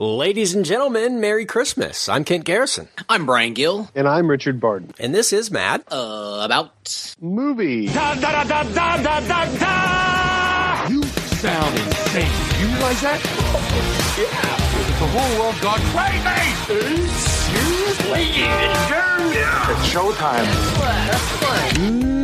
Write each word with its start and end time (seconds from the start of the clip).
Ladies 0.00 0.54
and 0.54 0.64
gentlemen, 0.64 1.20
Merry 1.20 1.44
Christmas. 1.44 2.08
I'm 2.08 2.24
Kent 2.24 2.46
Garrison. 2.46 2.88
I'm 3.10 3.26
Brian 3.26 3.52
Gill. 3.52 3.90
And 3.94 4.08
I'm 4.08 4.30
Richard 4.30 4.58
Barton. 4.58 4.94
And 4.98 5.14
this 5.14 5.30
is 5.30 5.50
Mad. 5.50 5.84
Uh, 5.92 6.40
about. 6.42 7.14
Movie. 7.20 7.88
Da 7.88 8.14
da 8.14 8.44
da 8.44 8.62
da 8.62 8.96
da 8.96 9.20
da 9.20 9.44
da! 9.58 10.88
You 10.88 11.02
sound 11.02 11.78
insane. 11.78 12.32
You 12.62 12.68
realize 12.68 13.02
that? 13.02 13.20
yeah. 14.18 14.59
The 15.00 15.06
whole 15.06 15.40
world 15.40 15.58
gone 15.62 15.80
crazy! 15.94 17.08
Seriously? 17.08 18.24
It's 19.32 19.88
showtime. 19.88 20.46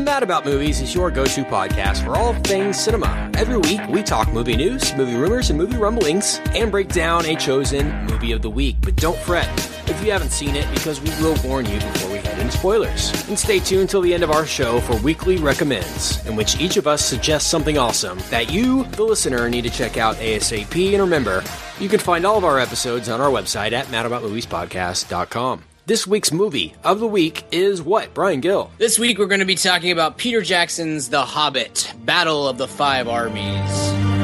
Mad 0.05 0.23
About 0.23 0.45
Movies 0.45 0.83
is 0.83 0.95
your 0.95 1.11
go-to 1.11 1.43
podcast 1.45 2.05
for 2.05 2.19
all 2.19 2.35
things 2.43 2.79
cinema. 2.79 3.31
Every 3.33 3.57
week, 3.57 3.81
we 3.89 4.03
talk 4.03 4.31
movie 4.31 4.57
news, 4.57 4.95
movie 4.95 5.15
rumors, 5.15 5.49
and 5.49 5.59
movie 5.59 5.79
rumblings, 5.79 6.39
and 6.49 6.71
break 6.71 6.89
down 6.89 7.25
a 7.25 7.35
chosen 7.35 8.05
movie 8.05 8.33
of 8.33 8.43
the 8.43 8.51
week. 8.51 8.77
But 8.83 8.97
don't 8.97 9.19
fret 9.21 9.49
if 9.89 10.05
you 10.05 10.13
haven't 10.13 10.33
seen 10.33 10.55
it, 10.55 10.71
because 10.75 11.01
we 11.01 11.09
will 11.23 11.37
warn 11.45 11.65
you 11.65 11.79
before 11.79 12.13
we 12.13 12.16
into 12.39 12.57
spoilers. 12.57 13.11
And 13.29 13.39
stay 13.39 13.59
tuned 13.59 13.91
till 13.91 14.01
the 14.01 14.15
end 14.15 14.23
of 14.23 14.31
our 14.31 14.47
show 14.47 14.81
for 14.81 14.97
weekly 15.03 15.37
recommends, 15.37 16.25
in 16.27 16.37
which 16.37 16.61
each 16.61 16.77
of 16.77 16.87
us 16.87 17.05
suggests 17.05 17.51
something 17.51 17.79
awesome 17.79 18.19
that 18.31 18.51
you, 18.51 18.85
the 18.85 19.05
listener, 19.05 19.49
need 19.49 19.63
to 19.63 19.71
check 19.71 19.97
out 19.97 20.17
ASAP. 20.17 20.93
And 20.93 21.03
remember, 21.03 21.43
you 21.79 21.89
can 21.89 22.01
find 22.01 22.25
all 22.25 22.39
of 22.39 22.45
our 22.45 22.59
episodes 22.59 23.09
on 23.09 23.21
our 23.21 23.31
website 23.31 23.73
at 23.73 23.87
madaboutmoviespodcast.com. 23.87 25.65
This 25.87 26.05
week's 26.05 26.33
movie 26.33 26.75
of 26.83 26.99
the 26.99 27.07
week 27.07 27.45
is 27.53 27.81
what, 27.81 28.13
Brian 28.13 28.41
Gill? 28.41 28.73
This 28.77 28.99
week 28.99 29.19
we're 29.19 29.27
going 29.27 29.39
to 29.39 29.47
be 29.47 29.55
talking 29.55 29.93
about 29.93 30.19
Peter 30.19 30.43
Jackson's 30.43 31.09
The 31.11 31.25
Hobbit 31.25 31.93
Battle 32.05 32.49
of 32.49 32.59
the 32.59 32.67
Five 32.67 33.07
Armies. 33.07 34.16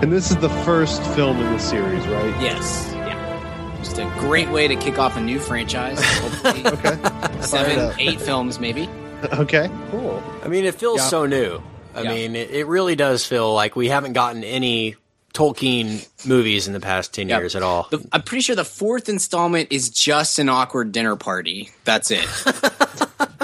And 0.00 0.12
this 0.12 0.30
is 0.30 0.36
the 0.36 0.48
first 0.64 1.02
film 1.14 1.38
in 1.40 1.52
the 1.52 1.58
series, 1.58 2.06
right? 2.06 2.40
Yes. 2.40 2.90
Yeah. 2.94 3.78
Just 3.82 3.98
a 3.98 4.04
great 4.18 4.48
way 4.50 4.68
to 4.68 4.76
kick 4.76 4.98
off 4.98 5.16
a 5.16 5.20
new 5.20 5.38
franchise. 5.40 5.98
Okay. 6.44 6.96
Seven, 7.42 7.92
eight 7.98 8.20
films, 8.20 8.60
maybe. 8.60 8.88
Okay. 9.24 9.68
Cool. 9.90 10.22
I 10.44 10.48
mean, 10.48 10.64
it 10.64 10.74
feels 10.76 10.98
Yeah. 11.00 11.06
so 11.08 11.26
new. 11.26 11.60
I 11.94 12.02
Yeah. 12.02 12.10
mean, 12.14 12.36
it, 12.36 12.50
it 12.50 12.66
really 12.66 12.94
does 12.94 13.24
feel 13.26 13.52
like 13.54 13.74
we 13.74 13.88
haven't 13.88 14.12
gotten 14.12 14.44
any 14.44 14.94
Tolkien 15.34 16.06
movies 16.26 16.66
in 16.68 16.72
the 16.74 16.80
past 16.80 17.12
10 17.14 17.28
Yep. 17.28 17.40
years 17.40 17.56
at 17.56 17.62
all. 17.62 17.88
The, 17.90 18.06
I'm 18.12 18.22
pretty 18.22 18.42
sure 18.42 18.54
the 18.56 18.64
fourth 18.64 19.08
installment 19.08 19.68
is 19.72 19.90
just 19.90 20.38
an 20.38 20.48
awkward 20.48 20.92
dinner 20.92 21.16
party. 21.16 21.70
That's 21.84 22.10
it. 22.12 22.24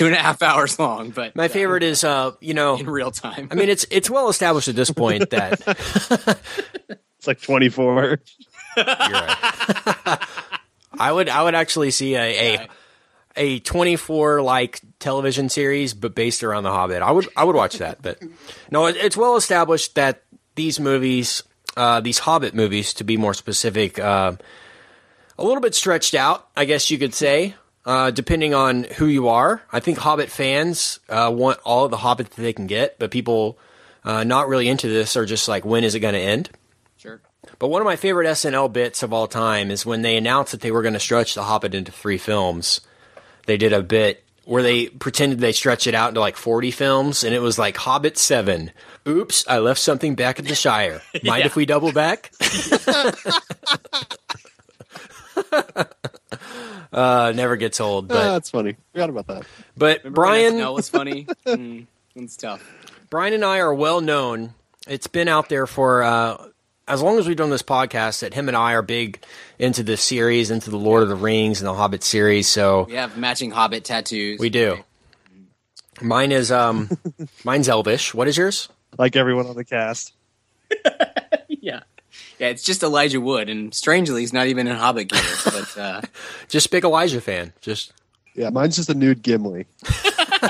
Two 0.00 0.06
and 0.06 0.14
a 0.14 0.18
half 0.18 0.40
hours 0.40 0.78
long, 0.78 1.10
but 1.10 1.36
My 1.36 1.48
favorite 1.48 1.82
is, 1.82 2.04
uh, 2.04 2.30
you 2.40 2.54
know, 2.54 2.78
in 2.78 2.88
real 2.88 3.10
time. 3.10 3.48
I 3.50 3.54
mean, 3.54 3.68
it's 3.68 3.84
it's 3.90 4.08
well 4.08 4.30
established 4.30 4.68
at 4.68 4.74
this 4.74 4.90
point 4.90 5.28
that 5.28 5.60
It's 7.18 7.26
like 7.26 7.42
24. 7.42 8.18
I 8.78 10.18
would 11.12 11.28
I 11.28 11.42
would 11.42 11.54
actually 11.54 11.90
see 11.90 12.16
a 12.16 12.54
a, 12.56 12.68
a 13.36 13.58
24 13.58 14.40
like 14.40 14.80
television 15.00 15.50
series, 15.50 15.92
but 15.92 16.14
based 16.14 16.42
around 16.42 16.62
The 16.62 16.70
Hobbit. 16.70 17.02
I 17.02 17.10
would 17.10 17.28
I 17.36 17.44
would 17.44 17.56
watch 17.56 17.76
that. 17.76 18.00
But 18.00 18.22
no, 18.70 18.86
it, 18.86 18.96
it's 18.96 19.18
well 19.18 19.36
established 19.36 19.96
that 19.96 20.22
these 20.54 20.80
movies, 20.80 21.42
uh, 21.76 22.00
these 22.00 22.20
Hobbit 22.20 22.54
movies, 22.54 22.94
to 22.94 23.04
be 23.04 23.18
more 23.18 23.34
specific, 23.34 23.98
uh, 23.98 24.32
a 25.36 25.44
little 25.44 25.60
bit 25.60 25.74
stretched 25.74 26.14
out, 26.14 26.48
I 26.56 26.64
guess 26.64 26.90
you 26.90 26.96
could 26.96 27.12
say. 27.12 27.54
Uh, 27.86 28.10
depending 28.10 28.52
on 28.54 28.84
who 28.84 29.06
you 29.06 29.28
are, 29.28 29.62
I 29.72 29.80
think 29.80 29.96
Hobbit 29.98 30.30
fans 30.30 31.00
uh, 31.08 31.32
want 31.34 31.58
all 31.64 31.86
of 31.86 31.90
the 31.90 31.96
Hobbit 31.96 32.30
that 32.30 32.42
they 32.42 32.52
can 32.52 32.66
get, 32.66 32.98
but 32.98 33.10
people 33.10 33.58
uh, 34.04 34.22
not 34.22 34.48
really 34.48 34.68
into 34.68 34.86
this 34.88 35.16
are 35.16 35.24
just 35.24 35.48
like, 35.48 35.64
when 35.64 35.82
is 35.82 35.94
it 35.94 36.00
going 36.00 36.12
to 36.14 36.20
end? 36.20 36.50
sure. 36.98 37.20
But 37.58 37.68
one 37.68 37.80
of 37.80 37.86
my 37.86 37.96
favorite 37.96 38.26
SNL 38.26 38.70
bits 38.72 39.02
of 39.02 39.12
all 39.14 39.26
time 39.26 39.70
is 39.70 39.86
when 39.86 40.02
they 40.02 40.16
announced 40.18 40.52
that 40.52 40.60
they 40.60 40.70
were 40.70 40.82
going 40.82 40.92
to 40.94 41.00
stretch 41.00 41.34
The 41.34 41.42
Hobbit 41.44 41.74
into 41.74 41.90
three 41.90 42.18
films. 42.18 42.82
They 43.46 43.56
did 43.56 43.72
a 43.72 43.82
bit 43.82 44.22
where 44.44 44.62
they 44.62 44.88
pretended 44.88 45.38
they 45.40 45.52
stretched 45.52 45.86
it 45.86 45.94
out 45.94 46.10
into 46.10 46.20
like 46.20 46.36
40 46.36 46.70
films, 46.70 47.24
and 47.24 47.34
it 47.34 47.40
was 47.40 47.58
like 47.58 47.76
Hobbit 47.78 48.18
7. 48.18 48.70
Oops, 49.08 49.44
I 49.48 49.58
left 49.58 49.80
something 49.80 50.14
back 50.14 50.38
at 50.38 50.44
the 50.44 50.54
Shire. 50.54 51.00
Mind 51.24 51.40
Yeah. 51.40 51.46
if 51.46 51.56
we 51.56 51.64
double 51.66 51.92
back? 51.92 52.30
uh, 56.92 57.32
never 57.34 57.56
gets 57.56 57.80
old. 57.80 58.10
Ah, 58.10 58.14
But, 58.14 58.32
that's 58.32 58.50
funny. 58.50 58.76
Forgot 58.92 59.10
about 59.10 59.26
that. 59.28 59.46
but 59.76 60.02
Brian, 60.12 60.58
No, 60.58 60.72
was 60.72 60.88
funny. 60.88 61.24
mm, 61.46 61.86
it's 62.16 62.36
tough. 62.36 62.62
Brian 63.10 63.34
and 63.34 63.44
I 63.44 63.58
are 63.58 63.74
well 63.74 64.00
known. 64.00 64.54
It's 64.88 65.06
been 65.06 65.28
out 65.28 65.48
there 65.48 65.66
for 65.66 66.02
uh, 66.02 66.46
as 66.88 67.02
long 67.02 67.18
as 67.18 67.26
we've 67.28 67.36
done 67.36 67.50
this 67.50 67.62
podcast 67.62 68.20
that 68.20 68.34
him 68.34 68.48
and 68.48 68.56
I 68.56 68.72
are 68.72 68.82
big 68.82 69.22
into 69.58 69.82
this 69.82 70.02
series, 70.02 70.50
into 70.50 70.70
the 70.70 70.76
Lord 70.78 71.02
of 71.02 71.08
the 71.08 71.16
Rings 71.16 71.60
and 71.60 71.66
the 71.68 71.74
Hobbit 71.74 72.02
series. 72.02 72.48
So 72.48 72.84
We 72.84 72.94
have 72.94 73.16
matching 73.16 73.50
Hobbit 73.50 73.84
tattoos. 73.84 74.38
we 74.40 74.48
do. 74.50 74.78
Mine 76.00 76.32
is 76.32 76.50
um, 76.50 76.88
mine's 77.44 77.68
Elvish. 77.68 78.14
What 78.14 78.26
is 78.26 78.36
yours? 78.38 78.68
Like 78.98 79.16
everyone 79.16 79.46
on 79.46 79.56
the 79.56 79.64
cast. 79.64 80.12
Yeah. 81.62 81.80
Yeah, 82.38 82.48
it's 82.48 82.62
just 82.62 82.82
Elijah 82.82 83.20
Wood, 83.20 83.48
and 83.48 83.74
strangely, 83.74 84.22
he's 84.22 84.32
not 84.32 84.46
even 84.46 84.66
in 84.66 84.76
Hobbit 84.76 85.08
gear. 85.08 85.22
But 85.44 85.78
uh, 85.78 86.00
Just 86.48 86.70
big 86.70 86.84
Elijah 86.84 87.20
fan. 87.20 87.52
Just 87.60 87.92
Yeah, 88.34 88.50
mine's 88.50 88.76
just 88.76 88.88
a 88.90 88.94
nude 88.94 89.22
Gimli. 89.22 89.66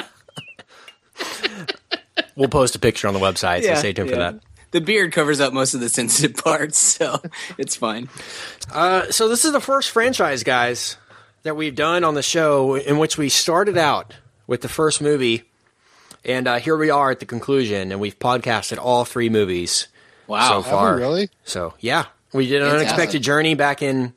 we'll 2.37 2.49
post 2.49 2.75
a 2.75 2.79
picture 2.79 3.09
on 3.09 3.15
the 3.15 3.21
website. 3.21 3.63
so 3.63 3.69
Yeah, 3.69 3.75
stay 3.77 3.93
tuned 3.93 4.11
for 4.11 4.17
that. 4.17 4.37
the 4.71 4.81
beard 4.81 5.13
covers 5.13 5.41
up 5.41 5.53
most 5.53 5.75
of 5.75 5.81
the 5.81 5.89
sensitive 5.89 6.37
parts, 6.45 6.79
so 6.79 7.21
it's 7.59 7.77
fine. 7.77 8.09
Uh, 8.73 9.11
so 9.11 9.29
this 9.29 9.45
is 9.45 9.53
the 9.53 9.61
first 9.61 9.91
franchise, 9.91 10.43
guys, 10.43 10.97
that 11.43 11.57
we've 11.57 11.75
done 11.75 12.05
on 12.05 12.15
the 12.15 12.23
show 12.23 12.77
in 12.77 12.99
which 12.99 13.19
we 13.19 13.29
started 13.29 13.77
out 13.77 14.15
with 14.47 14.61
the 14.63 14.69
first 14.69 15.01
movie, 15.01 15.45
and 16.25 16.47
uh, 16.47 16.59
here 16.59 16.77
we 16.77 16.91
are 16.91 17.11
at 17.11 17.21
the 17.21 17.27
conclusion, 17.27 17.91
and 17.93 18.01
we've 18.01 18.19
podcasted 18.19 18.79
all 18.79 19.05
three 19.05 19.29
movies 19.29 19.89
Wow. 20.31 20.49
so 20.49 20.55
Have 20.63 20.65
we 20.67 20.71
far. 20.71 20.97
really? 20.97 21.31
So 21.45 21.75
yeah, 21.81 22.07
we 22.33 22.47
did 22.47 22.63
an 22.63 22.69
Fantastic. 22.69 22.87
unexpected 22.89 23.23
journey 23.23 23.55
back 23.55 23.83
in 23.83 24.13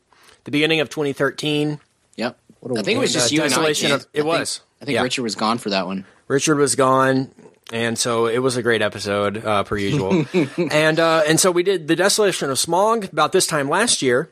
the 0.46 0.51
beginning 0.51 0.79
of 0.79 0.90
2013. 0.90 1.79
Yep. 2.18 2.38
What 2.59 2.78
a 2.78 2.79
I 2.79 2.84
think 2.84 2.97
it 2.97 3.01
was 3.01 3.13
just 3.13 3.31
uh, 3.31 3.35
you 3.35 3.41
and 3.44 3.53
I. 3.53 3.56
Desolation 3.56 3.91
of- 3.91 4.01
it 4.01 4.07
I 4.07 4.12
think- 4.22 4.25
was. 4.25 4.62
I 4.81 4.85
think 4.85 4.96
Yeah. 4.96 5.01
Richard 5.03 5.24
was 5.24 5.35
gone 5.35 5.57
for 5.59 5.69
that 5.69 5.85
one. 5.85 6.06
Richard 6.28 6.56
was 6.57 6.75
gone, 6.75 7.29
and 7.72 7.97
so 7.97 8.25
it 8.28 8.40
was 8.40 8.57
a 8.57 8.62
great 8.63 8.81
episode 8.81 9.44
uh, 9.46 9.63
per 9.63 9.78
usual. 9.78 10.25
and 10.72 11.00
uh, 11.00 11.24
and 11.28 11.40
so 11.40 11.51
we 11.51 11.63
did 11.63 11.88
the 11.88 11.96
Desolation 11.96 12.50
of 12.50 12.57
Smaug 12.57 13.12
about 13.12 13.31
this 13.31 13.47
time 13.47 13.69
last 13.69 14.01
year, 14.01 14.30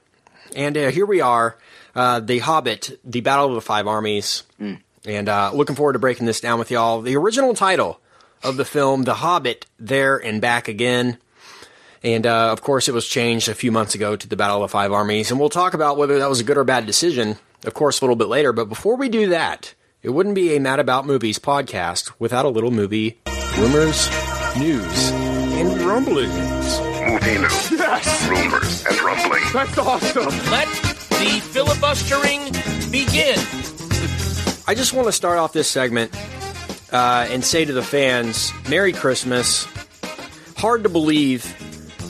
and 0.55 0.77
uh, 0.77 0.89
here 0.91 1.05
we 1.05 1.21
are, 1.21 1.57
uh, 1.95 2.19
the 2.19 2.39
Hobbit, 2.39 2.99
the 3.05 3.21
Battle 3.21 3.47
of 3.47 3.55
the 3.55 3.61
Five 3.61 3.87
Armies, 3.87 4.43
and 5.05 5.29
uh, 5.29 5.51
looking 5.53 5.75
forward 5.77 5.93
to 5.93 5.99
breaking 5.99 6.25
this 6.25 6.41
down 6.41 6.59
with 6.59 6.69
y'all. 6.69 7.01
The 7.01 7.15
original 7.15 7.53
title 7.53 7.99
of 8.43 8.57
the 8.57 8.65
film, 8.65 9.03
The 9.03 9.15
Hobbit, 9.15 9.65
There 9.79 10.17
and 10.17 10.41
Back 10.41 10.67
Again. 10.67 11.17
And 12.03 12.25
uh, 12.25 12.51
of 12.51 12.61
course, 12.61 12.87
it 12.87 12.93
was 12.93 13.07
changed 13.07 13.47
a 13.47 13.53
few 13.53 13.71
months 13.71 13.93
ago 13.93 14.15
to 14.15 14.27
the 14.27 14.35
Battle 14.35 14.57
of 14.57 14.69
the 14.69 14.71
Five 14.71 14.91
Armies, 14.91 15.29
and 15.29 15.39
we'll 15.39 15.49
talk 15.49 15.73
about 15.73 15.97
whether 15.97 16.17
that 16.17 16.29
was 16.29 16.39
a 16.39 16.43
good 16.43 16.57
or 16.57 16.63
bad 16.63 16.85
decision, 16.85 17.37
of 17.65 17.73
course, 17.73 18.01
a 18.01 18.05
little 18.05 18.15
bit 18.15 18.27
later. 18.27 18.53
But 18.53 18.69
before 18.69 18.95
we 18.95 19.07
do 19.07 19.29
that, 19.29 19.75
it 20.01 20.09
wouldn't 20.09 20.33
be 20.33 20.55
a 20.55 20.59
Mad 20.59 20.79
About 20.79 21.05
Movies 21.05 21.37
podcast 21.37 22.11
without 22.17 22.45
a 22.45 22.49
little 22.49 22.71
movie 22.71 23.21
rumors, 23.57 24.09
news, 24.57 25.11
and 25.11 25.79
rumblings. 25.81 26.79
Movie 27.01 27.37
news, 27.37 27.71
rumors, 28.29 28.85
and 28.87 29.01
rumblings. 29.01 29.53
That's 29.53 29.77
awesome! 29.77 30.25
Let 30.49 30.67
the 31.09 31.39
filibustering 31.51 32.45
begin. 32.89 33.37
I 34.67 34.73
just 34.73 34.93
want 34.93 35.07
to 35.07 35.11
start 35.11 35.37
off 35.37 35.53
this 35.53 35.67
segment 35.67 36.15
uh, 36.91 37.27
and 37.29 37.43
say 37.43 37.63
to 37.63 37.73
the 37.73 37.83
fans, 37.83 38.51
Merry 38.69 38.93
Christmas. 38.93 39.67
Hard 40.57 40.83
to 40.83 40.89
believe 40.89 41.45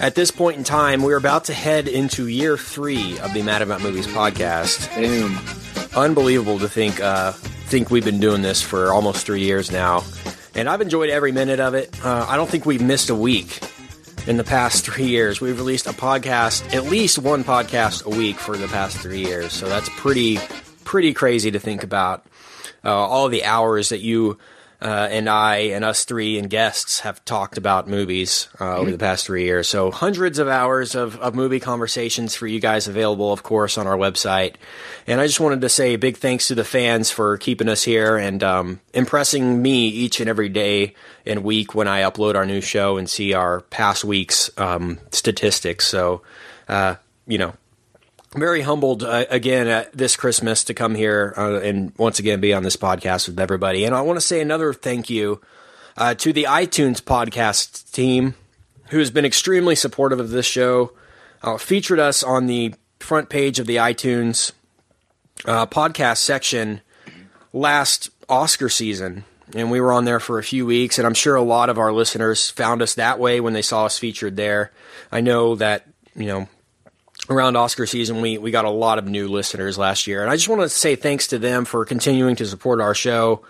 at 0.01 0.15
this 0.15 0.31
point 0.31 0.57
in 0.57 0.63
time, 0.63 1.03
we're 1.03 1.15
about 1.15 1.45
to 1.45 1.53
head 1.53 1.88
into 1.88 2.27
year 2.27 2.57
three 2.57 3.19
of 3.19 3.33
the 3.36 3.44
Mad 3.44 3.62
About 3.62 3.81
Movies 3.81 4.07
podcast. 4.07 4.94
Boom. 4.95 5.38
unbelievable 5.95 6.57
to 6.57 6.68
think 6.68 7.00
uh, 7.00 7.31
think 7.33 7.92
we've 7.92 8.03
been 8.03 8.19
doing 8.19 8.42
this 8.42 8.63
for 8.63 8.92
almost 8.92 9.27
three 9.27 9.44
years 9.44 9.71
now, 9.71 10.03
and 10.56 10.68
I've 10.68 10.81
enjoyed 10.81 11.12
every 11.12 11.31
minute 11.31 11.59
of 11.59 11.75
it. 11.75 12.03
Uh, 12.03 12.25
I 12.27 12.36
don't 12.36 12.50
think 12.50 12.65
we've 12.65 12.81
missed 12.81 13.12
a 13.12 13.15
week 13.15 13.62
in 14.25 14.38
the 14.38 14.44
past 14.44 14.86
three 14.92 15.06
years. 15.06 15.39
We've 15.39 15.57
released 15.57 15.86
a 15.86 15.94
podcast, 15.94 16.74
at 16.74 16.86
least 16.86 17.19
one 17.19 17.44
podcast 17.44 18.06
a 18.06 18.09
week 18.09 18.38
for 18.38 18.57
the 18.57 18.68
past 18.68 18.97
three 18.97 19.24
years. 19.24 19.54
So 19.54 19.69
that's 19.69 19.89
pretty 19.97 20.39
pretty 20.83 21.13
crazy 21.13 21.51
to 21.51 21.59
think 21.59 21.83
about. 21.83 22.25
Uh, 22.83 22.89
all 22.89 23.30
the 23.30 23.44
hours 23.44 23.89
that 23.89 24.00
you 24.00 24.39
uh, 24.81 25.07
and 25.12 25.30
I 25.30 25.57
and 25.57 25.86
us 25.86 26.06
three 26.06 26.39
and 26.39 26.50
guests 26.50 27.01
have 27.01 27.24
talked 27.24 27.60
about 27.60 27.88
movies 27.88 28.50
uh, 28.60 28.78
over 28.78 28.89
the 28.89 28.98
past 28.98 29.28
three 29.28 29.44
years. 29.44 29.68
So 29.68 29.92
hundreds 29.92 30.39
of 30.39 30.48
hours 30.48 30.95
of, 30.95 31.18
of 31.19 31.36
movie 31.36 31.60
conversations 31.60 32.36
for 32.36 32.48
you 32.48 32.60
guys 32.60 32.88
available, 32.88 33.31
of 33.31 33.44
course, 33.44 33.78
on 33.78 33.86
our 33.86 33.95
website. 33.95 34.56
And 35.06 35.22
I 35.22 35.28
just 35.28 35.39
wanted 35.39 35.62
to 35.62 35.69
say 35.69 35.94
a 35.94 36.00
big 36.00 36.18
thanks 36.18 36.48
to 36.48 36.56
the 36.56 36.63
fans 36.63 37.12
for 37.12 37.38
keeping 37.38 37.69
us 37.69 37.83
here 37.83 38.18
and 38.18 38.44
um, 38.44 38.80
impressing 38.94 39.62
me 39.62 39.88
each 39.88 40.19
and 40.19 40.28
every 40.28 40.50
day 40.50 40.95
and 41.28 41.44
week 41.44 41.75
when 41.75 41.88
I 41.88 42.01
upload 42.01 42.33
our 42.33 42.45
new 42.45 42.62
show 42.62 42.98
and 42.98 43.07
see 43.07 43.33
our 43.33 43.62
past 43.62 44.04
week's 44.04 44.50
um, 44.57 44.98
statistics. 45.12 45.86
So, 45.86 46.24
uh, 46.68 46.95
you 47.28 47.38
know, 47.38 47.54
very 48.33 48.62
humbled 48.62 49.04
uh, 49.04 49.25
again 49.30 49.68
at 49.68 49.92
this 49.94 50.16
Christmas 50.16 50.63
to 50.66 50.74
come 50.74 50.95
here 50.95 51.33
uh, 51.38 51.60
and 51.60 51.94
once 51.98 52.19
again 52.19 52.39
be 52.39 52.54
on 52.54 52.63
this 52.63 52.78
podcast 52.78 53.28
with 53.28 53.39
everybody. 53.39 53.83
And 53.86 53.94
I 53.94 54.01
want 54.01 54.18
to 54.18 54.22
say 54.22 54.39
another 54.42 54.74
thank 54.74 55.10
you 55.10 55.42
uh, 55.98 56.16
to 56.16 56.31
the 56.31 56.45
iTunes 56.45 57.01
podcast 57.01 57.92
team 57.92 58.36
who 58.92 59.00
has 59.00 59.12
been 59.12 59.25
extremely 59.25 59.75
supportive 59.75 60.19
of 60.19 60.30
this 60.30 60.45
show, 60.45 60.94
uh, 61.44 61.57
featured 61.57 62.00
us 62.00 62.24
on 62.24 62.45
the 62.45 62.74
front 63.00 63.30
page 63.30 63.57
of 63.57 63.66
the 63.66 63.78
iTunes 63.78 64.51
uh, 65.45 65.66
podcast 65.66 66.18
section 66.18 66.81
last 67.54 68.10
Oscar 68.30 68.69
season. 68.69 69.24
And 69.56 69.72
we 69.72 69.81
were 69.81 69.92
on 69.92 70.06
there 70.06 70.19
for 70.19 70.39
a 70.39 70.44
few 70.44 70.66
weeks, 70.66 70.98
and 70.98 71.06
I'm 71.06 71.13
sure 71.13 71.36
a 71.36 71.42
lot 71.42 71.69
of 71.69 71.78
our 71.78 71.92
listeners 71.92 72.50
found 72.50 72.81
us 72.81 72.95
that 72.95 73.19
way 73.19 73.42
when 73.42 73.54
they 73.54 73.62
saw 73.62 73.86
us 73.86 73.98
featured 73.98 74.38
there. 74.38 74.72
I 75.12 75.19
know 75.19 75.56
that, 75.56 75.86
you 76.16 76.28
know, 76.28 76.48
around 77.31 77.56
Oscar 77.56 77.86
season, 77.86 78.22
we, 78.22 78.38
we 78.38 78.51
got 78.51 78.66
a 78.66 78.69
lot 78.69 79.00
of 79.00 79.06
new 79.07 79.28
listeners 79.28 79.78
last 79.78 80.06
year. 80.07 80.22
And 80.22 80.30
I 80.31 80.36
just 80.36 80.50
want 80.50 80.62
to 80.62 80.69
say 80.69 80.95
thanks 80.95 81.28
to 81.28 81.39
them 81.39 81.66
for 81.66 81.83
continuing 81.86 82.36
to 82.38 82.45
support 82.45 82.81
our 82.81 82.94
show 82.94 83.42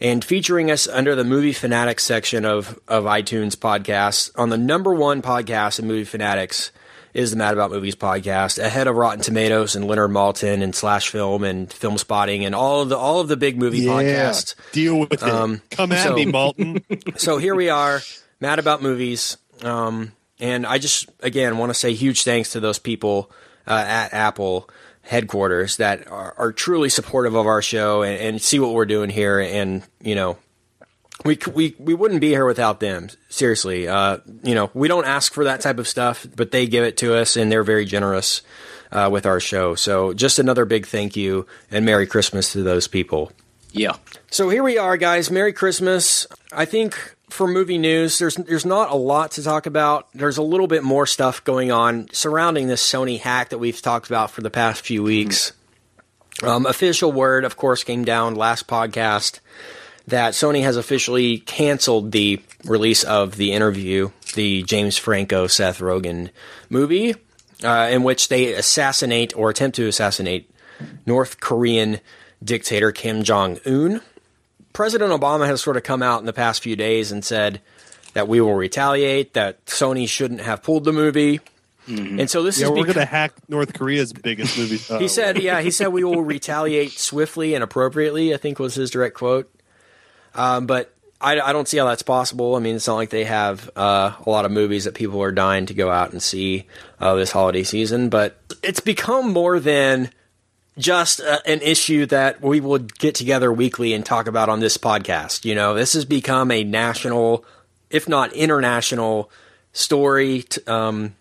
and 0.00 0.24
featuring 0.24 0.70
us 0.70 0.86
under 0.88 1.14
the 1.14 1.24
Movie 1.24 1.52
Fanatics 1.52 2.04
section 2.04 2.44
of, 2.44 2.78
of 2.88 3.04
iTunes 3.04 3.56
podcasts 3.56 4.30
on 4.36 4.48
the 4.50 4.58
number 4.58 4.92
one 4.94 5.22
podcast 5.22 5.78
in 5.78 5.86
Movie 5.86 6.04
Fanatics 6.04 6.70
is 7.14 7.30
the 7.30 7.36
Mad 7.38 7.54
About 7.54 7.70
Movies 7.70 7.96
podcast, 7.96 8.62
ahead 8.62 8.88
of 8.88 8.94
Rotten 8.96 9.22
Tomatoes 9.22 9.74
and 9.74 9.86
Leonard 9.86 10.10
Maltin 10.10 10.62
and 10.62 10.74
Slash 10.74 11.08
Film 11.08 11.44
and 11.44 11.72
Film 11.72 11.96
Spotting 11.96 12.44
and 12.44 12.54
all 12.54 12.82
of 12.82 12.90
the 12.90 12.96
all 12.98 13.20
of 13.20 13.28
the 13.28 13.38
big 13.38 13.56
movie 13.58 13.78
Yeah. 13.78 13.92
podcasts. 13.92 14.54
Deal 14.72 15.00
with 15.00 15.14
it. 15.14 15.22
Um, 15.22 15.62
Come 15.70 15.92
at 15.92 16.04
so- 16.08 16.14
me, 16.14 16.26
Maltin. 16.26 17.18
so 17.18 17.38
here 17.38 17.54
we 17.54 17.70
are, 17.70 18.02
mad 18.38 18.58
about 18.58 18.82
movies. 18.82 19.38
Um, 19.62 20.12
and 20.40 20.66
I 20.66 20.78
just 20.78 21.08
again 21.20 21.58
want 21.58 21.70
to 21.70 21.74
say 21.74 21.94
huge 21.94 22.24
thanks 22.24 22.52
to 22.52 22.60
those 22.60 22.78
people 22.78 23.30
uh, 23.66 23.84
at 23.86 24.12
Apple 24.12 24.68
headquarters 25.02 25.76
that 25.76 26.08
are, 26.08 26.34
are 26.36 26.52
truly 26.52 26.88
supportive 26.88 27.34
of 27.34 27.46
our 27.46 27.62
show 27.62 28.02
and, 28.02 28.20
and 28.20 28.42
see 28.42 28.58
what 28.58 28.74
we're 28.74 28.86
doing 28.86 29.10
here. 29.10 29.38
And 29.38 29.82
you 30.00 30.14
know, 30.14 30.38
we 31.24 31.38
we 31.54 31.74
we 31.78 31.94
wouldn't 31.94 32.20
be 32.20 32.28
here 32.28 32.46
without 32.46 32.80
them. 32.80 33.08
Seriously, 33.28 33.88
uh, 33.88 34.18
you 34.42 34.54
know, 34.54 34.70
we 34.74 34.88
don't 34.88 35.06
ask 35.06 35.32
for 35.32 35.44
that 35.44 35.60
type 35.60 35.78
of 35.78 35.88
stuff, 35.88 36.26
but 36.36 36.50
they 36.50 36.66
give 36.66 36.84
it 36.84 36.96
to 36.98 37.14
us, 37.14 37.36
and 37.36 37.50
they're 37.50 37.64
very 37.64 37.84
generous 37.84 38.42
uh, 38.92 39.08
with 39.10 39.26
our 39.26 39.40
show. 39.40 39.74
So 39.74 40.12
just 40.12 40.38
another 40.38 40.64
big 40.64 40.86
thank 40.86 41.16
you 41.16 41.46
and 41.70 41.84
Merry 41.84 42.06
Christmas 42.06 42.52
to 42.52 42.62
those 42.62 42.88
people. 42.88 43.32
Yeah. 43.72 43.96
So 44.30 44.48
here 44.48 44.62
we 44.62 44.78
are, 44.78 44.96
guys. 44.96 45.30
Merry 45.30 45.52
Christmas. 45.52 46.26
I 46.52 46.64
think 46.64 47.15
for 47.28 47.46
movie 47.46 47.78
news, 47.78 48.18
there's 48.18 48.36
there's 48.36 48.66
not 48.66 48.90
a 48.90 48.96
lot 48.96 49.32
to 49.32 49.42
talk 49.42 49.66
about. 49.66 50.08
There's 50.12 50.38
a 50.38 50.42
little 50.42 50.66
bit 50.66 50.82
more 50.82 51.06
stuff 51.06 51.42
going 51.44 51.72
on 51.72 52.08
surrounding 52.12 52.68
this 52.68 52.88
Sony 52.88 53.18
hack 53.18 53.50
that 53.50 53.58
we've 53.58 53.80
talked 53.80 54.06
about 54.06 54.30
for 54.30 54.42
the 54.42 54.50
past 54.50 54.84
few 54.84 55.02
weeks. 55.02 55.52
Um, 56.42 56.66
official 56.66 57.12
word, 57.12 57.44
of 57.44 57.56
course, 57.56 57.82
came 57.82 58.04
down 58.04 58.34
last 58.34 58.66
podcast 58.66 59.40
that 60.06 60.34
Sony 60.34 60.62
has 60.62 60.76
officially 60.76 61.38
canceled 61.38 62.12
the 62.12 62.40
release 62.64 63.02
of 63.02 63.36
the 63.36 63.52
interview, 63.52 64.10
the 64.34 64.62
James 64.62 64.96
Franco 64.96 65.46
Seth 65.46 65.80
Rogen 65.80 66.30
movie, 66.70 67.14
uh, 67.64 67.88
in 67.90 68.02
which 68.02 68.28
they 68.28 68.52
assassinate 68.52 69.36
or 69.36 69.50
attempt 69.50 69.76
to 69.76 69.88
assassinate 69.88 70.50
North 71.06 71.40
Korean 71.40 72.00
dictator 72.44 72.92
Kim 72.92 73.22
Jong 73.22 73.58
Un. 73.66 74.00
President 74.76 75.10
Obama 75.10 75.46
has 75.46 75.62
sort 75.62 75.78
of 75.78 75.84
come 75.84 76.02
out 76.02 76.20
in 76.20 76.26
the 76.26 76.34
past 76.34 76.62
few 76.62 76.76
days 76.76 77.10
and 77.10 77.24
said 77.24 77.62
that 78.12 78.28
we 78.28 78.42
will 78.42 78.52
retaliate, 78.52 79.32
that 79.32 79.64
Sony 79.64 80.06
shouldn't 80.06 80.42
have 80.42 80.62
pulled 80.62 80.84
the 80.84 80.92
movie. 80.92 81.40
And 81.88 82.28
so 82.28 82.42
this 82.42 82.60
yeah, 82.60 82.66
is 82.66 82.70
we're 82.72 82.76
because 82.82 82.94
going 82.96 83.06
to 83.06 83.10
hack 83.10 83.32
North 83.48 83.72
Korea's 83.72 84.12
biggest 84.12 84.58
movie. 84.58 84.78
Oh, 84.90 84.98
he 84.98 85.08
said, 85.08 85.40
yeah, 85.40 85.62
he 85.62 85.70
said 85.70 85.88
we 85.88 86.04
will 86.04 86.20
retaliate 86.20 86.92
swiftly 86.92 87.54
and 87.54 87.64
appropriately, 87.64 88.34
I 88.34 88.36
think 88.36 88.58
was 88.58 88.74
his 88.74 88.90
direct 88.90 89.14
quote. 89.14 89.50
Um, 90.34 90.66
but 90.66 90.92
I, 91.22 91.40
I 91.40 91.54
don't 91.54 91.66
see 91.66 91.78
how 91.78 91.86
that's 91.86 92.02
possible. 92.02 92.54
I 92.54 92.58
mean, 92.58 92.76
it's 92.76 92.86
not 92.86 92.96
like 92.96 93.08
they 93.08 93.24
have 93.24 93.70
uh, 93.76 94.12
a 94.26 94.28
lot 94.28 94.44
of 94.44 94.50
movies 94.50 94.84
that 94.84 94.94
people 94.94 95.22
are 95.22 95.32
dying 95.32 95.64
to 95.66 95.74
go 95.74 95.90
out 95.90 96.12
and 96.12 96.22
see 96.22 96.66
uh, 97.00 97.14
this 97.14 97.30
holiday 97.30 97.62
season, 97.62 98.10
but 98.10 98.36
it's 98.62 98.80
become 98.80 99.32
more 99.32 99.58
than 99.58 100.10
just 100.78 101.20
uh, 101.20 101.38
an 101.46 101.60
issue 101.62 102.06
that 102.06 102.42
we 102.42 102.60
would 102.60 102.98
get 102.98 103.14
together 103.14 103.52
weekly 103.52 103.94
and 103.94 104.04
talk 104.04 104.26
about 104.26 104.48
on 104.48 104.60
this 104.60 104.76
podcast. 104.76 105.44
You 105.44 105.54
know, 105.54 105.74
this 105.74 105.94
has 105.94 106.04
become 106.04 106.50
a 106.50 106.64
national, 106.64 107.44
if 107.90 108.08
not 108.08 108.32
international, 108.32 109.30
story. 109.72 110.42
T- 110.42 110.60
um, 110.66 111.14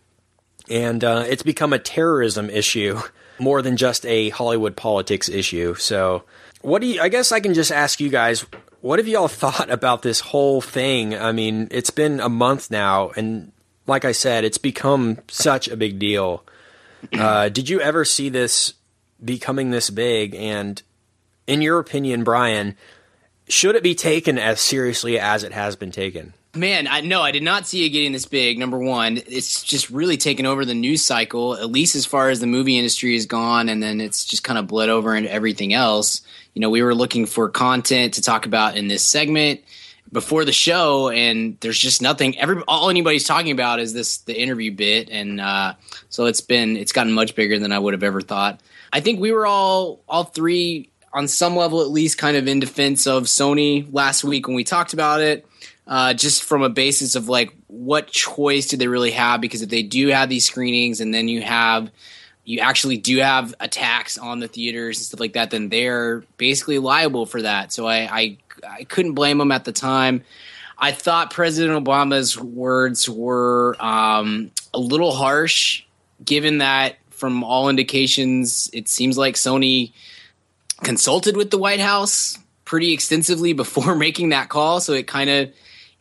and 0.69 1.03
uh, 1.03 1.25
it's 1.27 1.43
become 1.43 1.73
a 1.73 1.79
terrorism 1.79 2.49
issue 2.49 2.99
more 3.39 3.61
than 3.61 3.77
just 3.77 4.05
a 4.05 4.29
Hollywood 4.29 4.75
politics 4.75 5.29
issue. 5.29 5.75
So, 5.75 6.23
what 6.61 6.81
do 6.81 6.87
you? 6.87 7.01
I 7.01 7.09
guess 7.09 7.31
I 7.31 7.39
can 7.39 7.53
just 7.53 7.71
ask 7.71 7.99
you 7.99 8.09
guys, 8.09 8.45
what 8.81 8.99
have 8.99 9.07
y'all 9.07 9.27
thought 9.29 9.69
about 9.69 10.01
this 10.01 10.19
whole 10.19 10.61
thing? 10.61 11.15
I 11.15 11.31
mean, 11.31 11.67
it's 11.71 11.91
been 11.91 12.19
a 12.19 12.29
month 12.29 12.71
now, 12.71 13.11
and 13.15 13.51
like 13.87 14.03
I 14.03 14.11
said, 14.11 14.43
it's 14.43 14.57
become 14.57 15.19
such 15.29 15.67
a 15.67 15.77
big 15.77 15.99
deal. 15.99 16.43
Uh, 17.13 17.49
did 17.49 17.69
you 17.69 17.79
ever 17.79 18.03
see 18.03 18.29
this 18.29 18.73
becoming 19.23 19.71
this 19.71 19.89
big? 19.89 20.35
And 20.35 20.81
in 21.47 21.61
your 21.61 21.79
opinion, 21.79 22.23
Brian, 22.23 22.75
should 23.47 23.75
it 23.75 23.83
be 23.83 23.95
taken 23.95 24.37
as 24.37 24.59
seriously 24.59 25.19
as 25.19 25.43
it 25.43 25.51
has 25.51 25.75
been 25.75 25.91
taken? 25.91 26.33
Man, 26.55 26.87
I 26.87 27.01
no, 27.01 27.21
I 27.21 27.31
did 27.31 27.43
not 27.43 27.67
see 27.67 27.85
it 27.85 27.89
getting 27.89 28.13
this 28.13 28.25
big. 28.25 28.57
Number 28.57 28.79
one, 28.79 29.17
it's 29.27 29.61
just 29.61 29.89
really 29.89 30.15
taken 30.15 30.45
over 30.45 30.63
the 30.63 30.73
news 30.73 31.03
cycle, 31.03 31.53
at 31.53 31.69
least 31.69 31.95
as 31.95 32.05
far 32.05 32.29
as 32.29 32.39
the 32.39 32.47
movie 32.47 32.77
industry 32.77 33.13
is 33.15 33.25
gone, 33.25 33.67
and 33.67 33.83
then 33.83 33.99
it's 33.99 34.23
just 34.23 34.45
kind 34.45 34.57
of 34.57 34.65
bled 34.65 34.87
over 34.87 35.13
into 35.15 35.29
everything 35.29 35.73
else. 35.73 36.21
You 36.53 36.61
know, 36.61 36.69
we 36.69 36.81
were 36.81 36.95
looking 36.95 37.25
for 37.25 37.49
content 37.49 38.13
to 38.13 38.21
talk 38.21 38.45
about 38.45 38.77
in 38.77 38.87
this 38.87 39.03
segment 39.03 39.61
before 40.13 40.45
the 40.45 40.53
show, 40.53 41.09
and 41.09 41.57
there's 41.59 41.77
just 41.77 42.01
nothing. 42.01 42.39
Every 42.39 42.63
all 42.69 42.89
anybody's 42.89 43.25
talking 43.25 43.51
about 43.51 43.81
is 43.81 43.93
this 43.93 44.19
the 44.19 44.39
interview 44.39 44.71
bit, 44.71 45.09
and 45.09 45.41
uh, 45.41 45.73
so 46.07 46.25
it's 46.25 46.41
been 46.41 46.77
it's 46.77 46.93
gotten 46.93 47.11
much 47.11 47.35
bigger 47.35 47.59
than 47.59 47.73
I 47.73 47.79
would 47.79 47.93
have 47.93 48.03
ever 48.03 48.21
thought. 48.21 48.61
I 48.95 49.01
think 49.01 49.19
we 49.19 49.33
were 49.33 49.45
all 49.45 49.99
all 50.07 50.23
three 50.23 50.89
on 51.11 51.27
some 51.27 51.57
level 51.57 51.81
at 51.81 51.89
least 51.89 52.17
kind 52.17 52.37
of 52.37 52.47
in 52.47 52.61
defense 52.61 53.07
of 53.07 53.23
Sony 53.23 53.85
last 53.91 54.23
week 54.23 54.47
when 54.47 54.55
we 54.55 54.63
talked 54.63 54.93
about 54.93 55.19
it 55.19 55.45
uh, 55.85 56.13
just 56.13 56.45
from 56.45 56.63
a 56.63 56.69
basis 56.69 57.15
of 57.15 57.27
like 57.27 57.53
what 57.67 58.07
choice 58.07 58.67
do 58.67 58.77
they 58.77 58.87
really 58.87 59.11
have? 59.11 59.41
Because 59.41 59.61
if 59.61 59.69
they 59.69 59.83
do 59.83 60.07
have 60.07 60.29
these 60.29 60.47
screenings 60.47 61.01
and 61.01 61.13
then 61.13 61.27
you 61.27 61.41
have 61.41 61.91
you 62.45 62.61
actually 62.61 62.95
do 62.95 63.17
have 63.17 63.53
attacks 63.59 64.17
on 64.17 64.39
the 64.39 64.47
theaters 64.47 64.97
and 64.97 65.05
stuff 65.05 65.19
like 65.19 65.33
that 65.33 65.51
then 65.51 65.67
they're 65.67 66.23
basically 66.37 66.79
liable 66.79 67.25
for 67.25 67.41
that. 67.41 67.73
So 67.73 67.85
i 67.85 67.97
i, 68.09 68.37
I 68.65 68.83
couldn't 68.85 69.15
blame 69.15 69.39
them 69.39 69.51
at 69.51 69.65
the 69.65 69.73
time. 69.73 70.23
I 70.77 70.93
thought 70.93 71.31
president 71.31 71.83
obama's 71.83 72.39
words 72.39 73.09
were 73.09 73.75
um, 73.77 74.51
a 74.73 74.79
little 74.79 75.11
harsh 75.11 75.83
given 76.23 76.59
that 76.59 76.95
from 77.25 77.43
all 77.43 77.69
indications 77.69 78.69
it 78.73 78.87
seems 78.87 79.17
like 79.17 79.35
sony 79.35 79.91
consulted 80.83 81.35
with 81.35 81.49
the 81.49 81.57
white 81.57 81.79
house 81.79 82.37
pretty 82.65 82.93
extensively 82.93 83.53
before 83.63 83.95
making 83.95 84.29
that 84.29 84.49
call 84.49 84.79
so 84.79 84.93
it 84.93 85.07
kind 85.07 85.29
of 85.29 85.49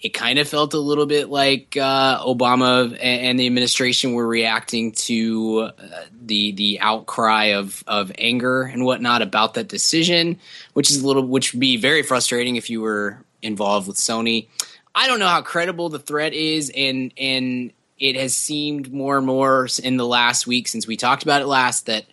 it 0.05 0.13
kind 0.13 0.39
of 0.39 0.47
felt 0.47 0.75
a 0.75 0.79
little 0.79 1.07
bit 1.07 1.31
like 1.31 1.79
uh, 1.79 2.23
Obama 2.23 2.89
and, 2.89 3.01
and 3.01 3.41
the 3.41 3.47
administration 3.47 4.13
were 4.13 4.27
reacting 4.27 4.93
to 4.93 5.71
uh, 5.79 6.05
the 6.13 6.53
the 6.53 6.79
outcry 6.81 7.55
of 7.55 7.83
of 7.87 8.13
anger 8.19 8.65
and 8.65 8.85
whatnot 8.85 9.23
about 9.23 9.55
that 9.55 9.67
decision, 9.67 10.39
which 10.75 10.91
is 10.91 11.01
a 11.03 11.07
little 11.07 11.27
which 11.27 11.55
would 11.55 11.61
be 11.61 11.79
very 11.79 12.03
frustrating 12.03 12.57
if 12.57 12.69
you 12.69 12.83
were 12.83 13.19
involved 13.41 13.89
with 13.89 13.97
Sony. 13.97 14.49
I 14.95 15.07
don't 15.07 15.21
know 15.21 15.27
how 15.27 15.41
credible 15.41 15.89
the 15.89 15.99
threat 15.99 16.35
is, 16.35 16.71
and 16.77 17.15
and 17.17 17.73
it 17.99 18.17
has 18.17 18.37
seemed 18.37 18.93
more 18.93 19.17
and 19.17 19.27
more 19.27 19.69
in 19.83 19.97
the 19.97 20.07
last 20.07 20.47
week 20.47 20.69
since 20.69 20.87
we 20.87 20.97
talked 20.97 21.23
about 21.23 21.43
it 21.43 21.47
last 21.47 21.87
that 21.87 22.05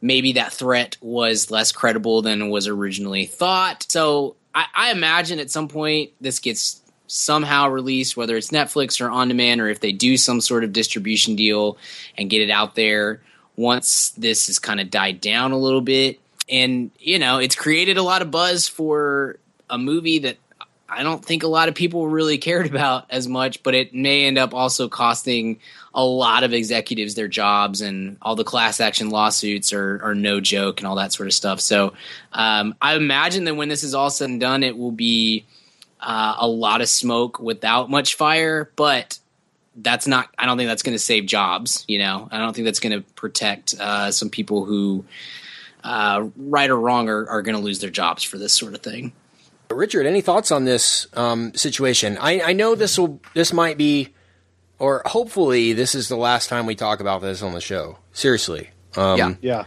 maybe 0.00 0.32
that 0.32 0.52
threat 0.52 0.96
was 1.00 1.50
less 1.50 1.72
credible 1.72 2.22
than 2.22 2.50
was 2.50 2.66
originally 2.66 3.24
thought. 3.24 3.86
So 3.88 4.36
I, 4.54 4.66
I 4.74 4.90
imagine 4.90 5.38
at 5.38 5.50
some 5.50 5.68
point 5.68 6.10
this 6.20 6.38
gets 6.38 6.80
somehow 7.06 7.68
released, 7.68 8.16
whether 8.16 8.36
it's 8.36 8.50
Netflix 8.50 9.00
or 9.00 9.10
on 9.10 9.28
demand, 9.28 9.60
or 9.60 9.68
if 9.68 9.80
they 9.80 9.92
do 9.92 10.16
some 10.16 10.40
sort 10.40 10.64
of 10.64 10.72
distribution 10.72 11.36
deal 11.36 11.76
and 12.16 12.30
get 12.30 12.42
it 12.42 12.50
out 12.50 12.74
there 12.74 13.20
once 13.56 14.10
this 14.10 14.46
has 14.46 14.58
kind 14.58 14.80
of 14.80 14.90
died 14.90 15.20
down 15.20 15.52
a 15.52 15.58
little 15.58 15.82
bit. 15.82 16.18
And, 16.48 16.90
you 16.98 17.18
know, 17.18 17.38
it's 17.38 17.54
created 17.54 17.96
a 17.96 18.02
lot 18.02 18.22
of 18.22 18.30
buzz 18.30 18.66
for 18.66 19.38
a 19.70 19.78
movie 19.78 20.20
that 20.20 20.36
I 20.92 21.02
don't 21.02 21.24
think 21.24 21.42
a 21.42 21.48
lot 21.48 21.68
of 21.68 21.74
people 21.74 22.08
really 22.08 22.38
cared 22.48 22.66
about 22.66 23.06
as 23.10 23.28
much, 23.28 23.62
but 23.62 23.74
it 23.74 23.94
may 23.94 24.24
end 24.24 24.38
up 24.38 24.54
also 24.54 24.88
costing 24.88 25.58
a 25.94 26.04
lot 26.04 26.42
of 26.42 26.52
executives 26.52 27.14
their 27.14 27.28
jobs 27.28 27.80
and 27.80 28.16
all 28.22 28.34
the 28.34 28.44
class 28.44 28.80
action 28.80 29.10
lawsuits 29.10 29.72
are, 29.72 30.00
are 30.02 30.14
no 30.14 30.40
joke 30.40 30.80
and 30.80 30.86
all 30.86 30.96
that 30.96 31.12
sort 31.12 31.26
of 31.26 31.34
stuff. 31.34 31.60
So 31.60 31.92
um, 32.32 32.74
I 32.80 32.94
imagine 32.94 33.44
that 33.44 33.54
when 33.54 33.68
this 33.68 33.84
is 33.84 33.94
all 33.94 34.10
said 34.10 34.30
and 34.30 34.40
done, 34.40 34.62
it 34.62 34.76
will 34.76 34.92
be 34.92 35.44
uh, 36.00 36.36
a 36.38 36.48
lot 36.48 36.80
of 36.80 36.88
smoke 36.88 37.38
without 37.38 37.90
much 37.90 38.14
fire, 38.14 38.70
but 38.76 39.18
that's 39.76 40.06
not, 40.06 40.28
I 40.38 40.46
don't 40.46 40.56
think 40.56 40.68
that's 40.68 40.82
going 40.82 40.94
to 40.94 40.98
save 40.98 41.26
jobs. 41.26 41.84
You 41.88 41.98
know, 41.98 42.28
I 42.30 42.38
don't 42.38 42.54
think 42.54 42.64
that's 42.64 42.80
going 42.80 42.98
to 42.98 43.12
protect 43.12 43.74
uh, 43.78 44.10
some 44.10 44.30
people 44.30 44.64
who, 44.64 45.04
uh, 45.84 46.28
right 46.36 46.70
or 46.70 46.78
wrong, 46.78 47.08
are, 47.08 47.28
are 47.28 47.42
going 47.42 47.56
to 47.56 47.62
lose 47.62 47.80
their 47.80 47.90
jobs 47.90 48.22
for 48.22 48.38
this 48.38 48.52
sort 48.52 48.74
of 48.74 48.80
thing. 48.80 49.12
Richard, 49.76 50.06
any 50.06 50.20
thoughts 50.20 50.50
on 50.50 50.64
this 50.64 51.06
um, 51.14 51.54
situation? 51.54 52.18
I, 52.20 52.40
I 52.40 52.52
know 52.52 52.74
this 52.74 52.98
will 52.98 53.20
this 53.34 53.52
might 53.52 53.78
be, 53.78 54.14
or 54.78 55.02
hopefully 55.06 55.72
this 55.72 55.94
is 55.94 56.08
the 56.08 56.16
last 56.16 56.48
time 56.48 56.66
we 56.66 56.74
talk 56.74 57.00
about 57.00 57.22
this 57.22 57.42
on 57.42 57.52
the 57.52 57.60
show. 57.60 57.98
Seriously, 58.12 58.70
um, 58.96 59.18
Yeah. 59.18 59.34
Yeah. 59.40 59.64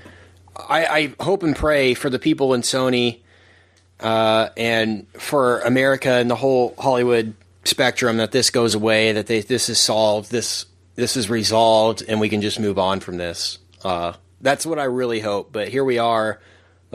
I, 0.58 0.86
I 0.86 1.14
hope 1.24 1.44
and 1.44 1.56
pray 1.56 1.94
for 1.96 2.10
the 2.10 2.20
people 2.20 2.54
in 2.54 2.62
Sony 2.62 3.20
uh, 4.00 4.50
and 4.56 5.08
for 5.14 5.60
America 5.62 6.12
and 6.12 6.30
the 6.30 6.36
whole 6.36 6.74
Hollywood 6.78 7.34
spectrum 7.66 8.18
that 8.18 8.32
this 8.32 8.50
goes 8.52 8.76
away, 8.76 9.12
that 9.12 9.28
they, 9.28 9.42
this 9.42 9.70
is 9.70 9.80
solved, 9.80 10.32
this 10.32 10.66
this 10.96 11.18
is 11.18 11.30
resolved, 11.30 12.04
and 12.08 12.22
we 12.22 12.30
can 12.30 12.42
just 12.42 12.58
move 12.60 12.80
on 12.80 13.02
from 13.02 13.18
this. 13.18 13.60
Uh, 13.84 14.14
that's 14.40 14.66
what 14.66 14.80
I 14.80 14.86
really 14.86 15.20
hope. 15.20 15.52
But 15.52 15.68
here 15.68 15.84
we 15.84 15.98
are, 15.98 16.40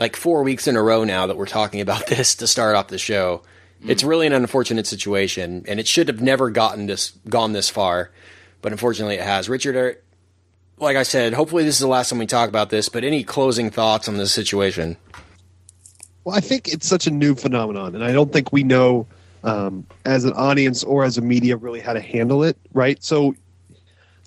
like 0.01 0.15
four 0.15 0.41
weeks 0.41 0.67
in 0.67 0.75
a 0.75 0.81
row 0.81 1.03
now 1.03 1.27
that 1.27 1.37
we're 1.37 1.45
talking 1.45 1.79
about 1.79 2.07
this 2.07 2.35
to 2.35 2.47
start 2.47 2.75
off 2.75 2.87
the 2.87 2.97
show. 2.97 3.43
It's 3.83 4.03
really 4.03 4.27
an 4.27 4.33
unfortunate 4.33 4.85
situation, 4.85 5.65
and 5.67 5.79
it 5.79 5.87
should 5.87 6.07
have 6.07 6.21
never 6.21 6.51
gotten 6.51 6.85
this 6.85 7.13
gone 7.27 7.53
this 7.53 7.67
far, 7.67 8.11
but 8.61 8.71
unfortunately 8.71 9.15
it 9.15 9.23
has. 9.23 9.49
Richard, 9.49 9.97
like 10.77 10.97
I 10.97 11.01
said, 11.01 11.33
hopefully 11.33 11.63
this 11.63 11.75
is 11.75 11.81
the 11.81 11.87
last 11.87 12.09
time 12.09 12.19
we 12.19 12.27
talk 12.27 12.47
about 12.47 12.69
this. 12.69 12.89
But 12.89 13.03
any 13.03 13.23
closing 13.23 13.71
thoughts 13.71 14.07
on 14.07 14.17
this 14.17 14.31
situation? 14.31 14.97
Well, 16.23 16.35
I 16.35 16.41
think 16.41 16.67
it's 16.67 16.87
such 16.87 17.07
a 17.07 17.11
new 17.11 17.33
phenomenon, 17.33 17.95
and 17.95 18.03
I 18.03 18.11
don't 18.11 18.31
think 18.31 18.53
we 18.53 18.63
know 18.63 19.07
um, 19.43 19.87
as 20.05 20.25
an 20.25 20.33
audience 20.33 20.83
or 20.83 21.03
as 21.03 21.17
a 21.17 21.21
media 21.21 21.57
really 21.57 21.79
how 21.79 21.93
to 21.93 22.01
handle 22.01 22.43
it. 22.43 22.55
Right. 22.71 23.03
So, 23.03 23.35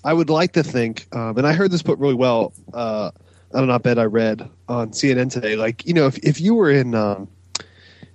I 0.03 0.11
would 0.11 0.29
like 0.29 0.51
to 0.53 0.63
think, 0.63 1.07
um, 1.15 1.37
and 1.37 1.47
I 1.47 1.53
heard 1.53 1.71
this 1.71 1.81
put 1.81 1.97
really 1.97 2.13
well 2.13 2.51
uh, 2.73 3.11
on 3.55 3.63
an 3.63 3.69
op-ed 3.71 3.97
I 3.97 4.03
read 4.03 4.47
on 4.67 4.91
CNN 4.91 5.31
today. 5.31 5.55
Like, 5.55 5.85
you 5.85 5.93
know, 5.93 6.05
if 6.07 6.17
if 6.19 6.39
you 6.41 6.53
were 6.55 6.69
in 6.69 6.93
um, 6.93 7.27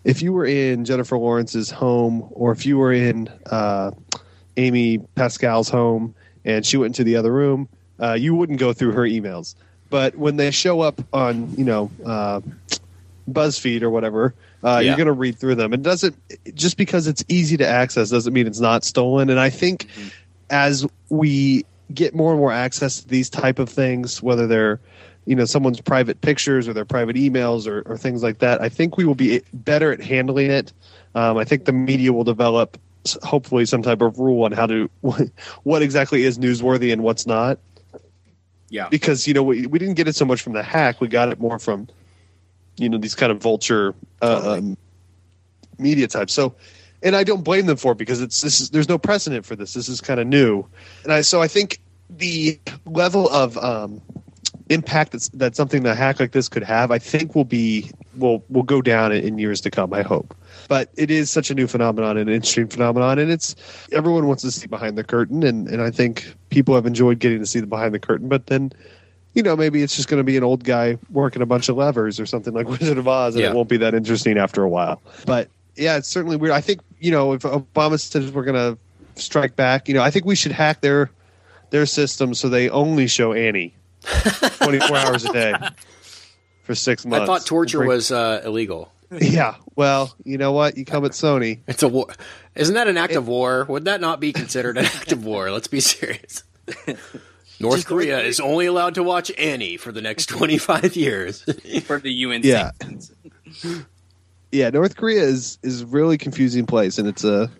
if 0.05 0.23
you 0.23 0.33
were 0.33 0.47
in 0.47 0.85
Jennifer 0.85 1.17
Lawrence's 1.17 1.71
home, 1.71 2.29
or 2.31 2.53
if 2.53 2.65
you 2.67 2.79
were 2.79 2.93
in 2.93 3.29
uh, 3.47 3.91
Amy 4.57 4.99
Pascal's 5.17 5.69
home, 5.69 6.15
and 6.45 6.65
she 6.65 6.77
went 6.77 6.91
into 6.99 7.05
the 7.05 7.17
other 7.17 7.33
room, 7.33 7.69
uh, 8.01 8.13
you 8.13 8.35
wouldn't 8.35 8.59
go 8.61 8.73
through 8.73 8.93
her 8.93 9.03
emails. 9.03 9.55
But 9.89 10.15
when 10.17 10.37
they 10.37 10.51
show 10.53 10.81
up 10.81 11.03
on, 11.13 11.53
you 11.57 11.65
know, 11.65 11.91
uh, 12.07 12.41
BuzzFeed 13.31 13.83
or 13.83 13.91
whatever, 13.91 14.35
uh, 14.63 14.79
Yeah. 14.79 14.81
you're 14.91 14.97
going 14.97 15.07
to 15.07 15.13
read 15.13 15.37
through 15.39 15.57
them. 15.57 15.73
It 15.73 15.83
doesn't 15.83 16.17
just 16.55 16.77
because 16.77 17.07
it's 17.07 17.25
easy 17.29 17.57
to 17.57 17.67
access 17.67 18.11
doesn't 18.11 18.33
mean 18.33 18.47
it's 18.47 18.61
not 18.61 18.85
stolen. 18.85 19.31
And 19.31 19.41
I 19.41 19.51
think 19.51 19.87
as 20.49 20.87
we 21.09 21.65
get 21.93 22.15
more 22.15 22.31
and 22.31 22.39
more 22.39 22.53
access 22.53 23.01
to 23.01 23.09
these 23.09 23.29
type 23.29 23.59
of 23.59 23.69
things, 23.69 24.23
whether 24.23 24.47
they're 24.47 24.79
you 25.31 25.37
know 25.37 25.45
someone's 25.45 25.81
private 25.81 26.21
pictures 26.23 26.67
or 26.67 26.73
their 26.73 26.85
private 26.85 27.15
emails 27.15 27.69
or, 27.69 27.83
or 27.83 27.97
things 27.97 28.21
like 28.21 28.41
that, 28.41 28.61
I 28.61 28.69
think 28.69 28.97
we 28.97 29.05
will 29.05 29.15
be 29.15 29.41
better 29.55 29.93
at 29.93 30.01
handling 30.01 30.51
it. 30.51 30.73
Um, 31.15 31.37
I 31.37 31.45
think 31.45 31.67
the 31.67 31.73
media 31.73 32.13
will 32.13 32.25
develop 32.25 32.77
hopefully 33.23 33.65
some 33.65 33.81
type 33.81 34.03
of 34.03 34.19
rule 34.19 34.43
on 34.43 34.51
how 34.51 34.67
to 34.67 34.91
what 35.63 35.83
exactly 35.83 36.25
is 36.25 36.41
newsworthy 36.41 36.93
and 36.93 37.05
what's 37.05 37.29
not. 37.29 37.61
Yeah. 38.71 38.89
because 38.89 39.29
you 39.29 39.35
know 39.35 39.45
we, 39.45 39.67
we 39.67 39.79
didn't 39.79 39.95
get 39.95 40.09
it 40.09 40.17
so 40.17 40.25
much 40.25 40.43
from 40.43 40.53
the 40.53 40.65
hack. 40.65 41.01
We 41.01 41.07
got 41.07 41.29
it 41.29 41.39
more 41.39 41.61
from 41.61 41.87
you 42.77 42.89
know 42.89 42.99
these 42.99 43.15
kind 43.15 43.31
of 43.31 43.41
vulture 43.41 43.95
uh, 44.21 44.57
um, 44.59 44.77
media 45.79 46.09
types. 46.09 46.33
So 46.33 46.57
and 47.05 47.15
i 47.15 47.23
don't 47.23 47.45
blame 47.45 47.67
them 47.67 47.77
for 47.77 47.93
it 47.93 47.99
because 47.99 48.21
it's 48.21 48.41
this 48.41 48.61
is 48.61 48.71
there's 48.71 48.89
no 48.89 48.99
precedent 48.99 49.47
for 49.47 49.55
this. 49.55 49.75
This 49.75 49.89
is 49.89 50.01
kind 50.01 50.19
of 50.19 50.27
new. 50.27 50.67
And 51.05 51.13
i 51.13 51.21
so 51.21 51.41
i 51.41 51.47
think 51.47 51.79
the 52.11 52.59
level 52.85 53.29
of 53.29 53.57
um, 53.59 54.03
impact 54.71 55.13
that's, 55.13 55.29
that 55.31 55.55
something 55.57 55.83
that 55.83 55.97
hack 55.97 56.19
like 56.21 56.33
this 56.33 56.49
could 56.49 56.63
have 56.63 56.91
i 56.91 56.99
think 56.99 57.35
will 57.35 57.45
be 57.45 57.91
will 58.17 58.43
will 58.49 58.63
go 58.63 58.81
down 58.81 59.13
in, 59.13 59.23
in 59.25 59.39
years 59.39 59.61
to 59.61 59.71
come 59.71 59.93
i 59.93 60.03
hope. 60.03 60.35
But 60.69 60.89
it 60.97 61.11
is 61.11 61.31
such 61.31 61.51
a 61.51 61.55
new 61.55 61.67
phenomenon 61.67 62.17
and 62.17 62.29
an 62.29 62.35
interesting 62.35 62.69
phenomenon 62.69 63.19
and 63.19 63.31
it's 63.31 63.57
everyone 63.93 64.27
wants 64.29 64.43
to 64.43 64.51
see 64.53 64.67
behind 64.69 64.97
the 64.97 65.05
curtain 65.05 65.43
and, 65.43 65.69
and 65.69 65.83
i 65.83 65.91
think 65.91 66.35
people 66.51 66.75
have 66.75 66.87
enjoyed 66.87 67.19
getting 67.19 67.41
to 67.41 67.47
see 67.47 67.61
the 67.61 67.67
behind 67.67 67.93
the 67.93 67.99
curtain 67.99 68.29
but 68.29 68.47
then 68.47 68.73
you 69.35 69.43
know 69.43 69.57
maybe 69.57 69.83
it's 69.83 69.97
just 69.97 70.09
going 70.09 70.19
to 70.21 70.25
be 70.25 70.37
an 70.37 70.45
old 70.45 70.63
guy 70.65 70.97
working 71.11 71.43
a 71.43 71.47
bunch 71.47 71.69
of 71.69 71.77
levers 71.77 72.21
or 72.21 72.27
something 72.27 72.55
like 72.55 72.69
wizard 72.81 72.99
of 72.99 73.09
oz 73.09 73.35
and 73.35 73.43
Yeah. 73.43 73.51
it 73.51 73.55
won't 73.57 73.69
be 73.69 73.77
that 73.79 73.95
interesting 73.95 74.39
after 74.39 74.63
a 74.63 74.69
while. 74.69 75.03
But 75.27 75.49
yeah 75.77 75.97
it's 75.97 76.09
certainly 76.09 76.37
weird. 76.37 76.53
I 76.55 76.61
think 76.61 76.81
you 77.01 77.11
know 77.11 77.33
if 77.33 77.43
obama 77.43 77.99
says 77.99 78.31
we're 78.31 78.45
going 78.45 78.77
to 78.77 79.21
strike 79.21 79.57
back 79.57 79.89
you 79.89 79.95
know 79.95 80.03
i 80.03 80.11
think 80.11 80.25
we 80.25 80.35
should 80.37 80.53
hack 80.53 80.81
their 80.81 81.11
their 81.71 81.85
system 81.87 82.33
so 82.35 82.49
they 82.49 82.71
only 82.71 83.07
show 83.07 83.33
annie 83.33 83.75
24 84.63 84.97
hours 84.97 85.25
a 85.25 85.33
day 85.33 85.55
for 86.63 86.75
six 86.75 87.05
months 87.07 87.23
I 87.23 87.27
thought 87.27 87.47
torture 87.47 87.79
Bring- 87.79 87.89
was 87.89 88.11
uh, 88.13 88.43
illegal. 88.45 88.93
yeah 89.21 89.57
well 89.77 90.15
you 90.25 90.39
know 90.39 90.53
what 90.53 90.77
you 90.77 90.85
come 90.85 91.05
at 91.05 91.13
sony 91.13 91.61
It's 91.67 91.83
a 91.83 91.89
war. 91.89 92.07
Isn't 92.55 92.75
that 92.75 92.89
an 92.89 92.97
act 92.97 93.15
of 93.15 93.27
war? 93.29 93.65
Would 93.69 93.85
that 93.85 94.01
not 94.01 94.21
be 94.21 94.33
considered 94.33 94.77
an 94.79 94.85
act 94.85 95.13
of 95.13 95.25
war? 95.25 95.51
Let's 95.51 95.69
be 95.69 95.81
serious. 95.81 96.43
North 97.61 97.87
Korea 97.87 98.21
is 98.21 98.41
only 98.41 98.67
allowed 98.67 98.95
to 98.95 99.03
watch 99.03 99.31
Annie 99.37 99.77
for 99.77 99.93
the 99.93 100.01
next 100.01 100.27
25 100.27 100.97
years. 100.97 101.43
For 101.85 101.99
the 102.01 102.11
UN 102.11 102.41
Yeah. 102.43 102.71
yeah, 104.51 104.71
North 104.71 104.97
Korea 104.97 105.23
is 105.23 105.59
is 105.63 105.85
really 105.85 106.19
confusing 106.19 106.67
place, 106.67 106.99
and 106.99 107.07
it's 107.07 107.23
a 107.25 107.51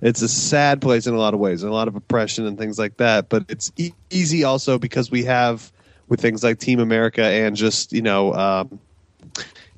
it's 0.00 0.22
a 0.22 0.28
sad 0.28 0.80
place 0.80 1.06
in 1.06 1.14
a 1.14 1.18
lot 1.18 1.34
of 1.34 1.40
ways, 1.40 1.62
and 1.62 1.70
a 1.70 1.74
lot 1.74 1.88
of 1.88 1.96
oppression 1.96 2.46
and 2.46 2.58
things 2.58 2.78
like 2.78 2.96
that. 2.98 3.28
But 3.28 3.44
it's 3.48 3.72
e- 3.76 3.92
easy 4.10 4.44
also 4.44 4.78
because 4.78 5.10
we 5.10 5.24
have 5.24 5.72
with 6.08 6.20
things 6.20 6.42
like 6.42 6.58
Team 6.58 6.80
America 6.80 7.22
and 7.22 7.56
just 7.56 7.92
you 7.92 8.02
know 8.02 8.32
um, 8.34 8.80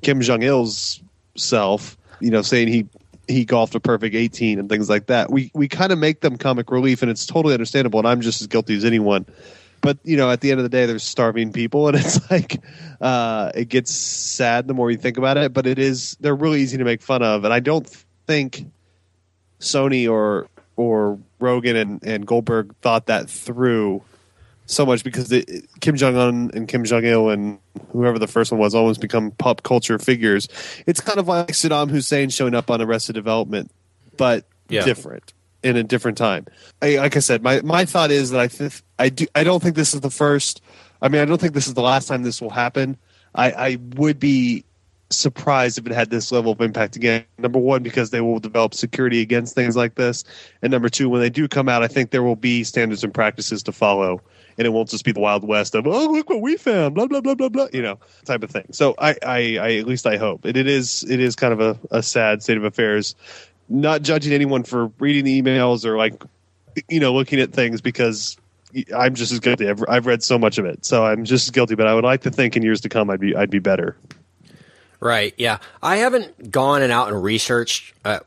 Kim 0.01 0.21
Jong 0.21 0.43
Il's 0.43 1.01
self, 1.35 1.97
you 2.19 2.31
know, 2.31 2.41
saying 2.41 2.67
he 2.67 2.87
he 3.27 3.45
golfed 3.45 3.75
a 3.75 3.79
perfect 3.79 4.15
18 4.15 4.59
and 4.59 4.69
things 4.69 4.89
like 4.89 5.07
that. 5.07 5.31
We 5.31 5.51
we 5.53 5.67
kind 5.67 5.91
of 5.91 5.99
make 5.99 6.21
them 6.21 6.37
comic 6.37 6.71
relief, 6.71 7.01
and 7.01 7.09
it's 7.09 7.25
totally 7.25 7.53
understandable. 7.53 7.99
And 7.99 8.07
I'm 8.07 8.21
just 8.21 8.41
as 8.41 8.47
guilty 8.47 8.75
as 8.75 8.85
anyone. 8.85 9.25
But 9.81 9.97
you 10.03 10.15
know, 10.15 10.29
at 10.29 10.41
the 10.41 10.51
end 10.51 10.59
of 10.59 10.63
the 10.63 10.69
day, 10.69 10.85
there's 10.85 11.03
starving 11.03 11.51
people, 11.51 11.87
and 11.87 11.97
it's 11.99 12.29
like 12.29 12.61
uh, 12.99 13.51
it 13.55 13.69
gets 13.69 13.91
sad 13.91 14.67
the 14.67 14.73
more 14.73 14.91
you 14.91 14.97
think 14.97 15.17
about 15.17 15.37
it. 15.37 15.53
But 15.53 15.65
it 15.65 15.79
is 15.79 16.17
they're 16.19 16.35
really 16.35 16.61
easy 16.61 16.77
to 16.77 16.83
make 16.83 17.01
fun 17.01 17.23
of, 17.23 17.43
and 17.43 17.53
I 17.53 17.59
don't 17.59 17.87
think 18.27 18.65
Sony 19.61 20.09
or 20.09 20.47
or 20.75 21.17
Rogen 21.39 21.79
and, 21.79 22.03
and 22.03 22.25
Goldberg 22.25 22.75
thought 22.81 23.05
that 23.05 23.29
through 23.29 24.01
so 24.65 24.85
much 24.85 25.03
because 25.03 25.31
it, 25.31 25.65
Kim 25.81 25.95
Jong 25.95 26.15
Un 26.17 26.51
and 26.53 26.67
Kim 26.67 26.83
Jong 26.83 27.03
Il 27.05 27.29
and 27.29 27.59
whoever 27.91 28.17
the 28.19 28.27
first 28.27 28.51
one 28.51 28.59
was 28.59 28.73
almost 28.75 29.01
become 29.01 29.31
pop 29.31 29.63
culture 29.63 29.99
figures. 29.99 30.47
It's 30.87 31.01
kind 31.01 31.19
of 31.19 31.27
like 31.27 31.49
Saddam 31.49 31.89
Hussein 31.89 32.29
showing 32.29 32.55
up 32.55 32.69
on 32.71 32.81
Arrested 32.81 33.13
Development, 33.13 33.69
but 34.17 34.45
Yeah. 34.69 34.85
different 34.85 35.33
in 35.61 35.75
a 35.77 35.83
different 35.83 36.17
time. 36.17 36.45
I, 36.81 36.95
like 36.97 37.15
I 37.15 37.19
said, 37.19 37.43
my, 37.43 37.61
my 37.61 37.85
thought 37.85 38.11
is 38.11 38.31
that 38.31 38.39
I 38.39 38.47
th- 38.47 38.81
I 38.97 39.09
do 39.09 39.27
I 39.35 39.43
don't 39.43 39.61
think 39.61 39.75
this 39.75 39.93
is 39.93 40.01
the 40.01 40.09
first. 40.09 40.61
I 41.01 41.09
mean, 41.09 41.21
I 41.21 41.25
don't 41.25 41.39
think 41.41 41.53
this 41.53 41.67
is 41.67 41.73
the 41.73 41.81
last 41.81 42.07
time 42.07 42.23
this 42.23 42.41
will 42.41 42.49
happen. 42.49 42.97
I, 43.35 43.51
I 43.51 43.77
would 43.95 44.19
be 44.19 44.63
surprised 45.11 45.77
if 45.77 45.85
it 45.85 45.91
had 45.91 46.09
this 46.09 46.31
level 46.31 46.51
of 46.51 46.61
impact 46.61 46.95
again. 46.95 47.25
Number 47.37 47.59
one, 47.59 47.83
because 47.83 48.09
they 48.09 48.21
will 48.21 48.39
develop 48.39 48.73
security 48.73 49.21
against 49.21 49.55
things 49.55 49.75
like 49.75 49.95
this, 49.95 50.23
and 50.61 50.71
number 50.71 50.89
two, 50.89 51.09
when 51.09 51.21
they 51.21 51.29
do 51.29 51.47
come 51.47 51.69
out, 51.69 51.83
I 51.83 51.87
think 51.87 52.11
there 52.11 52.23
will 52.23 52.35
be 52.35 52.63
standards 52.63 53.03
and 53.03 53.13
practices 53.13 53.63
to 53.63 53.71
follow, 53.71 54.21
and 54.57 54.65
it 54.65 54.71
won't 54.71 54.89
just 54.89 55.05
be 55.05 55.11
the 55.11 55.19
wild 55.19 55.47
west 55.47 55.75
of 55.75 55.87
oh 55.87 56.07
look 56.07 56.29
what 56.29 56.41
we 56.41 56.57
found, 56.57 56.95
blah 56.95 57.07
blah 57.07 57.21
blah 57.21 57.35
blah 57.35 57.49
blah, 57.49 57.67
you 57.73 57.81
know, 57.81 57.99
type 58.25 58.43
of 58.43 58.51
thing. 58.51 58.65
So 58.71 58.95
I, 58.97 59.15
I, 59.25 59.57
I 59.57 59.73
at 59.75 59.87
least 59.87 60.05
I 60.05 60.17
hope 60.17 60.45
it, 60.45 60.57
it 60.57 60.67
is 60.67 61.03
it 61.09 61.19
is 61.19 61.35
kind 61.35 61.53
of 61.53 61.59
a, 61.59 61.79
a 61.91 62.03
sad 62.03 62.43
state 62.43 62.57
of 62.57 62.63
affairs. 62.63 63.15
Not 63.69 64.01
judging 64.01 64.33
anyone 64.33 64.63
for 64.63 64.87
reading 64.99 65.23
the 65.23 65.41
emails 65.41 65.85
or 65.85 65.97
like 65.97 66.21
you 66.89 66.99
know 66.99 67.13
looking 67.13 67.39
at 67.39 67.53
things 67.53 67.81
because 67.81 68.37
I'm 68.95 69.15
just 69.15 69.31
as 69.31 69.39
guilty. 69.39 69.69
I've, 69.69 69.83
I've 69.87 70.05
read 70.05 70.23
so 70.23 70.37
much 70.37 70.57
of 70.57 70.65
it, 70.65 70.85
so 70.85 71.05
I'm 71.05 71.25
just 71.25 71.47
as 71.47 71.51
guilty. 71.51 71.75
But 71.75 71.87
I 71.87 71.93
would 71.93 72.03
like 72.03 72.21
to 72.21 72.31
think 72.31 72.55
in 72.55 72.63
years 72.63 72.81
to 72.81 72.89
come, 72.89 73.09
I'd 73.09 73.19
be 73.19 73.35
I'd 73.35 73.49
be 73.49 73.59
better. 73.59 73.97
Right. 75.01 75.33
Yeah. 75.37 75.57
I 75.81 75.97
haven't 75.97 76.51
gone 76.51 76.81
and 76.83 76.91
out 76.91 77.09
and 77.11 77.21
researched. 77.21 77.93
Uh, 78.05 78.19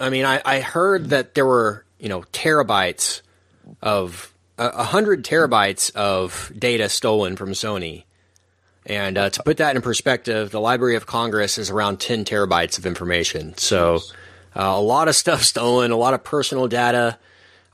I 0.00 0.10
mean, 0.10 0.24
I, 0.24 0.40
I 0.44 0.60
heard 0.60 1.10
that 1.10 1.34
there 1.34 1.46
were, 1.46 1.84
you 2.00 2.08
know, 2.08 2.22
terabytes 2.32 3.20
of 3.82 4.32
a 4.58 4.66
a 4.68 4.84
hundred 4.84 5.24
terabytes 5.24 5.94
of 5.94 6.50
data 6.58 6.88
stolen 6.88 7.36
from 7.36 7.50
Sony. 7.50 8.04
And 8.86 9.18
uh, 9.18 9.30
to 9.30 9.42
put 9.42 9.56
that 9.58 9.76
in 9.76 9.82
perspective, 9.82 10.50
the 10.50 10.60
Library 10.60 10.96
of 10.96 11.06
Congress 11.06 11.58
is 11.58 11.70
around 11.70 11.98
10 12.00 12.24
terabytes 12.24 12.78
of 12.78 12.86
information. 12.86 13.56
So 13.58 14.00
Uh, 14.54 14.72
a 14.74 14.80
lot 14.80 15.08
of 15.08 15.16
stuff 15.24 15.42
stolen, 15.42 15.90
a 15.90 15.96
lot 15.96 16.14
of 16.14 16.24
personal 16.24 16.66
data, 16.68 17.18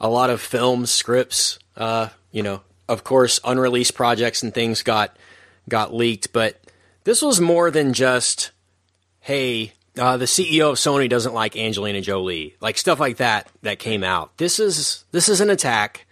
a 0.00 0.08
lot 0.08 0.30
of 0.30 0.40
film 0.40 0.84
scripts. 0.86 1.58
Uh, 1.76 2.08
you 2.32 2.42
know, 2.42 2.62
of 2.88 3.04
course, 3.04 3.38
unreleased 3.44 3.94
projects 3.94 4.42
and 4.42 4.52
things 4.52 4.82
got 4.82 5.16
got 5.68 5.94
leaked. 5.94 6.32
But 6.32 6.58
this 7.04 7.22
was 7.22 7.40
more 7.40 7.70
than 7.70 7.92
just, 7.92 8.50
hey, 9.20 9.72
uh, 9.98 10.16
the 10.16 10.24
CEO 10.24 10.70
of 10.70 10.76
Sony 10.76 11.08
doesn't 11.08 11.34
like 11.34 11.56
Angelina 11.56 12.00
Jolie, 12.00 12.56
like 12.60 12.78
stuff 12.78 12.98
like 13.00 13.18
that 13.18 13.48
that 13.62 13.78
came 13.78 14.02
out. 14.04 14.36
This 14.38 14.58
is 14.58 15.04
this 15.12 15.28
is 15.28 15.40
an 15.40 15.50
attack. 15.50 16.06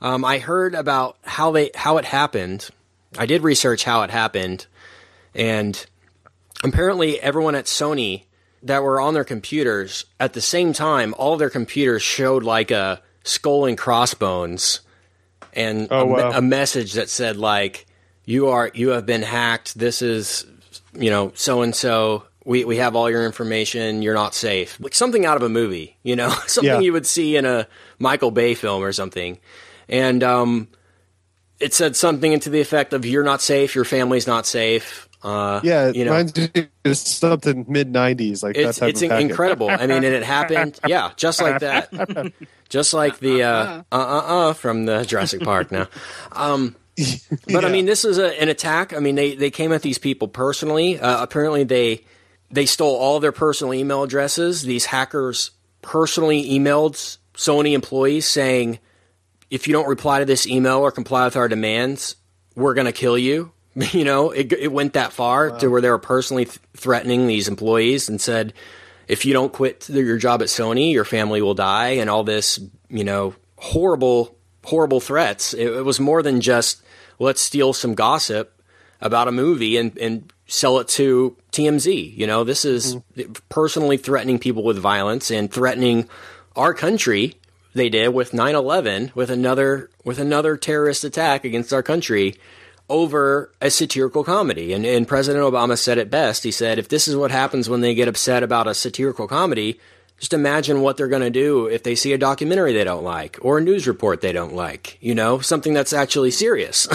Um, 0.00 0.24
I 0.24 0.38
heard 0.38 0.74
about 0.74 1.16
how 1.22 1.52
they 1.52 1.70
how 1.74 1.96
it 1.98 2.04
happened. 2.04 2.68
I 3.16 3.26
did 3.26 3.42
research 3.42 3.84
how 3.84 4.02
it 4.02 4.10
happened, 4.10 4.66
and 5.34 5.84
apparently 6.64 7.20
everyone 7.20 7.54
at 7.54 7.66
Sony 7.66 8.24
that 8.64 8.82
were 8.82 9.00
on 9.00 9.14
their 9.14 9.24
computers 9.24 10.04
at 10.20 10.34
the 10.34 10.40
same 10.40 10.72
time, 10.72 11.14
all 11.18 11.36
their 11.36 11.50
computers 11.50 12.02
showed 12.02 12.42
like 12.42 12.70
a 12.70 13.00
skull 13.24 13.64
and 13.66 13.76
crossbones, 13.78 14.80
and 15.52 15.88
Oh, 15.90 16.00
a, 16.02 16.06
wow. 16.06 16.30
a 16.34 16.42
message 16.42 16.92
that 16.94 17.08
said 17.08 17.36
like 17.36 17.86
you 18.24 18.48
are 18.48 18.70
you 18.74 18.90
have 18.90 19.06
been 19.06 19.22
hacked. 19.22 19.78
This 19.78 20.02
is 20.02 20.46
you 20.94 21.10
know 21.10 21.32
so 21.34 21.62
and 21.62 21.74
so. 21.74 22.24
We 22.44 22.64
we 22.64 22.78
have 22.78 22.96
all 22.96 23.08
your 23.08 23.24
information. 23.24 24.02
You're 24.02 24.14
not 24.14 24.34
safe. 24.34 24.80
Like 24.80 24.94
something 24.96 25.24
out 25.24 25.36
of 25.36 25.44
a 25.44 25.48
movie, 25.48 25.96
you 26.02 26.16
know, 26.16 26.28
something 26.48 26.72
Yeah. 26.72 26.80
you 26.80 26.92
would 26.92 27.06
see 27.06 27.36
in 27.36 27.44
a 27.46 27.68
Michael 28.00 28.32
Bay 28.32 28.54
film 28.54 28.82
or 28.82 28.92
something. 28.92 29.38
And 29.88 30.24
um, 30.24 30.66
it 31.60 31.72
said 31.72 31.94
something 31.94 32.32
into 32.32 32.50
the 32.50 32.60
effect 32.60 32.92
of 32.94 33.06
"You're 33.06 33.22
not 33.22 33.42
safe. 33.42 33.76
Your 33.76 33.84
family's 33.84 34.26
not 34.26 34.46
safe." 34.46 35.08
Uh, 35.22 35.60
Yeah, 35.62 35.92
you 35.94 36.04
know, 36.04 36.10
reminds 36.10 36.36
me 36.36 36.66
of 36.84 36.96
something 36.96 37.64
mid 37.68 37.92
'90s, 37.92 38.42
like 38.42 38.56
it's 38.56 38.78
that 38.80 38.86
type 38.86 38.90
it's 38.90 39.02
of 39.02 39.12
incredible. 39.12 39.70
I 39.70 39.86
mean, 39.86 40.02
and 40.02 40.06
it 40.06 40.24
happened, 40.24 40.80
yeah, 40.86 41.12
just 41.16 41.40
like 41.40 41.60
that, 41.60 42.32
just 42.68 42.92
like 42.92 43.20
the 43.20 43.44
uh 43.44 43.82
uh 43.92 43.94
uh, 43.94 44.22
uh 44.48 44.52
from 44.54 44.86
the 44.86 45.04
Jurassic 45.04 45.42
Park. 45.42 45.70
Now, 45.70 45.86
um, 46.32 46.74
but 47.46 47.64
I 47.64 47.70
mean, 47.70 47.86
this 47.86 48.04
is 48.04 48.18
a, 48.18 48.40
an 48.40 48.48
attack. 48.48 48.92
I 48.92 48.98
mean, 48.98 49.14
they 49.14 49.34
they 49.34 49.50
came 49.50 49.72
at 49.72 49.82
these 49.82 49.98
people 49.98 50.28
personally. 50.28 50.98
Uh, 50.98 51.22
apparently, 51.22 51.64
they 51.64 52.04
they 52.50 52.66
stole 52.66 52.96
all 52.96 53.20
their 53.20 53.32
personal 53.32 53.74
email 53.74 54.02
addresses. 54.02 54.62
These 54.62 54.86
hackers 54.86 55.52
personally 55.80 56.50
emailed 56.50 57.18
Sony 57.34 57.72
employees 57.72 58.26
saying, 58.26 58.78
"If 59.50 59.66
you 59.66 59.72
don't 59.72 59.88
reply 59.88 60.18
to 60.18 60.24
this 60.24 60.46
email 60.46 60.78
or 60.78 60.92
comply 60.92 61.24
with 61.24 61.36
our 61.36 61.48
demands, 61.48 62.16
we're 62.54 62.74
going 62.74 62.86
to 62.86 62.92
kill 62.92 63.18
you." 63.18 63.52
You 63.74 64.04
know, 64.04 64.32
it, 64.32 64.52
it 64.52 64.70
went 64.70 64.92
that 64.92 65.14
far 65.14 65.58
to 65.60 65.68
where 65.68 65.80
they 65.80 65.88
were 65.88 65.96
personally 65.96 66.44
th- 66.44 66.58
threatening 66.76 67.26
these 67.26 67.48
employees 67.48 68.10
and 68.10 68.20
said, 68.20 68.52
if 69.08 69.24
you 69.24 69.32
don't 69.32 69.52
quit 69.52 69.88
your 69.88 70.18
job 70.18 70.42
at 70.42 70.48
Sony, 70.48 70.92
your 70.92 71.04
family 71.04 71.42
will 71.42 71.54
die, 71.54 71.90
and 71.90 72.08
all 72.08 72.24
this, 72.24 72.58
you 72.88 73.04
know, 73.04 73.34
horrible, 73.56 74.36
horrible 74.64 75.00
threats. 75.00 75.54
It, 75.54 75.66
it 75.66 75.84
was 75.84 76.00
more 76.00 76.22
than 76.22 76.40
just 76.40 76.82
let's 77.18 77.40
steal 77.40 77.72
some 77.72 77.94
gossip 77.94 78.60
about 79.00 79.28
a 79.28 79.32
movie 79.32 79.76
and, 79.76 79.96
and 79.98 80.32
sell 80.46 80.78
it 80.78 80.88
to 80.88 81.36
TMZ. 81.52 82.16
You 82.16 82.26
know, 82.26 82.44
this 82.44 82.64
is 82.64 82.96
mm-hmm. 82.96 83.32
personally 83.48 83.96
threatening 83.96 84.38
people 84.38 84.62
with 84.62 84.78
violence 84.78 85.30
and 85.30 85.50
threatening 85.50 86.08
our 86.56 86.74
country. 86.74 87.34
They 87.74 87.88
did 87.88 88.08
with 88.08 88.32
9/11 88.32 89.14
with 89.14 89.30
another 89.30 89.90
with 90.04 90.18
another 90.18 90.56
terrorist 90.56 91.04
attack 91.04 91.44
against 91.44 91.72
our 91.72 91.82
country 91.82 92.36
over 92.88 93.50
a 93.62 93.70
satirical 93.70 94.22
comedy. 94.22 94.72
And, 94.74 94.84
and 94.84 95.08
President 95.08 95.42
Obama 95.42 95.78
said 95.78 95.96
it 95.96 96.10
best. 96.10 96.44
He 96.44 96.50
said, 96.50 96.78
if 96.78 96.88
this 96.88 97.08
is 97.08 97.16
what 97.16 97.30
happens 97.30 97.68
when 97.68 97.80
they 97.80 97.94
get 97.94 98.08
upset 98.08 98.42
about 98.42 98.66
a 98.66 98.74
satirical 98.74 99.26
comedy, 99.26 99.80
just 100.22 100.32
imagine 100.32 100.82
what 100.82 100.96
they're 100.96 101.08
going 101.08 101.20
to 101.20 101.30
do 101.30 101.66
if 101.66 101.82
they 101.82 101.96
see 101.96 102.12
a 102.12 102.18
documentary 102.18 102.72
they 102.72 102.84
don't 102.84 103.02
like 103.02 103.40
or 103.42 103.58
a 103.58 103.60
news 103.60 103.88
report 103.88 104.20
they 104.20 104.30
don't 104.30 104.54
like, 104.54 104.96
you 105.00 105.16
know, 105.16 105.40
something 105.40 105.74
that's 105.74 105.92
actually 105.92 106.30
serious. 106.30 106.86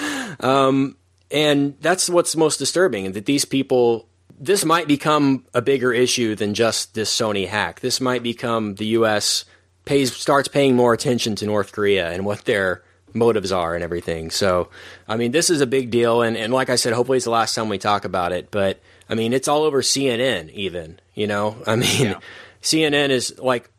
um, 0.40 0.94
and 1.30 1.78
that's 1.80 2.10
what's 2.10 2.36
most 2.36 2.58
disturbing 2.58 3.12
that 3.12 3.24
these 3.24 3.46
people, 3.46 4.06
this 4.38 4.66
might 4.66 4.86
become 4.86 5.46
a 5.54 5.62
bigger 5.62 5.94
issue 5.94 6.34
than 6.34 6.52
just 6.52 6.92
this 6.92 7.10
Sony 7.10 7.48
hack. 7.48 7.80
This 7.80 8.02
might 8.02 8.22
become 8.22 8.74
the 8.74 8.88
U.S. 8.98 9.46
pays 9.86 10.14
starts 10.14 10.48
paying 10.48 10.76
more 10.76 10.92
attention 10.92 11.36
to 11.36 11.46
North 11.46 11.72
Korea 11.72 12.10
and 12.10 12.26
what 12.26 12.44
their 12.44 12.82
motives 13.14 13.50
are 13.50 13.74
and 13.74 13.82
everything. 13.82 14.30
So, 14.30 14.68
I 15.08 15.16
mean, 15.16 15.32
this 15.32 15.48
is 15.48 15.62
a 15.62 15.66
big 15.66 15.90
deal. 15.90 16.20
And, 16.20 16.36
and 16.36 16.52
like 16.52 16.68
I 16.68 16.76
said, 16.76 16.92
hopefully 16.92 17.16
it's 17.16 17.24
the 17.24 17.30
last 17.30 17.54
time 17.54 17.70
we 17.70 17.78
talk 17.78 18.04
about 18.04 18.32
it. 18.32 18.50
But 18.50 18.78
I 19.08 19.14
mean, 19.14 19.32
it's 19.32 19.48
all 19.48 19.62
over 19.62 19.80
CNN, 19.80 20.50
even. 20.50 21.00
You 21.14 21.28
know, 21.28 21.56
I 21.66 21.76
mean, 21.76 22.16
CNN 22.64 23.10
is 23.10 23.38
like 23.38 23.70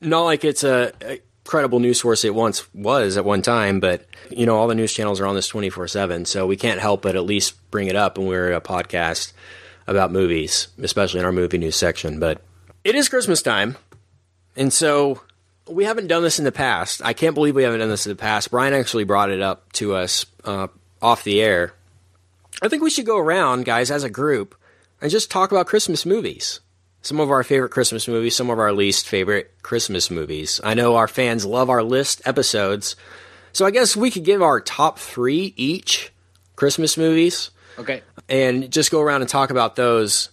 not 0.00 0.22
like 0.22 0.44
it's 0.44 0.64
a, 0.64 0.92
a 1.00 1.20
credible 1.44 1.78
news 1.78 2.00
source 2.00 2.24
it 2.24 2.34
once 2.34 2.72
was 2.74 3.16
at 3.16 3.24
one 3.24 3.40
time, 3.40 3.80
but 3.80 4.04
you 4.30 4.44
know, 4.44 4.56
all 4.56 4.66
the 4.66 4.74
news 4.74 4.92
channels 4.92 5.20
are 5.20 5.26
on 5.26 5.34
this 5.34 5.48
twenty 5.48 5.70
four 5.70 5.88
seven, 5.88 6.26
so 6.26 6.46
we 6.46 6.56
can't 6.56 6.80
help 6.80 7.02
but 7.02 7.16
at 7.16 7.24
least 7.24 7.54
bring 7.70 7.86
it 7.86 7.96
up 7.96 8.18
when 8.18 8.26
we're 8.26 8.52
a 8.52 8.60
podcast 8.60 9.32
about 9.86 10.10
movies, 10.12 10.68
especially 10.82 11.20
in 11.20 11.26
our 11.26 11.32
movie 11.32 11.56
news 11.56 11.76
section. 11.76 12.18
But 12.18 12.42
it 12.84 12.94
is 12.96 13.08
Christmas 13.08 13.40
time, 13.40 13.76
and 14.56 14.72
so 14.72 15.22
we 15.68 15.84
haven't 15.84 16.08
done 16.08 16.22
this 16.22 16.38
in 16.38 16.44
the 16.44 16.52
past. 16.52 17.02
I 17.04 17.12
can't 17.12 17.34
believe 17.34 17.54
we 17.54 17.62
haven't 17.62 17.80
done 17.80 17.88
this 17.88 18.06
in 18.06 18.10
the 18.10 18.16
past. 18.16 18.50
Brian 18.50 18.74
actually 18.74 19.04
brought 19.04 19.30
it 19.30 19.40
up 19.40 19.72
to 19.74 19.94
us 19.94 20.26
uh, 20.44 20.66
off 21.00 21.24
the 21.24 21.40
air. 21.40 21.72
I 22.60 22.68
think 22.68 22.82
we 22.82 22.90
should 22.90 23.06
go 23.06 23.18
around, 23.18 23.64
guys, 23.64 23.90
as 23.90 24.02
a 24.02 24.10
group, 24.10 24.54
and 25.00 25.10
just 25.10 25.30
talk 25.30 25.52
about 25.52 25.66
Christmas 25.66 26.06
movies. 26.06 26.60
Some 27.06 27.20
of 27.20 27.30
our 27.30 27.44
favorite 27.44 27.68
Christmas 27.68 28.08
movies, 28.08 28.34
some 28.34 28.50
of 28.50 28.58
our 28.58 28.72
least 28.72 29.06
favorite 29.08 29.62
Christmas 29.62 30.10
movies. 30.10 30.60
I 30.64 30.74
know 30.74 30.96
our 30.96 31.06
fans 31.06 31.46
love 31.46 31.70
our 31.70 31.84
list 31.84 32.20
episodes. 32.24 32.96
So 33.52 33.64
I 33.64 33.70
guess 33.70 33.94
we 33.96 34.10
could 34.10 34.24
give 34.24 34.42
our 34.42 34.60
top 34.60 34.98
three 34.98 35.54
each 35.56 36.10
Christmas 36.56 36.96
movies 36.96 37.50
Okay. 37.78 38.02
and 38.28 38.72
just 38.72 38.90
go 38.90 39.00
around 39.00 39.20
and 39.20 39.30
talk 39.30 39.50
about 39.50 39.76
those. 39.76 40.30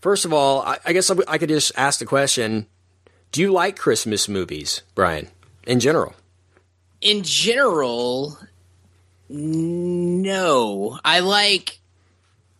First 0.00 0.24
of 0.24 0.32
all, 0.32 0.62
I, 0.62 0.78
I 0.84 0.92
guess 0.92 1.08
I 1.28 1.38
could 1.38 1.48
just 1.48 1.70
ask 1.76 2.00
the 2.00 2.06
question 2.06 2.66
Do 3.30 3.40
you 3.40 3.52
like 3.52 3.76
Christmas 3.78 4.28
movies, 4.28 4.82
Brian, 4.96 5.28
in 5.64 5.78
general? 5.78 6.12
in 7.00 7.22
general, 7.22 8.36
no. 9.28 10.98
I 11.04 11.20
like 11.20 11.78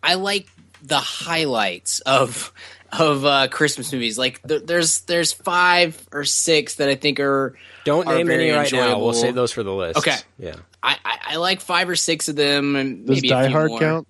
I 0.01 0.13
like 0.13 0.47
the 0.81 0.99
highlights 0.99 1.99
of 2.01 2.53
of 2.91 3.25
uh, 3.25 3.47
Christmas 3.49 3.91
movies. 3.91 4.17
Like 4.17 4.41
th- 4.47 4.63
there's 4.65 5.01
there's 5.01 5.33
five 5.33 6.01
or 6.11 6.23
six 6.23 6.75
that 6.75 6.89
I 6.89 6.95
think 6.95 7.19
are 7.19 7.57
Don't 7.85 8.07
are 8.07 8.15
name 8.15 8.29
any 8.29 8.49
very 8.49 8.51
right 8.51 8.71
now. 8.71 8.99
We'll 8.99 9.13
save 9.13 9.35
those 9.35 9.51
for 9.51 9.63
the 9.63 9.73
list. 9.73 9.97
Okay. 9.99 10.15
Yeah. 10.39 10.55
I, 10.83 10.97
I, 11.03 11.19
I 11.29 11.35
like 11.37 11.59
five 11.61 11.89
or 11.89 11.95
six 11.95 12.29
of 12.29 12.35
them, 12.35 12.75
and 12.75 13.05
Does 13.05 13.17
maybe 13.17 13.29
a 13.29 13.31
Die 13.31 13.47
few 13.47 13.55
Hard 13.55 13.69
more. 13.71 13.79
count? 13.79 14.07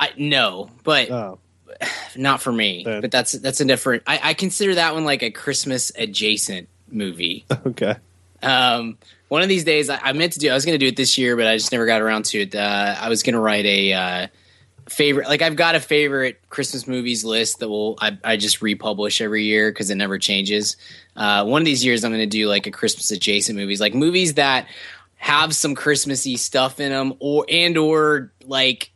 I, 0.00 0.10
no, 0.16 0.70
but 0.82 1.10
Oh, 1.10 1.38
not 2.16 2.42
for 2.42 2.52
me. 2.52 2.82
Then- 2.84 3.00
But 3.00 3.10
that's 3.10 3.32
that's 3.32 3.60
a 3.60 3.64
different. 3.64 4.02
I, 4.06 4.20
I 4.22 4.34
consider 4.34 4.74
that 4.74 4.94
one 4.94 5.04
like 5.04 5.22
a 5.22 5.30
Christmas 5.30 5.92
adjacent 5.96 6.68
movie. 6.88 7.44
okay. 7.66 7.94
Um, 8.42 8.98
one 9.28 9.40
of 9.42 9.48
these 9.48 9.64
days, 9.64 9.88
I, 9.88 9.98
I 10.02 10.12
meant 10.12 10.32
to 10.34 10.40
do. 10.40 10.50
I 10.50 10.54
was 10.54 10.64
going 10.66 10.74
to 10.74 10.84
do 10.84 10.88
it 10.88 10.96
this 10.96 11.16
year, 11.16 11.36
but 11.36 11.46
I 11.46 11.56
just 11.56 11.72
never 11.72 11.86
got 11.86 12.02
around 12.02 12.24
to 12.26 12.40
it. 12.40 12.54
Uh, 12.54 12.96
I 12.98 13.08
was 13.08 13.22
going 13.22 13.34
to 13.34 13.40
write 13.40 13.64
a 13.64 13.92
uh, 13.92 14.26
favorite. 14.92 15.28
Like 15.28 15.42
I've 15.42 15.56
got 15.56 15.74
a 15.74 15.80
favorite 15.80 16.40
Christmas 16.48 16.86
movies 16.86 17.24
list 17.24 17.58
that 17.60 17.68
will 17.68 17.98
I, 18.00 18.16
I 18.22 18.36
just 18.36 18.62
republish 18.62 19.20
every 19.20 19.44
year 19.44 19.70
because 19.70 19.90
it 19.90 19.96
never 19.96 20.18
changes. 20.18 20.76
Uh, 21.16 21.44
one 21.44 21.62
of 21.62 21.66
these 21.66 21.84
years, 21.84 22.04
I'm 22.04 22.12
going 22.12 22.20
to 22.20 22.26
do 22.26 22.48
like 22.48 22.66
a 22.66 22.70
Christmas 22.70 23.10
adjacent 23.10 23.58
movies, 23.58 23.80
like 23.80 23.94
movies 23.94 24.34
that 24.34 24.68
have 25.16 25.54
some 25.54 25.74
Christmassy 25.74 26.36
stuff 26.36 26.80
in 26.80 26.90
them, 26.90 27.14
or 27.18 27.46
and 27.48 27.76
or 27.76 28.32
like 28.44 28.90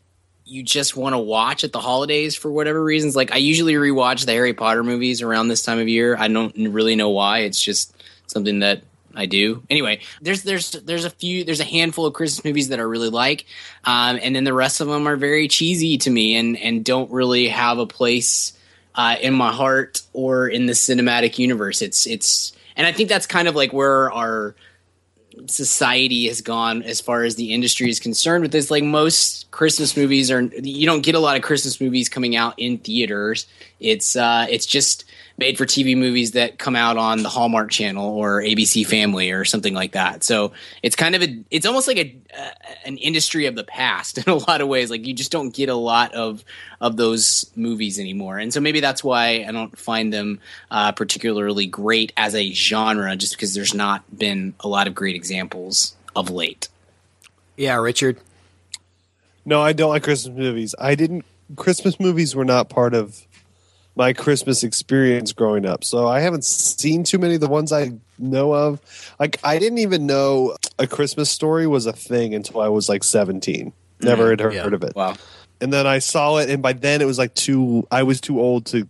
you 0.45 0.63
just 0.63 0.97
want 0.97 1.15
to 1.15 1.19
watch 1.19 1.65
at 1.65 1.73
the 1.73 1.81
holidays 1.81 2.37
for 2.37 2.51
whatever 2.51 2.83
reasons. 2.83 3.17
Like 3.17 3.33
I 3.33 3.39
usually 3.39 3.75
rewatch 3.75 4.27
the 4.27 4.33
Harry 4.33 4.55
Potter 4.55 4.85
movies 4.85 5.23
around 5.23 5.49
this 5.49 5.63
time 5.63 5.79
of 5.79 5.89
year. 5.89 6.17
I 6.17 6.29
don't 6.29 6.55
really 6.73 6.95
know 6.95 7.11
why. 7.11 7.41
It's 7.41 7.61
just 7.61 7.95
something 8.27 8.61
that 8.61 8.83
I 9.17 9.27
do. 9.27 9.63
Anyway, 9.71 10.01
there's 10.21 10.43
there's 10.43 10.73
there's 10.73 11.05
a 11.05 11.11
few 11.11 11.43
there's 11.43 11.61
a 11.61 11.65
handful 11.65 12.07
of 12.07 12.13
Christmas 12.13 12.45
movies 12.45 12.69
that 12.69 12.79
I 12.79 12.83
really 12.83 13.09
like, 13.09 13.47
um, 13.85 14.19
and 14.23 14.37
then 14.37 14.45
the 14.45 14.53
rest 14.53 14.81
of 14.81 14.89
them 14.89 15.09
are 15.09 15.17
very 15.17 15.49
cheesy 15.49 15.97
to 15.99 16.11
me 16.11 16.37
and 16.37 16.57
and 16.59 16.85
don't 16.85 17.11
really 17.11 17.49
have 17.49 17.79
a 17.79 17.87
place 17.87 18.53
uh, 18.95 19.17
in 19.21 19.35
my 19.35 19.53
heart 19.53 20.03
or 20.13 20.49
in 20.49 20.67
the 20.67 20.75
cinematic 20.75 21.39
universe. 21.39 21.81
It's 21.81 22.07
it's 22.07 22.53
and 22.77 22.87
I 22.87 22.93
think 22.93 23.09
that's 23.09 23.27
kind 23.27 23.49
of 23.49 23.57
like 23.57 23.73
where 23.73 24.13
our 24.13 24.55
society 25.47 26.27
has 26.29 26.41
gone 26.41 26.83
as 26.83 27.01
far 27.01 27.23
as 27.25 27.37
the 27.37 27.53
industry 27.53 27.91
is 27.91 28.01
concerned 28.01 28.43
with 28.43 28.53
this. 28.53 28.71
Like 28.71 28.85
most 28.85 29.51
Christmas 29.51 29.97
movies 29.97 30.31
are, 30.31 30.43
you 30.43 30.87
don't 30.87 31.03
get 31.03 31.15
a 31.15 31.19
lot 31.19 31.37
of 31.37 31.43
Christmas 31.43 31.81
movies 31.81 32.09
coming 32.09 32.37
out 32.37 32.55
in 32.59 32.79
theaters. 32.79 33.47
It's 33.81 34.17
uh, 34.17 34.47
it's 34.49 34.67
just 34.67 35.05
made 35.38 35.59
for 35.59 35.66
TV 35.66 35.96
movies 35.96 36.33
that 36.33 36.59
come 36.59 36.75
out 36.75 36.96
on 36.96 37.22
the 37.22 37.29
Hallmark 37.29 37.70
Channel 37.70 38.09
or 38.09 38.40
ABC 38.40 38.87
Family 38.87 39.31
or 39.31 39.44
something 39.44 39.75
like 39.75 39.92
that. 39.92 40.25
So 40.25 40.53
it's 40.83 40.96
kind 40.96 41.14
of 41.14 41.22
a, 41.22 41.38
it's 41.51 41.66
almost 41.66 41.87
like 41.87 41.99
a 41.99 42.16
uh, 42.37 42.51
an 42.85 42.96
industry 42.99 43.46
of 43.46 43.55
the 43.55 43.64
past 43.64 44.18
in 44.27 44.33
a 44.33 44.37
lot 44.37 44.61
of 44.61 44.68
ways. 44.68 44.90
Like 44.90 45.07
you 45.07 45.14
just 45.14 45.31
don't 45.31 45.51
get 45.51 45.68
a 45.68 45.75
lot 45.75 46.14
of 46.14 46.44
of 46.81 46.96
those 46.96 47.51
movies 47.57 47.99
anymore, 47.99 48.38
and 48.38 48.53
so 48.53 48.61
maybe 48.61 48.81
that's 48.81 49.03
why 49.03 49.44
I 49.46 49.53
don't 49.53 49.77
find 49.79 50.12
them 50.12 50.40
uh, 50.70 50.92
particularly 50.92 51.66
great 51.66 52.12
as 52.16 52.35
a 52.35 52.53
genre, 52.53 53.14
just 53.16 53.35
because 53.35 53.55
there's 53.55 53.75
not 53.75 54.03
been 54.16 54.55
a 54.61 54.68
lot 54.68 54.87
of 54.87 54.94
great 54.94 55.16
examples 55.16 55.96
of 56.14 56.31
late. 56.31 56.68
Yeah, 57.57 57.77
Richard. 57.77 58.18
No, 59.44 59.62
I 59.62 59.72
don't 59.72 59.90
like 59.90 60.03
Christmas 60.03 60.37
movies. 60.37 60.75
I 60.79 60.94
didn't. 60.94 61.25
Christmas 61.55 62.01
movies 62.01 62.35
were 62.35 62.44
not 62.44 62.68
part 62.68 62.92
of 62.92 63.25
my 63.97 64.13
Christmas 64.13 64.63
experience 64.63 65.33
growing 65.33 65.67
up, 65.67 65.83
so 65.83 66.07
I 66.07 66.21
haven't 66.21 66.45
seen 66.45 67.03
too 67.03 67.19
many 67.19 67.35
of 67.35 67.41
the 67.41 67.49
ones 67.49 67.73
I 67.73 67.93
know 68.19 68.55
of. 68.55 68.81
Like, 69.19 69.41
I 69.43 69.59
didn't 69.59 69.79
even 69.79 70.07
know 70.07 70.55
a 70.79 70.87
Christmas 70.87 71.31
story 71.31 71.67
was 71.67 71.87
a 71.87 71.93
thing 71.93 72.35
until 72.35 72.61
I 72.61 72.69
was 72.69 72.89
like 72.89 73.03
seventeen. 73.03 73.73
Never 74.01 74.31
had 74.31 74.41
heard, 74.41 74.55
yeah. 74.55 74.63
heard 74.63 74.75
of 74.75 74.85
it. 74.85 74.95
Wow. 74.95 75.17
and 75.61 75.73
then 75.73 75.87
I 75.87 75.99
saw 76.01 76.37
it, 76.37 76.51
and 76.51 76.63
by 76.63 76.75
then 76.75 77.01
it 77.01 77.07
was 77.07 77.19
like 77.19 77.35
too. 77.35 77.87
I 77.91 78.03
was 78.03 78.21
too 78.21 78.41
old 78.41 78.67
to 78.67 78.87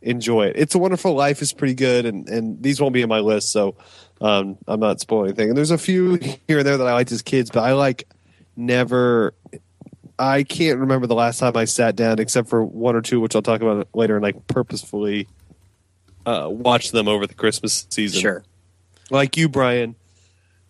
enjoy 0.00 0.46
it. 0.46 0.56
It's 0.56 0.74
a 0.74 0.78
Wonderful 0.78 1.14
Life 1.14 1.42
is 1.42 1.52
pretty 1.52 1.74
good, 1.74 2.06
and 2.06 2.28
and 2.28 2.62
these 2.62 2.80
won't 2.80 2.94
be 2.94 3.02
in 3.02 3.08
my 3.08 3.20
list, 3.20 3.50
so 3.50 3.76
um, 4.20 4.56
I'm 4.66 4.80
not 4.80 5.00
spoiling 5.00 5.30
anything. 5.30 5.48
And 5.48 5.58
there's 5.58 5.72
a 5.72 5.78
few 5.78 6.14
here 6.46 6.58
and 6.58 6.66
there 6.66 6.76
that 6.76 6.86
I 6.86 6.92
liked 6.92 7.12
as 7.12 7.22
kids, 7.22 7.50
but 7.50 7.64
I 7.64 7.72
like 7.72 8.08
never. 8.56 9.34
I 10.18 10.42
can't 10.42 10.78
remember 10.80 11.06
the 11.06 11.14
last 11.14 11.38
time 11.38 11.56
I 11.56 11.64
sat 11.64 11.94
down, 11.96 12.18
except 12.18 12.48
for 12.48 12.64
one 12.64 12.96
or 12.96 13.02
two, 13.02 13.20
which 13.20 13.36
I'll 13.36 13.42
talk 13.42 13.60
about 13.60 13.88
later, 13.94 14.16
and 14.16 14.22
like 14.22 14.46
purposefully 14.48 15.28
uh, 16.26 16.48
watch 16.50 16.90
them 16.90 17.08
over 17.08 17.26
the 17.26 17.34
Christmas 17.34 17.86
season 17.90 18.20
Sure. 18.20 18.44
like 19.10 19.36
you, 19.36 19.48
Brian, 19.48 19.94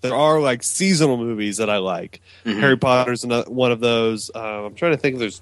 there 0.03 0.15
are 0.15 0.39
like 0.41 0.63
seasonal 0.63 1.17
movies 1.17 1.57
that 1.57 1.71
I 1.71 1.79
like. 1.79 2.21
Harry 2.45 2.77
Potter's 2.77 3.25
another, 3.25 3.51
one 3.51 3.73
of 3.73 3.81
those. 3.81 4.31
Uh, 4.35 4.67
I'm 4.67 4.75
trying 4.75 4.93
to 4.93 4.99
think. 4.99 5.19
There's 5.19 5.41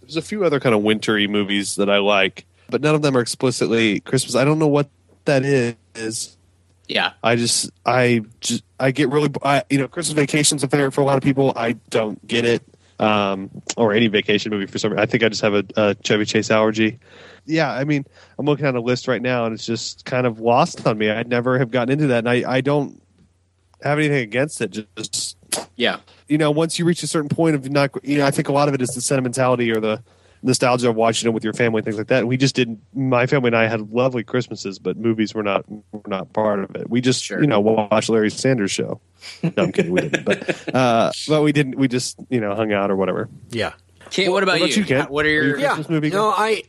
there's 0.00 0.16
a 0.16 0.22
few 0.22 0.44
other 0.44 0.58
kind 0.58 0.74
of 0.74 0.82
wintry 0.82 1.28
movies 1.28 1.76
that 1.76 1.88
I 1.88 1.98
like, 1.98 2.44
but 2.68 2.80
none 2.80 2.94
of 2.94 3.02
them 3.02 3.16
are 3.16 3.20
explicitly 3.20 4.00
Christmas. 4.00 4.34
I 4.34 4.44
don't 4.44 4.58
know 4.58 4.66
what 4.66 4.88
that 5.26 5.44
is. 5.44 6.36
Yeah. 6.88 7.12
I 7.22 7.36
just 7.36 7.70
I 7.86 8.22
just 8.40 8.64
I 8.80 8.90
get 8.90 9.10
really 9.10 9.30
I, 9.44 9.62
you 9.70 9.78
know 9.78 9.86
Christmas 9.86 10.16
Vacation's 10.16 10.64
a 10.64 10.68
favorite 10.68 10.90
for 10.92 11.02
a 11.02 11.04
lot 11.04 11.16
of 11.16 11.22
people. 11.22 11.52
I 11.54 11.72
don't 11.90 12.26
get 12.26 12.44
it. 12.44 12.62
Um, 13.00 13.50
or 13.78 13.92
any 13.94 14.08
vacation 14.08 14.50
movie 14.50 14.66
for 14.66 14.78
some. 14.78 14.92
reason. 14.92 15.02
I 15.02 15.06
think 15.06 15.22
I 15.24 15.28
just 15.30 15.40
have 15.40 15.54
a, 15.54 15.64
a 15.76 15.96
Chevy 16.04 16.26
Chase 16.26 16.50
allergy. 16.50 16.98
Yeah, 17.46 17.72
I 17.72 17.84
mean, 17.84 18.04
I'm 18.38 18.44
looking 18.44 18.66
at 18.66 18.74
a 18.74 18.80
list 18.80 19.08
right 19.08 19.22
now, 19.22 19.46
and 19.46 19.54
it's 19.54 19.64
just 19.64 20.04
kind 20.04 20.26
of 20.26 20.38
lost 20.38 20.86
on 20.86 20.98
me. 20.98 21.08
I'd 21.10 21.26
never 21.28 21.58
have 21.58 21.70
gotten 21.70 21.90
into 21.90 22.08
that, 22.08 22.18
and 22.18 22.28
I, 22.28 22.44
I 22.56 22.60
don't 22.60 23.00
have 23.82 23.98
anything 23.98 24.18
against 24.18 24.60
it. 24.60 24.86
Just 24.96 25.38
Yeah. 25.76 26.00
you 26.28 26.36
know, 26.36 26.50
once 26.50 26.78
you 26.78 26.84
reach 26.84 27.02
a 27.02 27.06
certain 27.06 27.30
point 27.30 27.54
of 27.56 27.70
not, 27.70 27.90
you 28.04 28.18
know, 28.18 28.26
I 28.26 28.30
think 28.30 28.48
a 28.48 28.52
lot 28.52 28.68
of 28.68 28.74
it 28.74 28.82
is 28.82 28.90
the 28.90 29.00
sentimentality 29.00 29.70
or 29.70 29.80
the 29.80 30.02
nostalgia 30.42 30.90
of 30.90 30.96
watching 30.96 31.28
it 31.30 31.32
with 31.32 31.42
your 31.44 31.54
family, 31.54 31.80
things 31.80 31.96
like 31.96 32.08
that. 32.08 32.26
We 32.26 32.36
just 32.36 32.54
didn't. 32.54 32.80
My 32.94 33.26
family 33.26 33.48
and 33.48 33.56
I 33.56 33.66
had 33.66 33.90
lovely 33.90 34.24
Christmases, 34.24 34.78
but 34.78 34.98
movies 34.98 35.34
were 35.34 35.42
not 35.42 35.64
were 35.92 36.02
not 36.06 36.32
part 36.34 36.62
of 36.62 36.76
it. 36.76 36.90
We 36.90 37.00
just, 37.00 37.24
Sure. 37.24 37.40
you 37.40 37.46
know, 37.46 37.60
watched 37.60 38.10
Larry 38.10 38.30
Sanders 38.30 38.70
Show. 38.70 39.00
No, 39.42 39.52
I'm 39.64 39.72
kidding, 39.72 39.92
we 39.92 40.00
didn't. 40.02 40.24
But 40.24 40.74
uh, 40.74 41.12
but 41.28 41.42
we 41.42 41.52
didn't. 41.52 41.76
We 41.76 41.88
just, 41.88 42.18
you 42.28 42.40
know, 42.40 42.54
hung 42.54 42.72
out 42.72 42.90
or 42.90 42.96
whatever. 42.96 43.28
Yeah. 43.50 43.72
Kent, 44.10 44.32
what 44.32 44.42
about, 44.42 44.60
what 44.60 44.62
about 44.62 44.76
you, 44.76 44.84
Kent? 44.84 45.10
What 45.10 45.24
are 45.26 45.28
your 45.30 45.58
Yeah. 45.58 45.68
Christmas 45.74 45.88
movie 45.88 46.10
No. 46.10 46.30
I 46.30 46.62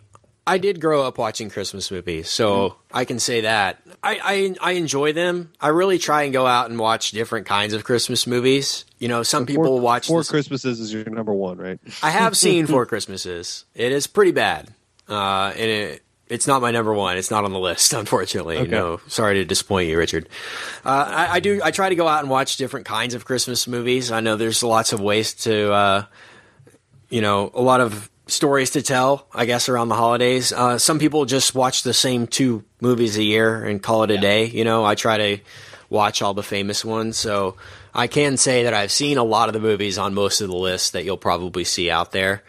I 0.45 0.57
did 0.57 0.81
grow 0.81 1.03
up 1.03 1.17
watching 1.17 1.49
Christmas 1.49 1.91
movies, 1.91 2.29
so 2.29 2.75
I 2.91 3.05
can 3.05 3.19
say 3.19 3.41
that 3.41 3.79
I, 4.03 4.55
I 4.61 4.69
I 4.69 4.71
enjoy 4.73 5.13
them. 5.13 5.51
I 5.61 5.67
really 5.69 5.97
try 5.99 6.23
and 6.23 6.33
go 6.33 6.45
out 6.47 6.69
and 6.69 6.79
watch 6.79 7.11
different 7.11 7.45
kinds 7.45 7.73
of 7.73 7.83
Christmas 7.83 8.25
movies. 8.27 8.85
You 8.97 9.07
know, 9.07 9.21
some 9.23 9.45
people 9.45 9.65
Four, 9.65 9.79
watch. 9.81 10.07
Four 10.07 10.19
this- 10.21 10.29
Christmases 10.29 10.79
is 10.79 10.91
your 10.93 11.05
number 11.05 11.33
one, 11.33 11.57
right? 11.57 11.79
I 12.03 12.09
have 12.09 12.35
seen 12.35 12.65
Four 12.73 12.85
Christmases. 12.87 13.65
It 13.75 13.91
is 13.91 14.07
pretty 14.07 14.31
bad, 14.31 14.69
uh, 15.07 15.53
and 15.55 15.69
it, 15.69 16.03
it's 16.31 16.47
not 16.47 16.61
my 16.61 16.71
number 16.71 16.93
one. 16.93 17.17
It's 17.17 17.29
not 17.29 17.43
on 17.43 17.51
the 17.51 17.59
list, 17.59 17.91
unfortunately. 18.01 18.57
Okay. 18.57 18.71
No, 18.71 19.01
sorry 19.07 19.35
to 19.35 19.45
disappoint 19.45 19.89
you, 19.89 19.97
Richard. 19.97 20.29
Uh, 20.85 21.05
I, 21.07 21.33
I 21.33 21.39
do. 21.41 21.61
I 21.63 21.71
try 21.71 21.89
to 21.89 21.95
go 21.95 22.07
out 22.07 22.21
and 22.21 22.29
watch 22.29 22.55
different 22.57 22.85
kinds 22.85 23.13
of 23.13 23.25
Christmas 23.25 23.67
movies. 23.67 24.11
I 24.11 24.21
know 24.21 24.37
there's 24.37 24.63
lots 24.63 24.93
of 24.93 25.01
ways 25.01 25.33
to, 25.45 25.71
uh, 25.71 26.05
you 27.09 27.21
know, 27.21 27.51
a 27.53 27.61
lot 27.61 27.81
of 27.81 28.09
stories 28.27 28.71
to 28.71 28.81
tell. 28.81 29.27
I 29.33 29.45
guess 29.45 29.67
around 29.67 29.89
the 29.89 29.95
holidays, 29.95 30.53
uh, 30.53 30.77
some 30.77 30.99
people 30.99 31.25
just 31.25 31.53
watch 31.53 31.83
the 31.83 31.93
same 31.93 32.27
two 32.27 32.63
movies 32.79 33.17
a 33.17 33.23
year 33.23 33.65
and 33.65 33.83
call 33.83 34.03
it 34.03 34.11
a 34.11 34.17
day. 34.17 34.45
You 34.45 34.63
know, 34.63 34.85
I 34.85 34.95
try 34.95 35.17
to 35.17 35.43
watch 35.89 36.21
all 36.21 36.33
the 36.33 36.43
famous 36.43 36.85
ones, 36.85 37.17
so 37.17 37.57
I 37.93 38.07
can 38.07 38.37
say 38.37 38.63
that 38.63 38.73
I've 38.73 38.93
seen 38.93 39.17
a 39.17 39.23
lot 39.25 39.49
of 39.49 39.53
the 39.53 39.59
movies 39.59 39.97
on 39.97 40.13
most 40.13 40.39
of 40.39 40.47
the 40.47 40.55
lists 40.55 40.91
that 40.91 41.03
you'll 41.03 41.17
probably 41.17 41.65
see 41.65 41.91
out 41.91 42.13
there. 42.13 42.43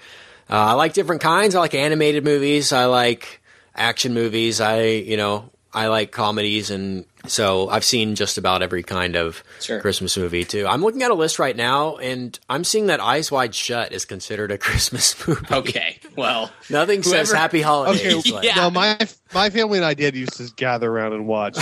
Uh, 0.49 0.55
I 0.55 0.73
like 0.75 0.93
different 0.93 1.23
kinds. 1.23 1.57
I 1.57 1.59
like 1.59 1.75
animated 1.75 2.25
movies. 2.25 2.73
I 2.73 2.85
like 2.85 3.42
action 3.75 4.15
movies. 4.15 4.61
I, 4.61 4.83
you 4.85 5.17
know, 5.17 5.51
I 5.75 5.87
like 5.87 6.11
comedies, 6.13 6.71
and 6.71 7.07
so 7.27 7.69
I've 7.71 7.85
seen 7.85 8.15
just 8.15 8.37
about 8.37 8.61
every 8.63 8.83
kind 8.83 9.17
of 9.17 9.43
Sure. 9.61 9.81
Christmas 9.81 10.17
movie 10.19 10.45
too. 10.45 10.67
I'm 10.67 10.83
looking 10.83 11.03
at 11.03 11.11
a 11.11 11.15
list 11.15 11.39
right 11.39 11.57
now, 11.57 11.97
and 11.97 12.39
I'm 12.51 12.63
seeing 12.65 12.89
that 12.89 13.01
Eyes 13.01 13.31
Wide 13.33 13.55
Shut 13.55 13.91
is 13.93 14.05
considered 14.05 14.51
a 14.51 14.59
Christmas 14.67 15.17
movie. 15.27 15.47
Okay. 15.51 15.99
Well, 16.15 16.51
Nothing 16.69 17.03
says 17.03 17.33
Happy 17.33 17.63
Holidays. 17.63 18.17
Okay, 18.19 18.33
like- 18.33 18.45
Yeah. 18.45 18.57
No, 18.57 18.71
my 18.71 18.99
my 19.33 19.49
family 19.49 19.79
and 19.79 19.85
I 19.87 19.95
did 19.95 20.15
used 20.15 20.35
to 20.35 20.51
gather 20.57 20.91
around 20.91 21.15
and 21.15 21.27
watch. 21.27 21.57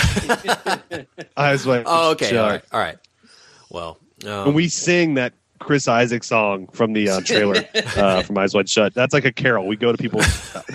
I 1.37 1.51
was 1.53 1.65
like, 1.65 1.83
Oh, 1.85 2.11
okay. 2.11 2.29
shut. 2.29 2.37
All 2.37 2.49
right. 2.49 2.63
All 2.73 2.79
right. 2.79 2.97
Well, 3.69 3.97
um, 4.27 4.45
when 4.47 4.53
we 4.55 4.67
sing 4.67 5.13
that 5.15 5.33
Chris 5.61 5.87
Isaak 5.87 6.23
song 6.23 6.67
from 6.73 6.93
the 6.93 7.09
uh, 7.09 7.21
trailer 7.21 7.63
uh, 7.95 8.23
from 8.23 8.37
Eyes 8.37 8.53
Wide 8.53 8.67
Shut. 8.67 8.93
That's 8.93 9.13
like 9.13 9.25
a 9.25 9.31
carol. 9.31 9.67
We 9.67 9.75
go 9.77 9.91
to 9.91 9.97
people 9.97 10.21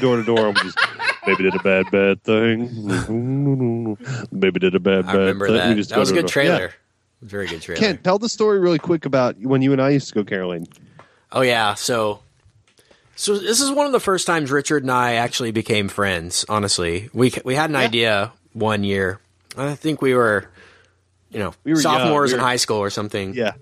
door 0.00 0.16
to 0.16 0.24
door 0.24 0.48
and 0.48 0.56
we 0.56 0.62
just 0.62 0.78
maybe 1.26 1.42
did 1.42 1.54
a 1.54 1.62
bad 1.62 1.90
bad 1.90 2.22
thing. 2.22 3.96
Maybe 4.30 4.60
did 4.60 4.74
a 4.74 4.80
bad 4.80 5.04
I 5.06 5.12
bad 5.12 5.18
remember 5.18 5.46
thing. 5.48 5.54
We 5.54 5.60
that. 5.60 5.74
just 5.74 5.90
That 5.90 5.98
was 5.98 6.10
a 6.10 6.14
good 6.14 6.28
trailer. 6.28 6.66
Yeah. 6.66 6.70
Very 7.22 7.46
good 7.46 7.62
trailer. 7.62 7.80
Kent, 7.80 8.04
tell 8.04 8.18
the 8.18 8.28
story 8.28 8.58
really 8.60 8.78
quick 8.78 9.04
about 9.04 9.36
when 9.40 9.60
you 9.62 9.72
and 9.72 9.82
I 9.82 9.90
used 9.90 10.08
to 10.08 10.14
go 10.14 10.24
caroling. 10.24 10.68
Oh 11.32 11.40
yeah, 11.40 11.74
so 11.74 12.20
so 13.16 13.36
this 13.38 13.60
is 13.60 13.70
one 13.70 13.86
of 13.86 13.92
the 13.92 14.00
first 14.00 14.26
times 14.26 14.50
Richard 14.50 14.82
and 14.84 14.92
I 14.92 15.14
actually 15.14 15.50
became 15.50 15.88
friends. 15.88 16.44
Honestly, 16.48 17.10
we 17.12 17.32
we 17.44 17.54
had 17.54 17.70
an 17.70 17.76
idea 17.76 18.32
one 18.52 18.84
year. 18.84 19.18
I 19.56 19.74
think 19.74 20.00
we 20.02 20.14
were, 20.14 20.48
you 21.30 21.38
know, 21.38 21.54
We 21.64 21.72
were 21.72 21.80
sophomores 21.80 22.32
We 22.32 22.38
in 22.38 22.44
high 22.44 22.56
school 22.56 22.78
or 22.78 22.90
something. 22.90 23.34
Yeah. 23.34 23.52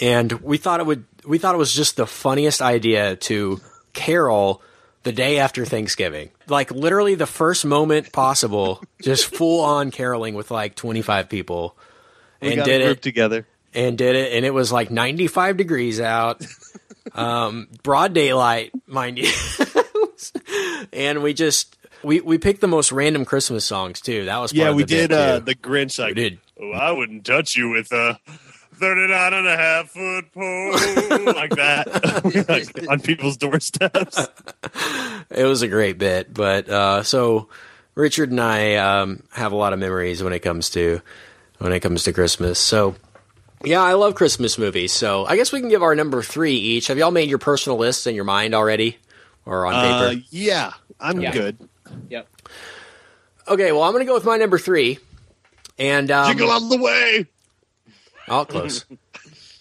And 0.00 0.32
we 0.40 0.56
thought 0.56 0.80
it 0.80 0.86
would. 0.86 1.04
We 1.26 1.38
thought 1.38 1.54
it 1.54 1.58
was 1.58 1.72
just 1.72 1.96
the 1.96 2.06
funniest 2.06 2.62
idea 2.62 3.16
to 3.16 3.60
carol 3.92 4.62
the 5.02 5.12
day 5.12 5.38
after 5.38 5.64
Thanksgiving, 5.64 6.30
like 6.48 6.70
literally 6.70 7.14
the 7.14 7.26
first 7.26 7.64
moment 7.64 8.12
possible, 8.12 8.82
just 9.02 9.34
full 9.34 9.60
on 9.62 9.90
caroling 9.90 10.34
with 10.34 10.50
like 10.50 10.74
twenty 10.74 11.02
five 11.02 11.28
people, 11.28 11.76
We 12.42 12.48
and 12.48 12.56
got 12.56 12.64
did 12.66 12.80
a 12.80 12.84
group 12.86 12.96
it 12.98 13.02
together. 13.02 13.46
and 13.74 13.96
did 13.98 14.16
it, 14.16 14.32
and 14.32 14.44
it 14.44 14.52
was 14.52 14.72
like 14.72 14.90
95 14.90 15.56
degrees 15.56 16.00
out, 16.00 16.44
um, 17.14 17.68
broad 17.82 18.12
daylight, 18.14 18.72
mind 18.86 19.18
you. 19.18 19.30
and 20.92 21.22
we 21.22 21.32
just 21.34 21.76
we 22.02 22.20
we 22.20 22.38
picked 22.38 22.60
the 22.60 22.68
most 22.68 22.92
random 22.92 23.24
Christmas 23.24 23.64
songs 23.64 24.00
too. 24.00 24.24
That 24.26 24.38
was 24.38 24.52
part 24.52 24.58
Yeah, 24.58 24.68
of 24.70 24.76
we 24.76 24.84
did 24.84 25.12
uh, 25.12 25.38
too. 25.38 25.44
the 25.46 25.54
Grinch. 25.54 25.98
Like, 25.98 26.14
did. 26.14 26.38
Oh, 26.60 26.72
I 26.72 26.90
wouldn't 26.92 27.24
touch 27.24 27.56
you 27.56 27.70
with 27.70 27.90
a 27.92 28.18
39 28.80 29.34
and 29.34 29.46
a 29.46 29.56
half 29.56 29.90
foot 29.90 30.32
pole 30.32 31.34
like 31.34 31.50
that 31.56 32.48
Like, 32.48 32.88
on 32.88 33.00
people's 33.00 33.36
doorsteps. 33.36 34.26
It 35.30 35.44
was 35.44 35.62
a 35.62 35.68
great 35.68 35.98
bit, 35.98 36.32
but 36.34 36.68
uh, 36.68 37.02
so 37.02 37.48
Richard 37.94 38.30
and 38.30 38.40
I 38.40 38.76
um, 38.76 39.22
have 39.32 39.52
a 39.52 39.56
lot 39.56 39.72
of 39.72 39.78
memories 39.78 40.22
when 40.22 40.32
it 40.32 40.40
comes 40.40 40.70
to 40.70 41.00
when 41.58 41.72
it 41.72 41.80
comes 41.80 42.04
to 42.04 42.12
Christmas. 42.12 42.58
So 42.58 42.96
yeah, 43.62 43.82
I 43.82 43.92
love 43.92 44.14
Christmas 44.14 44.56
movies. 44.58 44.92
So 44.92 45.26
I 45.26 45.36
guess 45.36 45.52
we 45.52 45.60
can 45.60 45.68
give 45.68 45.82
our 45.82 45.94
number 45.94 46.22
three 46.22 46.54
each. 46.54 46.86
Have 46.88 46.96
y'all 46.98 47.10
made 47.10 47.28
your 47.28 47.38
personal 47.38 47.78
lists 47.78 48.06
in 48.06 48.14
your 48.14 48.24
mind 48.24 48.54
already, 48.54 48.96
or 49.44 49.66
on 49.66 49.74
Uh, 49.74 49.82
paper? 50.10 50.22
yeah, 50.30 50.72
I'm 50.98 51.20
Yeah. 51.20 51.32
good. 51.32 51.58
yep. 52.08 52.26
Okay, 53.46 53.72
well 53.72 53.82
I'm 53.82 53.92
gonna 53.92 54.04
go 54.06 54.14
with 54.14 54.24
my 54.24 54.36
number 54.38 54.58
three, 54.58 54.98
and 55.78 56.10
um, 56.10 56.28
Jingle 56.36 56.50
of 56.50 56.68
the 56.70 56.78
way. 56.78 57.26
Oh, 58.30 58.44
close. 58.46 58.86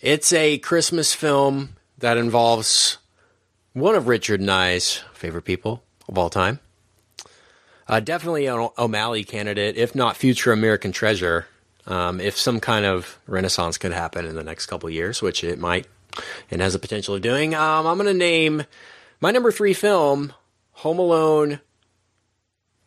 it's 0.02 0.32
a 0.32 0.58
Christmas 0.60 1.14
film 1.14 1.76
that 1.98 2.16
involves 2.18 3.00
one 3.74 3.96
of 3.96 4.08
Richard 4.08 4.48
I's 4.48 5.02
favorite 5.14 5.42
people 5.42 5.84
of 6.08 6.18
all 6.18 6.30
time. 6.30 6.60
Uh, 7.88 8.00
definitely 8.00 8.46
an 8.46 8.70
O'Malley 8.78 9.24
candidate, 9.24 9.76
if 9.76 9.96
not 9.96 10.16
future 10.16 10.52
American 10.52 10.92
treasure. 10.92 11.48
um, 11.88 12.22
if 12.22 12.38
some 12.38 12.60
kind 12.60 12.86
of 12.86 13.18
renaissance 13.26 13.80
could 13.80 13.92
happen 13.92 14.26
in 14.26 14.36
the 14.36 14.44
next 14.44 14.68
couple 14.68 14.88
years, 14.92 15.22
which 15.24 15.44
it 15.44 15.58
might 15.58 15.88
and 16.52 16.62
has 16.62 16.74
the 16.74 16.80
potential 16.80 17.16
of 17.16 17.22
doing. 17.24 17.56
Um, 17.56 17.88
I'm 17.88 17.98
going 17.98 18.06
to 18.08 18.14
name 18.14 18.66
my 19.20 19.32
number 19.32 19.52
three 19.52 19.74
film, 19.74 20.34
Home 20.74 21.00
Alone 21.00 21.60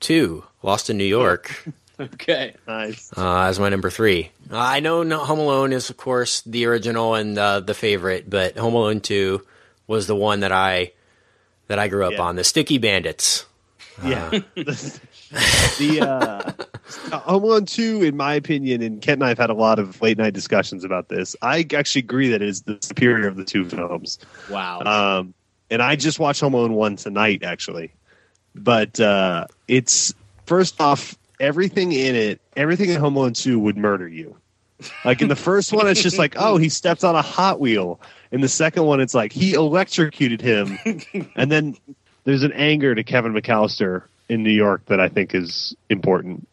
2, 0.00 0.44
Lost 0.62 0.88
in 0.88 0.96
New 0.98 1.04
York. 1.04 1.64
Okay. 2.14 2.54
Nice. 2.66 3.10
uh, 3.16 3.42
as 3.42 3.58
my 3.60 3.68
number 3.68 3.90
three. 3.90 4.30
Uh, 4.50 4.58
I 4.58 4.80
know 4.80 5.02
no, 5.02 5.18
Home 5.20 5.38
Alone 5.38 5.72
is, 5.72 5.90
of 5.90 5.96
course, 5.96 6.40
the 6.42 6.66
original 6.66 7.14
and 7.14 7.38
uh, 7.38 7.60
the 7.60 7.74
favorite, 7.74 8.28
but 8.28 8.56
Home 8.58 8.74
Alone 8.74 9.00
Two 9.00 9.42
was 9.86 10.06
the 10.06 10.16
one 10.16 10.40
that 10.40 10.52
I 10.52 10.92
that 11.68 11.78
I 11.78 11.88
grew 11.88 12.04
up 12.04 12.12
Yeah. 12.12 12.22
on. 12.22 12.36
The 12.36 12.44
Sticky 12.44 12.78
Bandits. 12.78 13.46
Yeah. 14.04 14.30
the 14.56 16.00
uh, 17.10 17.18
Home 17.20 17.44
Alone 17.44 17.66
2, 17.66 18.02
in 18.02 18.16
my 18.16 18.34
opinion, 18.34 18.82
and 18.82 19.00
Kent 19.00 19.18
and 19.18 19.24
I 19.24 19.28
have 19.28 19.38
had 19.38 19.50
a 19.50 19.54
lot 19.54 19.78
of 19.78 20.00
late 20.02 20.18
night 20.18 20.34
discussions 20.34 20.84
about 20.84 21.08
this. 21.08 21.36
I 21.42 21.66
actually 21.74 22.00
agree 22.00 22.28
that 22.28 22.42
it 22.42 22.48
is 22.48 22.62
the 22.62 22.78
superior 22.80 23.28
of 23.28 23.36
the 23.36 23.44
two 23.44 23.68
films. 23.68 24.18
Wow. 24.50 24.80
Um, 24.80 25.34
and 25.70 25.82
I 25.82 25.96
just 25.96 26.18
watched 26.18 26.40
Home 26.40 26.54
Alone 26.54 26.72
1 26.74 26.96
tonight, 26.96 27.42
actually. 27.44 27.92
But 28.54 28.98
uh, 29.00 29.46
it's, 29.68 30.12
first 30.46 30.80
off, 30.80 31.16
everything 31.42 31.92
in 31.92 32.14
it, 32.14 32.40
everything 32.56 32.88
in 32.88 33.00
Home 33.00 33.16
Alone 33.16 33.34
2 33.34 33.58
would 33.58 33.76
murder 33.76 34.08
you. 34.08 34.36
Like 35.04 35.20
in 35.20 35.28
the 35.28 35.36
first 35.36 35.72
one, 35.72 35.86
it's 35.86 36.02
just 36.02 36.18
like, 36.18 36.34
oh, 36.38 36.56
he 36.56 36.68
stepped 36.68 37.04
on 37.04 37.14
a 37.14 37.22
Hot 37.22 37.60
Wheel. 37.60 38.00
In 38.30 38.40
the 38.40 38.48
second 38.48 38.84
one, 38.84 39.00
it's 39.00 39.14
like 39.14 39.32
he 39.32 39.52
electrocuted 39.52 40.40
him. 40.40 40.78
and 41.36 41.52
then 41.52 41.76
there's 42.24 42.42
an 42.42 42.52
anger 42.52 42.94
to 42.94 43.04
Kevin 43.04 43.32
McAllister 43.32 44.04
in 44.28 44.42
New 44.42 44.50
York 44.50 44.86
that 44.86 44.98
I 44.98 45.08
think 45.08 45.34
is 45.34 45.76
important. 45.88 46.48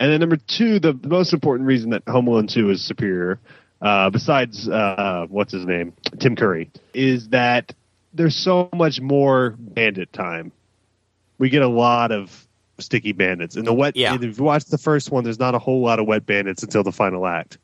And 0.00 0.12
then 0.12 0.20
number 0.20 0.36
two, 0.36 0.78
the, 0.78 0.98
most 1.02 1.32
important 1.32 1.66
reason 1.66 1.90
that 1.90 2.06
Home 2.06 2.28
Alone 2.28 2.46
2 2.46 2.70
is 2.70 2.84
superior, 2.84 3.40
uh, 3.82 4.10
besides 4.10 4.68
uh, 4.68 5.26
what's 5.28 5.52
his 5.52 5.66
name, 5.66 5.92
Tim 6.20 6.36
Curry, 6.36 6.70
is 6.94 7.28
that 7.30 7.74
there's 8.14 8.36
so 8.36 8.68
much 8.72 9.00
more 9.00 9.56
bandit 9.58 10.12
time. 10.12 10.52
We 11.38 11.50
get 11.50 11.62
a 11.62 11.68
lot 11.68 12.12
of 12.12 12.47
sticky 12.78 13.12
bandits. 13.12 13.56
And 13.56 13.66
the 13.66 13.72
wet, 13.74 13.96
Yeah. 13.96 14.14
if 14.14 14.38
you 14.38 14.44
watch 14.44 14.64
the 14.66 14.78
first 14.78 15.10
one, 15.10 15.24
there's 15.24 15.38
not 15.38 15.54
a 15.54 15.58
whole 15.58 15.80
lot 15.82 15.98
of 15.98 16.06
wet 16.06 16.26
bandits 16.26 16.62
until 16.62 16.82
the 16.82 16.92
final 16.92 17.26
act. 17.26 17.58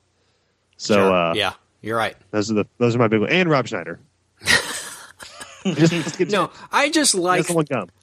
So 0.77 0.95
Sure. 0.95 1.13
uh, 1.13 1.35
yeah, 1.35 1.53
you're 1.83 1.97
right. 1.97 2.17
those 2.31 2.51
are 2.51 2.55
the 2.55 2.67
those 2.79 2.95
are 2.97 2.99
my 2.99 3.09
big 3.09 3.21
ones. 3.21 3.33
And 3.33 3.49
Rob 3.49 3.67
Schneider. 3.69 4.01
just, 5.65 6.19
just 6.19 6.21
No, 6.31 6.51
I 6.73 6.91
just 6.91 7.15
like. 7.15 7.47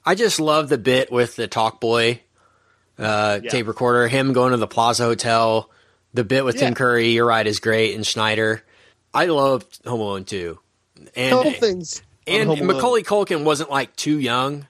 I 0.06 0.15
just 0.15 0.39
love 0.39 0.69
the 0.69 0.78
bit 0.78 1.12
with 1.12 1.36
the 1.36 1.47
Talk 1.47 1.80
Boy 1.80 2.21
uh, 2.97 3.39
Yeah. 3.43 3.50
tape 3.50 3.67
recorder. 3.67 4.08
Him 4.08 4.34
going 4.34 4.52
to 4.52 4.58
the 4.58 4.67
Plaza 4.67 5.04
Hotel. 5.04 5.69
The 6.13 6.24
bit 6.24 6.43
with 6.43 6.56
Yeah. 6.56 6.62
Tim 6.65 6.74
Curry, 6.76 7.10
you're 7.10 7.26
right, 7.26 7.45
is 7.47 7.60
great, 7.60 7.95
and 7.95 8.06
Schneider. 8.06 8.63
I 9.13 9.26
loved 9.26 9.80
Home 9.86 10.00
Alone 10.02 10.26
too, 10.26 10.60
and 11.15 11.32
couple 11.32 11.52
things. 11.54 12.02
and 12.28 12.50
Macaulay 12.65 13.04
Culkin 13.04 13.43
wasn't 13.43 13.69
like 13.69 13.95
too 13.95 14.17
young. 14.19 14.67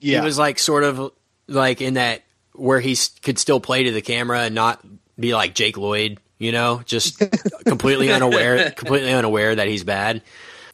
yeah. 0.00 0.20
He 0.20 0.24
was 0.24 0.38
like 0.38 0.58
sort 0.58 0.84
of 0.84 1.10
like 1.48 1.80
in 1.80 1.94
that 1.94 2.22
where 2.52 2.80
he 2.80 2.96
could 3.22 3.38
still 3.38 3.60
play 3.60 3.84
to 3.84 3.92
the 3.92 4.02
camera 4.02 4.40
and 4.42 4.54
not 4.54 4.84
be 5.18 5.34
like 5.34 5.54
Jake 5.54 5.76
Lloyd, 5.76 6.18
you 6.38 6.52
know, 6.52 6.82
just 6.84 7.20
completely 7.66 8.10
unaware, 8.12 8.70
completely 8.70 9.12
unaware 9.12 9.54
that 9.54 9.68
he's 9.68 9.84
bad. 9.84 10.22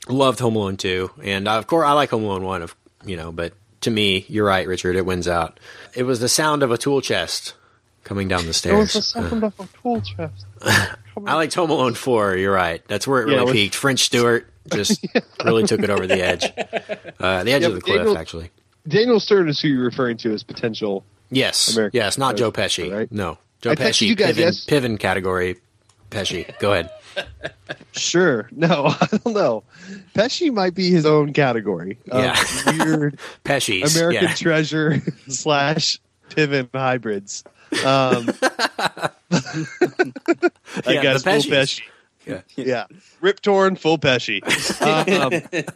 Loved 0.08 0.38
Home 0.40 0.56
Alone 0.56 0.76
2, 0.76 1.10
and 1.22 1.46
uh, 1.46 1.58
of 1.58 1.66
course 1.66 1.86
I 1.86 1.92
like 1.92 2.10
Home 2.10 2.24
Alone 2.24 2.42
1, 2.44 2.62
of 2.62 2.74
you 3.04 3.16
know, 3.16 3.30
but 3.32 3.52
to 3.82 3.90
me, 3.90 4.24
you're 4.28 4.46
right, 4.46 4.66
Richard, 4.66 4.96
it 4.96 5.06
wins 5.06 5.28
out. 5.28 5.60
It 5.94 6.02
was 6.04 6.20
the 6.20 6.28
sound 6.28 6.62
of 6.62 6.70
a 6.70 6.78
tool 6.78 7.00
chest 7.00 7.54
coming 8.04 8.26
down 8.28 8.46
the 8.46 8.52
stairs. 8.54 9.14
Uh, 9.14 9.50
I 11.26 11.34
liked 11.34 11.54
Home 11.54 11.70
Alone 11.70 11.94
4, 11.94 12.36
you're 12.36 12.52
right. 12.52 12.82
That's 12.88 13.06
where 13.06 13.22
it 13.22 13.28
Yeah, 13.28 13.34
really 13.36 13.44
with- 13.46 13.54
peaked. 13.54 13.74
French 13.74 14.00
Stewart 14.00 14.46
just 14.72 15.04
really 15.44 15.64
took 15.64 15.80
it 15.82 15.90
over 15.90 16.06
the 16.06 16.22
edge. 16.24 16.44
Uh, 17.20 17.44
the 17.44 17.52
edge 17.52 17.62
Yeah, 17.62 17.68
of 17.68 17.74
the 17.74 17.80
cliff, 17.80 17.96
Daniel- 17.98 18.18
actually. 18.18 18.50
Daniel 18.88 19.20
Stern 19.20 19.48
is 19.48 19.60
who 19.60 19.68
you're 19.68 19.84
referring 19.84 20.16
to 20.18 20.32
as 20.32 20.42
potential. 20.42 21.04
Yes. 21.30 21.74
American 21.76 21.98
yes, 21.98 22.18
not 22.18 22.36
Joe 22.36 22.50
Pesci. 22.50 22.92
right? 22.92 23.10
No. 23.12 23.38
Joe 23.60 23.72
I 23.72 23.74
Pesci, 23.76 24.06
you 24.08 24.14
guys, 24.16 24.36
Piven, 24.36 24.40
yes? 24.40 24.64
Piven 24.66 24.98
category 24.98 25.56
Pesci. 26.10 26.58
Go 26.58 26.72
ahead. 26.72 26.90
Sure. 27.92 28.48
No, 28.52 28.86
I 29.00 29.06
don't 29.10 29.34
know. 29.34 29.64
Pesci 30.14 30.52
might 30.52 30.74
be 30.74 30.90
his 30.90 31.04
own 31.04 31.32
category. 31.32 31.98
Yeah. 32.06 32.36
weird 32.66 33.18
Pesci. 33.44 33.82
American 33.96 34.28
yeah. 34.28 34.34
treasure 34.34 35.02
slash 35.28 35.98
Piven 36.30 36.68
hybrids. 36.72 37.42
Um, 37.84 38.26
that 38.30 39.12
Yeah, 40.86 41.02
guy's 41.02 41.22
the. 41.24 41.30
Pesci. 41.30 41.82
Yeah. 42.30 42.64
Yeah. 42.64 42.86
Rip 43.20 43.40
torn, 43.40 43.76
full 43.76 43.98
Pesci. 43.98 44.40
Um, 44.80 45.68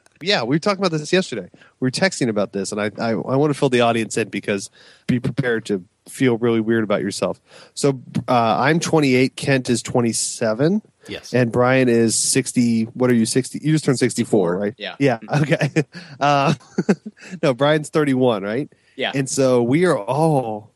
yeah, 0.22 0.42
we 0.42 0.56
were 0.56 0.60
talking 0.60 0.84
about 0.84 0.96
this 0.96 1.12
yesterday. 1.12 1.48
We 1.80 1.86
were 1.86 1.90
texting 1.90 2.28
about 2.28 2.52
this, 2.52 2.72
and 2.72 2.80
I, 2.80 2.90
I, 2.98 3.10
I 3.10 3.36
want 3.36 3.52
to 3.52 3.58
fill 3.58 3.68
the 3.70 3.80
audience 3.80 4.16
in 4.16 4.28
because 4.28 4.70
be 5.06 5.20
prepared 5.20 5.64
to 5.66 5.84
feel 6.08 6.36
really 6.38 6.60
weird 6.60 6.84
about 6.84 7.00
yourself. 7.00 7.40
So 7.74 8.00
uh, 8.28 8.56
I'm 8.58 8.80
28, 8.80 9.36
Kent 9.36 9.70
is 9.70 9.82
27. 9.82 10.82
Yes. 11.08 11.34
And 11.34 11.50
Brian 11.50 11.88
is 11.88 12.14
60. 12.14 12.84
What 12.84 13.10
are 13.10 13.14
you, 13.14 13.26
60? 13.26 13.60
You 13.62 13.72
just 13.72 13.84
turned 13.84 13.98
64, 13.98 14.56
right? 14.56 14.74
Yeah. 14.78 14.96
Yeah. 14.98 15.18
Okay. 15.32 15.84
Uh, 16.20 16.54
no, 17.42 17.54
Brian's 17.54 17.88
31, 17.88 18.42
right? 18.42 18.72
Yeah. 18.96 19.12
And 19.14 19.28
so 19.28 19.62
we 19.62 19.84
are 19.86 19.98
all 19.98 20.71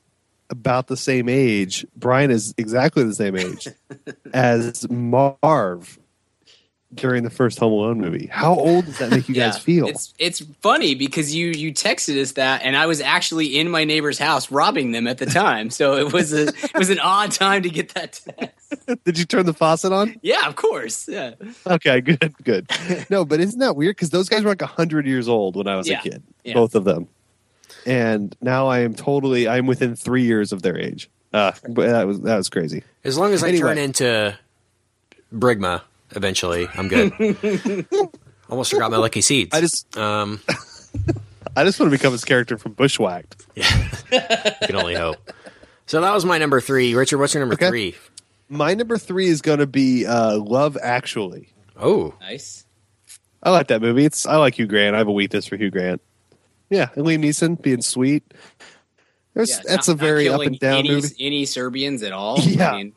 about 0.50 0.86
the 0.86 0.96
same 0.96 1.28
age. 1.28 1.86
Brian 1.96 2.30
is 2.30 2.54
exactly 2.58 3.02
the 3.04 3.14
same 3.14 3.36
age 3.36 3.68
as 4.34 4.88
Marv 4.90 5.98
during 6.94 7.24
the 7.24 7.30
first 7.30 7.58
Home 7.58 7.72
Alone 7.72 8.00
movie. 8.00 8.26
How 8.26 8.54
old 8.54 8.86
does 8.86 8.98
that 8.98 9.10
make 9.10 9.28
you 9.28 9.34
guys 9.34 9.58
feel? 9.58 9.88
It's 9.88 10.14
it's 10.18 10.40
funny 10.62 10.94
because 10.94 11.34
you 11.34 11.48
you 11.48 11.72
texted 11.72 12.20
us 12.20 12.32
that, 12.32 12.62
and 12.62 12.76
I 12.76 12.86
was 12.86 13.00
actually 13.00 13.58
in 13.58 13.68
my 13.70 13.84
neighbor's 13.84 14.18
house 14.18 14.50
robbing 14.50 14.92
them 14.92 15.06
at 15.06 15.18
the 15.18 15.26
time. 15.26 15.68
So 15.70 15.96
it 15.96 16.12
was 16.12 16.32
a 16.32 16.46
it 16.48 16.74
was 16.78 16.88
an 16.88 17.00
odd 17.00 17.32
time 17.32 17.62
to 17.64 17.68
get 17.70 17.92
that 17.94 18.20
text. 18.24 19.04
Did 19.04 19.18
you 19.18 19.24
turn 19.24 19.46
the 19.46 19.52
faucet 19.52 19.92
on? 19.92 20.16
Yeah, 20.22 20.46
of 20.48 20.56
course. 20.56 21.08
Yeah, 21.08 21.32
Okay, 21.66 22.00
good, 22.00 22.34
good. 22.44 22.70
No, 23.10 23.24
but 23.24 23.40
isn't 23.40 23.58
that 23.60 23.76
weird? 23.76 23.96
Because 23.96 24.10
those 24.10 24.28
guys 24.28 24.42
were 24.44 24.50
like 24.50 24.62
hundred 24.62 25.06
years 25.06 25.28
old 25.28 25.56
when 25.56 25.66
I 25.66 25.76
was 25.76 25.88
Yeah, 25.88 25.98
a 25.98 26.02
kid, 26.02 26.22
yeah. 26.44 26.54
both 26.54 26.74
of 26.76 26.84
them, 26.84 27.08
and 27.86 28.36
now 28.42 28.66
I 28.66 28.80
am 28.80 28.94
totally. 28.94 29.48
I'm 29.48 29.66
within 29.66 29.96
three 29.96 30.24
years 30.24 30.52
of 30.52 30.62
their 30.62 30.76
age. 30.78 31.08
Uh, 31.32 31.52
but 31.68 31.86
that 31.88 32.06
was 32.06 32.20
that 32.22 32.36
was 32.36 32.48
crazy. 32.48 32.82
As 33.04 33.16
long 33.18 33.32
as 33.32 33.42
I 33.44 33.48
Anyway. 33.48 33.60
turn 33.68 33.78
into 33.78 34.38
Brigma 35.32 35.82
eventually, 36.12 36.68
I'm 36.74 36.88
good. 36.88 37.12
Almost 38.48 38.70
forgot 38.72 38.90
my 38.90 38.96
lucky 38.96 39.20
seeds. 39.20 39.54
I 39.54 39.60
just 39.60 39.96
um, 39.98 40.40
I 41.56 41.64
just 41.64 41.80
want 41.80 41.90
to 41.90 41.96
become 41.98 42.12
his 42.12 42.24
character 42.24 42.58
from 42.58 42.72
Bushwhacked. 42.72 43.44
I 43.56 44.56
can 44.62 44.76
only 44.76 44.94
hope. 44.94 45.16
So 45.86 46.00
that 46.00 46.12
was 46.12 46.24
my 46.24 46.38
number 46.38 46.60
three. 46.60 46.94
Richard, 46.94 47.18
what's 47.18 47.34
your 47.34 47.40
number 47.42 47.54
Okay. 47.54 47.68
three? 47.68 47.94
My 48.48 48.74
number 48.74 48.96
three 48.98 49.26
is 49.26 49.42
going 49.42 49.58
to 49.58 49.66
be 49.66 50.06
uh, 50.06 50.36
Love 50.38 50.78
Actually. 50.80 51.48
Oh, 51.76 52.14
nice. 52.20 52.64
I 53.42 53.50
like 53.50 53.66
that 53.68 53.82
movie. 53.82 54.04
It's 54.04 54.26
I 54.26 54.36
like 54.36 54.54
Hugh 54.58 54.66
Grant. 54.66 54.94
I 54.94 54.98
have 54.98 55.08
a 55.08 55.12
weakness 55.12 55.46
for 55.46 55.56
Hugh 55.56 55.70
Grant. 55.70 56.00
Yeah, 56.70 56.88
and 56.94 57.04
Liam 57.04 57.24
Neeson 57.24 57.60
being 57.60 57.82
sweet. 57.82 58.24
There's 59.34 59.50
Yeah, 59.50 59.60
that's 59.66 59.88
not- 59.88 59.94
a 59.94 59.96
very 59.98 60.28
up 60.28 60.40
and 60.40 60.58
down 60.58 60.78
any, 60.78 60.90
movie. 60.90 61.14
Any 61.20 61.44
Serbians 61.44 62.02
at 62.02 62.12
all? 62.12 62.40
Yeah. 62.42 62.72
I 62.72 62.76
mean, 62.76 62.92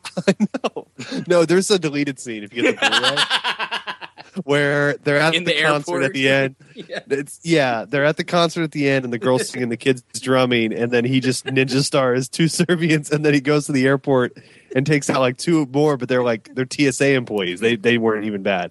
no, 0.74 0.86
no, 1.28 1.44
there's 1.44 1.70
a 1.70 1.78
deleted 1.78 2.18
scene 2.18 2.42
if 2.42 2.54
you 2.54 2.62
get 2.62 2.80
the 2.80 2.88
Blu-ray 2.88 4.42
where 4.44 4.94
they're 4.98 5.18
at 5.18 5.34
In 5.34 5.44
the, 5.44 5.54
the 5.54 5.62
concert 5.62 6.02
at 6.02 6.12
the 6.12 6.28
end. 6.28 6.56
Yeah. 6.74 7.00
It's 7.10 7.40
yeah, 7.42 7.84
they're 7.86 8.04
at 8.04 8.16
the 8.16 8.24
concert 8.24 8.62
at 8.62 8.70
the 8.72 8.88
end, 8.88 9.04
and 9.04 9.12
the 9.12 9.18
girls 9.18 9.48
singing, 9.48 9.68
the 9.68 9.76
kids 9.76 10.02
drumming, 10.20 10.72
and 10.72 10.90
then 10.92 11.04
he 11.04 11.20
just 11.20 11.44
ninja 11.46 11.82
stars 11.84 12.28
two 12.28 12.48
Serbians, 12.48 13.10
and 13.10 13.24
then 13.24 13.34
he 13.34 13.40
goes 13.40 13.66
to 13.66 13.72
the 13.72 13.86
airport 13.86 14.36
and 14.74 14.86
takes 14.86 15.10
out 15.10 15.20
like 15.20 15.36
two 15.36 15.66
more, 15.66 15.96
but 15.96 16.08
they're 16.08 16.22
like 16.22 16.54
they're 16.54 16.66
TSA 16.70 17.08
employees. 17.14 17.60
They 17.60 17.76
they 17.76 17.98
weren't 17.98 18.24
even 18.24 18.42
bad. 18.42 18.70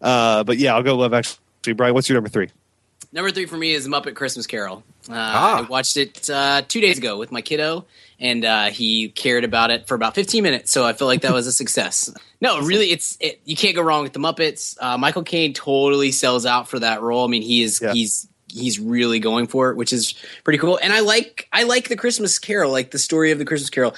Uh, 0.00 0.44
but 0.44 0.58
yeah, 0.58 0.74
I'll 0.74 0.82
go 0.82 0.96
Love 0.96 1.12
Actually. 1.12 1.38
Brian, 1.74 1.94
what's 1.94 2.08
your 2.08 2.16
number 2.16 2.30
three? 2.30 2.48
Number 3.12 3.30
three 3.30 3.46
for 3.46 3.56
me 3.56 3.72
is 3.72 3.88
Muppet 3.88 4.14
Christmas 4.14 4.46
Carol. 4.46 4.82
Uh, 5.08 5.12
Ah. 5.14 5.58
I 5.58 5.62
watched 5.62 5.96
it 5.96 6.28
uh, 6.30 6.62
two 6.66 6.80
days 6.80 6.98
ago 6.98 7.18
with 7.18 7.32
my 7.32 7.42
kiddo, 7.42 7.84
and 8.20 8.44
uh, 8.44 8.66
he 8.70 9.08
cared 9.08 9.44
about 9.44 9.70
it 9.70 9.88
for 9.88 9.94
about 9.94 10.14
15 10.14 10.42
minutes. 10.42 10.70
So 10.70 10.84
I 10.84 10.92
feel 10.92 11.08
like 11.08 11.22
that 11.22 11.32
was 11.32 11.46
a 11.46 11.52
success. 11.62 12.12
No, 12.40 12.60
really, 12.60 12.86
it's 12.92 13.16
it, 13.20 13.40
you 13.44 13.56
can't 13.56 13.74
go 13.74 13.82
wrong 13.82 14.02
with 14.02 14.12
the 14.12 14.20
Muppets. 14.20 14.76
Uh, 14.80 14.96
Michael 14.98 15.22
Caine 15.24 15.52
totally 15.54 16.12
sells 16.12 16.46
out 16.46 16.68
for 16.68 16.78
that 16.78 17.02
role. 17.02 17.24
I 17.24 17.28
mean, 17.28 17.42
he 17.42 17.62
is 17.62 17.80
Yeah. 17.82 17.92
he's 17.92 18.28
he's 18.48 18.78
really 18.78 19.18
going 19.18 19.46
for 19.46 19.70
it, 19.70 19.76
which 19.76 19.92
is 19.92 20.14
pretty 20.44 20.58
cool. 20.58 20.78
And 20.82 20.92
I 20.92 21.00
like 21.00 21.48
I 21.52 21.62
like 21.64 21.88
the 21.88 21.96
Christmas 21.96 22.38
Carol, 22.38 22.70
like 22.70 22.90
the 22.90 22.98
story 22.98 23.30
of 23.30 23.38
the 23.38 23.44
Christmas 23.44 23.70
Carol. 23.70 23.94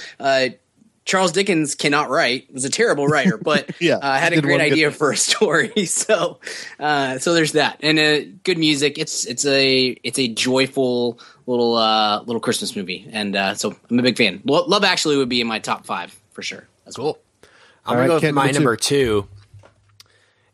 Charles 1.05 1.33
Dickens 1.33 1.75
cannot 1.75 2.09
write; 2.11 2.53
was 2.53 2.64
a 2.64 2.71
terrible 2.71 3.07
writer, 3.07 3.37
but 3.37 3.71
Yeah, 3.81 3.97
uh, 3.97 4.19
had 4.19 4.33
a 4.33 4.40
great 4.40 4.53
one 4.53 4.61
good 4.61 4.73
idea 4.73 4.90
for 4.90 5.11
a 5.12 5.17
story. 5.17 5.73
So, 5.87 6.38
uh, 6.81 7.19
so 7.19 7.35
there's 7.35 7.53
that, 7.53 7.79
and 7.81 7.99
uh, 7.99 8.21
good 8.43 8.59
music. 8.59 8.99
It's 8.99 9.25
it's 9.27 9.45
a 9.45 9.88
it's 10.03 10.19
a 10.19 10.29
joyful 10.29 11.19
little 11.47 11.77
uh, 11.77 12.23
little 12.23 12.40
Christmas 12.40 12.75
movie, 12.75 13.07
and 13.12 13.37
uh, 13.37 13.55
so 13.55 13.77
I'm 13.90 13.99
a 13.99 14.03
big 14.03 14.17
fan. 14.17 14.40
Lo- 14.45 14.64
Love 14.67 14.85
Actually 14.85 15.17
would 15.19 15.29
be 15.29 15.40
in 15.40 15.47
my 15.47 15.59
top 15.59 15.85
five 15.85 16.19
for 16.33 16.43
sure. 16.43 16.67
That's 16.85 16.97
cool. 16.97 17.19
I'm 17.43 17.49
All 17.87 17.95
gonna 17.95 18.01
right, 18.01 18.21
go 18.21 18.27
with 18.27 18.35
my 18.35 18.45
number 18.47 18.53
number 18.61 18.77
two. 18.77 19.29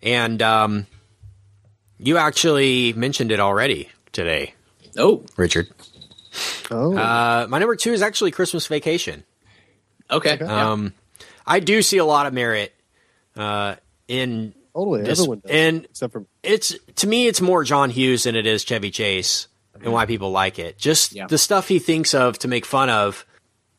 And 0.03 0.41
um, 0.43 0.87
you 1.99 2.17
actually 2.17 2.93
mentioned 2.95 3.31
it 3.33 3.39
already 3.41 3.89
today, 4.13 4.55
Oh, 4.99 5.25
Richard. 5.37 5.69
Oh, 6.71 6.97
Uh, 6.97 7.47
my 7.49 7.59
number 7.59 7.77
two 7.77 7.93
is 7.93 8.03
actually 8.03 8.31
Christmas 8.31 8.67
Vacation. 8.67 9.25
Okay. 10.11 10.39
Yeah. 10.41 10.71
Um, 10.73 10.93
I 11.47 11.61
do 11.61 11.83
see 11.83 11.99
a 11.99 12.05
lot 12.05 12.27
of 12.27 12.33
merit 12.33 12.75
uh, 13.37 13.77
in 14.09 14.55
totally. 14.75 15.03
this, 15.03 15.19
Everyone 15.21 15.41
does, 15.41 15.51
and 15.51 15.85
except 15.87 16.13
for 16.13 16.25
it's 16.43 16.75
to 16.97 17.07
me 17.07 17.27
it's 17.27 17.41
more 17.41 17.65
John 17.65 17.91
Hughes 17.91 18.25
than 18.25 18.37
it 18.37 18.47
is 18.47 18.63
Chevy 18.65 18.91
Chase 18.91 19.49
and 19.83 19.93
why 19.93 20.05
people 20.07 20.31
like 20.31 20.59
it. 20.59 20.77
Just 20.79 21.13
Yeah. 21.13 21.27
the 21.27 21.39
stuff 21.39 21.69
he 21.69 21.79
thinks 21.79 22.15
of 22.15 22.39
to 22.41 22.49
make 22.49 22.65
fun 22.67 22.91
of. 22.91 23.25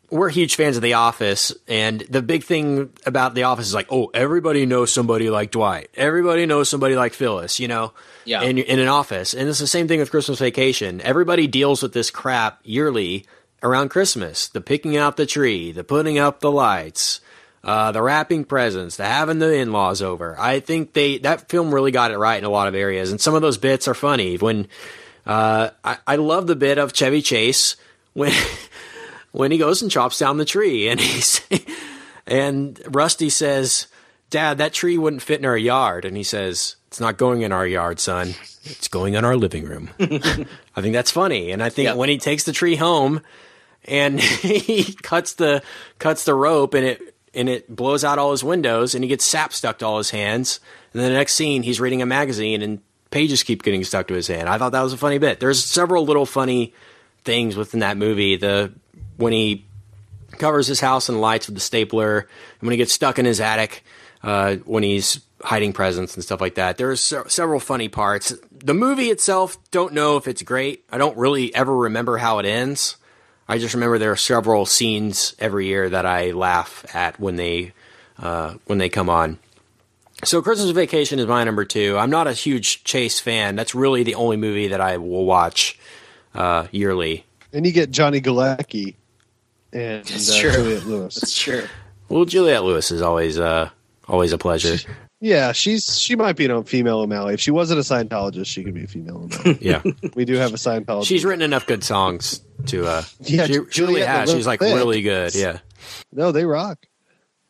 We're 0.09 0.27
huge 0.27 0.55
fans 0.55 0.75
of 0.75 0.81
The 0.83 0.95
Office, 0.95 1.53
and 1.69 2.01
the 2.01 2.21
big 2.21 2.43
thing 2.43 2.89
about 3.05 3.33
The 3.33 3.43
Office 3.43 3.67
is 3.67 3.73
like, 3.73 3.87
oh, 3.91 4.11
everybody 4.13 4.65
knows 4.65 4.91
somebody 4.91 5.29
like 5.29 5.51
Dwight. 5.51 5.89
Everybody 5.95 6.45
knows 6.45 6.67
somebody 6.67 6.97
like 6.97 7.13
Phyllis, 7.13 7.61
you 7.61 7.69
know, 7.69 7.93
Yeah. 8.25 8.41
in, 8.41 8.57
in 8.57 8.79
an 8.79 8.89
office. 8.89 9.33
And 9.33 9.47
it's 9.47 9.59
the 9.59 9.67
same 9.67 9.87
thing 9.87 9.99
with 9.99 10.11
Christmas 10.11 10.37
Vacation. 10.39 10.99
Everybody 10.99 11.47
deals 11.47 11.81
with 11.81 11.93
this 11.93 12.09
crap 12.11 12.59
yearly 12.65 13.25
around 13.63 13.89
Christmas. 13.89 14.47
The 14.47 14.61
picking 14.61 14.97
out 14.97 15.17
the 15.17 15.25
tree, 15.25 15.71
the 15.71 15.83
putting 15.83 16.17
up 16.17 16.39
the 16.39 16.51
lights, 16.51 17.21
uh, 17.63 17.91
the 17.91 18.01
wrapping 18.01 18.43
presents, 18.45 18.97
the 18.97 19.05
having 19.05 19.39
the 19.39 19.53
in-laws 19.53 20.01
over. 20.01 20.35
I 20.39 20.59
think 20.59 20.93
they 20.93 21.19
that 21.19 21.49
film 21.49 21.73
really 21.73 21.91
got 21.91 22.11
it 22.11 22.17
right 22.17 22.37
in 22.37 22.43
a 22.43 22.49
lot 22.49 22.67
of 22.67 22.75
areas, 22.75 23.11
and 23.11 23.21
some 23.21 23.35
of 23.35 23.41
those 23.41 23.57
bits 23.57 23.87
are 23.87 23.93
funny. 23.93 24.37
When 24.37 24.67
uh, 25.25 25.69
I, 25.83 25.97
I 26.07 26.15
love 26.15 26.47
the 26.47 26.55
bit 26.55 26.77
of 26.79 26.93
Chevy 26.93 27.21
Chase 27.21 27.75
when 28.13 28.33
when 29.31 29.51
he 29.51 29.57
goes 29.57 29.81
and 29.81 29.91
chops 29.91 30.17
down 30.19 30.37
the 30.37 30.45
tree, 30.45 30.87
and 30.89 30.99
he's 30.99 31.41
and 32.27 32.81
Rusty 32.87 33.29
says, 33.29 33.87
"Dad, 34.29 34.57
that 34.57 34.73
tree 34.73 34.97
wouldn't 34.97 35.21
fit 35.21 35.39
in 35.39 35.45
our 35.45 35.57
yard," 35.57 36.03
and 36.05 36.17
he 36.17 36.23
says, 36.23 36.75
"It's 36.87 36.99
not 36.99 37.17
going 37.17 37.41
in 37.43 37.51
our 37.51 37.67
yard, 37.67 37.99
son. 37.99 38.33
It's 38.63 38.87
going 38.87 39.13
in 39.13 39.23
our 39.23 39.35
living 39.37 39.65
room." 39.65 39.91
I 39.99 40.81
think 40.81 40.93
that's 40.93 41.11
funny, 41.11 41.51
and 41.51 41.61
I 41.61 41.69
think 41.69 41.85
Yep. 41.87 41.97
when 41.97 42.09
he 42.09 42.17
takes 42.17 42.43
the 42.43 42.51
tree 42.53 42.75
home 42.75 43.21
and 43.85 44.19
he 44.19 44.93
cuts 44.93 45.33
the 45.33 45.61
cuts 45.99 46.25
the 46.25 46.33
rope 46.33 46.73
and 46.73 46.85
it 46.85 47.15
and 47.33 47.47
it 47.47 47.73
blows 47.73 48.03
out 48.03 48.19
all 48.19 48.31
his 48.31 48.43
windows 48.43 48.93
and 48.93 49.03
he 49.03 49.07
gets 49.07 49.25
sap 49.25 49.53
stuck 49.53 49.79
to 49.79 49.85
all 49.85 49.97
his 49.97 50.09
hands. 50.09 50.59
And 50.93 51.01
then 51.01 51.11
the 51.11 51.17
next 51.17 51.35
scene 51.35 51.63
he's 51.63 51.79
reading 51.79 52.01
a 52.01 52.05
magazine 52.05 52.61
and 52.61 52.81
pages 53.09 53.43
keep 53.43 53.63
getting 53.63 53.83
stuck 53.83 54.07
to 54.07 54.13
his 54.13 54.27
hand. 54.27 54.49
I 54.49 54.57
thought 54.57 54.71
that 54.71 54.81
was 54.81 54.93
a 54.93 54.97
funny 54.97 55.17
bit. 55.17 55.39
There's 55.39 55.63
several 55.63 56.05
little 56.05 56.25
funny 56.25 56.73
things 57.23 57.55
within 57.55 57.81
that 57.81 57.97
movie. 57.97 58.35
The 58.35 58.71
when 59.17 59.33
he 59.33 59.65
covers 60.33 60.67
his 60.67 60.79
house 60.79 61.09
in 61.09 61.19
lights 61.19 61.47
with 61.47 61.55
the 61.55 61.61
stapler 61.61 62.19
and 62.19 62.61
when 62.61 62.71
he 62.71 62.77
gets 62.77 62.93
stuck 62.93 63.19
in 63.19 63.25
his 63.25 63.39
attic 63.39 63.83
uh, 64.23 64.55
when 64.65 64.81
he's 64.81 65.21
hiding 65.43 65.73
presents 65.73 66.15
and 66.15 66.23
stuff 66.23 66.39
like 66.39 66.55
that 66.55 66.77
there's 66.77 67.01
se- 67.01 67.23
several 67.27 67.59
funny 67.59 67.87
parts. 67.87 68.33
The 68.51 68.73
movie 68.73 69.09
itself 69.09 69.57
don't 69.71 69.93
know 69.93 70.17
if 70.17 70.27
it's 70.27 70.41
great. 70.41 70.85
I 70.91 70.97
don't 70.97 71.17
really 71.17 71.53
ever 71.55 71.75
remember 71.75 72.17
how 72.17 72.39
it 72.39 72.45
ends 72.45 72.97
I 73.51 73.57
just 73.57 73.73
remember 73.73 73.97
there 73.97 74.13
are 74.13 74.15
several 74.15 74.65
scenes 74.65 75.35
every 75.37 75.65
year 75.65 75.89
that 75.89 76.05
I 76.05 76.31
laugh 76.31 76.85
at 76.95 77.19
when 77.19 77.35
they 77.35 77.73
uh, 78.17 78.53
when 78.63 78.77
they 78.77 78.87
come 78.87 79.09
on. 79.09 79.39
So 80.23 80.41
Christmas 80.41 80.71
Vacation 80.71 81.19
is 81.19 81.27
my 81.27 81.43
number 81.43 81.65
two. 81.65 81.97
I'm 81.97 82.09
not 82.09 82.27
a 82.27 82.31
huge 82.31 82.85
Chase 82.85 83.19
fan. 83.19 83.57
That's 83.57 83.75
really 83.75 84.03
the 84.03 84.15
only 84.15 84.37
movie 84.37 84.69
that 84.69 84.79
I 84.79 84.95
will 84.95 85.25
watch 85.25 85.77
uh, 86.33 86.67
yearly. 86.71 87.25
and 87.51 87.65
you 87.65 87.73
get 87.73 87.91
Johnny 87.91 88.21
Galecki 88.21 88.95
and 89.73 90.05
That's 90.05 90.31
uh, 90.31 90.39
true. 90.39 90.51
Juliette 90.53 90.85
Lewis. 90.85 91.33
Sure. 91.33 91.63
Well, 92.07 92.23
Juliette 92.23 92.63
Lewis 92.63 92.89
is 92.89 93.01
always 93.01 93.37
uh, 93.37 93.69
always 94.07 94.31
a 94.31 94.37
pleasure. 94.37 94.77
Yeah, 95.23 95.51
she's 95.51 95.99
she 95.99 96.15
might 96.15 96.35
be 96.35 96.47
a 96.47 96.63
female 96.63 96.99
O'Malley. 97.01 97.35
If 97.35 97.39
she 97.39 97.51
wasn't 97.51 97.79
a 97.79 97.83
Scientologist, 97.83 98.47
she 98.47 98.63
could 98.63 98.73
be 98.73 98.85
a 98.85 98.87
female 98.87 99.17
O'Malley. 99.17 99.59
Yeah, 99.61 99.83
we 100.15 100.25
do 100.25 100.33
have 100.35 100.51
a 100.51 100.57
Scientologist. 100.57 101.05
she's 101.05 101.23
written 101.23 101.43
enough 101.43 101.67
good 101.67 101.83
songs 101.83 102.41
to. 102.67 102.87
Uh, 102.87 103.03
Yeah, 103.19 103.45
she, 103.45 103.59
she 103.69 103.81
really 103.83 104.01
has. 104.01 104.31
She's 104.31 104.47
like 104.47 104.59
thick. 104.59 104.75
really 104.75 105.03
good. 105.03 105.35
Yeah, 105.35 105.59
no, 106.11 106.31
they 106.31 106.43
rock. 106.45 106.79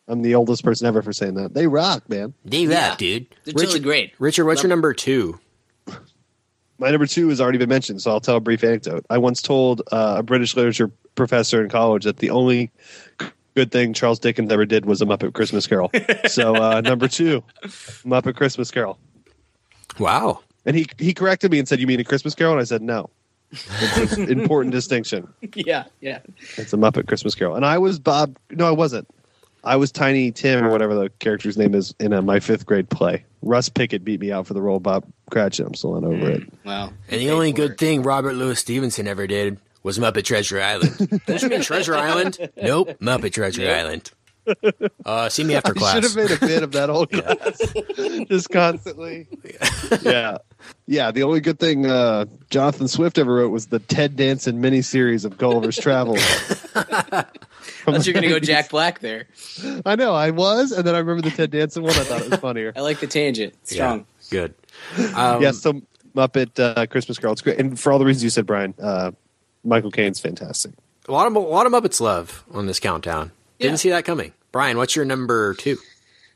I'm 0.08 0.22
the 0.22 0.36
oldest 0.36 0.66
person 0.66 0.86
ever 0.88 1.02
for 1.02 1.14
saying 1.14 1.36
that. 1.36 1.54
They 1.54 1.68
rock, 1.68 2.10
man. 2.10 2.34
they 2.44 2.64
Yeah. 2.66 2.96
dude. 2.98 3.28
They're 3.46 3.54
totally 3.54 3.80
great. 3.80 4.14
Richard, 4.20 4.46
what's 4.46 4.62
your 4.62 4.70
number 4.70 4.94
two? 4.94 5.40
My 6.78 6.90
number 6.90 7.06
two 7.06 7.30
has 7.30 7.40
already 7.40 7.60
been 7.60 7.70
mentioned, 7.70 8.02
so 8.02 8.12
I'll 8.12 8.20
tell 8.20 8.36
a 8.38 8.40
brief 8.42 8.64
anecdote. 8.64 9.06
I 9.10 9.20
once 9.20 9.42
told 9.42 9.84
uh, 9.92 10.16
a 10.18 10.24
British 10.24 10.56
literature 10.58 10.92
professor 11.16 11.64
in 11.64 11.70
college 11.70 12.04
that 12.06 12.18
the 12.18 12.32
only 12.32 12.72
good 13.56 13.72
thing 13.72 13.94
Charles 13.94 14.20
Dickens 14.20 14.52
ever 14.52 14.66
did 14.66 14.86
was 14.86 15.02
a 15.02 15.06
Muppet 15.06 15.34
Christmas 15.34 15.68
Carol. 15.68 15.92
so 16.28 16.56
uh, 16.56 16.82
number 16.82 17.08
two, 17.08 17.44
Muppet 18.06 18.36
Christmas 18.36 18.72
Carol. 18.72 18.98
Wow. 20.00 20.42
And 20.66 20.76
he 20.76 20.88
he 20.98 21.14
corrected 21.14 21.52
me 21.52 21.60
and 21.60 21.68
said, 21.68 21.80
"You 21.80 21.88
mean 21.88 22.00
a 22.00 22.04
Christmas 22.04 22.36
Carol?" 22.36 22.54
And 22.54 22.62
I 22.62 22.66
said, 22.66 22.82
"No." 22.82 23.10
It's 23.52 24.14
an 24.14 24.30
important 24.40 24.72
distinction. 24.72 25.28
Yeah, 25.56 25.86
yeah. 26.00 26.20
It's 26.58 26.72
a 26.72 26.78
Muppet 26.78 27.08
Christmas 27.08 27.36
Carol. 27.36 27.56
And 27.56 27.66
I 27.66 27.78
was 27.78 28.00
Bob. 28.00 28.38
No, 28.50 28.68
I 28.68 28.72
wasn't. 28.72 29.08
I 29.64 29.76
was 29.76 29.92
Tiny 29.92 30.32
Tim 30.32 30.66
or 30.66 30.70
whatever 30.70 30.96
the 30.96 31.10
character's 31.20 31.58
name 31.58 31.76
is 31.76 31.94
in 32.00 32.14
uh 32.14 32.22
my 32.22 32.40
fifth 32.40 32.66
grade 32.66 32.90
play. 32.90 33.26
Russ 33.42 33.70
Pickett 33.70 34.04
beat 34.04 34.20
me 34.20 34.32
out 34.32 34.48
for 34.48 34.54
the 34.54 34.62
role 34.62 34.78
of 34.78 34.84
Bob 34.84 35.06
Cratchit. 35.30 35.66
I'm 35.66 35.74
still 35.74 36.00
not 36.00 36.08
over 36.08 36.30
it. 36.30 36.44
Wow. 36.64 36.94
And 37.10 37.22
the 37.22 37.32
only 37.32 37.52
good 37.52 37.78
thing 37.78 38.04
Robert 38.04 38.34
Louis 38.34 38.60
Stevenson 38.60 39.08
ever 39.08 39.28
did 39.28 39.60
was 39.84 39.98
Muppet 40.00 40.24
Treasure 40.24 40.62
Island. 40.62 41.22
Don't 41.26 41.42
you 41.42 41.50
mean 41.50 41.62
Treasure 41.62 41.96
Island? 41.96 42.38
Nope, 42.62 42.90
Muppet 43.00 43.34
Treasure 43.34 43.70
Island. 43.70 44.12
Uh, 45.06 45.30
see 45.30 45.44
me 45.44 45.54
after 45.56 45.70
You 45.76 45.80
should 45.86 46.02
class. 46.04 46.16
have 46.16 46.16
made 46.16 46.32
a 46.32 46.40
bit 46.40 46.64
of 46.64 46.72
that 46.72 46.90
whole 46.90 47.06
class, 47.08 48.28
just 48.28 48.50
constantly. 48.50 49.28
yeah, 50.02 50.38
yeah. 50.88 51.12
The 51.12 51.22
only 51.24 51.42
good 51.42 51.60
thing 51.60 51.86
uh, 51.86 52.26
Jonathan 52.50 52.88
Swift 52.88 53.18
ever 53.20 53.34
wrote 53.36 53.50
was 53.52 53.68
the 53.68 53.78
Ted 53.80 54.16
Danson 54.16 54.60
miniseries 54.62 55.26
of 55.26 55.38
Gulliver's 55.38 55.78
Travels. 55.78 56.20
I 56.76 57.26
thought 57.86 58.06
you 58.08 58.14
were 58.14 58.20
gonna 58.22 58.30
go 58.30 58.40
Jack 58.40 58.70
Black 58.70 59.00
there. 59.00 59.28
I 59.86 59.96
know 59.96 60.14
I 60.14 60.32
was, 60.32 60.72
and 60.72 60.86
then 60.88 60.96
I 60.96 61.00
remember 61.00 61.22
the 61.22 61.36
Ted 61.36 61.52
Danson 61.52 61.84
one. 61.84 61.92
I 61.94 62.04
thought 62.04 62.22
it 62.22 62.30
was 62.32 62.40
funnier. 62.40 62.74
I 62.76 62.82
like 62.82 63.00
the 63.00 63.08
tangent. 63.08 63.54
Yeah, 63.66 63.76
Strong. 63.76 64.06
good. 64.32 64.54
Um, 65.16 65.42
yeah, 65.44 65.52
so 65.52 65.82
Muppet 66.16 66.60
uh, 66.60 66.88
Christmas 66.88 67.20
Carol. 67.20 67.34
It's 67.34 67.42
great, 67.42 67.60
and 67.60 67.80
for 67.80 67.92
all 67.92 68.00
the 68.00 68.06
reasons 68.06 68.24
you 68.24 68.30
said, 68.32 68.46
Brian, 68.48 68.74
uh, 68.82 69.12
Michael 69.64 69.92
Caine's 69.92 70.20
fantastic. 70.20 70.72
a 71.08 71.12
lot 71.12 71.28
of 71.28 71.36
a 71.36 71.40
lot 71.40 71.66
of 71.66 71.72
Muppets 71.72 72.00
love 72.02 72.44
on 72.54 72.66
this 72.68 72.80
countdown. 72.80 73.32
Didn't 73.60 73.74
Yeah. 73.74 73.78
see 73.78 73.90
that 73.90 74.06
coming. 74.06 74.34
Brian, 74.52 74.78
what's 74.78 74.96
your 74.96 75.06
number 75.06 75.54
two? 75.56 75.78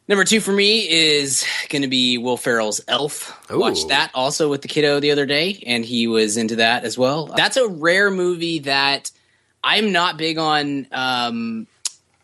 Number 0.07 0.23
two 0.23 0.39
for 0.39 0.51
me 0.51 0.87
is 0.89 1.43
going 1.69 1.81
to 1.81 1.87
be 1.87 2.17
Will 2.19 2.37
Ferrell's 2.37 2.79
Elf. 2.87 3.35
Ooh. 3.51 3.59
Watched 3.59 3.87
that 3.87 4.11
also 4.13 4.49
with 4.49 4.61
the 4.61 4.67
kiddo 4.67 4.99
the 4.99 5.09
other 5.11 5.25
day, 5.25 5.63
and 5.65 5.83
he 5.83 6.05
was 6.07 6.37
into 6.37 6.57
that 6.57 6.83
as 6.83 6.95
well. 6.97 7.25
That's 7.25 7.57
a 7.57 7.67
rare 7.67 8.11
movie 8.11 8.59
that 8.59 9.09
I'm 9.63 9.91
not 9.91 10.17
big 10.17 10.37
on. 10.37 10.85
Um, 10.91 11.65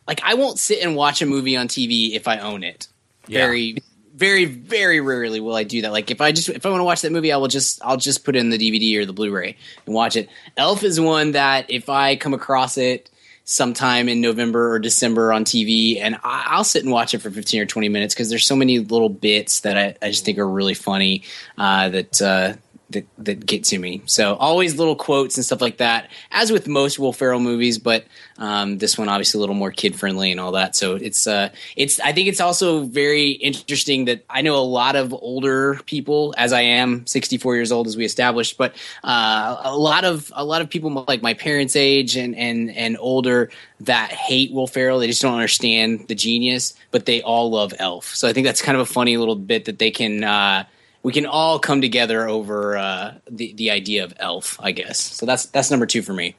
like, 0.07 0.21
I 0.23 0.35
won't 0.35 0.59
sit 0.59 0.83
and 0.83 0.95
watch 0.95 1.23
a 1.23 1.25
movie 1.25 1.57
on 1.57 1.67
TV 1.67 2.13
if 2.13 2.27
I 2.27 2.37
own 2.37 2.63
it. 2.63 2.87
Yeah. 3.27 3.45
Very, 3.47 3.77
very, 4.21 4.45
very 4.45 5.01
rarely 5.01 5.39
will 5.39 5.55
I 5.55 5.63
do 5.63 5.81
that. 5.81 5.91
Like, 5.91 6.11
if 6.11 6.21
I 6.21 6.31
just 6.31 6.47
if 6.47 6.63
I 6.63 6.69
want 6.69 6.79
to 6.79 6.83
watch 6.83 7.01
that 7.01 7.11
movie, 7.11 7.33
I 7.33 7.37
will 7.37 7.47
just 7.47 7.83
I'll 7.83 7.97
just 7.97 8.23
put 8.23 8.35
in 8.35 8.51
the 8.51 8.57
DVD 8.59 9.01
or 9.01 9.05
the 9.07 9.13
Blu-ray 9.13 9.57
and 9.87 9.95
watch 9.95 10.15
it. 10.15 10.29
Elf 10.57 10.83
is 10.83 11.01
one 11.01 11.31
that 11.31 11.71
if 11.71 11.89
I 11.89 12.15
come 12.15 12.35
across 12.35 12.77
it 12.77 13.09
sometime 13.45 14.07
in 14.07 14.21
November 14.21 14.73
or 14.73 14.77
December 14.77 15.33
on 15.33 15.43
TV, 15.43 15.99
and 15.99 16.17
I, 16.23 16.45
I'll 16.49 16.63
sit 16.63 16.83
and 16.83 16.91
watch 16.91 17.15
it 17.15 17.17
for 17.17 17.31
15 17.31 17.61
or 17.61 17.65
20 17.65 17.89
minutes 17.89 18.13
because 18.13 18.29
there's 18.29 18.45
so 18.45 18.55
many 18.55 18.77
little 18.77 19.09
bits 19.09 19.61
that 19.61 19.75
I, 19.75 19.95
I 20.05 20.11
just 20.11 20.23
think 20.23 20.37
are 20.37 20.47
really 20.47 20.75
funny 20.75 21.23
uh, 21.57 21.89
that. 21.89 22.21
Uh, 22.21 22.53
that, 22.93 23.05
that 23.17 23.45
get 23.45 23.63
to 23.65 23.79
me. 23.79 24.01
So 24.05 24.35
always 24.35 24.77
little 24.77 24.95
quotes 24.95 25.37
and 25.37 25.45
stuff 25.45 25.61
like 25.61 25.77
that, 25.77 26.09
as 26.31 26.51
with 26.51 26.67
most 26.67 26.99
Will 26.99 27.13
Ferrell 27.13 27.39
movies, 27.39 27.77
but 27.77 28.05
um, 28.37 28.77
this 28.77 28.97
one 28.97 29.09
obviously 29.09 29.37
a 29.37 29.41
little 29.41 29.55
more 29.55 29.71
kid 29.71 29.95
friendly 29.95 30.31
and 30.31 30.39
all 30.39 30.53
that. 30.53 30.75
So 30.75 30.95
it's 30.95 31.27
uh, 31.27 31.49
it's 31.75 31.99
I 31.99 32.11
think 32.11 32.27
it's 32.27 32.41
also 32.41 32.83
very 32.83 33.31
interesting 33.31 34.05
that 34.05 34.25
I 34.29 34.41
know 34.41 34.55
a 34.55 34.63
lot 34.65 34.95
of 34.95 35.13
older 35.13 35.79
people, 35.85 36.33
as 36.37 36.53
I 36.53 36.61
am 36.61 37.05
64 37.05 37.55
years 37.55 37.71
old, 37.71 37.87
as 37.87 37.95
we 37.95 38.05
established, 38.05 38.57
but 38.57 38.75
uh, 39.03 39.57
a 39.63 39.75
lot 39.75 40.03
of 40.03 40.31
a 40.35 40.43
lot 40.43 40.61
of 40.61 40.69
people 40.69 41.05
like 41.07 41.21
my 41.21 41.33
parents' 41.33 41.75
age 41.75 42.15
and 42.15 42.35
and 42.35 42.71
and 42.75 42.97
older 42.99 43.49
that 43.81 44.11
hate 44.11 44.51
Will 44.51 44.67
Ferrell. 44.67 44.99
They 44.99 45.07
just 45.07 45.21
don't 45.21 45.33
understand 45.33 46.07
the 46.07 46.15
genius, 46.15 46.73
but 46.91 47.05
they 47.05 47.21
all 47.21 47.51
love 47.51 47.73
Elf. 47.79 48.05
So 48.15 48.27
I 48.27 48.33
think 48.33 48.45
that's 48.45 48.61
kind 48.61 48.75
of 48.75 48.81
a 48.81 48.91
funny 48.91 49.17
little 49.17 49.35
bit 49.35 49.65
that 49.65 49.79
they 49.79 49.91
can. 49.91 50.23
Uh, 50.23 50.65
we 51.03 51.11
can 51.13 51.25
all 51.25 51.59
come 51.59 51.81
together 51.81 52.27
over 52.27 52.77
uh, 52.77 53.13
the 53.29 53.53
the 53.53 53.71
idea 53.71 54.03
of 54.03 54.13
Elf, 54.17 54.57
I 54.61 54.71
guess. 54.71 54.99
So 54.99 55.25
that's 55.25 55.45
that's 55.47 55.71
number 55.71 55.85
two 55.85 56.01
for 56.01 56.13
me. 56.13 56.35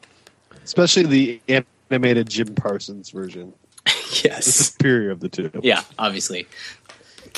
Especially 0.65 1.03
the 1.05 1.65
animated 1.91 2.29
Jim 2.31 2.55
Parsons 2.55 3.11
version, 3.11 3.53
the 3.85 4.21
Yes. 4.25 4.47
superior 4.47 5.11
of 5.11 5.21
the 5.21 5.29
two. 5.29 5.51
Yeah, 5.63 5.83
obviously. 5.99 6.47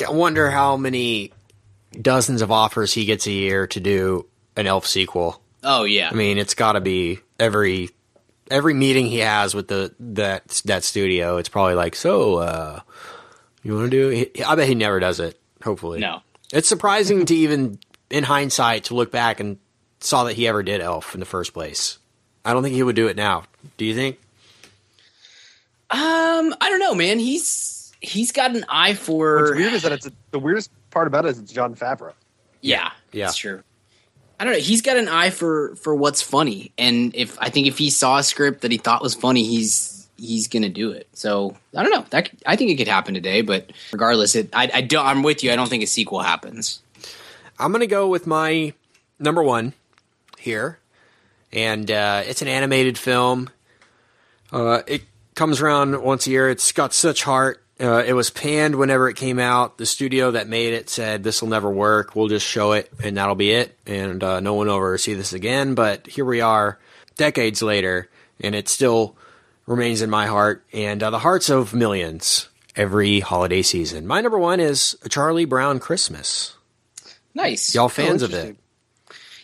I 0.07 0.11
wonder 0.11 0.51
how 0.51 0.77
many 0.77 1.33
dozens 2.01 2.43
of 2.43 2.51
offers 2.51 2.93
he 2.93 3.05
gets 3.05 3.27
a 3.27 3.31
year 3.31 3.66
to 3.68 3.81
do 3.81 4.27
an 4.57 4.66
Elf 4.66 4.87
sequel. 4.87 5.41
Oh 5.62 5.85
yeah. 5.85 6.11
I 6.11 6.14
mean, 6.14 6.37
it's 6.39 6.55
got 6.55 6.72
to 6.72 6.81
be 6.81 7.20
every 7.41 7.91
every 8.51 8.75
meeting 8.75 9.07
he 9.07 9.18
has 9.18 9.55
with 9.55 9.68
the 9.68 9.95
that 10.01 10.61
that 10.66 10.85
studio, 10.85 11.39
it's 11.39 11.49
probably 11.49 11.75
like, 11.75 11.95
so 11.97 12.37
uh, 12.37 12.81
you 13.62 13.75
want 13.75 13.91
to 13.91 13.97
do? 13.97 14.09
He, 14.35 14.43
I 14.45 14.55
bet 14.57 14.68
he 14.68 14.75
never 14.75 15.01
does 15.01 15.20
it. 15.20 15.41
Hopefully, 15.62 16.01
No. 16.01 16.20
It's 16.55 16.69
surprising 16.69 17.27
to 17.27 17.35
even, 17.35 17.79
in 18.11 18.25
hindsight, 18.25 18.85
to 18.85 18.95
look 18.95 19.11
back 19.11 19.41
and 19.41 19.59
saw 20.01 20.25
that 20.25 20.35
he 20.35 20.47
ever 20.49 20.63
did 20.63 20.81
Elf 20.81 21.13
in 21.15 21.21
the 21.21 21.27
first 21.27 21.53
place. 21.53 21.99
I 22.45 22.53
don't 22.53 22.63
think 22.63 22.75
he 22.75 22.83
would 22.83 22.97
do 22.97 23.09
it 23.09 23.17
now. 23.17 23.45
Do 23.77 23.85
you 23.85 23.95
think? 23.95 24.19
Um, 25.91 26.55
I 26.61 26.69
don't 26.71 26.79
know, 26.81 26.95
man. 26.95 27.19
He's 27.19 27.93
he's 28.01 28.33
got 28.33 28.55
an 28.55 28.65
eye 28.69 28.91
What's 28.91 29.01
for 29.01 29.55
weird 29.55 29.73
is 29.73 29.83
that 29.83 29.93
it's 29.93 30.07
a, 30.07 30.13
the 30.31 30.39
weirdest 30.39 30.71
part 30.91 31.07
about 31.07 31.25
it 31.25 31.31
is 31.31 31.39
it's 31.39 31.53
Jon 31.53 31.75
Favreau. 31.75 32.13
yeah, 32.61 32.91
Yeah. 33.13 33.27
that's 33.27 33.37
true. 33.37 33.63
I 34.41 34.45
don't 34.45 34.53
know. 34.55 34.59
He's 34.59 34.83
got 34.83 34.97
an 34.97 35.09
eye 35.09 35.31
for 35.31 35.75
for 35.77 35.95
what's 35.95 36.21
funny, 36.23 36.73
and 36.77 37.15
if 37.15 37.39
I 37.41 37.51
think 37.51 37.67
if 37.67 37.79
he 37.79 37.91
saw 37.91 38.19
a 38.19 38.23
script 38.23 38.63
that 38.63 38.73
he 38.73 38.79
thought 38.79 39.03
was 39.03 39.15
funny, 39.15 39.45
he's 39.45 39.94
he's 40.25 40.49
gonna 40.49 40.68
do 40.68 40.91
it. 40.91 41.09
So 41.12 41.57
I 41.77 41.83
don't 41.83 41.93
know. 41.93 42.05
That 42.11 42.31
I 42.47 42.57
think 42.57 42.70
it 42.70 42.77
could 42.77 42.89
happen 42.89 43.14
today, 43.14 43.43
but 43.43 43.72
regardless, 43.93 44.35
it 44.35 44.51
I, 44.53 44.70
I 44.72 44.81
don't. 44.81 45.05
I'm 45.05 45.22
with 45.22 45.45
you. 45.45 45.53
I 45.53 45.57
don't 45.57 45.68
think 45.68 45.83
a 45.83 45.87
sequel 45.87 46.20
happens. 46.20 46.81
I'm 47.59 47.72
gonna 47.72 47.87
go 47.87 48.09
with 48.09 48.27
my 48.27 48.72
number 49.18 49.43
one 49.43 49.72
here, 50.39 50.79
and 51.53 51.91
uh, 51.91 52.22
it's 52.27 52.43
an 52.43 52.49
animated 52.49 52.99
film. 52.99 53.51
Uh, 54.53 54.83
it 54.87 55.03
comes 55.35 55.61
around 55.61 56.03
once 56.03 56.27
a 56.27 56.31
year. 56.31 56.49
It's 56.49 56.72
got 56.72 56.93
such 56.93 57.22
heart. 57.22 57.61
Uh, 57.81 58.05
it 58.07 58.12
was 58.12 58.31
panned 58.31 58.77
whenever 58.77 59.09
it 59.09 59.16
came 59.16 59.41
out. 59.41 59.79
The 59.79 59.87
studio 59.87 60.31
that 60.33 60.49
made 60.49 60.75
it 60.75 60.89
said 60.89 61.25
this 61.25 61.43
will 61.43 61.49
never 61.49 61.68
work. 61.68 62.14
We'll 62.14 62.29
just 62.29 62.47
show 62.47 62.72
it, 62.72 62.93
and 63.03 63.16
that'll 63.16 63.35
be 63.35 63.51
it. 63.51 63.77
And 63.85 64.22
uh, 64.22 64.41
no 64.41 64.55
one 64.55 64.68
will 64.68 64.77
ever 64.77 64.97
see 64.99 65.14
this 65.14 65.33
again. 65.33 65.75
But 65.75 66.07
here 66.07 66.25
we 66.25 66.41
are, 66.41 66.79
decades 67.16 67.62
later, 67.62 68.09
and 68.41 68.55
it's 68.55 68.70
still 68.70 69.16
remains 69.67 70.03
in 70.03 70.11
my 70.11 70.27
heart 70.27 70.65
and 70.73 71.03
uh, 71.03 71.11
the 71.11 71.19
hearts 71.19 71.49
of 71.49 71.75
millions 71.75 72.49
every 72.77 73.21
holiday 73.21 73.62
season. 73.62 74.07
My 74.07 74.21
number 74.21 74.39
one 74.39 74.61
is 74.61 74.97
A 75.03 75.09
Charlie 75.09 75.45
Brown 75.45 75.79
Christmas. 75.79 76.57
Nice. 77.35 77.75
Y'all 77.75 77.89
fans 77.89 78.23
of 78.23 78.33
it? 78.33 78.57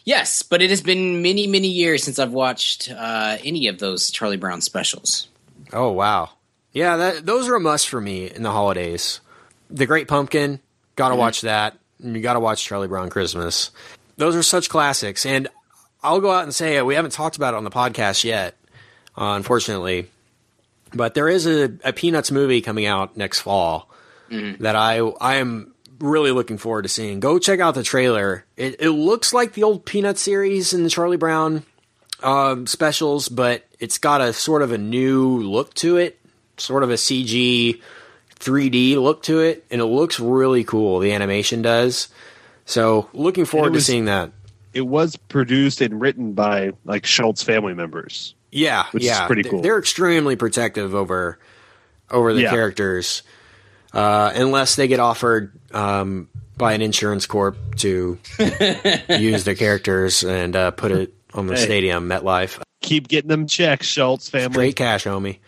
Yes, 0.04 0.42
but 0.42 0.62
it 0.62 0.70
has 0.70 0.80
been 0.80 1.22
many 1.22 1.46
many 1.46 1.68
years 1.68 2.02
since 2.02 2.18
I've 2.18 2.32
watched 2.32 2.90
uh, 2.90 3.38
any 3.44 3.66
of 3.68 3.78
those 3.78 4.10
Charlie 4.10 4.36
Brown 4.36 4.60
specials. 4.60 5.28
Oh 5.72 5.92
wow, 5.92 6.30
yeah, 6.72 6.96
that, 6.96 7.26
those 7.26 7.48
are 7.48 7.54
a 7.54 7.60
must 7.60 7.88
for 7.88 8.00
me 8.00 8.30
in 8.30 8.42
the 8.42 8.50
holidays. 8.50 9.20
The 9.68 9.86
Great 9.86 10.08
Pumpkin, 10.08 10.60
gotta 10.96 11.14
watch 11.14 11.42
that. 11.42 11.76
And 12.02 12.16
you 12.16 12.22
gotta 12.22 12.40
watch 12.40 12.64
Charlie 12.64 12.88
Brown 12.88 13.10
Christmas. 13.10 13.70
Those 14.16 14.34
are 14.34 14.42
such 14.42 14.68
classics, 14.68 15.26
and 15.26 15.48
I'll 16.02 16.20
go 16.20 16.30
out 16.30 16.44
and 16.44 16.54
say 16.54 16.76
it. 16.76 16.86
We 16.86 16.94
haven't 16.94 17.12
talked 17.12 17.36
about 17.36 17.54
it 17.54 17.58
on 17.58 17.64
the 17.64 17.70
podcast 17.70 18.24
yet, 18.24 18.56
uh, 19.16 19.34
unfortunately, 19.36 20.08
but 20.94 21.14
there 21.14 21.28
is 21.28 21.46
a, 21.46 21.72
a 21.84 21.92
Peanuts 21.92 22.30
movie 22.30 22.60
coming 22.60 22.86
out 22.86 23.16
next 23.16 23.40
fall 23.40 23.88
that 24.30 24.76
I 24.76 24.98
I 25.20 25.36
am 25.36 25.74
really 25.98 26.30
looking 26.30 26.56
forward 26.56 26.82
to 26.82 26.88
seeing. 26.88 27.18
Go 27.20 27.38
check 27.38 27.58
out 27.60 27.74
the 27.74 27.82
trailer. 27.82 28.44
It, 28.56 28.76
it 28.80 28.90
looks 28.90 29.32
like 29.32 29.54
the 29.54 29.64
old 29.64 29.84
Peanuts 29.84 30.20
series 30.22 30.72
and 30.72 30.84
the 30.84 30.88
Charlie 30.90 31.16
Brown 31.16 31.64
um, 32.22 32.66
specials, 32.68 33.28
but 33.28 33.64
it's 33.80 33.98
got 33.98 34.20
a 34.20 34.32
sort 34.32 34.62
of 34.62 34.70
a 34.72 34.78
new 34.78 35.38
look 35.38 35.74
to 35.74 35.96
it, 35.96 36.18
sort 36.58 36.82
of 36.84 36.90
a 36.90 36.94
CG 36.94 37.80
3D 38.38 38.96
look 39.02 39.22
to 39.24 39.40
it, 39.40 39.64
and 39.70 39.80
it 39.80 39.86
looks 39.86 40.18
really 40.20 40.64
cool. 40.64 41.00
The 41.00 41.12
animation 41.12 41.60
does. 41.62 42.08
So 42.66 43.08
looking 43.12 43.44
forward 43.44 43.72
was- 43.72 43.84
to 43.86 43.90
seeing 43.90 44.04
that. 44.06 44.30
It 44.72 44.82
was 44.86 45.16
produced 45.16 45.80
and 45.80 46.00
written 46.00 46.32
by 46.34 46.70
like 46.84 47.04
Schulz 47.04 47.42
family 47.42 47.74
members. 47.74 48.36
Yeah, 48.52 48.86
which 48.92 49.02
is 49.02 49.08
yeah, 49.08 49.26
pretty 49.26 49.44
cool. 49.44 49.62
They're 49.62 49.78
extremely 49.78 50.36
protective 50.36 50.94
over 50.94 51.38
over 52.10 52.34
the 52.34 52.42
Yeah. 52.42 52.50
characters, 52.50 53.22
uh, 53.92 54.32
unless 54.34 54.76
they 54.76 54.88
get 54.88 54.98
offered 55.00 55.52
um, 55.72 56.28
by 56.56 56.72
an 56.72 56.82
insurance 56.82 57.26
corp 57.26 57.56
to 57.76 58.18
use 59.08 59.44
their 59.44 59.54
characters 59.54 60.24
and 60.24 60.56
uh, 60.56 60.70
put 60.72 60.92
it 60.92 61.14
on 61.34 61.46
the 61.46 61.54
Hey. 61.54 61.64
stadium, 61.64 62.08
MetLife. 62.08 62.60
Keep 62.82 63.08
getting 63.08 63.28
them 63.28 63.46
checks, 63.46 63.86
Schulz 63.86 64.28
family. 64.28 64.52
Straight 64.54 64.76
cash, 64.76 65.04
homie. 65.04 65.38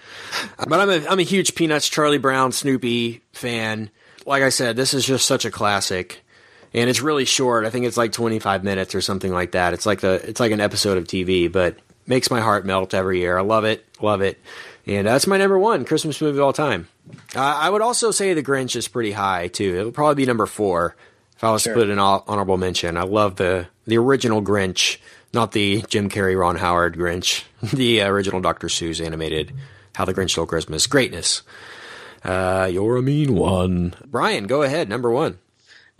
But 0.68 0.78
I'm 0.80 0.90
a 0.90 1.08
I'm 1.08 1.18
a 1.18 1.22
huge 1.22 1.54
Peanuts, 1.54 1.88
Charlie 1.88 2.18
Brown, 2.18 2.52
Snoopy 2.52 3.22
fan. 3.32 3.90
Like 4.26 4.42
I 4.44 4.50
said, 4.50 4.76
this 4.76 4.94
is 4.94 5.04
just 5.04 5.26
such 5.26 5.44
a 5.44 5.50
classic, 5.50 6.20
and 6.74 6.88
it's 6.88 7.00
really 7.00 7.24
short. 7.24 7.64
I 7.64 7.70
think 7.70 7.86
it's 7.86 7.96
like 7.96 8.12
25 8.12 8.62
minutes 8.62 8.94
or 8.94 9.00
something 9.00 9.32
like 9.32 9.52
that. 9.52 9.72
It's 9.72 9.86
like 9.86 10.00
the 10.02 10.12
it's 10.28 10.38
like 10.40 10.52
an 10.52 10.60
episode 10.60 10.98
of 10.98 11.04
TV, 11.08 11.50
but 11.50 11.76
makes 12.06 12.30
my 12.30 12.40
heart 12.40 12.64
melt 12.66 12.94
every 12.94 13.20
year. 13.20 13.38
I 13.38 13.42
love 13.42 13.64
it, 13.64 13.84
love 14.00 14.20
it, 14.20 14.40
and 14.86 15.06
that's 15.06 15.26
my 15.26 15.36
number 15.38 15.58
one 15.58 15.84
Christmas 15.84 16.20
movie 16.20 16.38
of 16.38 16.44
all 16.44 16.52
time. 16.52 16.88
Uh, 17.34 17.40
I 17.40 17.70
would 17.70 17.82
also 17.82 18.10
say 18.10 18.34
The 18.34 18.42
Grinch 18.42 18.76
is 18.76 18.88
pretty 18.88 19.12
high 19.12 19.48
too. 19.48 19.76
It 19.80 19.84
would 19.84 19.94
probably 19.94 20.16
be 20.16 20.26
number 20.26 20.46
four 20.46 20.96
if 21.36 21.44
I 21.44 21.50
was 21.50 21.64
to 21.64 21.74
put 21.74 21.90
an 21.90 21.98
hon- 21.98 22.22
honorable 22.28 22.56
mention. 22.56 22.96
I 22.96 23.02
love 23.02 23.36
the 23.36 23.68
the 23.86 23.98
original 23.98 24.42
Grinch, 24.42 24.98
not 25.32 25.52
the 25.52 25.82
Jim 25.88 26.08
Carrey, 26.08 26.38
Ron 26.38 26.56
Howard 26.56 26.96
Grinch, 26.96 27.44
the 27.72 28.02
original 28.02 28.40
Dr. 28.40 28.68
Seuss 28.68 29.04
animated 29.04 29.52
How 29.94 30.04
the 30.04 30.14
Grinch 30.14 30.30
Stole 30.30 30.46
Christmas. 30.46 30.86
Greatness. 30.86 31.42
Uh, 32.24 32.68
you're 32.70 32.96
a 32.96 33.02
mean 33.02 33.34
one, 33.34 33.94
Brian. 34.06 34.46
Go 34.46 34.62
ahead, 34.62 34.88
number 34.88 35.10
one. 35.10 35.38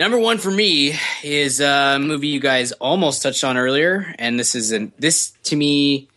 Number 0.03 0.19
one 0.19 0.39
for 0.39 0.51
me 0.51 0.99
is 1.23 1.61
a 1.61 1.97
movie 2.01 2.27
you 2.27 2.41
guys 2.41 2.73
almost 2.73 3.23
touched 3.23 3.45
on 3.45 3.57
earlier, 3.57 4.13
and 4.19 4.37
this 4.37 4.57
is 4.57 4.73
an 4.73 4.93
this 4.99 5.31
to 5.45 5.55
me 5.55 6.09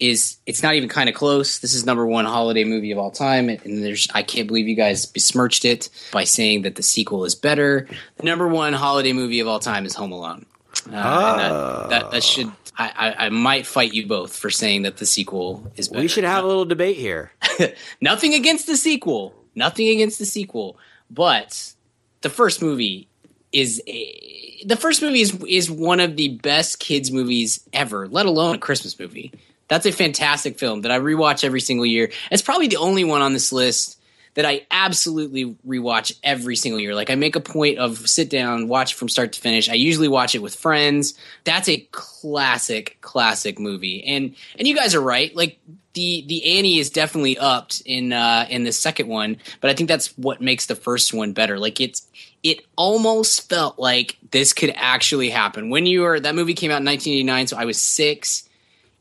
is 0.00 0.38
it's 0.46 0.62
not 0.62 0.76
even 0.76 0.88
kind 0.88 1.10
of 1.10 1.14
close. 1.14 1.58
This 1.58 1.74
is 1.74 1.84
number 1.84 2.06
one 2.06 2.24
holiday 2.24 2.64
movie 2.64 2.90
of 2.90 2.96
all 2.96 3.10
time, 3.10 3.50
and 3.50 3.84
there's 3.84 4.08
I 4.14 4.22
can't 4.22 4.48
believe 4.48 4.66
you 4.66 4.74
guys 4.74 5.04
besmirched 5.04 5.66
it 5.66 5.90
by 6.10 6.24
saying 6.24 6.62
that 6.62 6.76
the 6.76 6.82
sequel 6.82 7.26
is 7.26 7.34
better. 7.34 7.86
The 8.16 8.22
number 8.22 8.48
one 8.48 8.72
holiday 8.72 9.12
movie 9.12 9.40
of 9.40 9.46
all 9.46 9.58
time 9.58 9.84
is 9.84 9.94
Home 9.94 10.12
Alone. 10.12 10.46
Uh, 10.90 10.94
and 10.94 11.40
that, 11.40 11.88
that, 11.90 12.10
that 12.12 12.24
should 12.24 12.50
I, 12.78 12.92
I, 12.96 13.26
I 13.26 13.28
might 13.28 13.66
fight 13.66 13.92
you 13.92 14.06
both 14.06 14.34
for 14.34 14.48
saying 14.48 14.84
that 14.84 14.96
the 14.96 15.04
sequel 15.04 15.70
is 15.76 15.88
better. 15.88 16.00
We 16.00 16.08
should 16.08 16.24
have 16.24 16.44
a 16.44 16.48
little 16.48 16.64
debate 16.64 16.96
here. 16.96 17.30
Nothing 18.00 18.32
against 18.32 18.66
the 18.66 18.78
sequel. 18.78 19.34
Nothing 19.54 19.88
against 19.88 20.18
the 20.18 20.24
sequel. 20.24 20.78
But 21.10 21.74
the 22.22 22.30
first 22.30 22.62
movie 22.62 23.10
is 23.54 23.80
a, 23.86 24.62
the 24.66 24.76
first 24.76 25.00
movie 25.00 25.20
is 25.20 25.32
is 25.44 25.70
one 25.70 26.00
of 26.00 26.16
the 26.16 26.28
best 26.28 26.80
kids 26.80 27.10
movies 27.10 27.66
ever, 27.72 28.08
let 28.08 28.26
alone 28.26 28.56
a 28.56 28.58
Christmas 28.58 28.98
movie. 28.98 29.32
That's 29.68 29.86
a 29.86 29.92
fantastic 29.92 30.58
film 30.58 30.82
that 30.82 30.92
I 30.92 30.98
rewatch 30.98 31.44
every 31.44 31.60
single 31.60 31.86
year. 31.86 32.10
It's 32.30 32.42
probably 32.42 32.68
the 32.68 32.76
only 32.76 33.04
one 33.04 33.22
on 33.22 33.32
this 33.32 33.52
list 33.52 33.98
that 34.34 34.44
I 34.44 34.66
absolutely 34.70 35.56
rewatch 35.66 36.18
every 36.22 36.56
single 36.56 36.80
year. 36.80 36.94
Like 36.94 37.08
I 37.08 37.14
make 37.14 37.36
a 37.36 37.40
point 37.40 37.78
of 37.78 38.08
sit 38.10 38.28
down, 38.28 38.68
watch 38.68 38.94
from 38.94 39.08
start 39.08 39.32
to 39.34 39.40
finish. 39.40 39.68
I 39.68 39.74
usually 39.74 40.08
watch 40.08 40.34
it 40.34 40.42
with 40.42 40.56
friends. 40.56 41.14
That's 41.44 41.68
a 41.68 41.78
classic, 41.92 42.98
classic 43.00 43.58
movie. 43.58 44.04
And 44.04 44.34
and 44.58 44.66
you 44.66 44.74
guys 44.74 44.94
are 44.94 45.00
right. 45.00 45.34
Like 45.34 45.60
the 45.94 46.24
the 46.26 46.58
Annie 46.58 46.78
is 46.78 46.90
definitely 46.90 47.38
upped 47.38 47.82
in 47.86 48.12
uh 48.12 48.46
in 48.50 48.64
the 48.64 48.72
second 48.72 49.08
one, 49.08 49.38
but 49.60 49.70
I 49.70 49.74
think 49.74 49.88
that's 49.88 50.08
what 50.18 50.40
makes 50.40 50.66
the 50.66 50.76
first 50.76 51.14
one 51.14 51.32
better. 51.32 51.58
Like 51.58 51.80
it's 51.80 52.06
it 52.42 52.60
almost 52.76 53.48
felt 53.48 53.78
like 53.78 54.18
this 54.30 54.52
could 54.52 54.72
actually 54.76 55.30
happen. 55.30 55.70
When 55.70 55.86
you 55.86 56.02
were 56.02 56.20
that 56.20 56.34
movie 56.34 56.54
came 56.54 56.70
out 56.70 56.82
in 56.82 56.86
1989, 56.86 57.46
so 57.48 57.56
I 57.56 57.64
was 57.64 57.80
6. 57.80 58.48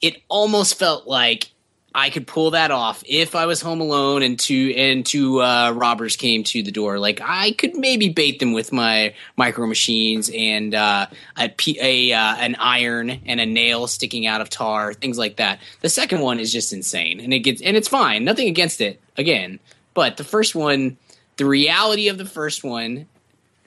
It 0.02 0.22
almost 0.30 0.78
felt 0.80 1.08
like 1.08 1.50
I 1.96 2.10
could 2.10 2.26
pull 2.26 2.52
that 2.52 2.72
off 2.72 3.04
if 3.08 3.36
I 3.36 3.46
was 3.46 3.62
home 3.62 3.80
alone 3.80 4.24
and 4.24 4.40
two 4.40 4.74
and 4.76 5.06
two 5.06 5.42
uh, 5.42 5.72
robbers 5.72 6.16
came 6.16 6.44
to 6.46 6.64
the 6.64 6.72
door. 6.72 6.98
Like 6.98 7.22
I 7.24 7.52
could 7.52 7.76
maybe 7.76 8.10
bait 8.10 8.40
them 8.40 8.54
with 8.54 8.72
my 8.72 9.14
micro 9.38 9.68
machines 9.68 10.32
and 10.34 10.74
uh, 10.74 11.06
a, 11.38 11.54
a 11.80 12.14
uh, 12.14 12.36
an 12.38 12.56
iron 12.56 13.12
and 13.26 13.40
a 13.40 13.46
nail 13.46 13.86
sticking 13.86 14.26
out 14.26 14.42
of 14.42 14.50
tar, 14.50 14.94
things 14.94 15.20
like 15.20 15.36
that. 15.36 15.60
The 15.82 15.90
second 15.90 16.22
one 16.22 16.40
is 16.40 16.52
just 16.52 16.74
insane, 16.74 17.20
and 17.20 17.32
it 17.32 17.40
gets 17.40 17.62
and 17.62 17.78
it's 17.78 17.88
fine. 17.88 18.26
Nothing 18.26 18.48
against 18.48 18.82
it 18.82 19.00
again, 19.16 19.60
but 19.94 20.18
the 20.18 20.24
first 20.24 20.56
one, 20.56 20.98
the 21.38 21.46
reality 21.46 22.08
of 22.08 22.18
the 22.18 22.26
first 22.26 22.64
one, 22.64 23.06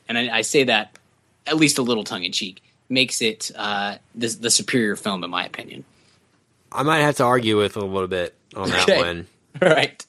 and 0.08 0.18
I, 0.18 0.38
I 0.38 0.40
say 0.42 0.64
that 0.64 0.98
at 1.46 1.56
least 1.56 1.78
a 1.78 1.82
little 1.82 2.02
tongue 2.02 2.24
in 2.24 2.32
cheek, 2.32 2.60
makes 2.88 3.22
it 3.22 3.52
uh, 3.54 3.98
the, 4.16 4.28
the 4.28 4.50
superior 4.50 4.96
film 4.96 5.22
in 5.22 5.30
my 5.30 5.46
opinion. 5.46 5.84
I 6.76 6.82
might 6.82 6.98
have 7.00 7.16
to 7.16 7.24
argue 7.24 7.56
with 7.58 7.76
a 7.76 7.84
little 7.84 8.06
bit 8.08 8.34
on 8.54 8.68
that 8.70 8.82
Okay. 8.82 8.98
one. 8.98 9.26
Right. 9.62 10.04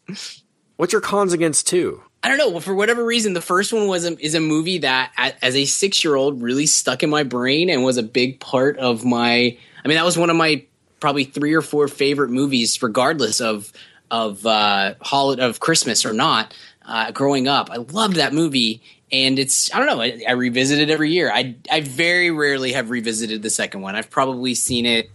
What's 0.75 0.91
your 0.91 1.01
cons 1.01 1.31
against 1.31 1.67
two? 1.67 2.03
I 2.21 2.27
don't 2.27 2.37
know. 2.37 2.49
Well, 2.49 2.59
for 2.59 2.75
whatever 2.75 3.05
reason, 3.05 3.31
the 3.33 3.39
first 3.41 3.71
one 3.71 3.87
was 3.87 4.05
a, 4.05 4.17
is 4.19 4.35
a 4.35 4.41
movie 4.41 4.79
that, 4.79 5.13
as 5.41 5.55
a 5.55 5.63
six 5.63 6.03
year 6.03 6.15
old, 6.15 6.41
really 6.41 6.65
stuck 6.65 7.01
in 7.01 7.09
my 7.09 7.23
brain 7.23 7.69
and 7.69 7.83
was 7.85 7.95
a 7.95 8.03
big 8.03 8.41
part 8.41 8.77
of 8.77 9.05
my. 9.05 9.57
I 9.83 9.87
mean, 9.87 9.95
that 9.95 10.03
was 10.03 10.17
one 10.17 10.29
of 10.29 10.35
my 10.35 10.65
probably 10.99 11.23
three 11.23 11.53
or 11.53 11.61
four 11.61 11.87
favorite 11.87 12.29
movies, 12.29 12.81
regardless 12.83 13.39
of 13.39 13.71
of 14.11 14.45
uh, 14.45 14.95
holiday 15.01 15.43
of 15.45 15.61
Christmas 15.61 16.05
or 16.05 16.11
not. 16.11 16.53
Uh, 16.85 17.11
growing 17.11 17.47
up, 17.47 17.69
I 17.71 17.77
loved 17.77 18.17
that 18.17 18.33
movie, 18.33 18.81
and 19.13 19.39
it's 19.39 19.73
I 19.73 19.77
don't 19.79 19.87
know. 19.87 20.01
I, 20.01 20.21
I 20.27 20.33
revisit 20.33 20.79
it 20.79 20.89
every 20.89 21.11
year. 21.11 21.31
I 21.33 21.55
I 21.71 21.79
very 21.81 22.31
rarely 22.31 22.73
have 22.73 22.89
revisited 22.89 23.41
the 23.43 23.49
second 23.49 23.79
one. 23.81 23.95
I've 23.95 24.09
probably 24.09 24.55
seen 24.55 24.85
it 24.85 25.09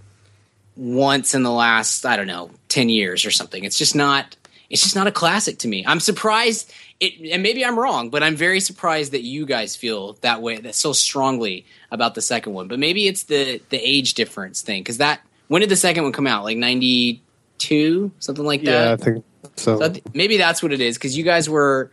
once 0.76 1.34
in 1.34 1.42
the 1.42 1.50
last 1.50 2.06
I 2.06 2.16
don't 2.16 2.26
know 2.26 2.50
ten 2.68 2.88
years 2.88 3.24
or 3.24 3.30
something. 3.30 3.64
It's 3.64 3.78
just 3.78 3.94
not. 3.94 4.36
It's 4.70 4.82
just 4.82 4.96
not 4.96 5.06
a 5.06 5.12
classic 5.12 5.58
to 5.58 5.68
me. 5.68 5.84
I'm 5.86 6.00
surprised. 6.00 6.72
It, 6.98 7.30
and 7.30 7.42
maybe 7.42 7.62
I'm 7.62 7.78
wrong, 7.78 8.08
but 8.08 8.22
I'm 8.22 8.36
very 8.36 8.58
surprised 8.58 9.12
that 9.12 9.22
you 9.22 9.44
guys 9.44 9.76
feel 9.76 10.14
that 10.22 10.40
way, 10.40 10.56
that 10.56 10.74
so 10.74 10.94
strongly 10.94 11.66
about 11.90 12.14
the 12.14 12.22
second 12.22 12.54
one. 12.54 12.68
But 12.68 12.78
maybe 12.78 13.06
it's 13.06 13.24
the 13.24 13.60
the 13.68 13.76
age 13.76 14.14
difference 14.14 14.62
thing 14.62 14.80
because 14.80 14.96
that 14.98 15.20
when 15.48 15.60
did 15.60 15.68
the 15.68 15.76
second 15.76 16.04
one 16.04 16.12
come 16.12 16.26
out? 16.26 16.44
Like 16.44 16.56
ninety 16.56 17.22
two, 17.58 18.12
something 18.18 18.44
like 18.44 18.62
that. 18.64 18.86
Yeah, 18.86 18.92
I 18.92 18.96
think 18.96 19.24
so. 19.56 19.78
So 19.78 19.92
maybe 20.14 20.38
that's 20.38 20.62
what 20.62 20.72
it 20.72 20.80
is 20.80 20.96
because 20.96 21.16
you 21.16 21.24
guys 21.24 21.48
were, 21.50 21.92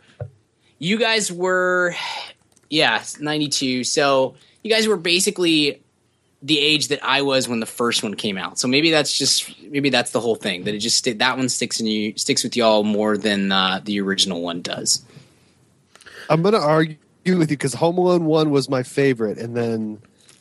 you 0.78 0.98
guys 0.98 1.30
were, 1.30 1.94
yeah, 2.70 3.02
ninety 3.20 3.48
two. 3.48 3.84
So 3.84 4.36
you 4.62 4.70
guys 4.70 4.88
were 4.88 4.96
basically 4.96 5.82
the 6.42 6.58
age 6.58 6.88
that 6.88 7.04
I 7.04 7.22
was 7.22 7.48
when 7.48 7.60
the 7.60 7.66
first 7.66 8.02
one 8.02 8.14
came 8.14 8.38
out. 8.38 8.58
So 8.58 8.66
maybe 8.66 8.90
that's 8.90 9.16
just 9.16 9.60
maybe 9.62 9.90
that's 9.90 10.12
the 10.12 10.20
whole 10.20 10.36
thing 10.36 10.64
that 10.64 10.74
it 10.74 10.78
just 10.78 11.04
that 11.18 11.36
one 11.36 11.48
sticks 11.48 11.80
in 11.80 11.86
you 11.86 12.16
sticks 12.16 12.42
with 12.42 12.56
y'all 12.56 12.82
more 12.82 13.18
than 13.18 13.52
uh, 13.52 13.80
the 13.84 14.00
original 14.00 14.40
one 14.40 14.62
does. 14.62 15.04
I'm 16.30 16.42
going 16.42 16.54
to 16.54 16.60
argue 16.60 16.96
with 17.26 17.50
you 17.50 17.56
because 17.56 17.74
Home 17.74 17.98
Alone 17.98 18.24
1 18.24 18.50
was 18.50 18.68
my 18.70 18.84
favorite. 18.84 19.36
And 19.38 19.56
then 19.56 20.00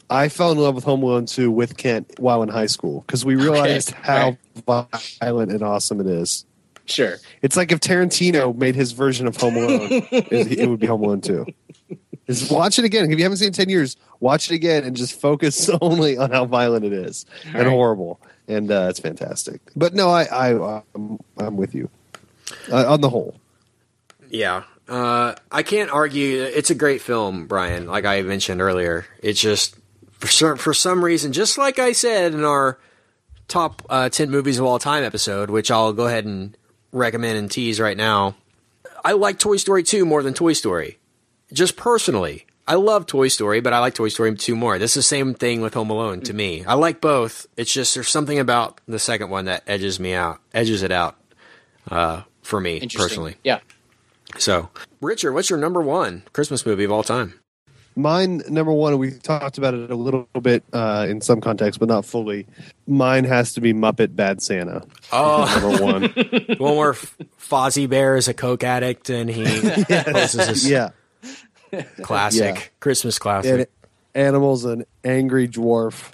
I 0.10 0.30
fell 0.30 0.52
in 0.52 0.60
love 0.60 0.76
with 0.76 0.84
Home 0.84 1.02
Alone 1.02 1.26
2 1.26 1.50
with 1.50 1.78
Kent 1.78 2.20
while 2.20 2.43
in 2.43 2.50
high 2.50 2.68
school 2.68 3.02
because 3.02 3.26
we 3.26 3.36
realized 3.36 3.91
how 3.91 4.38
violent 4.68 5.52
and 5.52 5.64
awesome 5.64 6.00
it 6.00 6.08
is. 6.08 6.45
Sure. 6.86 7.18
It's 7.41 7.58
like 7.58 7.72
if 7.72 7.80
Tarantino 7.80 8.56
made 8.56 8.76
his 8.76 8.91
version 8.91 9.26
of 9.26 9.36
Home 9.38 9.58
Alone, 9.58 9.89
it, 10.12 10.60
it 10.60 10.70
would 10.70 10.80
be 10.80 10.88
Home 10.88 11.04
Alone 11.04 11.22
2. 11.22 11.45
Just 12.30 12.52
watch 12.52 12.78
it 12.78 12.86
again. 12.86 13.12
If 13.12 13.18
you 13.18 13.26
haven't 13.26 13.40
seen 13.40 13.52
10 13.52 13.70
years, 13.70 13.98
watch 14.20 14.52
it 14.52 14.54
again 14.54 14.84
and 14.84 14.96
just 14.96 15.20
focus 15.20 15.68
only 15.82 16.16
on 16.16 16.30
how 16.30 16.46
violent 16.46 16.86
it 16.86 16.94
is 16.94 17.26
and 17.46 17.56
right. 17.56 17.68
horrible. 17.68 18.22
And 18.48 18.72
uh, 18.72 18.86
it's 18.88 19.00
fantastic. 19.00 19.62
But 19.76 19.96
no, 19.96 20.10
I, 20.10 20.26
I, 20.26 20.84
I'm, 20.94 21.18
I'm 21.38 21.58
with 21.58 21.74
you 21.74 21.90
uh, 22.72 22.94
on 22.94 23.02
the 23.02 23.10
whole. 23.10 23.36
Yeah. 24.30 24.64
Uh, 24.88 25.34
I 25.52 25.64
can't 25.64 25.90
argue. 25.90 26.44
It's 26.44 26.70
a 26.70 26.76
great 26.76 27.02
film, 27.02 27.48
Brian. 27.48 27.88
Like 27.88 28.06
I 28.06 28.22
mentioned 28.22 28.62
earlier, 28.62 29.08
it's 29.24 29.42
just 29.42 29.76
for 30.12 30.28
some, 30.28 30.58
for 30.58 30.74
some 30.74 31.04
reason, 31.04 31.34
just 31.34 31.58
like 31.58 31.80
I 31.80 31.94
said 31.94 32.36
in 32.36 32.44
our 32.44 32.80
top 33.48 33.82
uh, 33.90 34.10
ten 34.10 34.30
movies 34.30 34.60
of 34.60 34.66
all 34.66 34.78
time 34.78 35.04
episode, 35.04 35.50
which 35.50 35.72
I'll 35.72 35.94
go 35.94 36.06
ahead 36.06 36.26
and 36.26 36.56
recommend 36.92 37.40
and 37.40 37.50
tease 37.50 37.80
right 37.80 37.98
now. 37.98 38.36
I 39.04 39.14
like 39.14 39.40
Toy 39.40 39.58
Story 39.58 39.84
2 39.84 40.06
more 40.06 40.22
than 40.22 40.34
Toy 40.34 40.54
Story. 40.54 41.00
Just 41.52 41.76
personally, 41.76 42.45
I 42.68 42.76
love 42.76 43.06
Toy 43.08 43.28
Story, 43.28 43.60
but 43.62 43.74
I 43.74 43.80
like 43.80 43.95
Toy 43.95 44.10
Story 44.10 44.36
2 44.36 44.56
more. 44.56 44.78
This 44.78 44.91
is 44.91 44.95
the 44.95 45.04
same 45.04 45.34
thing 45.34 45.62
with 45.62 45.74
Home 45.74 45.89
Alone 45.89 46.22
to 46.22 46.34
me. 46.34 46.64
I 46.66 46.76
like 46.76 47.02
both. 47.02 47.47
It's 47.58 47.74
just 47.74 47.95
there's 47.95 48.10
something 48.10 48.38
about 48.39 48.80
the 48.88 49.00
second 49.00 49.30
one 49.30 49.45
that 49.45 49.64
edges 49.66 50.00
me 50.00 50.14
out, 50.14 50.39
edges 50.54 50.84
it 50.84 50.91
out 50.91 51.16
uh, 51.89 52.22
for 52.43 52.60
me 52.60 52.88
personally. 52.95 53.38
Yeah. 53.43 53.60
So, 54.38 54.70
Richard, 55.02 55.34
what's 55.34 55.50
your 55.50 55.58
number 55.58 55.82
one 55.82 56.22
Christmas 56.34 56.66
movie 56.66 56.84
of 56.84 56.91
all 56.91 57.02
time? 57.04 57.34
Mine 57.95 58.43
number 58.47 58.72
one. 58.72 58.97
We 59.00 59.12
talked 59.12 59.58
about 59.58 59.74
it 59.74 59.89
a 59.89 59.95
little 59.95 60.28
bit 60.39 60.64
uh, 60.72 61.08
in 61.10 61.20
some 61.20 61.41
context, 61.41 61.80
but 61.80 61.89
not 61.89 62.06
fully. 62.06 62.45
Mine 62.88 63.26
has 63.26 63.54
to 63.54 63.62
be 63.62 63.74
Muppet 63.74 64.16
Bad 64.16 64.41
Santa. 64.41 64.84
Oh, 65.12 65.60
Number 65.60 65.84
one. 65.84 66.04
one 66.60 66.78
where 66.78 66.91
F- 66.91 67.18
Fozzie 67.39 67.89
Bear 67.89 68.16
is 68.16 68.28
a 68.28 68.34
coke 68.34 68.64
addict 68.64 69.10
and 69.10 69.30
he 69.30 69.43
poses 69.89 70.47
this 70.47 70.70
yeah, 70.70 70.91
classic 72.02 72.56
Yeah. 72.56 72.62
Christmas 72.80 73.20
classic. 73.20 73.52
and 73.54 73.68
animals 74.16 74.66
an 74.66 74.86
angry 75.04 75.48
dwarf, 75.48 76.12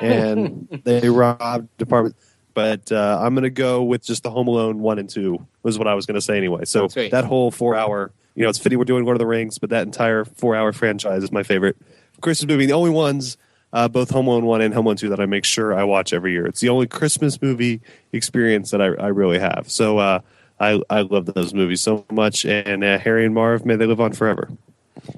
and 0.00 0.68
they 0.84 1.08
robbed 1.08 1.76
department. 1.78 2.16
But 2.54 2.90
uh, 2.90 3.18
I'm 3.20 3.34
going 3.34 3.44
to 3.44 3.50
go 3.50 3.84
with 3.84 4.02
just 4.04 4.24
the 4.24 4.30
Home 4.30 4.48
Alone 4.48 4.80
one 4.80 4.98
and 4.98 5.08
two 5.08 5.46
was 5.62 5.78
what 5.78 5.86
I 5.86 5.94
was 5.94 6.06
going 6.06 6.16
to 6.16 6.20
say 6.20 6.36
anyway. 6.36 6.64
So 6.64 6.88
that 6.88 7.24
whole 7.24 7.50
four 7.50 7.76
hour, 7.76 8.10
you 8.34 8.42
know, 8.42 8.48
it's 8.48 8.58
fitting 8.58 8.78
we're 8.78 8.84
doing 8.84 9.04
Lord 9.04 9.16
of 9.16 9.20
the 9.20 9.26
Rings, 9.26 9.58
but 9.58 9.70
that 9.70 9.82
entire 9.86 10.24
four 10.24 10.56
hour 10.56 10.72
franchise 10.72 11.22
is 11.22 11.30
my 11.30 11.42
favorite 11.44 11.76
Christmas 12.20 12.48
movie. 12.48 12.66
The 12.66 12.72
only 12.72 12.90
ones, 12.90 13.36
uh, 13.72 13.86
both 13.86 14.10
Home 14.10 14.26
Alone 14.26 14.44
one 14.44 14.60
and 14.60 14.74
Home 14.74 14.86
Alone 14.86 14.96
two, 14.96 15.08
that 15.10 15.20
I 15.20 15.26
make 15.26 15.44
sure 15.44 15.72
I 15.72 15.84
watch 15.84 16.12
every 16.12 16.32
year. 16.32 16.46
It's 16.46 16.60
the 16.60 16.68
only 16.68 16.88
Christmas 16.88 17.40
movie 17.40 17.80
experience 18.12 18.72
that 18.72 18.82
I, 18.82 18.86
I 18.86 19.08
really 19.08 19.38
have. 19.38 19.66
So 19.70 19.98
uh, 19.98 20.20
I 20.58 20.80
I 20.90 21.02
love 21.02 21.26
those 21.26 21.54
movies 21.54 21.80
so 21.80 22.04
much, 22.10 22.44
and 22.44 22.82
uh, 22.82 22.98
Harry 22.98 23.24
and 23.24 23.34
Marv, 23.34 23.64
may 23.64 23.76
they 23.76 23.86
live 23.86 24.00
on 24.00 24.12
forever. 24.14 24.48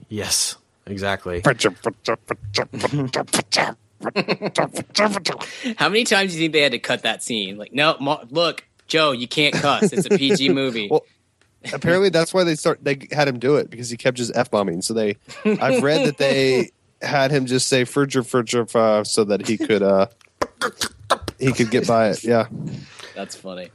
Yes, 0.08 0.56
exactly. 0.86 1.42
How 5.76 5.88
many 5.88 6.04
times 6.04 6.32
do 6.32 6.38
you 6.38 6.44
think 6.44 6.52
they 6.52 6.62
had 6.62 6.72
to 6.72 6.78
cut 6.78 7.02
that 7.02 7.22
scene? 7.22 7.58
Like, 7.58 7.72
no, 7.72 7.96
Ma- 8.00 8.24
look, 8.30 8.64
Joe, 8.86 9.12
you 9.12 9.28
can't 9.28 9.54
cuss. 9.54 9.92
It's 9.92 10.06
a 10.06 10.10
PG 10.18 10.50
movie. 10.50 10.88
Well, 10.90 11.04
apparently 11.72 12.08
that's 12.08 12.32
why 12.32 12.44
they 12.44 12.54
start 12.54 12.82
they 12.82 13.06
had 13.12 13.28
him 13.28 13.38
do 13.38 13.56
it 13.56 13.70
because 13.70 13.90
he 13.90 13.96
kept 13.96 14.16
just 14.16 14.34
f 14.34 14.50
bombing. 14.50 14.82
So 14.82 14.94
they, 14.94 15.16
I've 15.44 15.82
read 15.82 16.06
that 16.06 16.18
they 16.18 16.70
had 17.02 17.30
him 17.30 17.46
just 17.46 17.68
say 17.68 17.84
"furger 17.84 18.22
furger 18.22 18.74
uh, 18.74 19.04
so 19.04 19.24
that 19.24 19.46
he 19.46 19.58
could 19.58 19.82
uh 19.82 20.06
he 21.38 21.52
could 21.52 21.70
get 21.70 21.86
by 21.86 22.10
it. 22.10 22.24
Yeah, 22.24 22.46
That's 23.14 23.36
funny. 23.36 23.70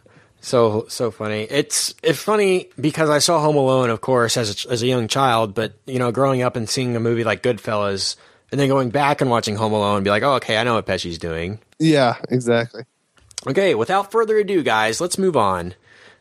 So 0.46 0.86
so 0.90 1.10
funny. 1.10 1.48
It's 1.50 1.96
it's 2.04 2.22
funny 2.22 2.70
because 2.80 3.10
I 3.10 3.18
saw 3.18 3.40
Home 3.40 3.56
Alone, 3.56 3.90
of 3.90 4.02
course, 4.02 4.38
as 4.38 4.64
a, 4.68 4.70
as 4.72 4.84
a 4.84 4.86
young 4.86 5.08
child. 5.08 5.56
But 5.56 5.74
you 5.88 5.98
know, 5.98 6.12
growing 6.12 6.44
up 6.44 6.56
and 6.56 6.70
seeing 6.70 6.96
a 6.96 7.00
movie 7.00 7.24
like 7.24 7.42
Goodfellas, 7.42 8.16
and 8.52 8.62
then 8.62 8.68
going 8.68 8.92
back 8.92 9.22
and 9.22 9.32
watching 9.32 9.56
Home 9.56 9.74
Alone, 9.74 9.96
and 9.96 10.04
be 10.04 10.12
like, 10.12 10.22
oh, 10.22 10.34
okay, 10.34 10.58
I 10.58 10.64
know 10.64 10.76
what 10.76 10.86
Pesci's 10.86 11.18
doing. 11.18 11.58
yeah, 11.80 12.18
exactly. 12.30 12.84
Okay, 13.48 13.74
without 13.74 14.12
further 14.12 14.38
ado, 14.38 14.62
guys, 14.62 15.02
let's 15.02 15.18
move 15.18 15.36
on 15.36 15.74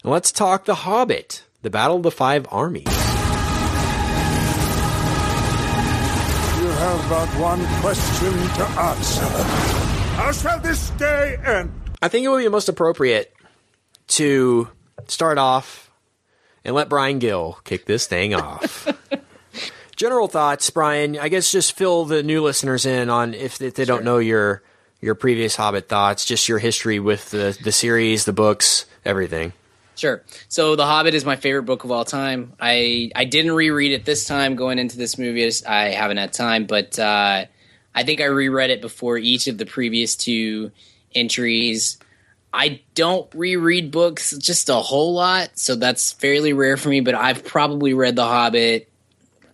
and 0.02 0.12
let's 0.12 0.32
talk 0.32 0.64
The 0.64 0.74
Hobbit: 0.74 1.42
The 1.60 1.68
Battle 1.68 1.98
of 1.98 2.02
the 2.02 2.10
Five 2.10 2.46
Armies. 2.50 2.86
You 2.86 2.92
have 6.70 7.08
but 7.10 7.28
one 7.38 7.62
question 7.82 8.32
to 8.32 8.64
answer. 8.80 9.26
How 10.16 10.32
shall 10.32 10.60
this 10.60 10.88
day 10.90 11.36
end? 11.44 11.74
I 12.00 12.08
think 12.08 12.24
it 12.24 12.30
would 12.30 12.38
be 12.38 12.48
most 12.48 12.70
appropriate 12.70 13.34
to 14.08 14.68
start 15.06 15.38
off 15.38 15.90
and 16.64 16.74
let 16.74 16.88
Brian 16.88 17.18
Gill 17.18 17.58
kick 17.64 17.86
this 17.86 18.06
thing 18.06 18.34
off. 18.34 18.88
General 19.96 20.26
thoughts, 20.28 20.70
Brian. 20.70 21.18
I 21.18 21.28
guess 21.28 21.52
just 21.52 21.76
fill 21.76 22.04
the 22.04 22.22
new 22.22 22.42
listeners 22.42 22.84
in 22.84 23.10
on 23.10 23.32
if, 23.34 23.60
if 23.62 23.74
they 23.74 23.84
don't 23.84 24.04
know 24.04 24.18
your 24.18 24.62
your 25.00 25.14
previous 25.14 25.54
Hobbit 25.54 25.88
thoughts, 25.88 26.24
just 26.24 26.48
your 26.48 26.58
history 26.58 26.98
with 26.98 27.30
the 27.30 27.56
the 27.62 27.72
series, 27.72 28.24
the 28.24 28.32
books, 28.32 28.86
everything. 29.04 29.52
Sure. 29.96 30.22
So 30.48 30.74
The 30.74 30.86
Hobbit 30.86 31.14
is 31.14 31.24
my 31.24 31.36
favorite 31.36 31.64
book 31.64 31.84
of 31.84 31.92
all 31.92 32.04
time. 32.04 32.54
I 32.58 33.12
I 33.14 33.24
didn't 33.24 33.52
reread 33.52 33.92
it 33.92 34.04
this 34.04 34.24
time 34.24 34.56
going 34.56 34.78
into 34.78 34.96
this 34.96 35.18
movie. 35.18 35.44
I 35.44 35.86
I 35.86 35.90
haven't 35.90 36.16
had 36.16 36.32
time, 36.32 36.66
but 36.66 36.98
uh, 36.98 37.44
I 37.94 38.02
think 38.02 38.20
I 38.20 38.24
reread 38.24 38.70
it 38.70 38.80
before 38.80 39.18
each 39.18 39.46
of 39.46 39.58
the 39.58 39.66
previous 39.66 40.16
two 40.16 40.72
entries. 41.14 41.98
I 42.54 42.82
don't 42.94 43.28
reread 43.34 43.90
books 43.90 44.30
just 44.38 44.68
a 44.68 44.76
whole 44.76 45.12
lot, 45.12 45.58
so 45.58 45.74
that's 45.74 46.12
fairly 46.12 46.52
rare 46.52 46.76
for 46.76 46.88
me. 46.88 47.00
But 47.00 47.16
I've 47.16 47.44
probably 47.44 47.94
read 47.94 48.14
The 48.14 48.24
Hobbit. 48.24 48.88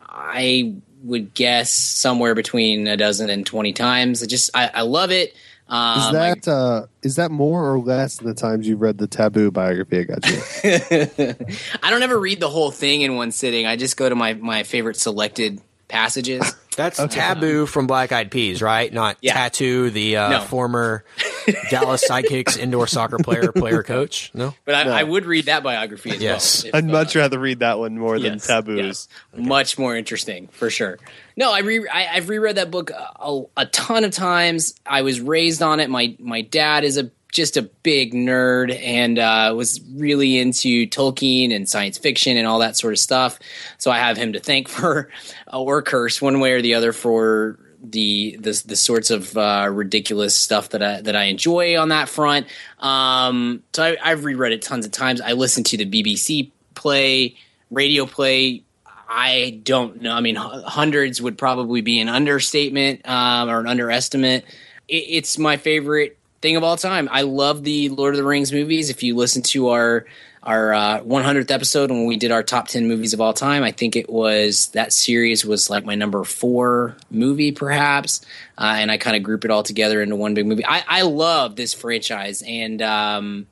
I 0.07 0.74
would 1.03 1.32
guess 1.32 1.72
somewhere 1.72 2.34
between 2.34 2.86
a 2.86 2.98
dozen 2.98 3.30
and 3.30 3.46
twenty 3.46 3.72
times. 3.72 4.22
I 4.22 4.26
just 4.26 4.51
I, 4.55 4.70
I 4.74 4.82
love 4.82 5.11
it. 5.11 5.34
Um, 5.66 6.01
Is 6.01 6.12
that 6.12 6.48
uh, 6.48 6.86
is 7.03 7.16
that 7.16 7.30
more 7.30 7.72
or 7.72 7.78
less 7.78 8.18
than 8.18 8.26
the 8.26 8.34
times 8.34 8.68
you've 8.68 8.82
read 8.82 8.98
the 8.98 9.07
Taboo 9.07 9.51
biography? 9.51 10.01
I 10.01 10.03
got 10.03 10.28
you. 10.28 11.46
I 11.82 11.90
don't 11.90 12.03
ever 12.03 12.18
read 12.18 12.40
the 12.40 12.51
whole 12.51 12.70
thing 12.70 13.03
in 13.03 13.14
one 13.14 13.30
sitting. 13.30 13.66
I 13.66 13.76
just 13.76 13.96
go 13.96 14.09
to 14.09 14.16
my, 14.16 14.34
my 14.34 14.64
favorite 14.64 14.96
selected 14.96 15.61
passages. 15.86 16.55
That's 16.81 17.14
Taboo 17.14 17.66
from 17.66 17.87
Black 17.87 18.11
Eyed 18.12 18.31
Peas, 18.31 18.62
right? 18.62 18.93
Not 18.93 19.16
Yeah. 19.20 19.35
Tatu, 19.35 19.91
the 19.91 20.16
uh, 20.16 20.28
No. 20.31 20.41
former 20.41 21.05
Dallas 21.70 22.09
Sidekicks 22.09 22.57
indoor 22.59 22.87
soccer 22.87 23.18
player, 23.18 23.53
player 23.53 23.83
coach. 23.83 24.31
No, 24.35 24.55
But 24.64 24.74
I, 24.74 25.01
I 25.01 25.03
would 25.03 25.26
read 25.26 25.47
that 25.47 25.62
biography 25.62 26.11
as 26.11 26.20
Yes. 26.22 26.64
well. 26.64 26.68
if, 26.70 26.74
I'd 26.76 26.85
uh, 26.85 26.93
much 26.93 27.16
rather 27.16 27.39
read 27.39 27.59
that 27.61 27.78
one 27.78 27.99
more 27.99 28.18
than 28.18 28.35
yes, 28.35 28.47
Taboos. 28.47 28.78
yes. 28.78 29.09
Much 29.37 29.78
more 29.78 29.95
interesting, 29.97 30.49
for 30.49 30.70
sure. 30.70 30.99
No, 31.37 31.53
I 31.53 31.61
re- 31.61 31.89
I, 31.89 32.09
I've 32.16 32.28
reread 32.28 32.57
that 32.57 32.70
book 32.70 32.91
a, 32.91 33.43
a 33.57 33.66
ton 33.66 34.05
of 34.05 34.12
times. 34.12 34.74
I 34.85 35.03
was 35.03 35.20
raised 35.20 35.62
on 35.62 35.81
it. 35.81 35.89
My 35.91 36.16
my 36.18 36.43
dad 36.43 36.85
is 36.85 36.99
a 36.99 37.11
just 37.31 37.57
a 37.57 37.62
big 37.62 38.12
nerd 38.12 38.76
and 38.83 39.18
uh, 39.18 39.53
was 39.57 39.81
really 39.95 40.39
into 40.39 40.87
Tolkien 40.87 41.55
and 41.55 41.68
science 41.68 41.99
fiction 41.99 42.37
and 42.37 42.47
all 42.47 42.59
that 42.59 42.76
sort 42.76 42.93
of 42.93 42.99
stuff. 42.99 43.39
So 43.78 43.91
I 43.91 43.99
have 43.99 44.16
him 44.16 44.33
to 44.33 44.41
thank 44.41 44.68
for 44.68 45.11
or 45.53 45.83
curse 45.83 46.20
one 46.20 46.41
way 46.41 46.53
or 46.53 46.62
the 46.62 46.74
other 46.74 46.93
for 46.93 47.59
the 47.83 48.37
the, 48.39 48.62
the 48.66 48.76
sorts 48.76 49.11
of 49.11 49.37
uh, 49.37 49.68
ridiculous 49.72 50.35
stuff 50.35 50.70
that 50.70 50.83
I 50.83 51.01
that 51.01 51.16
I 51.16 51.24
enjoy 51.24 51.78
on 51.78 51.89
that 51.89 52.09
front. 52.09 52.47
Um, 52.78 53.62
so 53.72 53.85
I, 53.85 53.97
I've 54.03 54.24
reread 54.24 54.53
it 54.53 54.62
tons 54.62 54.85
of 54.85 54.93
times. 54.93 55.20
I 55.20 55.33
listened 55.33 55.66
to 55.66 55.76
the 55.76 55.87
BBC 55.87 56.51
play, 56.74 57.37
radio 57.70 58.07
play. 58.07 58.64
I 59.12 59.61
don't 59.64 60.03
know. 60.03 60.12
I 60.12 60.20
mean, 60.20 60.37
hundreds 60.37 61.20
would 61.20 61.37
probably 61.37 61.81
be 61.81 61.99
an 61.99 62.09
understatement 62.09 63.09
um, 63.09 63.51
or 63.51 63.59
an 63.59 63.66
underestimate. 63.66 64.45
It, 64.87 64.95
it's 64.95 65.37
my 65.37 65.57
favorite 65.57 66.16
thing 66.41 66.57
of 66.57 66.64
all 66.64 66.76
time. 66.76 67.09
I 67.11 67.22
love 67.22 67.64
the 67.64 67.88
Lord 67.91 68.14
of 68.14 68.18
the 68.18 68.24
Rings 68.24 68.53
movies. 68.53 68.91
If 68.91 69.03
you 69.03 69.16
listen 69.16 69.43
to 69.43 69.68
our 69.68 70.07
our 70.43 70.72
uh, 70.72 71.01
100th 71.01 71.51
episode 71.51 71.91
when 71.91 72.07
we 72.07 72.16
did 72.16 72.30
our 72.30 72.43
top 72.43 72.66
10 72.66 72.88
movies 72.88 73.12
of 73.12 73.20
all 73.20 73.34
time, 73.34 73.62
I 73.62 73.72
think 73.72 73.95
it 73.95 74.09
was 74.09 74.68
that 74.68 74.91
series 74.91 75.45
was 75.45 75.68
like 75.68 75.84
my 75.84 75.95
number 75.95 76.24
four 76.24 76.97
movie, 77.11 77.53
perhaps. 77.53 78.24
Uh, 78.57 78.76
and 78.78 78.91
I 78.91 78.97
kind 78.97 79.18
of 79.18 79.22
group 79.22 79.45
it 79.45 79.51
all 79.51 79.62
together 79.62 80.01
into 80.01 80.16
one 80.16 80.32
big 80.32 80.47
movie. 80.47 80.64
I, 80.64 80.82
I 80.88 81.03
love 81.03 81.57
this 81.57 81.74
franchise 81.74 82.43
and 82.47 82.80
um, 82.80 83.49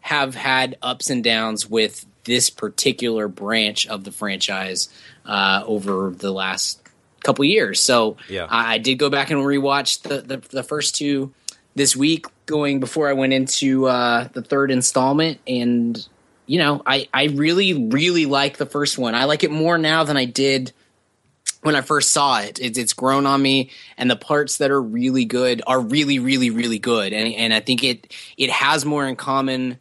have 0.00 0.34
had 0.34 0.78
ups 0.80 1.10
and 1.10 1.22
downs 1.22 1.68
with 1.68 2.06
this 2.24 2.48
particular 2.48 3.28
branch 3.28 3.86
of 3.86 4.04
the 4.04 4.12
franchise 4.12 4.88
uh, 5.26 5.62
over 5.66 6.10
the 6.10 6.32
last 6.32 6.80
couple 7.22 7.44
years. 7.44 7.80
So 7.80 8.16
Yeah. 8.30 8.46
I, 8.48 8.74
I 8.74 8.78
did 8.78 8.94
go 8.94 9.10
back 9.10 9.30
and 9.30 9.40
rewatch 9.40 10.02
the, 10.02 10.22
the, 10.22 10.36
the 10.48 10.62
first 10.62 10.94
two 10.94 11.34
this 11.74 11.96
week 11.96 12.26
going 12.46 12.80
before 12.80 13.08
I 13.08 13.12
went 13.12 13.32
into 13.32 13.86
uh, 13.86 14.28
the 14.32 14.42
third 14.42 14.70
installment 14.70 15.38
and 15.46 16.06
you 16.46 16.58
know 16.58 16.82
I, 16.84 17.08
I 17.14 17.26
really 17.26 17.88
really 17.88 18.26
like 18.26 18.56
the 18.56 18.66
first 18.66 18.98
one. 18.98 19.14
I 19.14 19.24
like 19.24 19.44
it 19.44 19.50
more 19.50 19.78
now 19.78 20.04
than 20.04 20.16
I 20.16 20.24
did 20.24 20.72
when 21.62 21.76
I 21.76 21.82
first 21.82 22.12
saw 22.12 22.40
it. 22.40 22.58
It's, 22.60 22.78
it's 22.78 22.92
grown 22.92 23.26
on 23.26 23.40
me 23.40 23.70
and 23.96 24.10
the 24.10 24.16
parts 24.16 24.58
that 24.58 24.70
are 24.70 24.80
really 24.82 25.24
good 25.24 25.62
are 25.66 25.80
really 25.80 26.18
really 26.18 26.50
really 26.50 26.78
good. 26.78 27.12
And, 27.12 27.32
and 27.34 27.54
I 27.54 27.60
think 27.60 27.84
it 27.84 28.14
it 28.36 28.50
has 28.50 28.84
more 28.84 29.06
in 29.06 29.16
common 29.16 29.78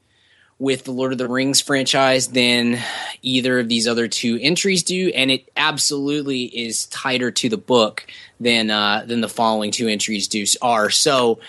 with 0.60 0.84
the 0.84 0.92
Lord 0.92 1.14
of 1.14 1.18
the 1.18 1.28
Rings 1.28 1.62
franchise 1.62 2.28
than 2.28 2.78
either 3.22 3.60
of 3.60 3.70
these 3.70 3.88
other 3.88 4.10
two 4.10 4.38
entries 4.42 4.84
do, 4.84 5.10
and 5.16 5.32
it 5.32 5.50
absolutely 5.56 6.44
is 6.44 6.86
tighter 6.88 7.32
to 7.32 7.48
the 7.48 7.58
book 7.58 8.06
than 8.40 8.70
uh, 8.70 9.04
than 9.06 9.22
the 9.22 9.30
following 9.30 9.72
two 9.72 9.88
entries 9.88 10.28
do 10.28 10.46
are. 10.62 10.90
So, 10.90 11.40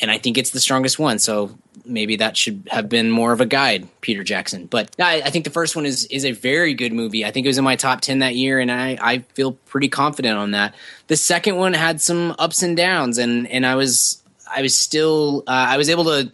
and 0.00 0.10
I 0.10 0.18
think 0.18 0.38
it's 0.38 0.50
the 0.50 0.60
strongest 0.60 0.98
one. 0.98 1.18
So 1.18 1.56
maybe 1.84 2.16
that 2.16 2.36
should 2.36 2.68
have 2.70 2.88
been 2.88 3.10
more 3.10 3.32
of 3.32 3.40
a 3.40 3.46
guide, 3.46 3.88
Peter 4.00 4.22
Jackson. 4.22 4.66
But 4.66 4.94
I, 4.98 5.22
I 5.22 5.30
think 5.30 5.44
the 5.44 5.50
first 5.50 5.74
one 5.74 5.86
is 5.86 6.04
is 6.06 6.24
a 6.24 6.32
very 6.32 6.74
good 6.74 6.92
movie. 6.92 7.24
I 7.24 7.30
think 7.30 7.46
it 7.46 7.48
was 7.48 7.58
in 7.58 7.64
my 7.64 7.76
top 7.76 8.00
ten 8.00 8.20
that 8.20 8.36
year, 8.36 8.60
and 8.60 8.70
I 8.70 8.98
I 9.00 9.18
feel 9.34 9.52
pretty 9.52 9.88
confident 9.88 10.38
on 10.38 10.52
that. 10.52 10.74
The 11.08 11.16
second 11.16 11.56
one 11.56 11.72
had 11.72 12.00
some 12.00 12.34
ups 12.38 12.62
and 12.62 12.76
downs, 12.76 13.18
and 13.18 13.46
and 13.48 13.66
I 13.66 13.74
was 13.74 14.22
I 14.48 14.62
was 14.62 14.76
still 14.76 15.42
uh, 15.46 15.66
I 15.70 15.76
was 15.76 15.88
able 15.88 16.04
to 16.04 16.30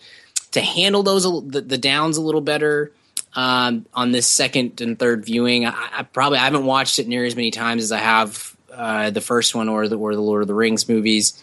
to 0.52 0.60
handle 0.60 1.02
those 1.02 1.24
the, 1.24 1.60
the 1.60 1.78
downs 1.78 2.16
a 2.16 2.22
little 2.22 2.40
better 2.40 2.92
um, 3.34 3.86
on 3.94 4.12
this 4.12 4.26
second 4.26 4.80
and 4.80 4.98
third 4.98 5.24
viewing. 5.24 5.66
I, 5.66 5.74
I 5.98 6.02
probably 6.02 6.38
I 6.38 6.44
haven't 6.44 6.64
watched 6.64 6.98
it 6.98 7.08
near 7.08 7.24
as 7.24 7.36
many 7.36 7.50
times 7.50 7.82
as 7.82 7.92
I 7.92 7.98
have 7.98 8.53
uh, 8.76 9.10
the 9.10 9.20
first 9.20 9.54
one 9.54 9.68
or 9.68 9.88
the 9.88 9.96
or 9.98 10.14
the 10.14 10.20
Lord 10.22 10.42
of 10.42 10.48
the 10.48 10.54
Rings 10.54 10.88
movies. 10.88 11.40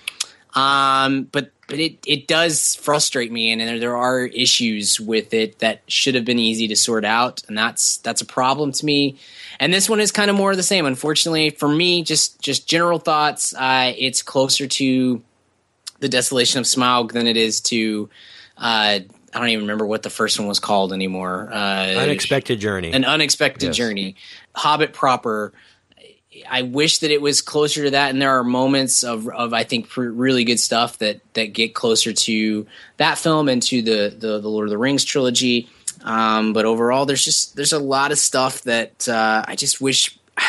Um, 0.53 1.23
but 1.31 1.51
but 1.67 1.79
it 1.79 1.99
it 2.05 2.27
does 2.27 2.75
frustrate 2.75 3.31
me, 3.31 3.51
and 3.51 3.61
there, 3.61 3.79
there 3.79 3.95
are 3.95 4.25
issues 4.25 4.99
with 4.99 5.33
it 5.33 5.59
that 5.59 5.81
should 5.87 6.15
have 6.15 6.25
been 6.25 6.39
easy 6.39 6.67
to 6.67 6.75
sort 6.75 7.05
out, 7.05 7.41
and 7.47 7.57
that's 7.57 7.97
that's 7.97 8.21
a 8.21 8.25
problem 8.25 8.71
to 8.73 8.85
me. 8.85 9.17
And 9.59 9.73
this 9.73 9.87
one 9.89 9.99
is 10.01 10.11
kind 10.11 10.29
of 10.29 10.35
more 10.35 10.51
of 10.51 10.57
the 10.57 10.63
same. 10.63 10.85
Unfortunately, 10.85 11.51
for 11.51 11.69
me, 11.69 12.03
just 12.03 12.41
just 12.41 12.67
general 12.67 12.99
thoughts. 12.99 13.53
Uh, 13.55 13.93
it's 13.97 14.21
closer 14.21 14.67
to 14.67 15.21
the 15.99 16.09
Desolation 16.09 16.59
of 16.59 16.65
Smaug 16.65 17.11
than 17.13 17.27
it 17.27 17.37
is 17.37 17.61
to 17.61 18.09
uh, 18.57 18.99
I 19.33 19.39
don't 19.39 19.47
even 19.49 19.63
remember 19.63 19.85
what 19.85 20.03
the 20.03 20.09
first 20.09 20.37
one 20.37 20.49
was 20.49 20.59
called 20.59 20.91
anymore. 20.91 21.49
Uh, 21.53 21.55
Unexpected 21.95 22.59
journey. 22.59 22.91
an 22.91 23.05
unexpected 23.05 23.67
Yes. 23.67 23.77
journey. 23.77 24.15
Hobbit 24.53 24.91
proper. 24.91 25.53
I 26.49 26.61
wish 26.61 26.99
that 26.99 27.11
it 27.11 27.21
was 27.21 27.41
closer 27.41 27.83
to 27.83 27.91
that, 27.91 28.09
and 28.09 28.21
there 28.21 28.37
are 28.37 28.43
moments 28.43 29.03
of, 29.03 29.27
of 29.27 29.53
I 29.53 29.63
think 29.63 29.89
really 29.97 30.45
good 30.45 30.59
stuff 30.59 30.97
that 30.99 31.19
that 31.33 31.53
get 31.53 31.75
closer 31.75 32.13
to 32.13 32.67
that 32.97 33.17
film 33.17 33.49
and 33.49 33.61
to 33.63 33.81
the 33.81 34.15
the, 34.17 34.39
the 34.39 34.47
Lord 34.47 34.67
of 34.67 34.69
the 34.69 34.77
Rings 34.77 35.03
trilogy. 35.03 35.69
Um, 36.03 36.53
but 36.53 36.65
overall, 36.65 37.05
there's 37.05 37.25
just 37.25 37.55
there's 37.55 37.73
a 37.73 37.79
lot 37.79 38.11
of 38.11 38.17
stuff 38.17 38.61
that 38.63 39.07
uh, 39.09 39.43
I 39.47 39.55
just 39.55 39.81
wish. 39.81 40.17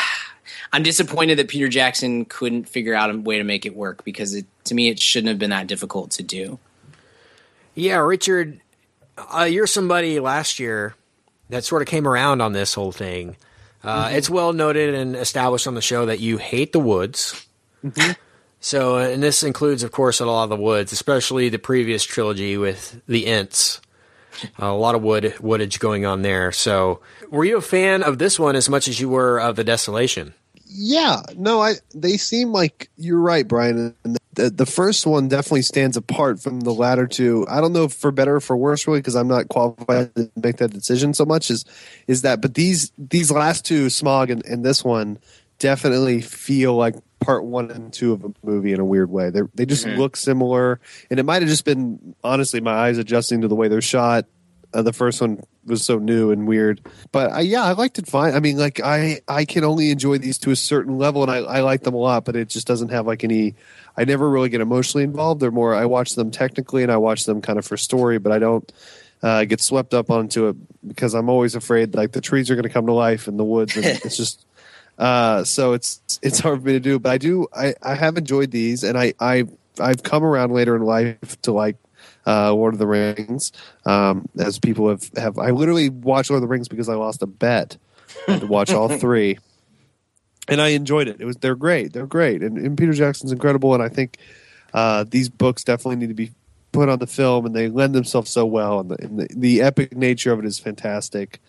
I'm 0.74 0.82
disappointed 0.82 1.38
that 1.38 1.48
Peter 1.48 1.68
Jackson 1.68 2.24
couldn't 2.24 2.66
figure 2.66 2.94
out 2.94 3.14
a 3.14 3.18
way 3.18 3.36
to 3.36 3.44
make 3.44 3.66
it 3.66 3.76
work 3.76 4.04
because 4.04 4.34
it, 4.34 4.46
to 4.64 4.74
me 4.74 4.88
it 4.88 4.98
shouldn't 4.98 5.28
have 5.28 5.38
been 5.38 5.50
that 5.50 5.66
difficult 5.66 6.12
to 6.12 6.22
do. 6.22 6.58
Yeah, 7.74 7.96
Richard, 7.96 8.58
uh, 9.18 9.44
you're 9.44 9.66
somebody 9.66 10.18
last 10.18 10.58
year 10.58 10.94
that 11.50 11.64
sort 11.64 11.82
of 11.82 11.88
came 11.88 12.08
around 12.08 12.40
on 12.40 12.54
this 12.54 12.72
whole 12.72 12.92
thing. 12.92 13.36
Uh, 13.84 14.10
It's 14.12 14.30
well 14.30 14.52
noted 14.52 14.94
and 14.94 15.16
established 15.16 15.66
on 15.66 15.74
the 15.74 15.80
show 15.82 16.06
that 16.06 16.20
you 16.20 16.38
hate 16.38 16.72
the 16.72 16.80
woods. 16.80 17.46
So, 18.60 18.98
uh, 18.98 19.08
and 19.08 19.20
this 19.22 19.42
includes, 19.42 19.82
of 19.82 19.90
course, 19.90 20.20
a 20.20 20.26
lot 20.26 20.44
of 20.44 20.50
the 20.50 20.56
woods, 20.56 20.92
especially 20.92 21.48
the 21.48 21.58
previous 21.58 22.04
trilogy 22.04 22.56
with 22.56 23.00
the 23.08 23.26
Ents. 23.26 23.80
a 24.58 24.72
lot 24.72 24.94
of 24.94 25.02
wood 25.02 25.34
woodage 25.40 25.78
going 25.80 26.06
on 26.06 26.22
there. 26.22 26.52
So, 26.52 27.00
were 27.28 27.44
you 27.44 27.56
a 27.56 27.60
fan 27.62 28.02
of 28.04 28.18
this 28.18 28.38
one 28.38 28.54
as 28.56 28.68
much 28.68 28.86
as 28.88 29.00
you 29.00 29.08
were 29.08 29.40
of 29.40 29.56
the 29.56 29.64
Desolation? 29.64 30.34
Yeah, 30.74 31.22
no, 31.36 31.60
I 31.60 31.74
they 31.94 32.16
seem 32.16 32.52
like 32.52 32.88
you're 32.96 33.18
right, 33.18 33.46
Brian. 33.46 33.94
And 34.04 34.18
the, 34.32 34.50
the 34.50 34.66
first 34.66 35.06
one 35.06 35.28
definitely 35.28 35.62
stands 35.62 35.96
apart 35.96 36.40
from 36.40 36.60
the 36.60 36.72
latter 36.72 37.06
two. 37.06 37.46
I 37.48 37.60
don't 37.60 37.72
know 37.72 37.84
if 37.84 37.92
for 37.92 38.10
better 38.10 38.36
or 38.36 38.40
for 38.40 38.56
worse, 38.56 38.86
really, 38.86 39.00
because 39.00 39.16
I'm 39.16 39.28
not 39.28 39.48
qualified 39.48 40.14
to 40.14 40.30
make 40.36 40.56
that 40.56 40.72
decision 40.72 41.14
so 41.14 41.24
much. 41.24 41.50
Is 41.50 41.64
is 42.06 42.22
that? 42.22 42.40
But 42.40 42.54
these 42.54 42.92
these 42.96 43.30
last 43.30 43.66
two, 43.66 43.86
Smaug 43.86 44.30
and, 44.30 44.44
and 44.46 44.64
this 44.64 44.82
one, 44.82 45.18
definitely 45.58 46.22
feel 46.22 46.74
like 46.74 46.94
part 47.20 47.44
one 47.44 47.70
and 47.70 47.92
two 47.92 48.12
of 48.12 48.24
a 48.24 48.32
movie 48.42 48.72
in 48.72 48.80
a 48.80 48.84
weird 48.84 49.10
way. 49.10 49.30
They 49.30 49.42
they 49.54 49.66
just 49.66 49.86
mm-hmm. 49.86 50.00
look 50.00 50.16
similar, 50.16 50.80
and 51.10 51.20
it 51.20 51.24
might 51.24 51.42
have 51.42 51.50
just 51.50 51.64
been 51.64 52.14
honestly 52.24 52.60
my 52.60 52.72
eyes 52.72 52.98
adjusting 52.98 53.42
to 53.42 53.48
the 53.48 53.54
way 53.54 53.68
they're 53.68 53.82
shot. 53.82 54.26
Uh, 54.74 54.82
the 54.82 54.92
first 54.92 55.20
one 55.20 55.42
was 55.64 55.84
so 55.84 55.98
new 55.98 56.30
and 56.30 56.46
weird, 56.46 56.80
but 57.12 57.30
I, 57.30 57.40
yeah, 57.40 57.62
I 57.62 57.72
liked 57.72 57.98
it 57.98 58.06
fine. 58.06 58.34
I 58.34 58.40
mean, 58.40 58.56
like 58.56 58.80
I 58.80 59.20
I 59.28 59.44
can 59.44 59.64
only 59.64 59.90
enjoy 59.90 60.18
these 60.18 60.38
to 60.38 60.50
a 60.50 60.56
certain 60.56 60.98
level, 60.98 61.22
and 61.22 61.30
I, 61.30 61.38
I 61.38 61.60
like 61.60 61.82
them 61.82 61.94
a 61.94 61.98
lot, 61.98 62.24
but 62.24 62.36
it 62.36 62.48
just 62.48 62.66
doesn't 62.66 62.88
have 62.88 63.06
like 63.06 63.22
any. 63.22 63.54
I 63.96 64.04
never 64.04 64.28
really 64.28 64.48
get 64.48 64.60
emotionally 64.60 65.04
involved. 65.04 65.40
They're 65.40 65.50
more 65.50 65.74
I 65.74 65.84
watch 65.84 66.14
them 66.14 66.30
technically, 66.30 66.82
and 66.82 66.90
I 66.90 66.96
watch 66.96 67.24
them 67.24 67.42
kind 67.42 67.58
of 67.58 67.66
for 67.66 67.76
story, 67.76 68.18
but 68.18 68.32
I 68.32 68.38
don't 68.38 68.72
uh, 69.22 69.44
get 69.44 69.60
swept 69.60 69.94
up 69.94 70.10
onto 70.10 70.48
it 70.48 70.56
because 70.88 71.14
I'm 71.14 71.28
always 71.28 71.54
afraid 71.54 71.94
like 71.94 72.12
the 72.12 72.20
trees 72.20 72.50
are 72.50 72.54
going 72.54 72.64
to 72.64 72.70
come 72.70 72.86
to 72.86 72.92
life 72.92 73.28
in 73.28 73.36
the 73.36 73.44
woods, 73.44 73.76
and 73.76 73.84
it's 73.86 74.16
just. 74.16 74.46
Uh, 74.98 75.42
so 75.42 75.72
it's 75.72 76.02
it's 76.20 76.38
hard 76.38 76.60
for 76.60 76.66
me 76.66 76.74
to 76.74 76.78
do, 76.78 76.98
but 76.98 77.12
I 77.12 77.18
do 77.18 77.48
I, 77.52 77.74
I 77.82 77.94
have 77.94 78.18
enjoyed 78.18 78.50
these, 78.50 78.84
and 78.84 78.96
I 78.96 79.14
I 79.18 79.46
I've 79.80 80.02
come 80.02 80.22
around 80.22 80.52
later 80.52 80.76
in 80.76 80.82
life 80.82 81.40
to 81.42 81.50
like 81.50 81.76
uh, 82.26 82.52
Lord 82.52 82.74
of 82.74 82.78
the 82.78 82.86
Rings. 82.86 83.52
Um, 83.84 84.28
as 84.38 84.58
people 84.58 84.88
have 84.88 85.10
have 85.16 85.38
I 85.38 85.50
literally 85.50 85.88
watched 85.88 86.30
Lord 86.30 86.42
of 86.42 86.48
the 86.48 86.52
Rings 86.52 86.68
because 86.68 86.88
I 86.88 86.94
lost 86.94 87.22
a 87.22 87.26
bet 87.26 87.76
I 88.28 88.32
had 88.32 88.40
to 88.40 88.46
watch 88.46 88.72
all 88.72 88.88
three, 88.98 89.38
and 90.48 90.60
I 90.60 90.68
enjoyed 90.68 91.08
it. 91.08 91.20
It 91.20 91.24
was 91.24 91.36
they're 91.36 91.56
great, 91.56 91.92
they're 91.92 92.06
great, 92.06 92.42
and, 92.42 92.58
and 92.58 92.76
Peter 92.76 92.92
Jackson's 92.92 93.32
incredible, 93.32 93.74
and 93.74 93.82
I 93.82 93.88
think 93.88 94.18
uh, 94.74 95.04
these 95.08 95.28
books 95.28 95.64
definitely 95.64 95.96
need 95.96 96.08
to 96.08 96.14
be 96.14 96.32
put 96.72 96.88
on 96.88 96.98
the 96.98 97.06
film, 97.06 97.46
and 97.46 97.54
they 97.54 97.68
lend 97.68 97.94
themselves 97.94 98.30
so 98.30 98.46
well, 98.46 98.80
and 98.80 98.90
the, 98.90 99.04
and 99.04 99.18
the, 99.20 99.28
the 99.36 99.62
epic 99.62 99.96
nature 99.96 100.32
of 100.32 100.38
it 100.38 100.46
is 100.46 100.58
fantastic. 100.58 101.40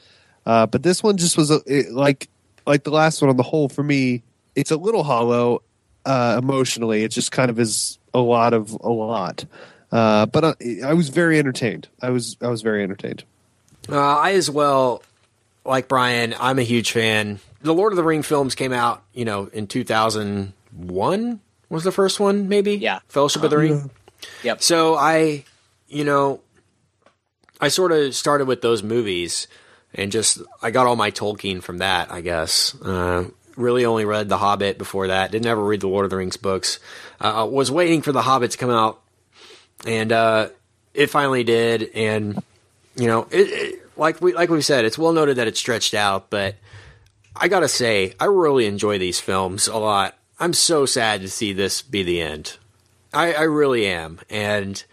Uh, 0.45 0.65
but 0.65 0.84
this 0.84 1.01
one 1.01 1.17
just 1.17 1.38
was 1.38 1.49
a, 1.49 1.61
it, 1.65 1.91
like 1.91 2.30
like 2.65 2.84
the 2.84 2.91
last 2.91 3.21
one 3.21 3.30
on 3.30 3.38
the 3.38 3.43
whole 3.43 3.69
for 3.69 3.84
me. 3.84 4.24
It's 4.55 4.71
a 4.71 4.78
little 4.78 5.03
hollow 5.03 5.63
uh, 6.05 6.39
emotionally. 6.41 7.03
It 7.03 7.09
just 7.09 7.32
kind 7.32 7.49
of 7.49 7.59
is 7.59 7.97
a 8.13 8.19
lot 8.19 8.53
of 8.53 8.71
a 8.82 8.89
lot. 8.89 9.45
Uh, 9.93 10.25
but 10.25 10.43
I, 10.43 10.55
I 10.83 10.93
was 10.95 11.09
very 11.09 11.37
entertained. 11.37 11.87
I 12.01 12.09
was 12.09 12.35
I 12.41 12.47
was 12.47 12.63
very 12.63 12.81
entertained. 12.81 13.23
Uh, 13.87 13.99
I 13.99 14.33
as 14.33 14.49
well, 14.49 15.03
like 15.63 15.87
Brian, 15.87 16.33
I'm 16.39 16.57
a 16.57 16.63
huge 16.63 16.91
fan. 16.91 17.39
The 17.61 17.75
Lord 17.75 17.93
of 17.93 17.97
the 17.97 18.03
Ring 18.03 18.23
films 18.23 18.55
came 18.55 18.73
out, 18.73 19.03
you 19.13 19.23
know, 19.23 19.51
in 19.53 19.67
2001 19.67 21.39
was 21.69 21.83
the 21.83 21.91
first 21.91 22.19
one, 22.19 22.49
maybe. 22.49 22.75
Yeah. 22.75 22.99
Fellowship 23.07 23.43
of 23.43 23.51
the 23.51 23.57
Ring. 23.57 23.91
Yep. 24.41 24.63
So 24.63 24.95
I, 24.95 25.45
you 25.87 26.03
know, 26.03 26.41
I 27.61 27.67
sort 27.67 27.91
of 27.91 28.15
started 28.15 28.47
with 28.47 28.61
those 28.61 28.81
movies 28.81 29.47
and 29.93 30.11
just 30.11 30.41
I 30.61 30.71
got 30.71 30.87
all 30.87 30.95
my 30.95 31.11
Tolkien 31.11 31.61
from 31.61 31.77
that, 31.77 32.11
I 32.11 32.21
guess. 32.21 32.75
Uh, 32.81 33.25
really 33.55 33.85
only 33.85 34.05
read 34.05 34.27
The 34.27 34.37
Hobbit 34.37 34.77
before 34.79 35.07
that. 35.07 35.31
Didn't 35.31 35.45
ever 35.45 35.63
read 35.63 35.81
the 35.81 35.87
Lord 35.87 36.05
of 36.05 36.09
the 36.09 36.17
Rings 36.17 36.37
books. 36.37 36.79
Uh, 37.21 37.47
was 37.49 37.69
waiting 37.69 38.01
for 38.01 38.11
The 38.11 38.23
Hobbit 38.23 38.51
to 38.51 38.57
come 38.57 38.71
out, 38.71 39.01
and 39.86 40.11
uh, 40.11 40.49
it 40.93 41.07
finally 41.07 41.43
did. 41.43 41.89
And 41.93 42.41
you 42.95 43.07
know, 43.07 43.28
it, 43.32 43.49
it, 43.49 43.97
like 43.97 44.21
we 44.21 44.34
like 44.34 44.49
we 44.49 44.61
said, 44.61 44.86
it's 44.86 44.97
well 44.97 45.13
noted 45.13 45.38
that 45.38 45.47
it's 45.47 45.59
stretched 45.59 45.93
out, 45.93 46.30
but 46.30 46.55
I 47.36 47.47
gotta 47.47 47.67
say, 47.67 48.13
I 48.19 48.26
really 48.26 48.65
enjoy 48.65 48.97
these 48.97 49.19
films 49.19 49.67
a 49.67 49.78
lot. 49.78 50.17
I'm 50.39 50.53
so 50.53 50.86
sad 50.86 51.21
to 51.21 51.30
see 51.30 51.53
this 51.53 51.82
be 51.82 52.03
the 52.03 52.21
end. 52.21 52.57
I, 53.13 53.34
I 53.34 53.41
really 53.43 53.86
am, 53.86 54.19
and 54.30 54.84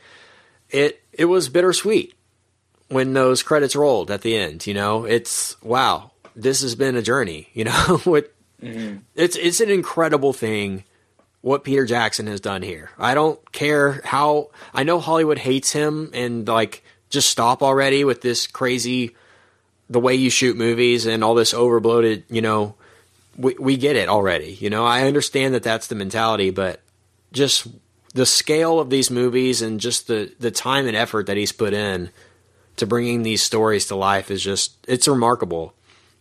it 0.70 1.02
it 1.12 1.24
was 1.26 1.48
bittersweet 1.48 2.14
when 2.88 3.14
those 3.14 3.42
credits 3.42 3.74
rolled 3.74 4.10
at 4.10 4.22
the 4.22 4.36
end. 4.36 4.66
You 4.66 4.74
know, 4.74 5.04
it's 5.04 5.60
wow, 5.62 6.12
this 6.36 6.62
has 6.62 6.74
been 6.74 6.96
a 6.96 7.02
journey. 7.02 7.48
You 7.54 7.64
know, 7.64 8.00
with 8.06 8.28
it's 8.62 9.36
it's 9.36 9.60
an 9.60 9.70
incredible 9.70 10.32
thing 10.32 10.84
what 11.42 11.64
Peter 11.64 11.86
Jackson 11.86 12.26
has 12.26 12.40
done 12.40 12.62
here. 12.62 12.90
I 12.98 13.14
don't 13.14 13.40
care 13.52 14.00
how 14.04 14.50
I 14.74 14.82
know 14.82 15.00
Hollywood 15.00 15.38
hates 15.38 15.72
him 15.72 16.10
and 16.12 16.46
like 16.46 16.82
just 17.08 17.30
stop 17.30 17.62
already 17.62 18.04
with 18.04 18.20
this 18.20 18.46
crazy 18.46 19.16
the 19.88 19.98
way 20.00 20.14
you 20.14 20.30
shoot 20.30 20.56
movies 20.56 21.06
and 21.06 21.24
all 21.24 21.34
this 21.34 21.52
overbloated, 21.52 22.22
you 22.30 22.40
know, 22.42 22.74
we 23.36 23.54
we 23.58 23.76
get 23.76 23.96
it 23.96 24.08
already. 24.08 24.52
You 24.60 24.70
know, 24.70 24.84
I 24.84 25.02
understand 25.06 25.54
that 25.54 25.62
that's 25.62 25.86
the 25.88 25.94
mentality, 25.94 26.50
but 26.50 26.80
just 27.32 27.66
the 28.14 28.26
scale 28.26 28.78
of 28.80 28.90
these 28.90 29.10
movies 29.10 29.62
and 29.62 29.80
just 29.80 30.06
the 30.08 30.32
the 30.38 30.50
time 30.50 30.86
and 30.86 30.96
effort 30.96 31.26
that 31.26 31.36
he's 31.36 31.52
put 31.52 31.72
in 31.72 32.10
to 32.76 32.86
bringing 32.86 33.22
these 33.22 33.42
stories 33.42 33.86
to 33.86 33.96
life 33.96 34.30
is 34.30 34.42
just 34.42 34.76
it's 34.86 35.08
remarkable. 35.08 35.74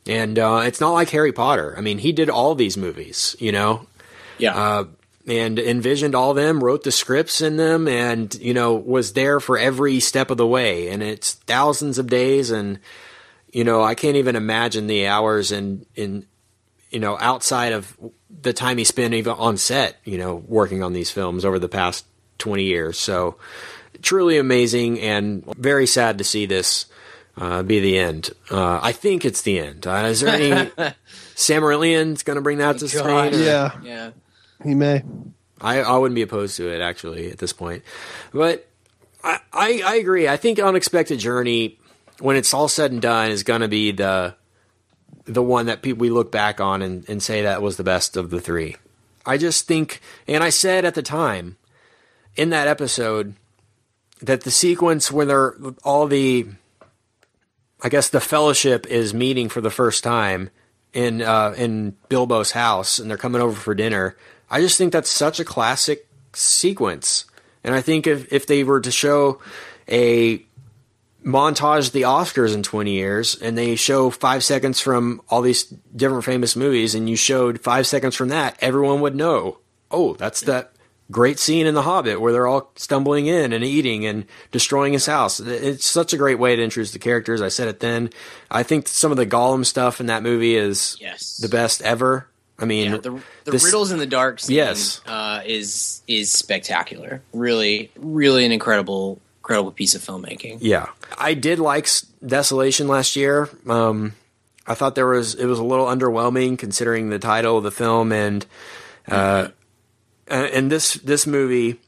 And 0.08 0.40
uh, 0.40 0.62
it's 0.66 0.80
not 0.82 0.94
like 0.94 1.10
Harry 1.10 1.32
Potter. 1.34 1.76
I 1.78 1.82
mean, 1.82 2.00
he 2.00 2.12
did 2.12 2.30
all 2.30 2.56
these 2.56 2.78
movies, 2.78 3.36
you 3.38 3.52
know, 3.52 3.86
Yeah. 4.40 4.56
uh, 4.56 4.86
and 5.30 5.60
envisioned 5.60 6.16
all 6.16 6.34
them, 6.34 6.64
wrote 6.64 6.84
the 6.84 6.92
scripts 6.92 7.40
in 7.40 7.56
them, 7.58 7.88
and 7.88 8.34
you 8.36 8.54
know 8.54 8.74
was 8.74 9.14
there 9.14 9.40
for 9.40 9.58
every 9.58 10.00
step 10.00 10.32
of 10.32 10.38
the 10.38 10.48
way. 10.48 10.90
And 10.90 11.02
it's 11.04 11.34
thousands 11.36 11.98
of 12.00 12.08
days, 12.08 12.50
and 12.52 12.80
you 13.54 13.64
know 13.64 13.82
I 13.84 13.96
can't 13.96 14.18
even 14.18 14.36
imagine 14.36 14.88
the 14.88 15.08
hours 15.08 15.52
and 15.52 15.86
in 15.96 16.26
you 16.90 17.00
know 17.00 17.18
outside 17.20 17.74
of 17.74 17.96
the 18.42 18.54
time 18.54 18.78
he 18.78 18.84
spent 18.84 19.14
even 19.14 19.34
on 19.34 19.58
set, 19.58 19.98
you 20.04 20.18
know, 20.18 20.36
working 20.48 20.82
on 20.84 20.94
these 20.94 21.12
films 21.12 21.46
over 21.46 21.60
the 21.60 21.70
past 21.70 22.06
twenty 22.38 22.64
years. 22.64 22.98
So 22.98 23.36
truly 24.02 24.38
amazing, 24.38 25.00
and 25.00 25.44
very 25.58 25.86
sad 25.88 26.18
to 26.18 26.24
see 26.24 26.46
this. 26.46 26.86
Uh, 27.38 27.64
be 27.64 27.80
the 27.80 27.98
end. 27.98 28.32
Uh, 28.52 28.82
I 28.84 28.92
think 28.92 29.24
it's 29.24 29.44
the 29.44 29.60
end. 29.60 29.88
Uh, 29.88 30.08
is 30.10 30.20
there 30.20 30.36
any 30.36 30.70
Silmarillion 31.36 32.22
going 32.26 32.36
to 32.36 32.42
bring 32.42 32.58
that 32.58 32.80
to 32.80 32.90
screen? 32.90 33.34
or- 33.34 33.38
Yeah, 33.38 33.78
yeah. 33.82 34.10
He 34.64 34.76
may. 34.76 35.04
I, 35.62 35.82
I 35.82 35.98
wouldn't 35.98 36.16
be 36.16 36.22
opposed 36.22 36.58
to 36.58 36.74
it 36.74 36.82
actually 36.82 37.32
at 37.32 37.38
this 37.38 37.54
point, 37.54 37.84
but 38.34 38.68
I, 39.24 39.40
I, 39.52 39.82
I 39.86 39.96
agree. 39.96 40.28
I 40.28 40.38
think 40.38 40.60
Unexpected 40.60 41.20
Journey, 41.20 41.78
when 42.20 42.36
it's 42.36 42.54
all 42.54 42.68
said 42.68 42.92
and 42.92 43.02
done, 43.02 43.32
is 43.32 43.44
going 43.44 43.62
to 43.62 43.68
be 43.68 43.92
the 43.92 44.36
the 45.26 45.44
one 45.44 45.68
that 45.68 45.82
people 45.82 46.00
we 46.00 46.10
look 46.10 46.32
back 46.32 46.60
on 46.60 46.82
and, 46.82 47.08
and 47.08 47.22
say 47.22 47.44
that 47.44 47.62
was 47.62 47.78
the 47.78 47.84
best 47.84 48.18
of 48.18 48.30
the 48.30 48.42
three. 48.42 48.76
I 49.26 49.38
just 49.38 49.68
think, 49.68 50.02
and 50.28 50.44
I 50.44 50.50
said 50.50 50.86
at 50.86 50.96
the 50.96 51.04
time 51.04 51.58
in 52.36 52.50
that 52.50 52.68
episode 52.68 53.36
that 54.22 54.42
the 54.42 54.52
sequence 54.52 55.12
where 55.12 55.26
they're 55.26 55.56
all 55.84 56.08
the, 56.08 56.48
I 57.82 57.90
guess 57.90 58.10
the 58.10 58.22
Fellowship 58.22 58.88
is 58.88 59.14
meeting 59.14 59.50
for 59.50 59.62
the 59.62 59.70
first 59.70 60.04
time 60.04 60.50
in 60.94 61.22
uh, 61.22 61.54
in 61.58 61.96
Bilbo's 62.10 62.52
house, 62.52 62.98
and 62.98 63.10
they're 63.10 63.18
coming 63.18 63.42
over 63.42 63.56
for 63.56 63.76
dinner. 63.76 64.16
I 64.50 64.62
just 64.62 64.78
think 64.78 64.92
that's 64.94 65.10
such 65.10 65.40
a 65.40 65.46
classic 65.46 66.08
sequence, 66.34 67.26
and 67.64 67.74
I 67.76 67.82
think 67.82 68.08
if 68.08 68.32
if 68.34 68.48
they 68.48 68.64
were 68.64 68.82
to 68.82 68.92
show 68.92 69.40
a 69.90 70.44
montage 71.26 71.88
of 71.88 71.92
the 71.94 72.04
Oscars 72.04 72.54
in 72.54 72.64
20 72.64 72.92
years 72.92 73.36
and 73.42 73.58
they 73.58 73.76
show 73.76 74.10
five 74.10 74.44
seconds 74.44 74.80
from 74.80 75.22
all 75.30 75.42
these 75.42 75.64
different 75.96 76.24
famous 76.24 76.56
movies 76.56 76.96
and 76.96 77.10
you 77.10 77.16
showed 77.16 77.60
five 77.60 77.86
seconds 77.86 78.16
from 78.16 78.30
that, 78.30 78.58
everyone 78.62 79.02
would 79.02 79.16
know, 79.16 79.58
oh, 79.92 80.14
that's 80.14 80.42
that 80.42 80.72
great 81.12 81.38
scene 81.38 81.66
in 81.68 81.74
The 81.74 81.82
Hobbit 81.82 82.22
where 82.22 82.32
they're 82.32 82.48
all 82.48 82.72
stumbling 82.76 83.26
in 83.26 83.52
and 83.52 83.64
eating 83.66 84.06
and 84.06 84.26
destroying 84.52 84.94
his 84.94 85.08
house. 85.08 85.40
It's 85.42 85.86
such 85.86 86.14
a 86.14 86.18
great 86.18 86.40
way 86.40 86.56
to 86.56 86.64
introduce 86.64 86.92
the 86.92 87.00
characters. 87.00 87.42
I 87.42 87.50
said 87.50 87.68
it 87.68 87.80
then. 87.82 88.12
I 88.50 88.64
think 88.64 88.88
some 88.88 89.12
of 89.12 89.18
the 89.18 89.26
Gollum 89.26 89.66
stuff 89.66 90.00
in 90.00 90.06
that 90.06 90.24
movie 90.24 90.56
is 90.56 90.96
Yes. 91.02 91.38
the 91.38 91.50
best 91.50 91.82
ever. 91.82 92.28
I 92.62 92.66
mean, 92.66 92.92
Yeah, 92.92 92.98
the 92.98 93.12
the 93.46 93.52
this- 93.52 93.64
riddles 93.64 93.92
in 93.92 94.00
the 94.00 94.06
dark 94.06 94.40
scene 94.40 94.56
Yes. 94.58 95.02
uh, 95.08 95.42
is 95.46 96.02
is 96.08 96.32
spectacular. 96.32 97.22
Really, 97.34 97.92
really 97.98 98.46
an 98.46 98.52
incredible 98.52 99.20
incredible 99.42 99.72
piece 99.72 99.96
of 99.96 100.02
filmmaking. 100.02 100.58
Yeah, 100.62 100.88
I 101.18 101.34
did 101.34 101.60
like 101.60 101.88
Desolation 102.26 102.88
last 102.88 103.16
year. 103.16 103.50
Um, 103.68 104.14
I 104.68 104.74
thought 104.76 104.94
there 104.96 105.08
was 105.08 105.36
it 105.36 105.46
was 105.46 105.58
a 105.58 105.64
little 105.64 105.86
underwhelming 105.88 106.58
considering 106.60 107.10
the 107.10 107.18
title 107.20 107.58
of 107.58 107.64
the 107.64 107.72
film 107.72 108.12
and 108.12 108.46
uh, 109.08 109.48
and 110.28 110.46
and 110.48 110.72
this 110.72 110.94
this 110.96 111.26
movie, 111.26 111.80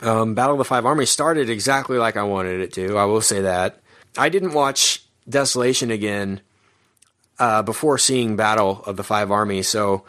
um, 0.00 0.34
Battle 0.34 0.52
of 0.54 0.58
the 0.58 0.64
Five 0.64 0.86
Armies, 0.86 1.10
started 1.10 1.50
exactly 1.50 1.98
like 1.98 2.16
I 2.16 2.22
wanted 2.22 2.60
it 2.60 2.72
to. 2.74 2.96
I 2.96 3.04
will 3.04 3.20
say 3.20 3.42
that 3.42 3.80
I 4.16 4.28
didn't 4.28 4.52
watch 4.54 5.02
Desolation 5.28 5.90
again 5.90 6.40
uh, 7.40 7.62
before 7.62 7.98
seeing 7.98 8.36
Battle 8.36 8.82
of 8.86 8.96
the 8.96 9.02
Five 9.02 9.30
Armies. 9.32 9.66
So, 9.66 10.04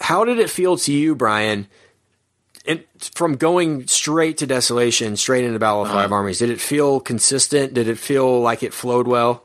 how 0.00 0.24
did 0.24 0.40
it 0.40 0.50
feel 0.50 0.76
to 0.78 0.92
you, 0.92 1.14
Brian? 1.14 1.68
And 2.66 2.84
from 3.14 3.36
going 3.36 3.86
straight 3.86 4.38
to 4.38 4.46
Desolation, 4.46 5.16
straight 5.16 5.44
into 5.44 5.58
Battle 5.58 5.82
of 5.82 5.88
the 5.88 5.94
Five 5.94 6.12
Armies, 6.12 6.38
did 6.38 6.50
it 6.50 6.60
feel 6.60 6.98
consistent? 6.98 7.74
Did 7.74 7.88
it 7.88 7.98
feel 7.98 8.40
like 8.40 8.62
it 8.62 8.72
flowed 8.72 9.06
well? 9.06 9.44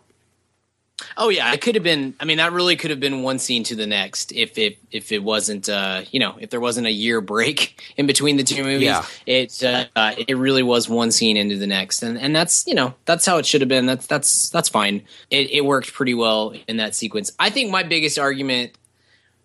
Oh 1.15 1.29
yeah, 1.29 1.53
it 1.53 1.61
could 1.61 1.75
have 1.75 1.83
been. 1.83 2.15
I 2.19 2.25
mean, 2.25 2.37
that 2.37 2.53
really 2.53 2.75
could 2.75 2.89
have 2.89 2.99
been 2.99 3.21
one 3.21 3.37
scene 3.37 3.63
to 3.65 3.75
the 3.75 3.85
next 3.85 4.31
if 4.31 4.57
it 4.57 4.79
if 4.91 5.11
it 5.11 5.21
wasn't 5.23 5.69
uh, 5.69 6.01
you 6.09 6.19
know 6.19 6.35
if 6.39 6.49
there 6.49 6.59
wasn't 6.59 6.87
a 6.87 6.91
year 6.91 7.21
break 7.21 7.93
in 7.97 8.07
between 8.07 8.37
the 8.37 8.43
two 8.43 8.63
movies. 8.63 8.83
Yeah. 8.83 9.05
It 9.27 9.63
uh, 9.63 9.85
uh, 9.95 10.15
it 10.17 10.37
really 10.37 10.63
was 10.63 10.89
one 10.89 11.11
scene 11.11 11.37
into 11.37 11.57
the 11.57 11.67
next, 11.67 12.01
and 12.01 12.17
and 12.17 12.35
that's 12.35 12.65
you 12.65 12.73
know 12.73 12.95
that's 13.05 13.25
how 13.25 13.37
it 13.37 13.45
should 13.45 13.61
have 13.61 13.69
been. 13.69 13.85
That's 13.85 14.07
that's 14.07 14.49
that's 14.49 14.69
fine. 14.69 15.03
It 15.29 15.51
it 15.51 15.65
worked 15.65 15.93
pretty 15.93 16.15
well 16.15 16.55
in 16.67 16.77
that 16.77 16.95
sequence. 16.95 17.31
I 17.37 17.51
think 17.51 17.69
my 17.69 17.83
biggest 17.83 18.17
argument 18.17 18.73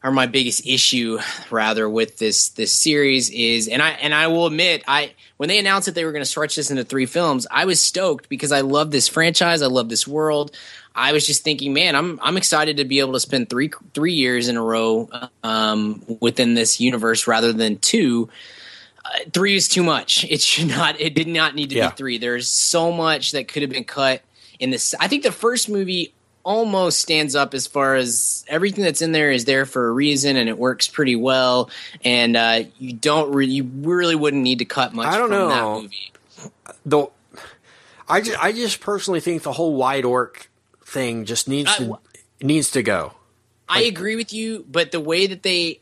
or 0.04 0.10
my 0.10 0.26
biggest 0.26 0.66
issue 0.66 1.18
rather 1.50 1.88
with 1.88 2.18
this 2.18 2.48
this 2.50 2.72
series 2.72 3.30
is 3.30 3.68
and 3.68 3.82
I 3.82 3.90
and 3.90 4.14
I 4.14 4.26
will 4.26 4.46
admit 4.46 4.82
I 4.88 5.12
when 5.36 5.48
they 5.48 5.58
announced 5.58 5.86
that 5.86 5.94
they 5.94 6.04
were 6.04 6.12
going 6.12 6.22
to 6.22 6.26
stretch 6.26 6.56
this 6.56 6.70
into 6.70 6.84
three 6.84 7.06
films 7.06 7.46
I 7.50 7.64
was 7.64 7.82
stoked 7.82 8.28
because 8.28 8.52
I 8.52 8.62
love 8.62 8.90
this 8.90 9.08
franchise 9.08 9.62
I 9.62 9.66
love 9.66 9.88
this 9.88 10.06
world 10.06 10.56
I 10.94 11.12
was 11.12 11.26
just 11.26 11.42
thinking 11.44 11.72
man 11.72 11.94
I'm 11.96 12.18
I'm 12.22 12.36
excited 12.36 12.76
to 12.78 12.84
be 12.84 13.00
able 13.00 13.14
to 13.14 13.20
spend 13.20 13.48
3 13.50 13.70
3 13.94 14.12
years 14.12 14.48
in 14.48 14.56
a 14.56 14.62
row 14.62 15.08
um, 15.42 16.02
within 16.20 16.54
this 16.54 16.80
universe 16.80 17.26
rather 17.26 17.52
than 17.52 17.78
two 17.78 18.28
uh, 19.04 19.18
three 19.32 19.56
is 19.56 19.68
too 19.68 19.82
much. 19.82 20.24
It 20.30 20.40
should 20.40 20.68
not. 20.68 21.00
It 21.00 21.12
did 21.14 21.26
not 21.26 21.56
need 21.56 21.70
to 21.70 21.76
Yeah. 21.76 21.90
be 21.90 21.96
three. 21.96 22.18
There's 22.18 22.46
so 22.48 22.92
much 22.92 23.32
that 23.32 23.48
could 23.48 23.62
have 23.62 23.70
been 23.70 23.82
cut 23.84 24.22
in 24.60 24.70
this. 24.70 24.94
I 25.00 25.08
think 25.08 25.24
the 25.24 25.32
first 25.32 25.68
movie 25.68 26.14
almost 26.44 27.00
stands 27.00 27.34
up 27.34 27.52
as 27.52 27.66
far 27.66 27.96
as 27.96 28.44
everything 28.46 28.84
that's 28.84 29.02
in 29.02 29.10
there 29.10 29.32
is 29.32 29.44
there 29.44 29.66
for 29.66 29.88
a 29.88 29.90
reason 29.92 30.36
and 30.36 30.48
it 30.48 30.56
works 30.56 30.86
pretty 30.86 31.16
well. 31.16 31.68
And 32.04 32.36
uh, 32.36 32.62
you 32.78 32.92
don't. 32.92 33.34
Re- 33.34 33.46
you 33.46 33.64
really 33.80 34.14
wouldn't 34.14 34.42
need 34.44 34.60
to 34.60 34.64
cut 34.64 34.94
much. 34.94 35.08
I 35.08 35.18
don't 35.18 35.30
from 35.30 35.38
know. 35.38 35.48
that 35.48 35.82
movie. 35.82 36.12
The 36.86 37.06
I 38.08 38.20
just, 38.20 38.38
I 38.42 38.52
just 38.52 38.80
personally 38.80 39.18
think 39.20 39.42
the 39.42 39.52
whole 39.52 39.74
wide 39.74 40.04
Orc 40.04 40.48
thing 40.92 41.24
just 41.24 41.48
needs 41.48 41.70
I- 41.70 41.78
to 41.78 41.98
needs 42.40 42.70
to 42.72 42.82
go. 42.82 43.14
I 43.68 43.82
agree 43.84 44.16
with 44.16 44.32
you, 44.34 44.66
but 44.70 44.92
the 44.92 45.00
way 45.00 45.26
that 45.28 45.42
they, 45.42 45.80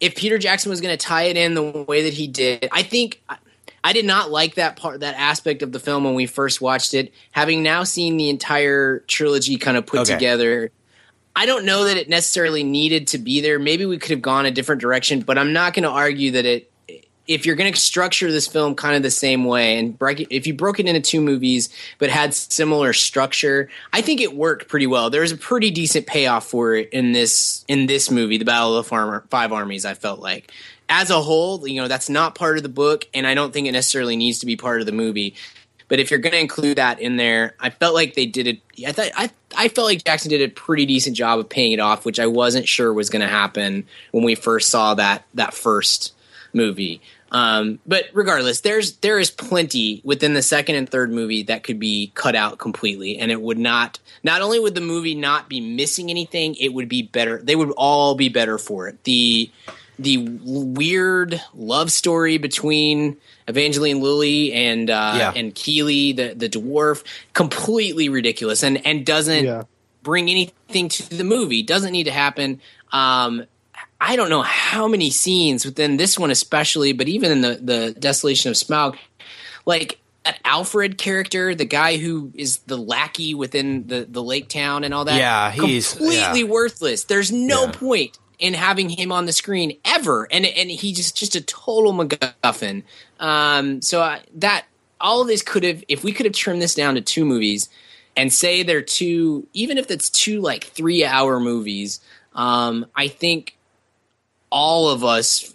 if 0.00 0.16
Peter 0.16 0.38
Jackson 0.38 0.70
was 0.70 0.80
going 0.80 0.96
to 0.96 1.02
tie 1.02 1.24
it 1.24 1.36
in 1.36 1.54
the 1.54 1.62
way 1.62 2.02
that 2.02 2.12
he 2.14 2.26
did, 2.26 2.68
I 2.72 2.82
think 2.82 3.22
I, 3.28 3.36
I 3.84 3.92
did 3.92 4.04
not 4.04 4.30
like 4.32 4.56
that 4.56 4.74
part, 4.76 5.00
that 5.00 5.14
aspect 5.16 5.62
of 5.62 5.70
the 5.70 5.78
film 5.78 6.02
when 6.02 6.14
we 6.14 6.26
first 6.26 6.60
watched 6.60 6.94
it. 6.94 7.12
Having 7.30 7.62
now 7.62 7.84
seen 7.84 8.16
the 8.16 8.28
entire 8.28 9.00
trilogy 9.06 9.56
kind 9.56 9.76
of 9.76 9.86
put 9.86 10.00
Okay. 10.00 10.14
together, 10.14 10.72
I 11.36 11.46
don't 11.46 11.64
know 11.64 11.84
that 11.84 11.96
it 11.96 12.08
necessarily 12.08 12.64
needed 12.64 13.06
to 13.08 13.18
be 13.18 13.40
there. 13.40 13.60
Maybe 13.60 13.86
we 13.86 13.98
could 13.98 14.10
have 14.10 14.22
gone 14.22 14.46
a 14.46 14.50
different 14.50 14.80
direction, 14.80 15.20
but 15.20 15.38
I'm 15.38 15.52
not 15.52 15.74
going 15.74 15.84
to 15.84 15.90
argue 15.90 16.32
that 16.32 16.44
it. 16.46 16.72
If 17.26 17.44
you're 17.44 17.56
going 17.56 17.72
to 17.72 17.78
structure 17.78 18.30
this 18.30 18.46
film 18.46 18.74
kind 18.74 18.96
of 18.96 19.02
the 19.02 19.10
same 19.10 19.44
way, 19.44 19.78
and 19.78 19.98
break 19.98 20.20
it, 20.20 20.34
if 20.34 20.46
you 20.46 20.54
broke 20.54 20.78
it 20.78 20.86
into 20.86 21.00
two 21.00 21.20
movies 21.20 21.68
but 21.98 22.08
had 22.08 22.34
similar 22.34 22.92
structure, 22.92 23.68
I 23.92 24.00
think 24.00 24.20
it 24.20 24.36
worked 24.36 24.68
pretty 24.68 24.86
well. 24.86 25.10
There's 25.10 25.32
a 25.32 25.36
pretty 25.36 25.70
decent 25.70 26.06
payoff 26.06 26.46
for 26.46 26.74
it 26.74 26.90
in 26.90 27.12
this 27.12 27.64
in 27.68 27.86
this 27.86 28.10
movie, 28.10 28.38
the 28.38 28.44
Battle 28.44 28.76
of 28.76 28.84
the 28.84 28.88
Farmer, 28.88 29.24
Five 29.30 29.52
Armies. 29.52 29.84
I 29.84 29.94
felt 29.94 30.20
like, 30.20 30.52
as 30.88 31.10
a 31.10 31.20
whole, 31.20 31.66
you 31.66 31.80
know, 31.80 31.88
that's 31.88 32.08
not 32.08 32.34
part 32.34 32.56
of 32.56 32.62
the 32.62 32.68
book, 32.68 33.06
and 33.12 33.26
I 33.26 33.34
don't 33.34 33.52
think 33.52 33.66
it 33.66 33.72
necessarily 33.72 34.16
needs 34.16 34.38
to 34.40 34.46
be 34.46 34.56
part 34.56 34.80
of 34.80 34.86
the 34.86 34.92
movie. 34.92 35.34
But 35.88 36.00
if 36.00 36.10
you're 36.10 36.18
going 36.18 36.32
to 36.32 36.40
include 36.40 36.78
that 36.78 37.00
in 37.00 37.16
there, 37.16 37.54
I 37.60 37.70
felt 37.70 37.94
like 37.94 38.14
they 38.14 38.26
did 38.26 38.46
it. 38.46 38.60
I 38.86 38.92
thought 38.92 39.10
I 39.16 39.30
I 39.56 39.68
felt 39.68 39.86
like 39.86 40.04
Jackson 40.04 40.30
did 40.30 40.42
a 40.42 40.52
pretty 40.52 40.86
decent 40.86 41.16
job 41.16 41.38
of 41.38 41.48
paying 41.48 41.72
it 41.72 41.80
off, 41.80 42.04
which 42.04 42.20
I 42.20 42.26
wasn't 42.26 42.68
sure 42.68 42.92
was 42.92 43.10
going 43.10 43.22
to 43.22 43.28
happen 43.28 43.86
when 44.10 44.24
we 44.24 44.34
first 44.34 44.68
saw 44.68 44.94
that 44.94 45.24
that 45.34 45.54
first 45.54 46.12
movie. 46.52 47.00
Um, 47.32 47.80
but 47.86 48.04
regardless, 48.12 48.60
there's 48.60 48.96
there 48.98 49.18
is 49.18 49.30
plenty 49.30 50.00
within 50.04 50.34
the 50.34 50.42
second 50.42 50.76
and 50.76 50.88
third 50.88 51.10
movie 51.10 51.42
that 51.44 51.64
could 51.64 51.80
be 51.80 52.12
cut 52.14 52.36
out 52.36 52.58
completely, 52.58 53.18
and 53.18 53.30
it 53.32 53.40
would 53.42 53.58
not. 53.58 53.98
Not 54.22 54.42
only 54.42 54.60
would 54.60 54.74
the 54.74 54.80
movie 54.80 55.14
not 55.14 55.48
be 55.48 55.60
missing 55.60 56.08
anything, 56.10 56.54
it 56.56 56.68
would 56.72 56.88
be 56.88 57.02
better. 57.02 57.40
They 57.42 57.56
would 57.56 57.72
all 57.76 58.14
be 58.14 58.28
better 58.28 58.58
for 58.58 58.88
it. 58.88 59.02
The 59.04 59.50
the 59.98 60.18
weird 60.44 61.40
love 61.54 61.90
story 61.90 62.36
between 62.38 63.16
Evangeline 63.48 64.00
Lilly 64.00 64.52
and 64.52 64.88
uh, 64.90 65.14
Yeah. 65.16 65.32
and 65.34 65.54
Kili, 65.54 66.14
the 66.14 66.34
the 66.34 66.48
dwarf, 66.48 67.02
completely 67.32 68.08
ridiculous, 68.08 68.62
and 68.62 68.84
and 68.86 69.04
doesn't 69.04 69.44
Yeah. 69.44 69.62
bring 70.02 70.30
anything 70.30 70.88
to 70.90 71.08
the 71.16 71.24
movie. 71.24 71.62
Doesn't 71.62 71.92
need 71.92 72.04
to 72.04 72.12
happen. 72.12 72.60
Um, 72.92 73.46
I 74.00 74.16
don't 74.16 74.28
know 74.30 74.42
how 74.42 74.88
many 74.88 75.10
scenes 75.10 75.64
within 75.64 75.96
this 75.96 76.18
one 76.18 76.30
especially, 76.30 76.92
but 76.92 77.08
even 77.08 77.30
in 77.32 77.40
the 77.40 77.58
the 77.62 77.96
Desolation 77.98 78.50
of 78.50 78.56
Smaug, 78.56 78.96
like 79.64 79.98
that 80.24 80.42
Alfrid 80.44 80.98
character, 80.98 81.54
the 81.54 81.64
guy 81.64 81.96
who 81.96 82.32
is 82.34 82.58
the 82.66 82.76
lackey 82.76 83.34
within 83.34 83.86
the 83.86 84.06
the 84.08 84.22
lake 84.22 84.48
town 84.48 84.84
and 84.84 84.92
all 84.92 85.04
that. 85.06 85.16
Yeah, 85.18 85.50
he's- 85.50 85.92
completely 85.94 86.40
yeah. 86.40 86.46
worthless. 86.46 87.04
There's 87.04 87.32
no 87.32 87.64
Yeah. 87.64 87.72
point 87.72 88.18
in 88.38 88.52
having 88.52 88.90
him 88.90 89.12
on 89.12 89.24
the 89.24 89.32
screen 89.32 89.78
ever, 89.84 90.28
and 90.30 90.44
and 90.44 90.70
he 90.70 90.92
just 90.92 91.16
just 91.16 91.34
a 91.36 91.40
total 91.40 91.92
MacGuffin. 91.94 92.82
Um, 93.18 93.80
so 93.80 94.02
I, 94.02 94.20
that 94.36 94.66
all 95.00 95.22
of 95.22 95.28
this 95.28 95.42
could 95.42 95.62
have, 95.64 95.84
if 95.88 96.04
we 96.04 96.12
could 96.12 96.26
have 96.26 96.34
trimmed 96.34 96.60
this 96.60 96.74
down 96.74 96.96
to 96.96 97.00
two 97.00 97.24
movies, 97.24 97.68
and 98.16 98.32
say 98.32 98.62
they're 98.62 98.82
two, 98.82 99.46
even 99.54 99.78
if 99.78 99.90
it's 99.90 100.10
two 100.10 100.40
like 100.40 100.64
three 100.64 101.04
hour 101.04 101.38
movies, 101.40 102.00
um, 102.34 102.84
I 102.94 103.08
think 103.08 103.55
all 104.50 104.88
of 104.90 105.04
us, 105.04 105.54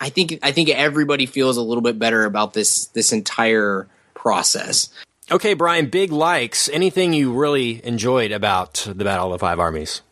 I 0.00 0.08
think 0.08 0.38
I 0.42 0.52
think 0.52 0.68
everybody 0.68 1.26
feels 1.26 1.56
a 1.56 1.62
little 1.62 1.82
bit 1.82 1.98
better 1.98 2.24
about 2.24 2.54
this 2.54 2.86
this 2.88 3.12
entire 3.12 3.88
process. 4.14 4.88
Okay, 5.30 5.54
Brian, 5.54 5.88
big 5.88 6.12
likes. 6.12 6.68
Anything 6.68 7.12
you 7.12 7.32
really 7.32 7.84
enjoyed 7.84 8.30
about 8.30 8.86
the 8.86 9.04
Battle 9.04 9.26
of 9.26 9.32
the 9.32 9.38
Five 9.38 9.58
Armies? 9.58 10.02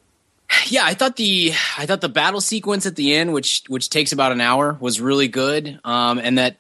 Yeah, 0.66 0.84
I 0.84 0.94
thought 0.94 1.16
the 1.16 1.52
I 1.78 1.86
thought 1.86 2.00
the 2.00 2.08
battle 2.08 2.40
sequence 2.40 2.86
at 2.86 2.96
the 2.96 3.14
end, 3.14 3.32
which 3.32 3.62
which 3.68 3.90
takes 3.90 4.12
about 4.12 4.32
an 4.32 4.40
hour, 4.40 4.76
was 4.80 5.00
really 5.00 5.28
good, 5.28 5.80
um, 5.84 6.18
and 6.18 6.38
that 6.38 6.56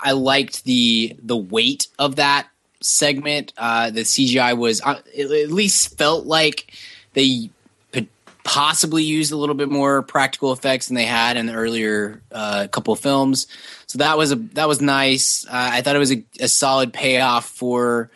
I 0.00 0.12
liked 0.12 0.64
the 0.64 1.16
the 1.22 1.36
weight 1.36 1.88
of 1.98 2.16
that 2.16 2.48
segment. 2.80 3.52
Uh, 3.56 3.90
the 3.90 4.02
CGI 4.02 4.56
was 4.56 4.80
uh, 4.82 5.00
it 5.14 5.30
at 5.30 5.50
least 5.50 5.96
felt 5.98 6.26
like 6.26 6.72
they 7.14 7.50
possibly 8.48 9.02
used 9.02 9.30
a 9.30 9.36
little 9.36 9.54
bit 9.54 9.68
more 9.68 10.00
practical 10.00 10.54
effects 10.54 10.86
than 10.88 10.94
they 10.94 11.04
had 11.04 11.36
in 11.36 11.44
the 11.44 11.52
earlier 11.52 12.22
uh, 12.32 12.66
couple 12.68 12.94
of 12.94 12.98
films. 12.98 13.46
So 13.86 13.98
that 13.98 14.16
was 14.16 14.32
a 14.32 14.36
that 14.54 14.66
was 14.66 14.80
nice. 14.80 15.44
Uh, 15.44 15.50
I 15.52 15.82
thought 15.82 15.94
it 15.94 15.98
was 15.98 16.12
a, 16.12 16.24
a 16.40 16.48
solid 16.48 16.94
payoff 16.94 17.46
for 17.46 18.10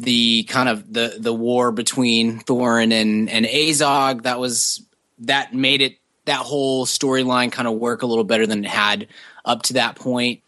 the 0.00 0.42
kind 0.44 0.68
of 0.68 0.92
the 0.92 1.18
the 1.20 1.32
war 1.32 1.70
between 1.70 2.40
Thorin 2.40 2.92
and 2.92 3.30
and 3.30 3.46
Azog. 3.46 4.24
That 4.24 4.40
was 4.40 4.82
that 5.20 5.54
made 5.54 5.82
it 5.82 5.98
that 6.24 6.40
whole 6.40 6.84
storyline 6.84 7.52
kind 7.52 7.68
of 7.68 7.74
work 7.74 8.02
a 8.02 8.06
little 8.06 8.24
better 8.24 8.48
than 8.48 8.64
it 8.64 8.68
had 8.68 9.06
up 9.44 9.62
to 9.62 9.74
that 9.74 9.94
point. 9.94 10.42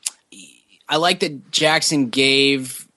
I 0.89 0.97
like 0.97 1.20
that 1.20 1.53
Jackson 1.53 2.09
gave 2.09 2.89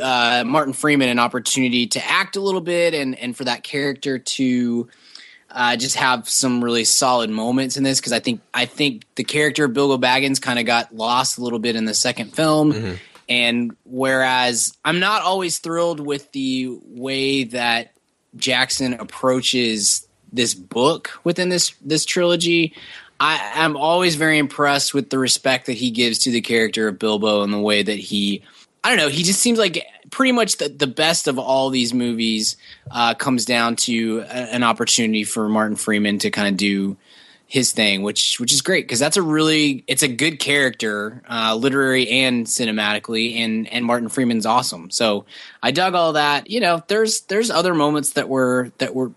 uh, 0.00 0.44
Martin 0.46 0.72
Freeman 0.72 1.08
an 1.08 1.18
opportunity 1.18 1.88
to 1.88 2.08
act 2.08 2.36
a 2.36 2.40
little 2.40 2.60
bit 2.60 2.94
and 2.94 3.18
and 3.18 3.36
for 3.36 3.42
that 3.42 3.64
character 3.64 4.20
to 4.20 4.88
uh, 5.50 5.76
just 5.76 5.96
have 5.96 6.28
some 6.28 6.62
really 6.62 6.84
solid 6.84 7.30
moments 7.30 7.76
in 7.76 7.82
this 7.82 8.00
because 8.00 8.12
I 8.12 8.20
think 8.20 8.40
I 8.52 8.66
think 8.66 9.04
the 9.14 9.24
character 9.24 9.64
of 9.64 9.72
Bilbo 9.72 9.98
Baggins 10.04 10.40
kind 10.40 10.58
of 10.58 10.66
got 10.66 10.94
lost 10.94 11.38
a 11.38 11.42
little 11.42 11.58
bit 11.58 11.76
in 11.76 11.84
the 11.84 11.94
second 11.94 12.34
film, 12.34 12.72
and 13.28 13.76
whereas 13.84 14.76
I'm 14.84 15.00
not 15.00 15.22
always 15.22 15.58
thrilled 15.58 16.00
with 16.00 16.30
the 16.32 16.78
way 16.84 17.44
that 17.44 17.92
Jackson 18.36 18.94
approaches 18.94 20.06
this 20.32 20.54
book 20.54 21.18
within 21.24 21.48
this 21.48 21.74
this 21.80 22.04
trilogy. 22.04 22.74
I 23.20 23.40
am 23.54 23.76
always 23.76 24.14
very 24.14 24.38
impressed 24.38 24.94
with 24.94 25.10
the 25.10 25.18
respect 25.18 25.66
that 25.66 25.72
he 25.72 25.90
gives 25.90 26.20
to 26.20 26.30
the 26.30 26.40
character 26.40 26.86
of 26.86 26.98
Bilbo 26.98 27.42
and 27.42 27.52
the 27.52 27.58
way 27.58 27.82
that 27.82 27.98
he 27.98 28.42
I 28.84 28.90
don't 28.90 28.98
know. 28.98 29.08
He 29.08 29.24
just 29.24 29.40
seems 29.40 29.58
like 29.58 29.84
pretty 30.10 30.32
much 30.32 30.56
the, 30.56 30.68
the 30.68 30.86
best 30.86 31.28
of 31.28 31.38
all 31.38 31.70
these 31.70 31.92
movies 31.92 32.56
uh, 32.90 33.14
comes 33.14 33.44
down 33.44 33.76
to 33.76 34.20
a, 34.20 34.54
an 34.54 34.62
opportunity 34.62 35.24
for 35.24 35.48
Martin 35.48 35.76
Freeman 35.76 36.18
to 36.20 36.30
kind 36.30 36.48
of 36.48 36.56
do 36.56 36.96
his 37.46 37.72
thing, 37.72 38.02
which 38.02 38.38
which 38.38 38.52
is 38.52 38.60
great 38.60 38.84
because 38.84 38.98
that's 38.98 39.16
a 39.16 39.22
really 39.22 39.82
it's 39.86 40.02
a 40.02 40.08
good 40.08 40.38
character, 40.38 41.22
uh, 41.28 41.54
literary 41.54 42.08
and 42.08 42.46
cinematically, 42.46 43.38
and 43.38 43.66
and 43.72 43.86
Martin 43.86 44.10
Freeman's 44.10 44.44
awesome. 44.44 44.90
So 44.90 45.24
I 45.62 45.70
dug 45.70 45.94
all 45.94 46.12
that. 46.12 46.50
You 46.50 46.60
know, 46.60 46.82
there's 46.88 47.22
there's 47.22 47.50
other 47.50 47.74
moments 47.74 48.12
that 48.12 48.28
were 48.28 48.70
that 48.78 48.94
were 48.94 49.12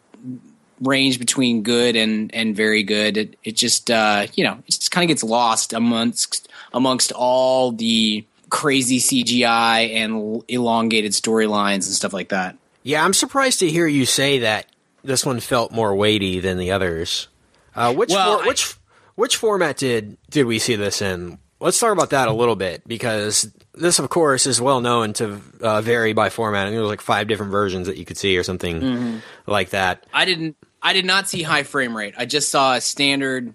range 0.81 1.19
between 1.19 1.61
good 1.61 1.97
and 1.97 2.33
and 2.33 2.55
very 2.55 2.83
good. 2.83 3.17
It 3.17 3.35
it 3.43 3.57
just 3.57 3.91
uh, 3.91 4.27
you 4.33 4.45
know 4.45 4.53
it 4.65 4.71
just 4.71 4.91
kind 4.91 5.03
of 5.03 5.09
gets 5.09 5.23
lost 5.23 5.73
amongst 5.73 6.47
amongst 6.73 7.11
all 7.11 7.73
the 7.73 8.25
crazy 8.51 8.99
CGI 8.99 9.95
and 9.95 10.43
elongated 10.47 11.13
storylines 11.13 11.73
and 11.87 11.95
stuff 11.95 12.13
like 12.13 12.29
that. 12.29 12.55
Yeah, 12.83 13.03
I'm 13.03 13.13
surprised 13.13 13.59
to 13.61 13.69
hear 13.69 13.87
you 13.87 14.05
say 14.05 14.39
that 14.39 14.67
this 15.03 15.25
one 15.25 15.39
felt 15.39 15.71
more 15.71 15.95
weighty 15.95 16.39
than 16.39 16.59
the 16.59 16.71
others. 16.71 17.27
Uh, 17.73 17.93
which 17.93 18.09
Well, 18.11 18.37
for, 18.37 18.43
I- 18.43 18.47
which 18.47 18.75
which 19.15 19.37
format 19.37 19.77
did 19.77 20.17
did 20.29 20.45
we 20.45 20.59
see 20.59 20.75
this 20.75 21.01
in? 21.01 21.39
Let's 21.59 21.79
talk 21.79 21.91
about 21.91 22.09
that 22.09 22.27
a 22.27 22.33
little 22.33 22.55
bit 22.55 22.87
because 22.87 23.51
this, 23.75 23.99
of 23.99 24.09
course, 24.09 24.47
is 24.47 24.59
well 24.59 24.81
known 24.81 25.13
to 25.13 25.39
uh, 25.61 25.81
vary 25.81 26.13
by 26.13 26.29
format. 26.31 26.61
I 26.63 26.65
think 26.65 26.73
there 26.75 26.81
was 26.81 26.89
like 26.89 27.01
five 27.01 27.27
different 27.27 27.51
versions 27.51 27.85
that 27.87 27.97
you 27.97 28.05
could 28.05 28.17
see 28.17 28.35
or 28.37 28.43
something 28.43 28.81
Mm-hmm. 28.81 29.17
like 29.45 29.69
that. 29.69 30.05
I 30.13 30.25
didn't 30.25 30.55
I 30.81 30.93
did 30.93 31.05
not 31.05 31.29
see 31.29 31.43
high 31.43 31.63
frame 31.63 31.95
rate. 31.95 32.15
I 32.17 32.25
just 32.25 32.49
saw 32.49 32.73
a 32.73 32.81
standard 32.81 33.53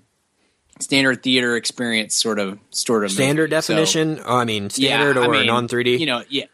standard 0.80 1.22
theater 1.22 1.56
experience 1.56 2.14
sort 2.14 2.38
of 2.38 2.58
sort 2.70 3.04
of 3.04 3.10
Standard 3.12 3.50
movie. 3.50 3.62
So, 3.62 3.74
definition? 3.74 4.20
oh, 4.24 4.36
I 4.36 4.44
mean, 4.44 4.70
standard 4.70 5.16
yeah, 5.16 5.22
I 5.22 5.26
or 5.26 5.30
mean, 5.32 5.46
non 5.46 5.68
3D? 5.68 5.98
You 5.98 6.06
know, 6.06 6.22
yeah. 6.28 6.46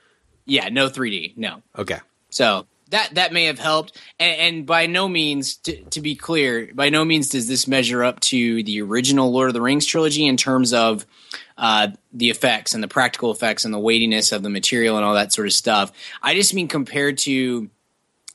Yeah, 0.45 0.69
no 0.71 0.89
3D. 0.89 1.37
No. 1.37 1.63
okay. 1.79 2.01
So 2.31 2.67
that 2.91 3.15
that 3.15 3.33
may 3.33 3.45
have 3.45 3.59
helped, 3.59 3.99
and, 4.19 4.41
and 4.41 4.67
by 4.67 4.87
no 4.87 5.09
means, 5.09 5.57
to, 5.57 5.83
to 5.85 6.01
be 6.01 6.15
clear, 6.15 6.71
by 6.75 6.91
no 6.91 7.05
means 7.05 7.31
does 7.31 7.49
this 7.49 7.67
measure 7.67 8.05
up 8.05 8.21
to 8.21 8.63
the 8.63 8.83
original 8.83 9.33
Lord 9.33 9.49
of 9.49 9.55
the 9.55 9.61
Rings 9.61 9.87
trilogy 9.87 10.27
in 10.27 10.37
terms 10.37 10.73
of 10.75 11.07
uh, 11.57 11.89
the 12.13 12.31
effects 12.31 12.75
and 12.75 12.83
the 12.83 12.89
practical 12.89 13.31
effects 13.31 13.65
and 13.65 13.73
the 13.73 13.79
weightiness 13.79 14.33
of 14.33 14.43
the 14.43 14.51
material 14.51 14.97
and 14.97 15.05
all 15.05 15.15
that 15.15 15.33
sort 15.33 15.47
of 15.47 15.53
stuff. 15.53 15.93
I 16.23 16.35
just 16.35 16.55
mean 16.55 16.69
compared 16.69 17.19
to, 17.19 17.71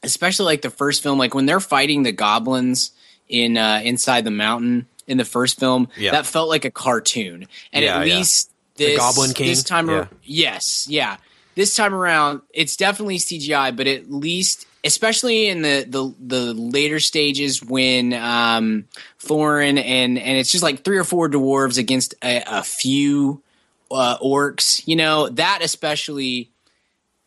especially 0.02 0.46
like 0.46 0.62
the 0.64 0.70
first 0.70 1.04
film, 1.04 1.20
like 1.20 1.36
when 1.36 1.46
they're 1.46 1.60
fighting 1.60 2.04
the 2.04 2.12
goblins 2.12 2.92
in 3.28 3.58
uh, 3.58 3.82
inside 3.84 4.24
the 4.24 4.32
mountain 4.32 4.88
in 5.08 5.18
the 5.18 5.26
first 5.26 5.60
film, 5.60 5.88
Yeah. 5.98 6.12
that 6.12 6.26
felt 6.26 6.50
like 6.50 6.66
a 6.66 6.72
cartoon, 6.72 7.48
and 7.74 7.84
Yeah, 7.86 8.00
at 8.02 8.08
yeah. 8.08 8.16
least 8.18 8.52
this 8.76 8.98
Goblin 8.98 9.34
King? 9.34 9.48
this 9.48 9.64
time, 9.64 9.90
ar- 9.90 10.10
yes, 10.24 10.86
yeah 10.90 11.18
this 11.56 11.76
time 11.76 11.92
around 11.92 12.42
it's 12.54 12.76
definitely 12.76 13.18
CGI, 13.18 13.76
but 13.76 13.88
at 13.88 14.12
least 14.12 14.68
especially 14.84 15.48
in 15.48 15.64
the 15.64 15.86
the, 15.90 16.14
the 16.20 16.54
later 16.54 17.00
stages 17.00 17.64
when 17.64 18.14
um 18.14 18.86
Thorin 19.20 19.80
and 19.84 20.20
and 20.20 20.38
it's 20.38 20.52
just 20.52 20.64
like 20.64 20.84
three 20.84 20.98
or 21.00 21.04
four 21.04 21.28
dwarves 21.28 21.80
against 21.80 22.14
a, 22.24 22.44
a 22.46 22.62
few 22.64 23.42
uh, 23.90 24.20
orcs, 24.20 24.84
you 24.88 24.96
know, 24.96 25.30
that 25.30 25.62
especially 25.64 26.52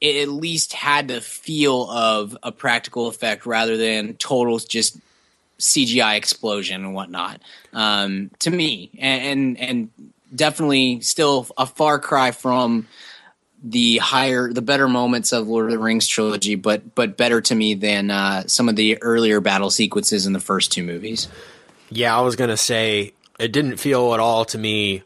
it 0.01 0.23
at 0.23 0.29
least 0.29 0.75
had 0.75 1.09
the 1.09 1.21
feel 1.21 1.91
of 1.91 2.37
a 2.45 2.53
practical 2.53 3.09
effect 3.09 3.47
rather 3.47 3.77
than 3.77 4.15
total 4.15 4.59
just 4.61 4.97
CGI 5.61 6.17
explosion 6.17 6.85
and 6.85 6.95
whatnot. 6.95 7.41
Um, 7.73 8.31
to 8.41 8.51
me, 8.51 8.91
and, 8.99 9.57
and 9.59 9.61
and 9.61 10.13
definitely 10.35 11.01
still 11.01 11.47
a 11.57 11.67
far 11.67 11.99
cry 11.99 12.31
from 12.33 12.89
the 13.63 13.99
higher, 13.99 14.53
the 14.53 14.63
better 14.63 14.89
moments 14.89 15.33
of 15.33 15.47
Lord 15.47 15.67
of 15.67 15.71
the 15.73 15.79
Rings 15.79 16.07
trilogy, 16.07 16.55
but 16.55 16.95
but 16.95 17.17
better 17.17 17.41
to 17.43 17.55
me 17.55 17.75
than 17.75 18.11
uh, 18.11 18.45
some 18.47 18.69
of 18.69 18.77
the 18.77 19.01
earlier 19.03 19.41
battle 19.41 19.71
sequences 19.71 20.27
in 20.27 20.33
the 20.33 20.41
first 20.41 20.73
two 20.73 20.83
movies. 20.83 21.29
Yeah, 21.91 22.17
I 22.17 22.23
was 22.23 22.37
gonna 22.37 22.57
say 22.57 23.13
it 23.39 23.53
didn't 23.53 23.77
feel 23.77 24.15
at 24.15 24.21
all 24.21 24.45
to 24.47 24.59
me 24.59 25.03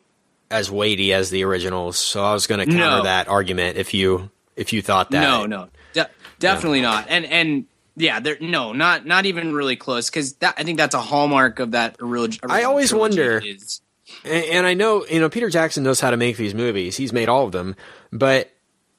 as 0.50 0.70
weighty 0.70 1.12
as 1.12 1.30
the 1.30 1.42
originals, 1.44 1.98
so 1.98 2.22
I 2.22 2.32
was 2.32 2.46
gonna 2.46 2.66
counter 2.66 2.78
No. 2.78 3.02
that 3.02 3.26
argument 3.28 3.76
if 3.76 3.92
you 3.92 4.30
if 4.56 4.72
you 4.72 4.82
thought 4.82 5.10
that. 5.10 5.20
No, 5.20 5.46
no, 5.46 5.68
De- 5.94 6.08
definitely 6.38 6.80
not. 6.80 7.06
And 7.08 7.24
and 7.24 7.66
yeah, 7.96 8.20
there 8.20 8.36
no, 8.40 8.72
not 8.72 9.06
not 9.06 9.26
even 9.26 9.52
really 9.54 9.76
close 9.76 10.10
because 10.10 10.34
that 10.34 10.54
I 10.58 10.64
think 10.64 10.78
that's 10.78 10.94
a 10.94 11.00
hallmark 11.00 11.58
of 11.60 11.72
that 11.72 11.96
original. 12.00 12.50
I 12.50 12.62
always 12.64 12.92
wonder- 12.92 13.40
is- 13.44 13.80
And, 14.24 14.44
and 14.44 14.66
I 14.66 14.74
know 14.74 15.06
you 15.06 15.20
know 15.20 15.28
Peter 15.30 15.48
Jackson 15.50 15.82
knows 15.82 16.00
how 16.00 16.10
to 16.10 16.16
make 16.16 16.36
these 16.36 16.54
movies. 16.54 16.96
He's 16.96 17.12
made 17.12 17.28
all 17.28 17.46
of 17.46 17.52
them, 17.52 17.74
but 18.12 18.50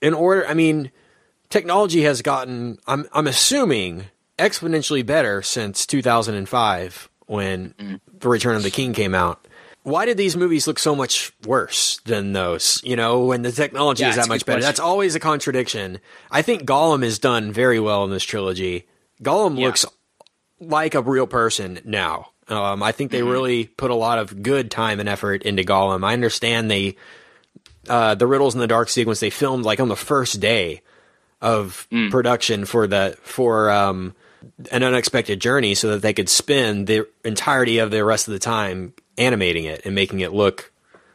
in 0.02 0.14
order, 0.14 0.46
I 0.48 0.54
mean, 0.56 0.92
technology 1.50 2.02
has 2.04 2.22
gotten. 2.22 2.80
I'm 2.88 3.08
I'm 3.14 3.28
assuming 3.28 4.06
exponentially 4.40 5.06
better 5.06 5.42
since 5.42 5.86
2005 5.86 7.10
when 7.28 7.74
Mm. 7.80 8.00
The 8.20 8.30
Return 8.30 8.56
of 8.56 8.64
the 8.64 8.72
King 8.72 8.94
came 8.94 9.14
out. 9.16 9.48
Why 9.86 10.06
did 10.06 10.18
these 10.18 10.36
movies 10.36 10.66
look 10.66 10.80
so 10.80 10.96
much 10.96 11.32
worse 11.46 12.00
than 12.06 12.34
those? 12.34 12.82
You 12.84 12.96
know, 12.96 13.26
when 13.26 13.44
the 13.44 13.52
technology 13.52 14.02
Yeah, 14.04 14.10
is 14.10 14.16
that 14.16 14.28
much 14.28 14.44
better. 14.46 14.58
question. 14.58 14.68
That's 14.68 14.80
always 14.80 15.14
a 15.14 15.20
contradiction. 15.20 16.00
I 16.32 16.42
think 16.42 16.64
Gollum 16.64 17.04
is 17.04 17.20
done 17.20 17.52
very 17.52 17.80
well 17.80 18.04
in 18.04 18.10
this 18.10 18.24
trilogy. 18.24 18.88
Gollum 19.22 19.60
Yeah. 19.60 19.68
looks 19.68 19.86
like 20.60 20.96
a 20.96 21.02
real 21.02 21.28
person 21.28 21.80
now. 21.86 22.32
Um, 22.48 22.82
I 22.82 22.92
think 22.94 23.12
they 23.12 23.20
Mm-hmm. 23.20 23.30
really 23.30 23.64
put 23.66 23.92
a 23.92 23.96
lot 23.96 24.18
of 24.18 24.42
good 24.42 24.72
time 24.72 25.00
and 25.00 25.08
effort 25.08 25.44
into 25.44 25.64
Gollum. 25.64 26.04
I 26.04 26.14
understand 26.14 26.70
they 26.72 26.96
uh, 27.88 28.16
the 28.16 28.26
riddles 28.26 28.56
in 28.56 28.60
the 28.62 28.68
dark 28.68 28.90
sequence 28.90 29.20
they 29.20 29.30
filmed 29.30 29.64
like 29.66 29.80
on 29.80 29.88
the 29.90 29.96
first 29.96 30.40
day 30.40 30.82
of 31.42 31.88
Mm. 31.92 32.10
production 32.10 32.66
for 32.66 32.88
the 32.88 33.16
for 33.22 33.70
um, 33.70 34.16
an 34.72 34.82
unexpected 34.82 35.40
journey 35.40 35.76
so 35.76 35.90
that 35.92 36.02
they 36.02 36.14
could 36.14 36.30
spend 36.30 36.88
the 36.88 37.08
entirety 37.24 37.78
of 37.78 37.92
the 37.92 38.04
rest 38.04 38.28
of 38.28 38.32
the 38.34 38.40
time 38.40 38.94
animating 39.18 39.66
it 39.66 39.82
and 39.86 39.96
making 39.96 40.20
it 40.22 40.34
look 40.34 40.72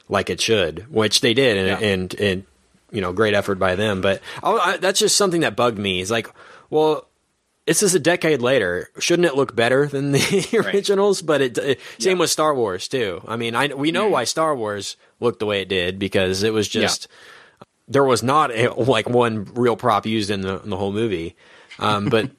like 0.09 0.31
it 0.31 0.41
should, 0.41 0.91
which 0.93 1.21
they 1.21 1.35
did, 1.35 1.57
and 1.57 1.67
Yeah. 1.69 1.89
and, 1.89 2.15
and 2.21 2.45
you 2.91 3.01
know, 3.01 3.13
great 3.13 3.35
effort 3.35 3.59
by 3.59 3.77
them. 3.77 4.01
But 4.01 4.21
I, 4.43 4.51
I, 4.53 4.77
that's 4.79 4.99
just 4.99 5.17
something 5.17 5.43
that 5.43 5.55
bugged 5.57 5.79
me. 5.79 6.01
Is 6.01 6.11
like, 6.11 6.29
well, 6.71 7.07
this 7.67 7.83
is 7.85 7.95
a 7.95 8.01
decade 8.01 8.43
later. 8.43 8.89
Shouldn't 8.99 9.27
it 9.27 9.37
look 9.37 9.55
better 9.55 9.87
than 9.87 10.11
the 10.13 10.63
originals? 10.73 11.23
But 11.23 11.41
it, 11.41 11.59
it 11.59 11.81
same 11.99 12.19
with 12.19 12.31
Star 12.31 12.53
Wars 12.55 12.89
too. 12.89 13.23
I 13.29 13.37
mean, 13.37 13.55
I 13.55 13.69
we 13.69 13.93
know 13.93 14.09
why 14.09 14.25
Star 14.25 14.57
Wars 14.57 14.97
looked 15.21 15.39
the 15.39 15.47
way 15.47 15.61
it 15.61 15.69
did 15.69 15.99
because 16.01 16.43
it 16.43 16.53
was 16.53 16.69
just 16.69 17.07
there 17.87 18.05
was 18.05 18.23
not 18.25 18.51
a, 18.51 18.73
like 18.73 19.09
one 19.09 19.45
real 19.55 19.77
prop 19.77 20.05
used 20.07 20.31
in 20.31 20.41
the 20.41 20.61
in 20.63 20.71
the 20.71 20.77
whole 20.77 20.93
movie. 20.93 21.37
Um, 21.79 22.07
but 22.09 22.31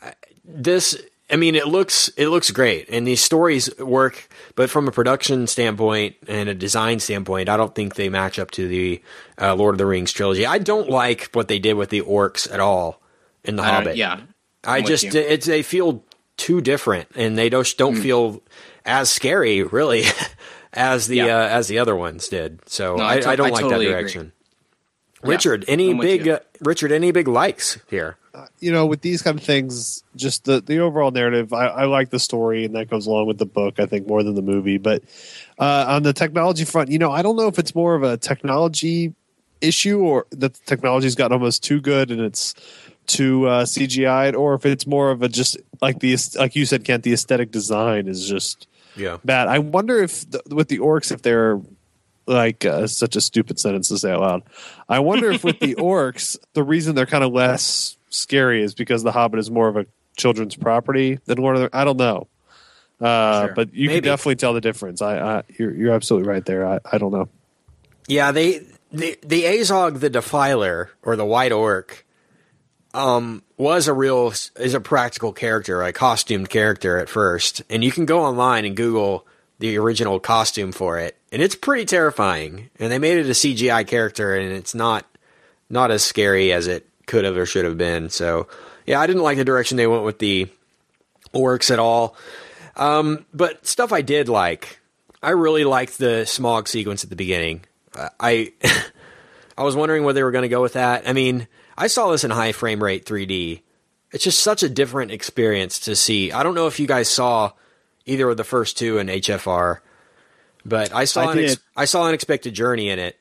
this, 0.44 1.00
I 1.30 1.36
mean, 1.36 1.54
it 1.54 1.66
looks 1.66 2.08
it 2.16 2.28
looks 2.28 2.50
great, 2.50 2.88
and 2.90 3.06
these 3.06 3.22
stories 3.22 3.70
work. 3.78 4.28
But 4.56 4.68
from 4.70 4.86
a 4.88 4.92
production 4.92 5.46
standpoint 5.46 6.16
and 6.28 6.48
a 6.48 6.54
design 6.54 7.00
standpoint, 7.00 7.48
I 7.48 7.56
don't 7.56 7.74
think 7.74 7.94
they 7.94 8.08
match 8.10 8.38
up 8.38 8.50
to 8.52 8.68
the 8.68 9.02
uh, 9.40 9.54
Lord 9.54 9.74
of 9.74 9.78
the 9.78 9.86
Rings 9.86 10.12
trilogy. 10.12 10.44
I 10.44 10.58
don't 10.58 10.90
like 10.90 11.30
what 11.32 11.48
they 11.48 11.58
did 11.58 11.74
with 11.74 11.88
the 11.88 12.02
orcs 12.02 12.52
at 12.52 12.60
all 12.60 13.00
in 13.42 13.56
the 13.56 13.62
I 13.62 13.66
Hobbit. 13.70 13.96
yeah, 13.96 14.20
I 14.64 14.76
I'm 14.76 14.82
with 14.82 14.90
just 14.90 15.04
you. 15.04 15.10
It's 15.14 15.46
they 15.46 15.62
feel 15.62 16.04
too 16.36 16.60
different, 16.60 17.08
and 17.16 17.38
they 17.38 17.48
don't 17.48 17.74
don't 17.78 17.96
feel 17.96 18.42
as 18.84 19.08
scary 19.10 19.62
really 19.78 20.04
as 20.74 21.06
the 21.06 21.16
Yeah. 21.16 21.38
uh, 21.38 21.48
as 21.48 21.68
the 21.68 21.78
other 21.78 21.96
ones 21.96 22.28
did. 22.28 22.60
So 22.68 22.96
No, 22.96 23.02
I, 23.02 23.14
I 23.14 23.30
I, 23.32 23.36
don't 23.36 23.46
I 23.46 23.50
like 23.50 23.62
totally 23.62 23.86
that 23.86 23.98
agree. 23.98 24.30
Direction. 25.24 25.50
Richard, 25.50 25.64
any 25.68 25.94
big 25.94 26.28
uh, 26.28 26.40
Richard, 26.60 26.92
any 26.92 27.10
big 27.12 27.28
likes 27.28 27.78
here? 27.88 28.16
you 28.58 28.72
know, 28.72 28.84
with 28.84 29.00
these 29.02 29.22
kind 29.22 29.38
of 29.38 29.44
things, 29.44 30.02
just 30.16 30.44
the 30.44 30.60
the 30.60 30.78
overall 30.80 31.10
narrative, 31.12 31.52
I, 31.52 31.66
I 31.66 31.84
like 31.84 32.10
the 32.10 32.18
story, 32.18 32.64
and 32.64 32.74
that 32.74 32.90
goes 32.90 33.06
along 33.06 33.26
with 33.26 33.38
the 33.38 33.46
book. 33.46 33.78
I 33.78 33.86
think 33.86 34.08
more 34.08 34.22
than 34.22 34.34
the 34.34 34.42
movie. 34.42 34.78
But 34.78 35.04
uh, 35.58 35.84
on 35.88 36.02
the 36.02 36.12
technology 36.12 36.64
front, 36.64 36.90
you 36.90 36.98
know, 36.98 37.12
I 37.12 37.22
don't 37.22 37.36
know 37.36 37.46
if 37.46 37.58
it's 37.58 37.74
more 37.74 37.94
of 37.94 38.02
a 38.02 38.16
technology 38.16 39.14
issue 39.60 40.00
or 40.00 40.26
that 40.30 40.54
the 40.54 40.60
technology's 40.66 41.14
gotten 41.14 41.32
almost 41.32 41.62
too 41.62 41.80
good 41.80 42.10
and 42.10 42.20
it's 42.20 42.54
too 43.06 43.46
uh, 43.46 43.64
CGI'd, 43.64 44.34
or 44.34 44.54
if 44.54 44.66
it's 44.66 44.86
more 44.86 45.10
of 45.10 45.22
a 45.22 45.28
just 45.28 45.56
like 45.80 46.00
the 46.00 46.16
like 46.38 46.56
you 46.56 46.66
said, 46.66 46.84
Kent, 46.84 47.04
the 47.04 47.12
aesthetic 47.12 47.50
design 47.52 48.08
is 48.08 48.28
just 48.28 48.66
Yeah. 48.96 49.18
bad. 49.24 49.46
I 49.48 49.58
wonder 49.60 50.02
if 50.02 50.28
the, 50.28 50.42
with 50.48 50.68
the 50.68 50.78
orcs, 50.78 51.12
if 51.12 51.22
they're 51.22 51.60
like 52.26 52.64
uh, 52.64 52.86
such 52.86 53.16
a 53.16 53.20
stupid 53.20 53.58
sentence 53.58 53.88
to 53.88 53.98
say 53.98 54.10
out 54.12 54.20
loud. 54.20 54.42
I 54.88 55.00
wonder 55.00 55.30
if 55.30 55.44
with 55.44 55.60
the 55.60 55.74
orcs, 55.78 56.36
the 56.54 56.62
reason 56.62 56.94
they're 56.94 57.06
kind 57.06 57.24
of 57.24 57.32
less 57.32 57.96
scary 58.10 58.62
is 58.62 58.74
because 58.74 59.02
the 59.02 59.12
Hobbit 59.12 59.40
is 59.40 59.50
more 59.50 59.68
of 59.68 59.76
a 59.76 59.86
children's 60.16 60.56
property 60.56 61.18
than 61.26 61.42
one 61.42 61.54
of 61.56 61.60
the. 61.62 61.70
I 61.76 61.84
don't 61.84 61.96
know, 61.98 62.28
uh, 63.00 63.46
Sure. 63.46 63.54
but 63.54 63.74
you 63.74 63.88
Maybe. 63.88 64.00
can 64.00 64.10
definitely 64.10 64.36
tell 64.36 64.54
the 64.54 64.60
difference. 64.60 65.02
I, 65.02 65.18
I 65.18 65.42
you're, 65.58 65.74
you're 65.74 65.92
absolutely 65.92 66.28
right 66.28 66.44
there. 66.44 66.66
I, 66.66 66.78
I 66.90 66.98
don't 66.98 67.12
know. 67.12 67.28
Yeah, 68.06 68.32
they 68.32 68.60
the 68.92 69.18
the 69.22 69.42
Azog 69.44 70.00
the 70.00 70.10
Defiler 70.10 70.90
or 71.02 71.16
the 71.16 71.24
White 71.24 71.52
Orc 71.52 72.06
um 72.92 73.42
was 73.56 73.88
a 73.88 73.92
real 73.92 74.28
is 74.28 74.74
a 74.74 74.80
practical 74.80 75.32
character, 75.32 75.82
a 75.82 75.92
costumed 75.92 76.48
character 76.48 76.98
at 76.98 77.08
first. 77.08 77.62
And 77.68 77.82
you 77.82 77.90
can 77.90 78.04
go 78.06 78.20
online 78.22 78.64
and 78.64 78.76
Google 78.76 79.26
the 79.58 79.76
original 79.78 80.20
costume 80.20 80.70
for 80.72 80.98
it, 80.98 81.16
and 81.34 81.42
it's 81.42 81.56
pretty 81.56 81.84
terrifying. 81.84 82.70
And 82.78 82.92
they 82.92 83.00
made 83.00 83.18
it 83.18 83.26
a 83.26 83.30
CGI 83.30 83.84
character 83.84 84.36
and 84.36 84.52
it's 84.52 84.72
not 84.72 85.04
not 85.68 85.90
as 85.90 86.04
scary 86.04 86.52
as 86.52 86.68
it 86.68 86.88
could 87.06 87.24
have 87.24 87.36
or 87.36 87.44
should 87.44 87.64
have 87.64 87.76
been. 87.76 88.08
So, 88.08 88.46
yeah, 88.86 89.00
I 89.00 89.08
didn't 89.08 89.22
like 89.22 89.36
the 89.36 89.44
direction 89.44 89.76
they 89.76 89.88
went 89.88 90.04
with 90.04 90.20
the 90.20 90.46
orcs 91.34 91.72
at 91.72 91.80
all. 91.80 92.16
Um, 92.76 93.26
but 93.34 93.66
stuff 93.66 93.92
I 93.92 94.00
did 94.00 94.28
like, 94.28 94.78
I 95.24 95.30
really 95.30 95.64
liked 95.64 95.98
the 95.98 96.22
Smaug 96.24 96.68
sequence 96.68 97.02
at 97.02 97.10
the 97.10 97.16
beginning. 97.16 97.64
I 98.20 98.52
I 99.58 99.64
was 99.64 99.74
wondering 99.74 100.04
where 100.04 100.14
they 100.14 100.22
were 100.22 100.30
going 100.30 100.42
to 100.42 100.48
go 100.48 100.62
with 100.62 100.74
that. 100.74 101.08
I 101.08 101.14
mean, 101.14 101.48
I 101.76 101.88
saw 101.88 102.12
this 102.12 102.22
in 102.22 102.30
high 102.30 102.52
frame 102.52 102.82
rate 102.82 103.06
3D. 103.06 103.60
It's 104.12 104.22
just 104.22 104.38
such 104.38 104.62
a 104.62 104.68
different 104.68 105.10
experience 105.10 105.80
to 105.80 105.96
see. 105.96 106.30
I 106.30 106.44
don't 106.44 106.54
know 106.54 106.68
if 106.68 106.78
you 106.78 106.86
guys 106.86 107.08
saw 107.08 107.50
either 108.06 108.30
of 108.30 108.36
the 108.36 108.44
first 108.44 108.78
two 108.78 108.98
in 108.98 109.08
HFR, 109.08 109.80
but 110.64 110.94
I 110.94 111.04
saw 111.04 111.28
I 111.28 111.32
an 111.32 111.38
ex- 111.40 111.56
I 111.76 111.84
saw 111.84 112.06
Unexpected 112.06 112.54
Journey 112.54 112.90
in 112.90 112.98
it 112.98 113.16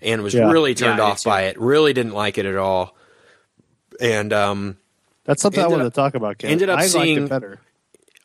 and 0.00 0.22
was 0.22 0.34
Yeah. 0.34 0.50
really 0.50 0.74
turned 0.74 0.98
Yeah, 0.98 1.04
off 1.04 1.24
by 1.24 1.42
it. 1.42 1.58
Really 1.60 1.92
didn't 1.92 2.12
like 2.14 2.38
it 2.38 2.46
at 2.46 2.56
all. 2.56 2.96
And 4.00 4.32
um, 4.32 4.76
That's 5.24 5.42
something 5.42 5.62
I 5.62 5.66
wanted 5.68 5.86
up- 5.86 5.92
to 5.92 5.96
talk 5.96 6.14
about. 6.14 6.38
Ken. 6.38 6.50
ended 6.50 6.68
up 6.68 6.78
I 6.78 6.82
liked 6.82 6.92
seeing- 6.92 7.24
it 7.24 7.28
better. 7.28 7.60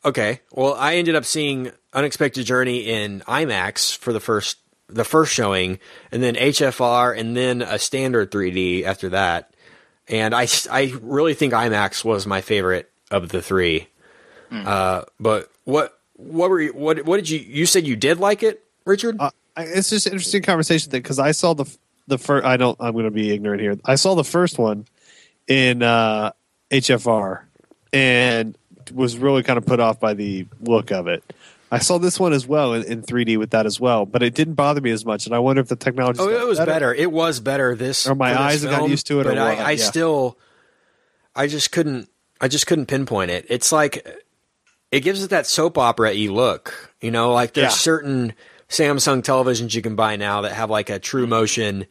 Okay. 0.04 0.40
Well, 0.52 0.74
I 0.74 0.94
ended 0.96 1.14
up 1.16 1.24
seeing 1.24 1.72
Unexpected 1.92 2.44
Journey 2.46 2.78
in 2.80 3.20
IMAX 3.26 3.96
for 3.96 4.12
the 4.12 4.20
first 4.20 4.58
the 4.90 5.04
first 5.04 5.34
showing, 5.34 5.78
and 6.10 6.22
then 6.22 6.34
HFR, 6.34 7.12
and 7.12 7.36
then 7.36 7.60
a 7.60 7.78
standard 7.78 8.30
3D 8.30 8.84
after 8.84 9.10
that. 9.10 9.52
And 10.08 10.34
I 10.34 10.46
I 10.70 10.94
really 11.02 11.34
think 11.34 11.52
IMAX 11.52 12.04
was 12.04 12.26
my 12.26 12.40
favorite 12.40 12.90
of 13.10 13.28
the 13.28 13.42
three. 13.42 13.88
Uh, 14.50 15.02
but 15.20 15.50
what 15.64 15.97
what 16.18 16.50
were 16.50 16.60
you, 16.60 16.72
what 16.72 17.04
what 17.06 17.16
did 17.16 17.30
you 17.30 17.38
you 17.38 17.64
said 17.64 17.86
you 17.86 17.96
did 17.96 18.18
like 18.18 18.42
it, 18.42 18.62
Richard? 18.84 19.16
Uh, 19.18 19.30
it's 19.56 19.90
just 19.90 20.06
an 20.06 20.12
interesting 20.12 20.42
conversation 20.42 20.90
thing 20.90 21.00
because 21.00 21.18
I 21.18 21.30
saw 21.32 21.54
the 21.54 21.64
the 22.08 22.18
first. 22.18 22.44
I 22.44 22.56
don't. 22.56 22.76
I'm 22.80 22.92
going 22.92 23.04
to 23.04 23.10
be 23.10 23.30
ignorant 23.32 23.62
here. 23.62 23.78
I 23.84 23.94
saw 23.94 24.14
the 24.14 24.24
first 24.24 24.58
one 24.58 24.86
in 25.46 25.82
uh, 25.82 26.32
HFR 26.70 27.42
and 27.92 28.58
was 28.92 29.16
really 29.16 29.42
kind 29.42 29.58
of 29.58 29.66
put 29.66 29.80
off 29.80 30.00
by 30.00 30.14
the 30.14 30.46
look 30.60 30.90
of 30.90 31.06
it. 31.06 31.22
I 31.70 31.78
saw 31.78 31.98
this 31.98 32.18
one 32.18 32.32
as 32.32 32.46
well 32.46 32.72
in, 32.72 32.82
in 32.84 33.02
3D 33.02 33.38
with 33.38 33.50
that 33.50 33.66
as 33.66 33.78
well, 33.78 34.06
but 34.06 34.22
it 34.22 34.34
didn't 34.34 34.54
bother 34.54 34.80
me 34.80 34.90
as 34.90 35.04
much. 35.04 35.26
And 35.26 35.34
I 35.34 35.38
wonder 35.38 35.60
if 35.60 35.68
the 35.68 35.76
technology. 35.76 36.20
Oh, 36.20 36.28
it 36.28 36.46
was 36.46 36.58
better. 36.58 36.94
It 36.94 37.12
was 37.12 37.40
better 37.40 37.74
this. 37.74 38.06
Or 38.08 38.14
my 38.14 38.38
eyes 38.38 38.62
have 38.62 38.70
gotten 38.70 38.90
used 38.90 39.06
to 39.08 39.20
it 39.20 39.26
or 39.26 39.30
But 39.30 39.38
I, 39.38 39.54
I 39.54 39.70
yeah. 39.72 39.84
still, 39.84 40.38
I 41.36 41.46
just 41.46 41.70
couldn't. 41.70 42.08
I 42.40 42.48
just 42.48 42.66
couldn't 42.66 42.86
pinpoint 42.86 43.30
it. 43.30 43.46
It's 43.48 43.70
like 43.72 44.06
it 44.90 45.00
gives 45.00 45.22
it 45.22 45.30
that 45.30 45.46
soap 45.46 45.78
opera 45.78 46.10
y 46.10 46.28
look. 46.30 46.92
You 47.00 47.10
know, 47.10 47.32
like 47.32 47.54
there's 47.54 47.72
Yeah. 47.72 47.78
certain 47.78 48.32
Samsung 48.68 49.22
televisions 49.22 49.74
you 49.74 49.82
can 49.82 49.96
buy 49.96 50.16
now 50.16 50.42
that 50.42 50.52
have 50.52 50.70
like 50.70 50.90
a 50.90 50.98
true 50.98 51.26
motion 51.26 51.86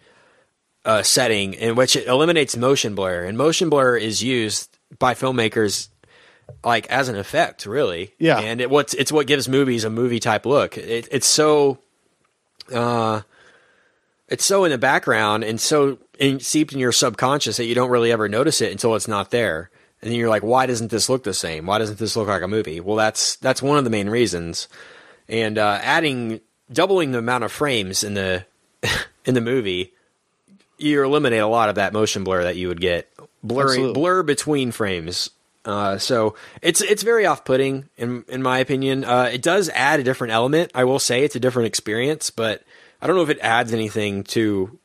uh, 0.85 1.03
setting 1.03 1.53
in 1.53 1.75
which 1.75 1.95
it 1.95 2.07
eliminates 2.07 2.55
motion 2.55 2.95
blur, 2.95 3.25
and 3.25 3.37
motion 3.37 3.69
blur 3.69 3.97
is 3.97 4.23
used 4.23 4.77
by 4.99 5.13
filmmakers 5.13 5.89
like 6.63 6.87
as 6.87 7.09
an 7.09 7.15
effect, 7.17 7.65
really. 7.65 8.13
Yeah. 8.19 8.39
and 8.39 8.61
it 8.61 8.69
what's 8.69 8.93
it's 8.93 9.11
what 9.11 9.27
gives 9.27 9.49
movies 9.49 9.83
a 9.83 9.89
movie 9.89 10.19
type 10.19 10.45
look. 10.45 10.77
It, 10.77 11.07
it's 11.11 11.27
so 11.27 11.79
uh, 12.73 13.21
it's 14.29 14.45
so 14.45 14.63
in 14.65 14.71
the 14.71 14.77
background 14.77 15.43
and 15.43 15.59
so 15.59 15.97
in, 16.19 16.39
seeped 16.39 16.73
in 16.73 16.79
your 16.79 16.91
subconscious 16.91 17.57
that 17.57 17.65
you 17.65 17.75
don't 17.75 17.89
really 17.89 18.11
ever 18.11 18.29
notice 18.29 18.61
it 18.61 18.71
until 18.71 18.95
it's 18.95 19.07
not 19.07 19.31
there. 19.31 19.69
And 20.01 20.11
then 20.11 20.19
you're 20.19 20.29
like, 20.29 20.43
why 20.43 20.65
doesn't 20.67 20.91
this 20.91 21.09
look 21.09 21.23
the 21.23 21.33
same? 21.33 21.65
Why 21.65 21.79
doesn't 21.79 21.97
this 21.97 22.15
look 22.15 22.27
like 22.27 22.43
a 22.43 22.47
movie? 22.47 22.79
Well, 22.79 22.95
that's 22.95 23.35
that's 23.37 23.61
one 23.61 23.77
of 23.77 23.83
the 23.83 23.89
main 23.89 24.09
reasons. 24.09 24.67
And 25.27 25.57
uh, 25.57 25.79
adding 25.81 26.41
doubling 26.71 27.11
the 27.11 27.19
amount 27.19 27.43
of 27.43 27.51
frames 27.51 28.03
in 28.03 28.13
the 28.13 28.45
in 29.25 29.33
the 29.33 29.41
movie, 29.41 29.93
you 30.77 31.03
eliminate 31.03 31.41
a 31.41 31.47
lot 31.47 31.69
of 31.69 31.75
that 31.75 31.93
motion 31.93 32.23
blur 32.23 32.43
that 32.43 32.55
you 32.55 32.67
would 32.67 32.81
get 32.81 33.11
blurring 33.43 33.69
Absolutely. 33.69 33.93
blur 34.01 34.23
between 34.23 34.71
frames. 34.71 35.29
Uh, 35.65 35.97
so 35.97 36.35
it's 36.61 36.81
it's 36.81 37.03
very 37.03 37.25
off 37.25 37.43
putting 37.43 37.89
in 37.97 38.23
in 38.29 38.41
my 38.41 38.59
opinion. 38.59 39.03
Uh, 39.03 39.29
it 39.33 39.41
does 39.41 39.69
add 39.69 39.99
a 39.99 40.03
different 40.03 40.33
element. 40.33 40.71
I 40.73 40.85
will 40.85 40.99
say 40.99 41.23
it's 41.23 41.35
a 41.35 41.41
different 41.41 41.67
experience, 41.67 42.29
but 42.29 42.63
I 43.01 43.07
don't 43.07 43.15
know 43.15 43.23
if 43.23 43.29
it 43.29 43.39
adds 43.41 43.73
anything 43.73 44.23
to 44.25 44.79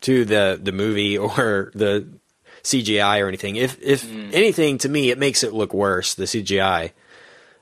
to 0.00 0.24
the 0.24 0.58
the 0.60 0.72
movie 0.72 1.16
or 1.18 1.70
the 1.74 2.08
CGI 2.66 3.22
or 3.22 3.28
anything. 3.28 3.56
If 3.56 3.80
if 3.80 4.04
anything, 4.32 4.78
to 4.78 4.88
me, 4.88 5.10
it 5.10 5.18
makes 5.18 5.42
it 5.44 5.52
look 5.52 5.72
worse. 5.72 6.14
The 6.14 6.24
CGI, 6.24 6.90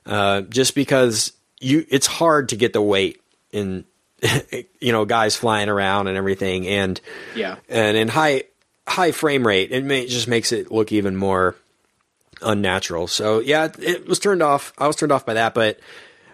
uh, 0.07 0.41
just 0.43 0.75
because 0.75 1.33
you, 1.61 1.85
it's 1.91 2.07
hard 2.07 2.49
to 2.49 2.57
get 2.57 2.73
the 2.73 2.83
weight 2.83 3.21
in, 3.53 3.85
you 4.81 4.93
know, 4.93 5.05
guys 5.05 5.37
flying 5.37 5.69
around 5.69 6.07
and 6.09 6.17
everything, 6.17 6.67
and 6.67 7.01
Yeah. 7.37 7.57
and 7.69 7.97
in 7.97 8.09
high 8.09 8.45
high 8.89 9.13
frame 9.13 9.47
rate, 9.47 9.73
it 9.73 9.85
may, 9.85 10.07
just 10.07 10.27
makes 10.29 10.53
it 10.53 10.71
look 10.73 10.91
even 10.93 11.17
more 11.17 11.55
unnatural. 12.43 13.07
So 13.07 13.41
yeah, 13.41 13.65
it, 13.67 13.79
it 13.79 14.07
was 14.09 14.19
turned 14.19 14.43
off. 14.43 14.73
I 14.79 14.87
was 14.87 14.97
turned 14.97 15.13
off 15.13 15.25
by 15.27 15.35
that, 15.35 15.55
but 15.55 15.79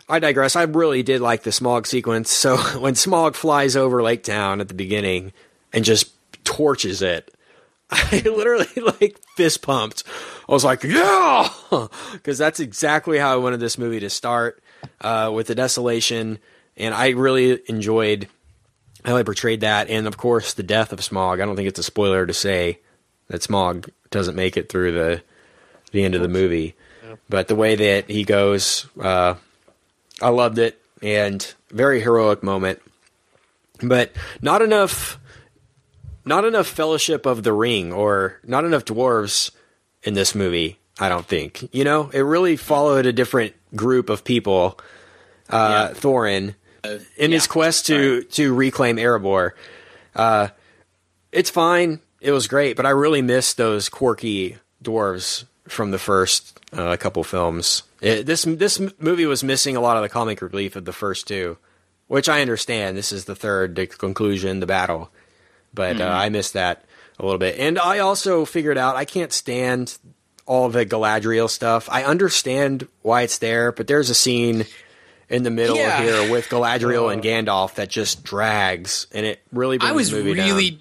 I 0.09 0.19
digress. 0.19 0.57
I 0.57 0.63
really 0.63 1.03
did 1.03 1.21
like 1.21 1.43
the 1.43 1.51
Smaug 1.51 1.87
sequence. 1.87 2.31
So 2.41 2.57
when 2.81 2.95
Smaug 2.95 3.35
flies 3.35 3.77
over 3.77 4.03
Lake 4.03 4.23
Town 4.25 4.61
at 4.61 4.69
the 4.69 4.75
beginning 4.75 5.33
and 5.73 5.85
just 5.85 6.13
torches 6.45 7.03
it, 7.03 7.33
I 8.13 8.23
literally 8.25 8.69
like 9.01 9.19
fist 9.37 9.63
pumped. 9.63 10.05
I 10.49 10.53
was 10.53 10.65
like, 10.65 10.85
yeah, 10.85 11.49
because 12.13 12.39
that's 12.39 12.61
exactly 12.61 13.19
how 13.19 13.33
I 13.33 13.37
wanted 13.37 13.61
this 13.61 13.79
movie 13.79 14.01
to 14.01 14.11
start 14.11 14.63
uh, 15.01 15.31
with 15.35 15.49
the 15.49 15.55
desolation, 15.55 16.39
and 16.77 16.95
I 16.95 17.11
really 17.11 17.61
enjoyed 17.67 18.29
how 19.05 19.17
they 19.17 19.25
portrayed 19.25 19.63
that, 19.63 19.89
and 19.89 20.07
of 20.07 20.17
course 20.17 20.55
the 20.55 20.63
death 20.63 20.93
of 20.93 21.01
Smaug. 21.01 21.41
I 21.41 21.47
don't 21.47 21.57
think 21.57 21.69
it's 21.69 21.81
a 21.81 21.85
spoiler 21.85 22.27
to 22.27 22.35
say 22.35 22.81
that 23.29 23.41
Smaug 23.41 23.91
doesn't 24.11 24.37
make 24.37 24.57
it 24.57 24.69
through 24.69 24.93
the 24.93 25.23
the 25.93 26.05
end 26.05 26.15
of 26.15 26.23
the 26.23 26.29
movie. 26.29 26.75
but 27.29 27.49
the 27.49 27.57
way 27.57 27.75
that 27.75 28.09
he 28.09 28.25
goes, 28.25 28.87
uh, 29.01 29.35
I 30.23 30.29
loved 30.29 30.59
it, 30.59 30.81
and 31.03 31.55
very 31.71 32.01
heroic 32.01 32.43
moment. 32.43 32.81
But 33.83 34.13
not 34.43 34.63
enough, 34.63 35.19
not 36.31 36.45
enough 36.45 36.69
Fellowship 36.69 37.27
of 37.27 37.43
the 37.43 37.53
Ring, 37.53 37.93
or 37.93 38.39
not 38.45 38.65
enough 38.65 38.85
dwarves 38.85 39.51
in 40.05 40.15
this 40.15 40.35
movie. 40.35 40.79
I 40.99 41.09
don't 41.09 41.27
think. 41.27 41.69
You 41.75 41.83
know, 41.83 42.11
it 42.13 42.21
really 42.21 42.57
followed 42.57 43.05
a 43.05 43.13
different 43.13 43.55
group 43.75 44.09
of 44.09 44.23
people. 44.23 44.79
Uh, 45.49 45.89
Thorin 45.89 46.55
in 47.17 47.33
his 47.33 47.47
quest 47.49 47.87
to 47.87 48.23
to 48.23 48.55
reclaim 48.55 48.97
Erebor. 48.97 49.51
Uh, 50.15 50.49
it's 51.33 51.51
fine. 51.51 52.01
It 52.21 52.31
was 52.31 52.47
great, 52.47 52.77
but 52.77 52.87
I 52.87 52.91
really 52.91 53.23
missed 53.23 53.57
those 53.57 53.89
quirky 53.89 54.59
dwarves 54.83 55.45
from 55.69 55.91
the 55.91 55.99
first 55.99 56.61
uh, 56.73 56.97
couple 56.97 57.25
films. 57.25 57.83
It, 58.01 58.27
this 58.27 58.45
this 58.45 58.81
movie 58.99 59.27
was 59.27 59.43
missing 59.43 59.75
a 59.75 59.81
lot 59.81 59.97
of 59.97 60.03
the 60.03 60.09
comic 60.09 60.41
relief 60.41 60.77
of 60.77 60.85
the 60.85 60.93
first 60.93 61.27
two, 61.27 61.59
which 62.07 62.29
I 62.29 62.41
understand. 62.41 62.97
This 62.97 63.11
is 63.11 63.25
the 63.25 63.35
third, 63.35 63.75
the 63.75 63.87
conclusion, 63.87 64.61
the 64.61 64.67
battle, 64.67 65.11
but 65.75 66.01
uh, 66.01 66.05
I 66.09 66.29
missed 66.29 66.55
that 66.55 66.85
a 67.19 67.25
little 67.25 67.39
bit. 67.39 67.59
And 67.59 67.79
I 67.79 67.99
also 67.99 68.45
figured 68.45 68.79
out 68.79 68.97
I 68.97 69.05
can't 69.05 69.33
stand 69.33 69.99
all 70.47 70.69
the 70.69 70.85
Galadriel 70.87 71.49
stuff. 71.49 71.89
I 71.91 72.05
understand 72.05 72.89
why 73.03 73.23
it's 73.23 73.39
there, 73.39 73.73
but 73.73 73.87
there's 73.87 74.11
a 74.11 74.15
scene 74.15 74.67
in 75.29 75.43
the 75.45 75.51
middle 75.51 75.77
Yeah. 75.77 76.03
here 76.03 76.31
with 76.33 76.49
Galadriel 76.49 77.13
and 77.13 77.23
Gandalf 77.23 77.75
that 77.75 77.89
just 77.89 78.25
drags, 78.25 79.07
and 79.13 79.25
it 79.25 79.41
really 79.53 79.79
brings 79.79 79.91
I 79.93 79.95
was 79.95 80.11
the 80.11 80.17
movie 80.17 80.33
really, 80.35 80.71
down. 80.73 80.81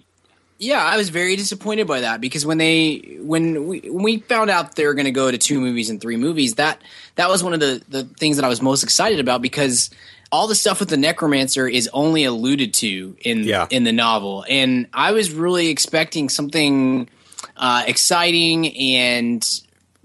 yeah, 0.57 0.83
I 0.83 0.97
was 0.97 1.09
very 1.09 1.35
disappointed 1.35 1.85
by 1.85 2.01
that 2.01 2.19
because 2.19 2.45
when 2.47 2.57
they 2.57 3.17
when 3.19 3.67
we 3.67 3.81
when 3.81 4.03
we 4.03 4.17
found 4.19 4.49
out 4.49 4.75
they 4.75 4.87
were 4.87 4.95
going 4.95 5.05
to 5.05 5.11
go 5.11 5.29
to 5.29 5.37
two 5.37 5.59
movies 5.61 5.91
and 5.91 6.01
three 6.01 6.17
movies, 6.17 6.55
that 6.55 6.81
that 7.15 7.29
was 7.29 7.43
one 7.43 7.53
of 7.53 7.59
the 7.59 7.83
the 7.89 8.05
things 8.05 8.37
that 8.37 8.45
I 8.45 8.47
was 8.49 8.59
most 8.61 8.81
excited 8.83 9.19
about 9.19 9.43
because 9.43 9.91
all 10.31 10.47
the 10.47 10.55
stuff 10.55 10.79
with 10.79 10.89
the 10.89 10.97
necromancer 10.97 11.67
is 11.67 11.89
only 11.93 12.23
alluded 12.23 12.73
to 12.75 13.15
in 13.21 13.43
Yeah. 13.43 13.67
in 13.69 13.83
the 13.83 13.91
novel, 13.93 14.45
and 14.49 14.87
I 14.93 15.11
was 15.11 15.31
really 15.31 15.69
expecting 15.69 16.29
something 16.29 17.09
uh, 17.57 17.83
exciting 17.87 18.75
and 18.77 19.45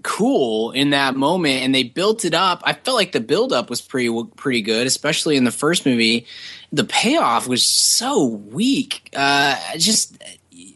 cool 0.03 0.71
in 0.71 0.91
that 0.91 1.15
moment 1.15 1.63
and 1.63 1.73
they 1.73 1.81
built 1.83 2.25
it 2.25 2.33
up. 2.35 2.61
I 2.63 2.73
felt 2.73 2.95
like 2.95 3.11
the 3.11 3.19
build 3.19 3.51
up 3.51 3.69
was 3.71 3.81
pretty 3.81 4.13
pretty 4.35 4.61
good 4.61 4.85
especially 4.85 5.35
in 5.35 5.45
the 5.45 5.51
first 5.51 5.83
movie. 5.85 6.27
The 6.71 6.83
payoff 6.83 7.47
was 7.47 7.65
so 7.65 8.25
weak. 8.25 9.09
Uh 9.15 9.55
just 9.77 10.15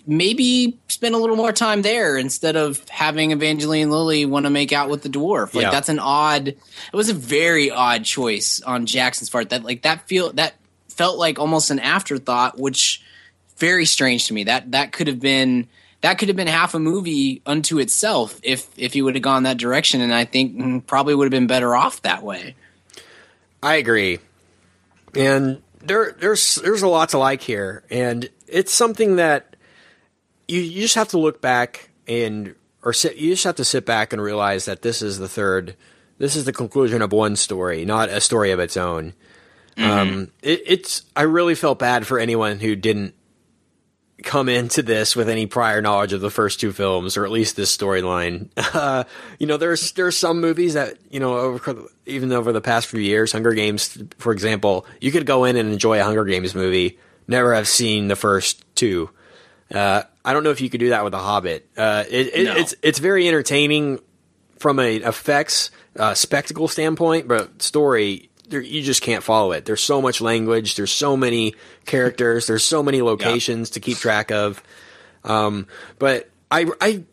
maybe 0.09 0.77
spend 0.87 1.13
a 1.13 1.17
little 1.17 1.35
more 1.35 1.51
time 1.53 1.83
there 1.83 2.17
instead 2.17 2.55
of 2.55 2.87
having 2.89 3.31
evangeline 3.31 3.91
lilly 3.91 4.25
want 4.25 4.45
to 4.45 4.49
make 4.49 4.73
out 4.73 4.89
with 4.89 5.03
the 5.03 5.09
dwarf. 5.09 5.53
Like 5.53 5.63
Yeah. 5.65 5.71
that's 5.71 5.87
an 5.89 5.99
odd 5.99 6.47
it 6.49 6.57
was 6.93 7.09
a 7.09 7.13
very 7.13 7.69
odd 7.69 8.03
choice 8.03 8.59
on 8.61 8.85
jackson's 8.87 9.29
part. 9.29 9.49
That 9.51 9.63
like 9.63 9.83
that 9.83 10.07
feel 10.07 10.33
that 10.33 10.55
felt 10.89 11.17
like 11.19 11.37
almost 11.37 11.69
an 11.69 11.79
afterthought 11.79 12.57
which 12.59 13.01
very 13.57 13.85
strange 13.85 14.27
to 14.27 14.33
me. 14.33 14.45
That 14.45 14.71
that 14.71 14.91
could 14.91 15.07
have 15.07 15.19
been 15.19 15.67
that 16.01 16.17
could 16.17 16.29
have 16.29 16.37
been 16.37 16.47
half 16.47 16.73
a 16.73 16.79
movie 16.79 17.41
unto 17.45 17.77
itself 17.77 18.39
if 18.41 18.67
if 18.77 18.93
he 18.93 19.01
would 19.01 19.15
have 19.15 19.21
gone 19.21 19.43
that 19.43 19.57
direction 19.57 19.99
and 20.01 20.13
i 20.13 20.23
think 20.23 20.55
mm, 20.55 20.87
probably 20.87 21.13
would 21.13 21.25
have 21.25 21.31
been 21.31 21.45
better 21.47 21.75
off 21.75 22.01
that 22.01 22.23
way. 22.23 22.55
I 23.61 23.75
agree, 23.75 24.19
and 25.13 25.61
there 25.81 26.15
there's 26.17 26.55
there's 26.55 26.81
a 26.81 26.87
lot 26.87 27.09
to 27.09 27.17
like 27.17 27.41
here, 27.41 27.83
and 27.89 28.29
it's 28.47 28.73
something 28.73 29.17
that 29.17 29.48
you 30.49 30.61
you 30.61 30.81
just 30.81 30.95
have 30.95 31.09
to 31.09 31.17
look 31.17 31.41
back 31.41 31.89
and 32.07 32.55
or 32.83 32.93
sit 32.93 33.17
you 33.17 33.31
just 33.31 33.43
have 33.43 33.55
to 33.55 33.65
sit 33.65 33.85
back 33.85 34.13
and 34.13 34.21
realize 34.21 34.65
that 34.65 34.81
this 34.81 35.01
is 35.01 35.19
the 35.19 35.29
third 35.29 35.75
this 36.19 36.35
is 36.35 36.45
the 36.45 36.53
conclusion 36.53 37.01
of 37.01 37.11
one 37.13 37.35
story, 37.37 37.85
not 37.85 38.09
a 38.09 38.21
story 38.21 38.51
of 38.51 38.59
its 38.59 38.77
own. 38.77 39.13
Um, 39.77 40.31
it, 40.43 40.61
it's 40.67 41.03
I 41.15 41.21
really 41.21 41.55
felt 41.55 41.79
bad 41.79 42.05
for 42.05 42.19
anyone 42.19 42.59
who 42.59 42.75
didn't 42.75 43.15
come 44.23 44.49
into 44.49 44.83
this 44.83 45.15
with 45.15 45.29
any 45.29 45.45
prior 45.45 45.81
knowledge 45.81 46.11
of 46.11 46.19
the 46.19 46.29
first 46.29 46.59
two 46.59 46.73
films, 46.73 47.15
or 47.15 47.23
at 47.23 47.31
least 47.31 47.55
this 47.55 47.75
storyline. 47.75 48.49
Uh, 48.71 49.03
you 49.39 49.47
know, 49.47 49.57
there's 49.57 49.93
there's 49.93 50.17
some 50.17 50.41
movies 50.41 50.75
that 50.75 50.97
you 51.09 51.19
know, 51.19 51.37
over, 51.37 51.85
even 52.05 52.31
over 52.31 52.51
the 52.51 52.61
past 52.61 52.87
few 52.87 52.99
years, 52.99 53.31
Hunger 53.31 53.53
Games, 53.53 53.97
for 54.17 54.31
example, 54.31 54.85
you 55.01 55.11
could 55.11 55.25
go 55.25 55.45
in 55.45 55.55
and 55.55 55.71
enjoy 55.71 55.99
a 55.99 56.03
Hunger 56.03 56.25
Games 56.25 56.53
movie, 56.53 56.99
never 57.27 57.53
have 57.53 57.67
seen 57.67 58.09
the 58.09 58.15
first 58.15 58.63
two. 58.75 59.09
Uh, 59.73 60.03
I 60.25 60.33
don't 60.33 60.43
know 60.43 60.51
if 60.51 60.61
you 60.61 60.69
could 60.69 60.79
do 60.79 60.89
that 60.89 61.03
with 61.03 61.11
The 61.11 61.19
Hobbit. 61.19 61.69
Uh, 61.77 62.03
it, 62.09 62.33
it, 62.33 62.43
No. 62.45 62.55
It's 62.55 62.75
it's 62.81 62.99
very 62.99 63.27
entertaining 63.27 63.99
from 64.57 64.79
a 64.79 64.97
effects 64.97 65.71
uh, 65.97 66.13
spectacle 66.13 66.67
standpoint, 66.67 67.27
but 67.27 67.61
story 67.61 68.29
there, 68.49 68.61
you 68.61 68.81
just 68.81 69.01
can't 69.01 69.23
follow 69.23 69.51
it. 69.51 69.65
There's 69.65 69.81
so 69.81 70.01
much 70.01 70.21
language. 70.21 70.75
There's 70.75 70.91
so 70.91 71.15
many 71.15 71.55
characters. 71.85 72.47
There's 72.47 72.63
so 72.63 72.81
many 72.81 73.01
locations 73.01 73.71
to 73.71 73.79
keep 73.79 73.97
track 73.97 74.31
of. 74.31 74.61
Um, 75.23 75.67
but 75.99 76.29
I 76.49 76.65
I 76.81 77.03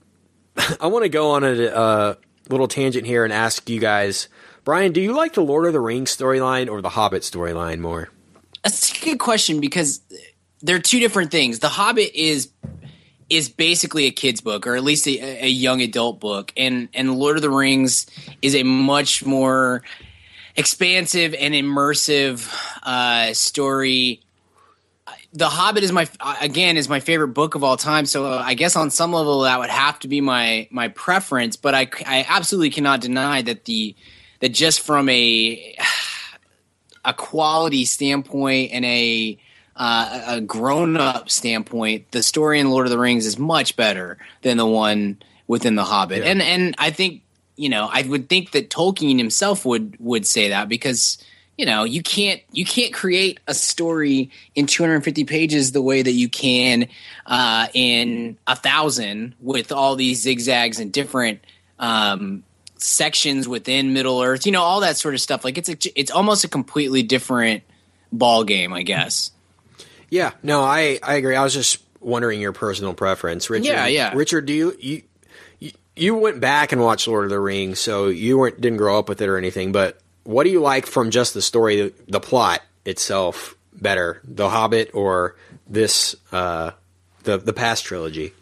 I 0.80 0.86
want 0.86 1.04
to 1.04 1.08
go 1.08 1.32
on 1.32 1.44
a 1.44 1.66
uh, 1.66 2.14
little 2.48 2.68
tangent 2.68 3.06
here 3.06 3.24
and 3.24 3.32
ask 3.32 3.68
you 3.68 3.80
guys, 3.80 4.28
Brian, 4.64 4.92
do 4.92 5.00
you 5.00 5.14
like 5.14 5.34
the 5.34 5.42
Lord 5.42 5.66
of 5.66 5.72
the 5.72 5.80
Rings 5.80 6.16
storyline 6.16 6.70
or 6.70 6.80
the 6.80 6.90
Hobbit 6.90 7.22
storyline 7.22 7.80
more? 7.80 8.08
that's 8.62 8.90
a 9.00 9.04
good 9.04 9.18
question 9.20 9.60
because 9.60 10.00
they're 10.66 10.80
two 10.80 11.00
different 11.00 11.30
things. 11.30 11.60
The 11.60 11.68
hobbit 11.68 12.10
is 12.14 12.50
is 13.28 13.48
basically 13.48 14.06
a 14.06 14.12
kid's 14.12 14.40
book 14.40 14.68
or 14.68 14.76
at 14.76 14.84
least 14.84 15.06
a, 15.08 15.44
a 15.44 15.48
young 15.48 15.80
adult 15.80 16.20
book. 16.20 16.52
And 16.56 16.88
and 16.94 17.14
lord 17.14 17.36
of 17.36 17.42
the 17.42 17.50
rings 17.50 18.06
is 18.42 18.54
a 18.54 18.62
much 18.62 19.24
more 19.24 19.82
expansive 20.54 21.34
and 21.34 21.54
immersive 21.54 22.52
uh, 22.82 23.32
story. 23.34 24.20
The 25.32 25.48
hobbit 25.48 25.84
is 25.84 25.92
my 25.92 26.08
again 26.40 26.76
is 26.76 26.88
my 26.88 27.00
favorite 27.00 27.28
book 27.28 27.54
of 27.54 27.64
all 27.64 27.76
time. 27.76 28.06
So 28.06 28.26
i 28.26 28.54
guess 28.54 28.76
on 28.76 28.90
some 28.90 29.12
level 29.12 29.40
that 29.40 29.58
would 29.58 29.70
have 29.70 29.98
to 30.00 30.08
be 30.08 30.20
my 30.20 30.68
my 30.70 30.88
preference 30.88 31.56
but 31.56 31.74
i 31.74 31.88
i 32.06 32.26
absolutely 32.28 32.70
cannot 32.70 33.00
deny 33.00 33.42
that 33.42 33.64
the 33.66 33.94
that 34.40 34.50
just 34.50 34.80
from 34.80 35.08
a 35.08 35.76
a 37.04 37.14
quality 37.14 37.84
standpoint 37.84 38.72
and 38.72 38.84
a 38.84 39.38
uh, 39.76 40.22
a 40.26 40.40
grown 40.40 40.96
up 40.96 41.30
standpoint, 41.30 42.10
the 42.10 42.22
story 42.22 42.60
in 42.60 42.70
Lord 42.70 42.86
of 42.86 42.90
the 42.90 42.98
Rings 42.98 43.26
is 43.26 43.38
much 43.38 43.76
better 43.76 44.18
than 44.42 44.56
the 44.56 44.66
one 44.66 45.18
within 45.46 45.74
the 45.74 45.84
Hobbit. 45.84 46.24
And 46.24 46.40
and 46.42 46.74
I 46.78 46.90
think 46.90 47.22
you 47.56 47.68
know 47.68 47.88
I 47.90 48.02
would 48.02 48.28
think 48.28 48.52
that 48.52 48.70
Tolkien 48.70 49.18
himself 49.18 49.64
would 49.64 49.96
would 49.98 50.26
say 50.26 50.48
that 50.48 50.68
because 50.68 51.18
you 51.58 51.66
know 51.66 51.84
you 51.84 52.02
can't 52.02 52.40
you 52.52 52.64
can't 52.64 52.92
create 52.92 53.38
a 53.46 53.54
story 53.54 54.30
in 54.54 54.66
250 54.66 55.24
pages 55.24 55.72
the 55.72 55.82
way 55.82 56.00
that 56.00 56.12
you 56.12 56.28
can 56.28 56.88
uh, 57.26 57.68
in 57.74 58.38
a 58.46 58.56
thousand 58.56 59.34
with 59.40 59.72
all 59.72 59.94
these 59.94 60.22
zigzags 60.22 60.80
and 60.80 60.90
different 60.90 61.40
um, 61.78 62.42
sections 62.78 63.48
within 63.48 63.92
Middle 63.92 64.22
Earth, 64.22 64.46
you 64.46 64.52
know, 64.52 64.62
all 64.62 64.80
that 64.80 64.96
sort 64.96 65.14
of 65.14 65.20
stuff. 65.20 65.44
Like 65.44 65.58
it's 65.58 65.68
a, 65.68 65.76
it's 65.98 66.10
almost 66.10 66.44
a 66.44 66.48
completely 66.48 67.02
different 67.02 67.62
ball 68.12 68.44
game, 68.44 68.72
I 68.72 68.82
guess. 68.82 69.30
Yeah, 70.10 70.32
no, 70.42 70.62
I 70.62 70.98
I 71.02 71.14
agree. 71.14 71.36
I 71.36 71.42
was 71.42 71.54
just 71.54 71.82
wondering 72.00 72.40
your 72.40 72.52
personal 72.52 72.94
preference, 72.94 73.50
Richard. 73.50 73.66
Yeah, 73.66 73.86
yeah. 73.86 74.14
Richard, 74.14 74.46
do 74.46 74.52
you 74.52 74.76
you 74.78 75.02
you, 75.58 75.72
you 75.96 76.14
went 76.14 76.40
back 76.40 76.72
and 76.72 76.80
watched 76.80 77.08
Lord 77.08 77.24
of 77.24 77.30
the 77.30 77.40
Rings, 77.40 77.80
so 77.80 78.08
you 78.08 78.38
weren't 78.38 78.60
didn't 78.60 78.78
grow 78.78 78.98
up 78.98 79.08
with 79.08 79.20
it 79.20 79.28
or 79.28 79.36
anything. 79.36 79.72
But 79.72 79.98
what 80.24 80.44
do 80.44 80.50
you 80.50 80.60
like 80.60 80.86
from 80.86 81.10
just 81.10 81.34
the 81.34 81.42
story, 81.42 81.76
the, 81.76 81.92
the 82.08 82.20
plot 82.20 82.62
itself, 82.84 83.56
better, 83.72 84.20
The 84.24 84.48
Hobbit 84.48 84.90
or 84.94 85.36
this 85.68 86.14
uh, 86.32 86.72
the 87.24 87.38
the 87.38 87.52
past 87.52 87.84
trilogy? 87.84 88.32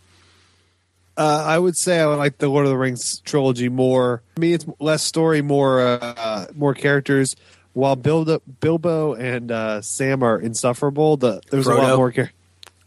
Uh, 1.17 1.45
I 1.47 1.59
would 1.59 1.77
say 1.77 2.01
I 2.01 2.07
would 2.07 2.17
like 2.17 2.39
the 2.39 2.49
Lord 2.49 2.67
of 2.67 2.71
the 2.71 2.77
Rings 2.79 3.21
trilogy 3.21 3.69
more. 3.69 4.23
For 4.35 4.41
me, 4.41 4.53
it's 4.53 4.67
less 4.81 5.03
story, 5.03 5.43
more 5.43 5.81
uh, 5.81 6.47
more 6.55 6.75
characters. 6.75 7.37
While 7.75 7.97
Bilbo, 7.97 8.41
Bilbo 8.61 9.15
and 9.15 9.51
uh, 9.53 9.83
Sam 9.83 10.23
are 10.23 10.39
insufferable, 10.41 11.17
the, 11.17 11.41
there's 11.51 11.67
a 11.67 11.75
lot 11.75 11.97
more. 11.97 12.11
Char- 12.13 12.31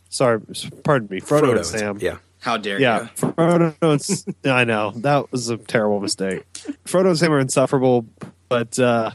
Sorry, 0.09 0.39
pardon 0.83 1.09
me, 1.11 1.19
Frodo, 1.21 1.55
and 1.55 1.65
Sam. 1.65 1.97
Yeah. 1.99 2.17
How 2.39 2.55
dare 2.57 2.79
Yeah, 2.79 3.01
you? 3.03 3.07
Frodo. 3.33 3.75
and 3.81 3.99
S- 3.99 4.25
I 4.45 4.63
know 4.63 4.91
that 4.97 5.31
was 5.31 5.49
a 5.49 5.57
terrible 5.57 5.99
mistake. 5.99 6.45
Frodo 6.85 7.07
and 7.09 7.17
Sam 7.17 7.33
are 7.33 7.39
insufferable, 7.39 8.05
but 8.47 8.79
uh, 8.79 9.11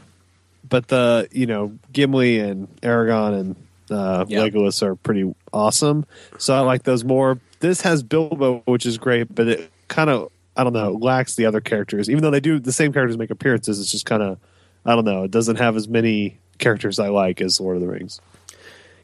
but 0.69 0.87
the 0.89 1.27
you 1.31 1.47
know 1.47 1.73
Gimli 1.91 2.39
and 2.39 2.67
Aragorn 2.81 3.39
and 3.39 3.55
uh, 3.89 4.25
Yeah. 4.27 4.41
Legolas 4.41 4.83
are 4.83 4.95
pretty 4.95 5.33
awesome. 5.51 6.05
So 6.37 6.53
I 6.53 6.59
like 6.59 6.83
those 6.83 7.03
more. 7.03 7.39
This 7.59 7.81
has 7.81 8.03
Bilbo, 8.03 8.61
which 8.65 8.85
is 8.85 8.97
great, 8.99 9.33
but 9.33 9.47
it 9.47 9.71
kind 9.87 10.11
of 10.11 10.29
I 10.55 10.63
don't 10.63 10.73
know 10.73 10.91
lacks 10.91 11.35
the 11.35 11.47
other 11.47 11.61
characters. 11.61 12.09
Even 12.11 12.21
though 12.21 12.29
they 12.31 12.39
do 12.39 12.59
the 12.59 12.71
same 12.73 12.93
characters 12.93 13.17
make 13.17 13.31
appearances, 13.31 13.79
it's 13.79 13.91
just 13.91 14.05
kind 14.05 14.21
of 14.21 14.37
I 14.85 14.95
don't 14.95 15.05
know. 15.05 15.23
It 15.23 15.31
doesn't 15.31 15.57
have 15.57 15.75
as 15.75 15.87
many 15.87 16.39
characters 16.57 16.99
I 16.99 17.09
like 17.09 17.41
as 17.41 17.59
Lord 17.59 17.77
of 17.77 17.81
the 17.81 17.87
Rings. 17.87 18.19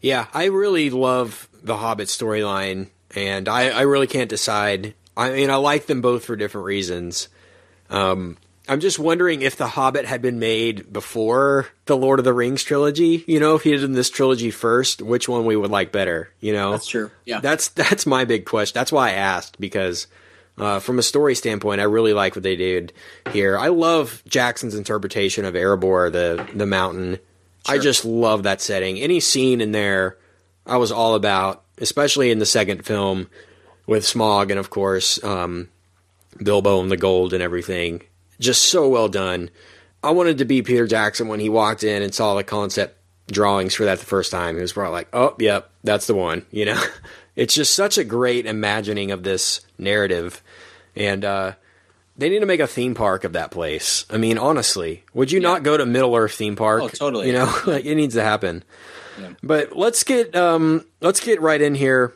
Yeah, 0.02 0.28
I 0.34 0.46
really 0.46 0.90
love 0.90 1.50
the 1.62 1.78
Hobbit 1.78 2.08
storyline, 2.08 2.88
and 3.16 3.50
I, 3.50 3.70
I 3.70 3.82
really 3.82 4.08
can't 4.08 4.30
decide. 4.30 4.94
I 5.18 5.32
mean, 5.32 5.50
I 5.50 5.56
like 5.56 5.88
them 5.88 6.02
both 6.02 6.26
for 6.26 6.36
different 6.36 6.66
reasons. 6.66 7.28
Um, 7.90 8.38
I'm 8.70 8.80
just 8.80 9.00
wondering 9.00 9.42
if 9.42 9.56
The 9.56 9.68
Hobbit 9.68 10.06
had 10.06 10.22
been 10.22 10.38
made 10.38 10.94
before 10.94 11.68
the 11.86 11.98
Lord 11.98 12.20
of 12.20 12.26
the 12.26 12.34
Rings 12.34 12.64
trilogy. 12.64 13.24
You 13.28 13.40
know, 13.40 13.56
if 13.56 13.64
he 13.64 13.76
did 13.76 13.94
this 13.94 14.12
trilogy 14.12 14.52
first, 14.52 15.02
which 15.02 15.28
one 15.28 15.44
we 15.46 15.56
would 15.56 15.72
like 15.72 15.92
better. 15.92 16.30
You 16.40 16.54
know, 16.54 16.72
That's 16.72 16.86
true. 16.88 17.10
Yeah. 17.26 17.40
That's 17.40 17.68
that's 17.70 18.06
my 18.06 18.26
big 18.26 18.46
question. 18.46 18.76
That's 18.76 18.92
why 18.92 19.10
I 19.10 19.14
asked 19.14 19.60
because 19.60 20.06
uh, 20.60 20.80
from 20.80 21.00
a 21.00 21.04
story 21.04 21.36
standpoint, 21.36 21.82
I 21.82 21.86
really 21.86 22.14
like 22.14 22.36
what 22.36 22.44
they 22.44 22.56
did 22.56 22.94
here. 23.32 23.58
I 23.58 23.70
love 23.70 24.22
Jackson's 24.28 24.76
interpretation 24.76 25.46
of 25.46 25.54
Erebor, 25.54 26.12
the 26.12 26.48
the 26.54 26.66
mountain. 26.66 27.20
I 27.66 27.78
just 27.78 28.06
love 28.06 28.44
that 28.44 28.62
setting. 28.62 29.00
Any 29.00 29.20
scene 29.20 29.62
in 29.62 29.72
there, 29.72 30.18
I 30.66 30.78
was 30.78 30.92
all 30.92 31.16
about, 31.16 31.64
especially 31.78 32.32
in 32.32 32.40
the 32.40 32.46
second 32.46 32.86
film 32.86 33.30
with 33.86 34.04
Smaug 34.04 34.50
and 34.50 34.60
of 34.60 34.70
course 34.70 35.22
um, 35.24 35.70
Bilbo 36.42 36.82
and 36.82 36.92
the 36.92 36.98
gold 36.98 37.34
and 37.34 37.44
everything. 37.44 38.04
Just 38.40 38.64
so 38.64 38.88
well 38.88 39.10
done. 39.10 39.50
I 40.02 40.12
wanted 40.12 40.38
to 40.38 40.46
be 40.46 40.62
Peter 40.62 40.88
Jackson 40.88 41.28
when 41.28 41.42
he 41.42 41.50
walked 41.50 41.84
in 41.84 42.02
and 42.02 42.14
saw 42.14 42.36
the 42.36 42.44
concept 42.44 42.98
drawings 43.32 43.76
for 43.76 43.86
that 43.86 44.00
the 44.00 44.06
first 44.06 44.32
time. 44.32 44.56
He 44.56 44.62
was 44.62 44.74
probably 44.74 44.94
like, 44.94 45.10
"Oh, 45.14 45.36
yep, 45.40 45.70
that's 45.84 46.08
the 46.08 46.16
one." 46.16 46.46
You 46.52 46.66
know, 46.66 46.82
it's 47.36 47.54
just 47.54 47.74
such 47.74 47.98
a 47.98 48.04
great 48.04 48.46
imagining 48.46 49.12
of 49.12 49.24
this 49.24 49.62
narrative, 49.78 50.42
and 50.96 51.24
uh, 51.26 51.54
they 52.18 52.30
need 52.30 52.40
to 52.40 52.46
make 52.46 52.60
a 52.60 52.68
theme 52.68 52.96
park 52.96 53.24
of 53.24 53.34
that 53.34 53.52
place. 53.52 54.06
I 54.10 54.18
mean, 54.18 54.38
honestly, 54.38 55.04
would 55.14 55.32
you 55.32 55.40
not 55.40 55.64
go 55.64 55.78
to 55.78 55.86
Middle 55.86 56.16
Earth 56.16 56.34
theme 56.34 56.56
park? 56.56 56.82
Oh, 56.84 56.88
totally. 56.90 57.28
You 57.28 57.34
know, 57.34 57.54
like 57.68 57.86
it 57.86 57.96
needs 57.96 58.16
to 58.16 58.24
happen. 58.24 58.64
But 59.44 59.76
let's 59.76 60.04
get 60.04 60.36
um, 60.36 60.86
let's 61.02 61.20
get 61.20 61.42
right 61.42 61.62
in 61.62 61.76
here 61.76 62.14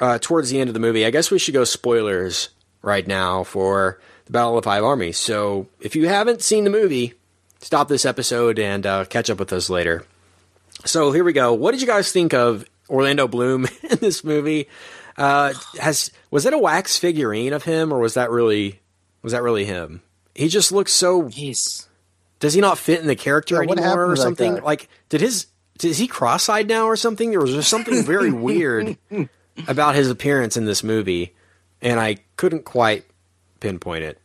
uh, 0.00 0.18
towards 0.20 0.50
the 0.50 0.60
end 0.60 0.68
of 0.68 0.74
the 0.74 0.80
movie. 0.80 1.04
I 1.06 1.10
guess 1.10 1.30
we 1.30 1.38
should 1.38 1.54
go 1.54 1.64
spoilers 1.64 2.48
right 2.82 3.06
now 3.06 3.44
for 3.44 4.00
the 4.26 4.32
Battle 4.32 4.56
of 4.56 4.64
the 4.64 4.68
Five 4.68 4.84
Armies. 4.84 5.18
So 5.18 5.68
if 5.80 5.94
you 5.94 6.08
haven't 6.08 6.42
seen 6.42 6.64
the 6.64 6.70
movie, 6.70 7.14
stop 7.60 7.88
this 7.88 8.04
episode 8.04 8.58
and 8.58 8.86
uh, 8.86 9.04
catch 9.04 9.30
up 9.30 9.38
with 9.38 9.52
us 9.52 9.70
later. 9.70 10.04
So 10.84 11.12
here 11.12 11.24
we 11.24 11.32
go. 11.32 11.52
What 11.52 11.72
did 11.72 11.80
you 11.80 11.86
guys 11.86 12.10
think 12.10 12.32
of 12.32 12.64
Orlando 12.88 13.28
Bloom 13.28 13.66
in 13.90 13.98
this 13.98 14.24
movie? 14.24 14.68
Uh, 15.20 15.52
has 15.78 16.10
was 16.30 16.46
it 16.46 16.54
a 16.54 16.58
wax 16.58 16.96
figurine 16.96 17.52
of 17.52 17.64
him, 17.64 17.92
or 17.92 17.98
was 17.98 18.14
that 18.14 18.30
really 18.30 18.80
was 19.22 19.32
that 19.32 19.42
really 19.42 19.64
him? 19.66 20.02
He 20.34 20.48
just 20.48 20.72
looks 20.72 20.92
so. 20.92 21.28
He's 21.28 21.86
Does 22.38 22.54
he 22.54 22.60
not 22.60 22.78
fit 22.78 23.00
in 23.00 23.06
the 23.06 23.16
character 23.16 23.56
Yeah, 23.56 23.70
anymore, 23.72 24.10
or 24.10 24.16
something? 24.16 24.54
guy? 24.56 24.60
Like, 24.62 24.88
did 25.10 25.20
his 25.20 25.46
is 25.82 25.98
he 25.98 26.06
cross-eyed 26.06 26.68
now, 26.68 26.86
or 26.86 26.96
something? 26.96 27.34
Or 27.36 27.40
was 27.40 27.52
there 27.52 27.62
something 27.62 28.02
very 28.04 28.30
weird 28.32 28.96
about 29.68 29.94
his 29.94 30.10
appearance 30.10 30.56
in 30.56 30.64
this 30.64 30.82
movie? 30.82 31.34
And 31.82 31.98
I 32.00 32.16
couldn't 32.36 32.64
quite 32.64 33.04
pinpoint 33.60 34.04
it. 34.04 34.18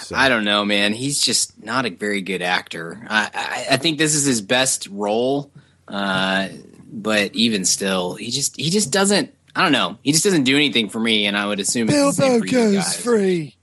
So- 0.00 0.16
I 0.16 0.28
don't 0.28 0.44
know, 0.44 0.64
man. 0.64 0.92
He's 0.94 1.20
just 1.20 1.62
not 1.62 1.86
a 1.86 1.90
very 1.90 2.22
good 2.22 2.42
actor. 2.42 3.06
I, 3.08 3.30
I, 3.32 3.74
I 3.74 3.76
think 3.76 3.98
this 3.98 4.14
is 4.16 4.24
his 4.24 4.40
best 4.40 4.88
role, 4.90 5.50
uh, 5.86 6.48
but 6.92 7.34
even 7.36 7.64
still, 7.64 8.14
he 8.14 8.30
just 8.32 8.56
he 8.56 8.70
just 8.70 8.90
doesn't. 8.92 9.32
I 9.54 9.62
don't 9.62 9.72
know. 9.72 9.98
He 10.02 10.12
just 10.12 10.24
doesn't 10.24 10.44
do 10.44 10.56
anything 10.56 10.88
for 10.88 11.00
me, 11.00 11.26
and 11.26 11.36
I 11.36 11.46
would 11.46 11.60
assume 11.60 11.88
it's 11.88 11.96
the 11.96 12.12
same 12.12 12.30
Bilbo 12.30 12.40
for 12.40 12.46
you 12.46 12.52
goes 12.52 12.74
guys. 12.76 13.02
free. 13.02 13.56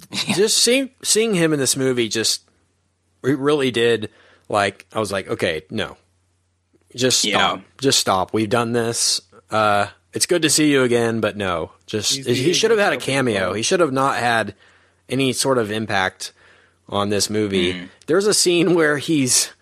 just 0.12 0.58
seeing 0.58 0.90
seeing 1.02 1.34
him 1.34 1.52
in 1.52 1.58
this 1.58 1.76
movie 1.76 2.08
just 2.08 2.42
it 3.24 3.38
really 3.38 3.70
did 3.70 4.10
like 4.48 4.86
I 4.92 5.00
was 5.00 5.12
like, 5.12 5.28
okay, 5.28 5.62
no. 5.70 5.96
Just 6.94 7.20
stop. 7.20 7.58
Yeah. 7.58 7.64
Just 7.80 7.98
stop. 7.98 8.32
We've 8.32 8.48
done 8.48 8.72
this. 8.72 9.20
Uh 9.50 9.88
it's 10.12 10.26
good 10.26 10.42
to 10.42 10.50
see 10.50 10.70
you 10.70 10.82
again, 10.82 11.20
but 11.20 11.36
no. 11.36 11.72
Just 11.86 12.14
He's 12.14 12.26
he 12.26 12.52
should 12.52 12.70
have 12.70 12.80
had 12.80 12.92
a 12.92 12.98
cameo. 12.98 13.52
He 13.52 13.62
should 13.62 13.80
have 13.80 13.92
not 13.92 14.16
had 14.16 14.54
any 15.08 15.32
sort 15.32 15.58
of 15.58 15.70
impact 15.70 16.32
on 16.88 17.08
this 17.10 17.28
movie. 17.28 17.74
Mm-hmm. 17.74 17.86
There's 18.06 18.26
a 18.26 18.34
scene 18.34 18.74
where 18.74 18.98
he's 18.98 19.52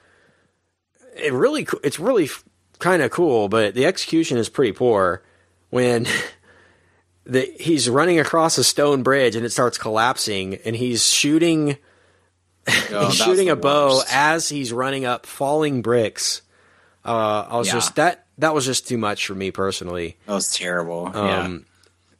it 1.16 1.32
really 1.32 1.66
it's 1.82 1.98
really 1.98 2.28
kind 2.78 3.02
of 3.02 3.10
cool, 3.10 3.48
but 3.48 3.74
the 3.74 3.86
execution 3.86 4.38
is 4.38 4.48
pretty 4.48 4.72
poor 4.72 5.22
when 5.70 6.06
the, 7.24 7.42
he's 7.58 7.88
running 7.88 8.18
across 8.20 8.58
a 8.58 8.64
stone 8.64 9.02
bridge 9.02 9.36
and 9.36 9.44
it 9.44 9.50
starts 9.50 9.78
collapsing 9.78 10.56
and 10.64 10.76
he's 10.76 11.06
shooting 11.08 11.76
Oh, 12.90 13.06
he's 13.06 13.16
shooting 13.16 13.48
a 13.48 13.54
bow 13.56 13.96
worst. 13.98 14.08
as 14.12 14.48
he's 14.48 14.72
running 14.72 15.04
up 15.04 15.24
falling 15.24 15.82
bricks. 15.82 16.42
Uh, 17.04 17.46
I 17.48 17.56
was 17.58 17.68
Yeah. 17.68 17.74
just 17.74 17.94
that 17.94 18.26
that 18.38 18.54
was 18.54 18.66
just 18.66 18.88
too 18.88 18.98
much 18.98 19.26
for 19.26 19.34
me 19.36 19.50
personally. 19.52 20.16
That 20.26 20.32
was 20.34 20.52
terrible. 20.52 21.06
Um, 21.14 21.14
yeah. 21.24 21.58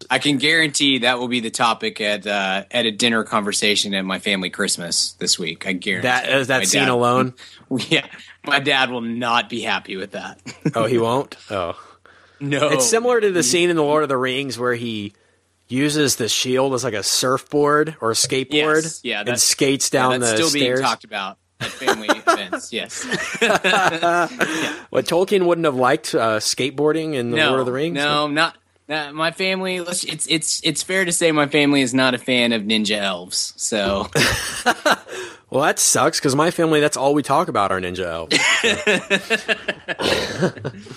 I 0.08 0.18
can 0.20 0.36
guarantee 0.36 0.98
that 0.98 1.18
will 1.18 1.26
be 1.26 1.40
the 1.40 1.50
topic 1.50 2.00
at 2.00 2.26
uh, 2.28 2.62
at 2.70 2.86
a 2.86 2.92
dinner 2.92 3.24
conversation 3.24 3.92
at 3.94 4.04
my 4.04 4.20
family 4.20 4.48
Christmas 4.50 5.12
this 5.14 5.36
week. 5.36 5.66
I 5.66 5.72
guarantee 5.72 6.06
That 6.06 6.28
is 6.28 6.46
that 6.46 6.58
My 6.58 6.64
scene 6.64 6.82
dad- 6.82 6.90
alone. 6.90 7.34
Yeah, 7.88 8.06
my 8.46 8.60
dad 8.60 8.90
will 8.90 9.00
not 9.00 9.48
be 9.50 9.62
happy 9.62 9.96
with 9.96 10.12
that. 10.12 10.40
Oh, 10.76 10.84
he 10.86 10.98
won't. 10.98 11.34
Oh, 11.50 11.74
no, 12.40 12.68
it's 12.70 12.88
similar 12.88 13.20
to 13.20 13.30
the 13.32 13.42
scene 13.42 13.70
in 13.70 13.76
the 13.76 13.82
Lord 13.82 14.02
of 14.02 14.08
the 14.08 14.16
Rings 14.16 14.58
where 14.58 14.74
he 14.74 15.12
uses 15.68 16.16
the 16.16 16.28
shield 16.28 16.74
as 16.74 16.84
like 16.84 16.94
a 16.94 17.02
surfboard 17.02 17.96
or 18.00 18.10
a 18.12 18.14
skateboard 18.14 18.82
Yes, 18.82 19.00
yeah, 19.02 19.24
and 19.26 19.40
skates 19.40 19.90
Yeah, 19.92 20.00
down 20.02 20.20
that's 20.20 20.32
the 20.32 20.36
still 20.36 20.48
stairs. 20.50 20.78
being 20.78 20.86
talked 20.88 21.04
about 21.04 21.38
at 21.60 21.68
family 21.70 22.08
events. 22.26 22.72
Yes, 22.72 23.04
What 24.90 25.06
Tolkien 25.06 25.46
wouldn't 25.46 25.64
have 25.64 25.74
liked 25.74 26.14
uh, 26.14 26.38
skateboarding 26.38 27.14
in 27.14 27.30
the 27.30 27.36
no, 27.38 27.48
Lord 27.48 27.60
of 27.60 27.66
the 27.66 27.72
Rings. 27.72 27.94
No, 27.94 28.28
not. 28.28 28.56
No, 28.88 29.12
my 29.12 29.30
family. 29.30 29.76
It's 29.76 30.26
it's 30.26 30.60
it's 30.64 30.82
fair 30.82 31.04
to 31.04 31.12
say 31.12 31.32
my 31.32 31.46
family 31.46 31.82
is 31.82 31.94
not 31.94 32.14
a 32.14 32.18
fan 32.18 32.52
of 32.52 32.62
ninja 32.62 32.98
elves. 32.98 33.52
So 33.56 34.08
Well, 35.48 35.62
that 35.62 35.78
sucks 35.78 36.18
because 36.18 36.34
my 36.34 36.50
family, 36.50 36.80
that's 36.80 36.96
all 36.96 37.14
we 37.14 37.22
talk 37.22 37.48
about 37.48 37.70
are 37.70 37.80
ninja 37.80 38.04
elves. 38.04 38.36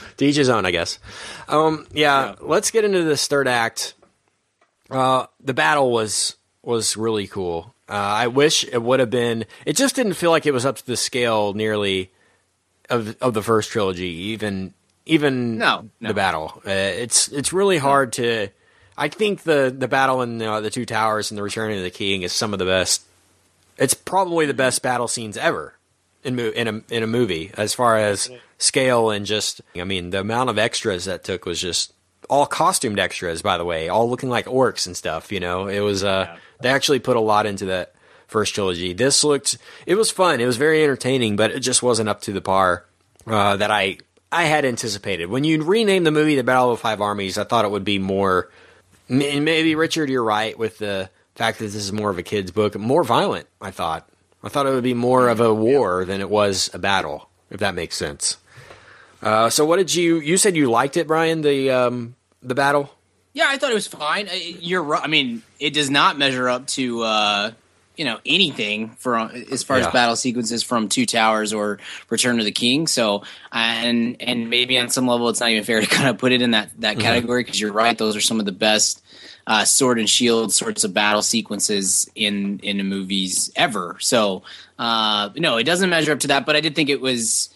his 0.18 0.49
own, 0.49 0.66
I 0.66 0.72
guess. 0.72 0.98
Um, 1.48 1.86
yeah, 1.94 2.36
let's 2.41 2.72
get 2.72 2.84
into 2.84 3.03
this 3.03 3.28
third 3.28 3.48
act. 3.48 3.94
Uh, 4.90 5.28
the 5.40 5.53
battle 5.53 5.91
was 5.91 6.36
was 6.64 6.98
really 6.98 7.28
cool. 7.28 7.76
Uh, 7.88 7.94
I 7.94 8.28
wish 8.28 8.64
it 8.64 8.82
would 8.82 8.99
have 8.99 9.11
been. 9.11 9.45
It 9.66 9.76
just 9.76 9.95
didn't 9.95 10.14
feel 10.14 10.32
like 10.32 10.48
it 10.48 10.53
was 10.53 10.66
up 10.66 10.78
to 10.78 10.86
the 10.86 10.98
scale 10.98 11.53
nearly 11.53 12.11
of 12.90 13.16
of 13.22 13.36
the 13.36 13.44
first 13.44 13.70
trilogy. 13.70 14.10
Even 14.10 14.74
even 15.10 15.57
No, 15.57 15.90
no. 15.99 16.07
the 16.10 16.14
battle. 16.14 16.61
Uh, 16.65 16.69
it's 16.72 17.27
it's 17.30 17.52
really 17.53 17.77
hard 17.77 18.14
to. 18.14 18.48
I 18.98 19.07
think 19.07 19.44
the 19.44 19.73
the 19.76 19.88
battle 19.88 20.22
in 20.22 20.41
uh, 20.41 20.61
the 20.61 20.69
two 20.69 20.86
towers 20.86 21.31
and 21.31 21.38
the 21.38 21.44
Return 21.44 21.72
of 21.72 21.81
the 21.84 21.90
King 21.90 22.22
is 22.23 22.34
some 22.34 22.53
of 22.53 22.60
the 22.60 22.65
best 22.65 23.03
it's 23.77 23.94
probably 23.94 24.45
the 24.45 24.53
best 24.53 24.81
battle 24.81 25.07
scenes 25.07 25.38
ever 25.38 25.73
in 26.26 26.36
mo- 26.36 26.52
in 26.53 26.68
a 26.68 26.81
in 26.94 27.02
a 27.02 27.07
movie 27.07 27.49
as 27.57 27.73
far 27.73 27.95
as 27.95 28.30
scale 28.57 29.10
and 29.10 29.26
just 29.26 29.61
I 29.73 29.86
mean 29.86 30.10
the 30.10 30.19
amount 30.19 30.49
of 30.49 30.57
extras 30.57 31.06
that 31.06 31.23
took 31.23 31.45
was 31.45 31.61
just 31.61 31.94
all 32.30 32.45
costumed 32.45 32.99
extras 32.99 33.41
by 33.41 33.57
the 33.57 33.64
way 33.64 33.88
all 33.88 34.10
looking 34.10 34.30
like 34.30 34.48
orcs 34.48 34.86
and 34.86 34.98
stuff 34.98 35.31
you 35.31 35.40
know 35.40 35.68
it 35.68 35.80
was 35.80 36.03
uh 36.03 36.36
they 36.60 36.68
actually 36.68 36.99
put 36.99 37.15
a 37.15 37.22
lot 37.22 37.45
into 37.45 37.68
that 37.68 37.94
first 38.27 38.53
trilogy 38.53 38.91
this 38.91 39.23
looked 39.23 39.57
it 39.86 39.95
was 39.95 40.11
fun 40.11 40.41
it 40.41 40.45
was 40.45 40.57
very 40.57 40.84
entertaining 40.84 41.38
but 41.38 41.52
it 41.52 41.61
just 41.61 41.81
wasn't 41.81 42.10
up 42.10 42.19
to 42.19 42.34
the 42.34 42.41
par 42.41 42.84
uh, 43.27 43.56
that 43.56 43.72
I 43.72 43.99
I 44.31 44.43
had 44.43 44.65
anticipated 44.65 45.26
when 45.27 45.43
you 45.43 45.64
rename 45.64 46.03
the 46.03 46.11
movie 46.11 46.35
the 46.35 46.43
Battle 46.43 46.72
of 46.72 46.80
Five 46.80 47.01
Armies 47.01 47.38
I 47.38 47.43
thought 47.43 47.65
it 47.65 47.72
would 47.72 47.84
be 47.84 47.99
more 47.99 48.49
maybe 49.10 49.76
Richard, 49.76 50.10
you're 50.10 50.23
right 50.23 50.57
with 50.57 50.77
the 50.77 51.10
fact 51.35 51.60
that 51.60 51.65
this 51.65 51.76
is 51.76 51.91
more 51.91 52.10
of 52.10 52.18
a 52.18 52.23
kid's 52.23 52.51
book, 52.51 52.77
more 52.77 53.03
violent. 53.03 53.47
I 53.61 53.72
thought. 53.72 54.07
I 54.43 54.49
thought 54.49 54.68
it 54.68 54.72
would 54.72 54.84
be 54.84 54.93
more 54.93 55.27
of 55.27 55.41
a 55.41 55.53
war 55.53 56.06
than 56.06 56.22
it 56.22 56.30
was 56.30 56.69
a 56.73 56.80
battle, 56.80 57.30
if 57.49 57.60
that 57.60 57.76
makes 57.76 57.95
sense. 57.97 58.38
Uh, 59.22 59.49
so, 59.49 59.65
what 59.65 59.77
did 59.77 59.93
you? 59.93 60.19
You 60.19 60.38
said 60.38 60.56
you 60.56 60.69
liked 60.69 60.95
it, 60.95 61.07
Brian. 61.07 61.41
The 61.41 61.72
um, 61.72 62.15
the 62.41 62.56
battle. 62.56 62.89
yeah, 63.34 63.47
I 63.49 63.57
thought 63.57 63.72
it 63.72 63.76
was 63.76 63.88
fine. 63.88 64.30
You're 64.34 64.84
right. 64.84 65.03
I 65.03 65.07
mean, 65.07 65.43
it 65.60 65.73
does 65.73 65.89
not 65.89 66.18
measure 66.18 66.47
up 66.47 66.68
to 66.68 67.01
uh, 67.01 67.51
you 67.99 68.05
know 68.05 68.17
anything 68.26 68.91
for 68.97 69.17
as 69.51 69.61
far 69.61 69.77
Yeah. 69.77 69.88
as 69.88 69.91
battle 69.93 70.15
sequences 70.15 70.63
from 70.63 70.88
Two 70.88 71.05
Towers 71.05 71.51
or 71.51 71.80
Return 72.09 72.39
of 72.39 72.45
the 72.45 72.51
King. 72.53 72.88
So 72.88 73.23
and 73.51 74.15
and 74.21 74.49
maybe 74.49 74.80
on 74.80 74.88
some 74.89 75.05
level 75.05 75.27
it's 75.27 75.41
not 75.41 75.49
even 75.49 75.65
fair 75.65 75.81
to 75.81 75.88
kind 75.97 76.07
of 76.07 76.17
put 76.17 76.31
it 76.31 76.41
in 76.41 76.51
that 76.51 76.69
that 76.80 76.93
Mm-hmm. 76.93 77.01
category 77.01 77.43
because 77.43 77.59
you're 77.59 77.73
right. 77.73 77.97
Those 77.97 78.15
are 78.15 78.21
some 78.21 78.39
of 78.39 78.45
the 78.45 78.53
best 78.53 79.03
uh, 79.45 79.65
sword 79.65 79.99
and 79.99 80.09
shield 80.09 80.53
sorts 80.53 80.84
of 80.85 80.93
battle 80.93 81.21
sequences 81.21 82.09
in 82.15 82.59
in 82.63 82.77
the 82.77 82.84
movies 82.85 83.51
ever. 83.57 83.97
So 83.99 84.43
uh, 84.80 85.30
no, 85.35 85.57
it 85.57 85.65
doesn't 85.65 85.89
measure 85.89 86.13
up 86.13 86.19
to 86.21 86.27
that. 86.30 86.45
But 86.45 86.55
I 86.55 86.61
did 86.61 86.76
think 86.76 86.89
it 86.89 87.01
was. 87.01 87.49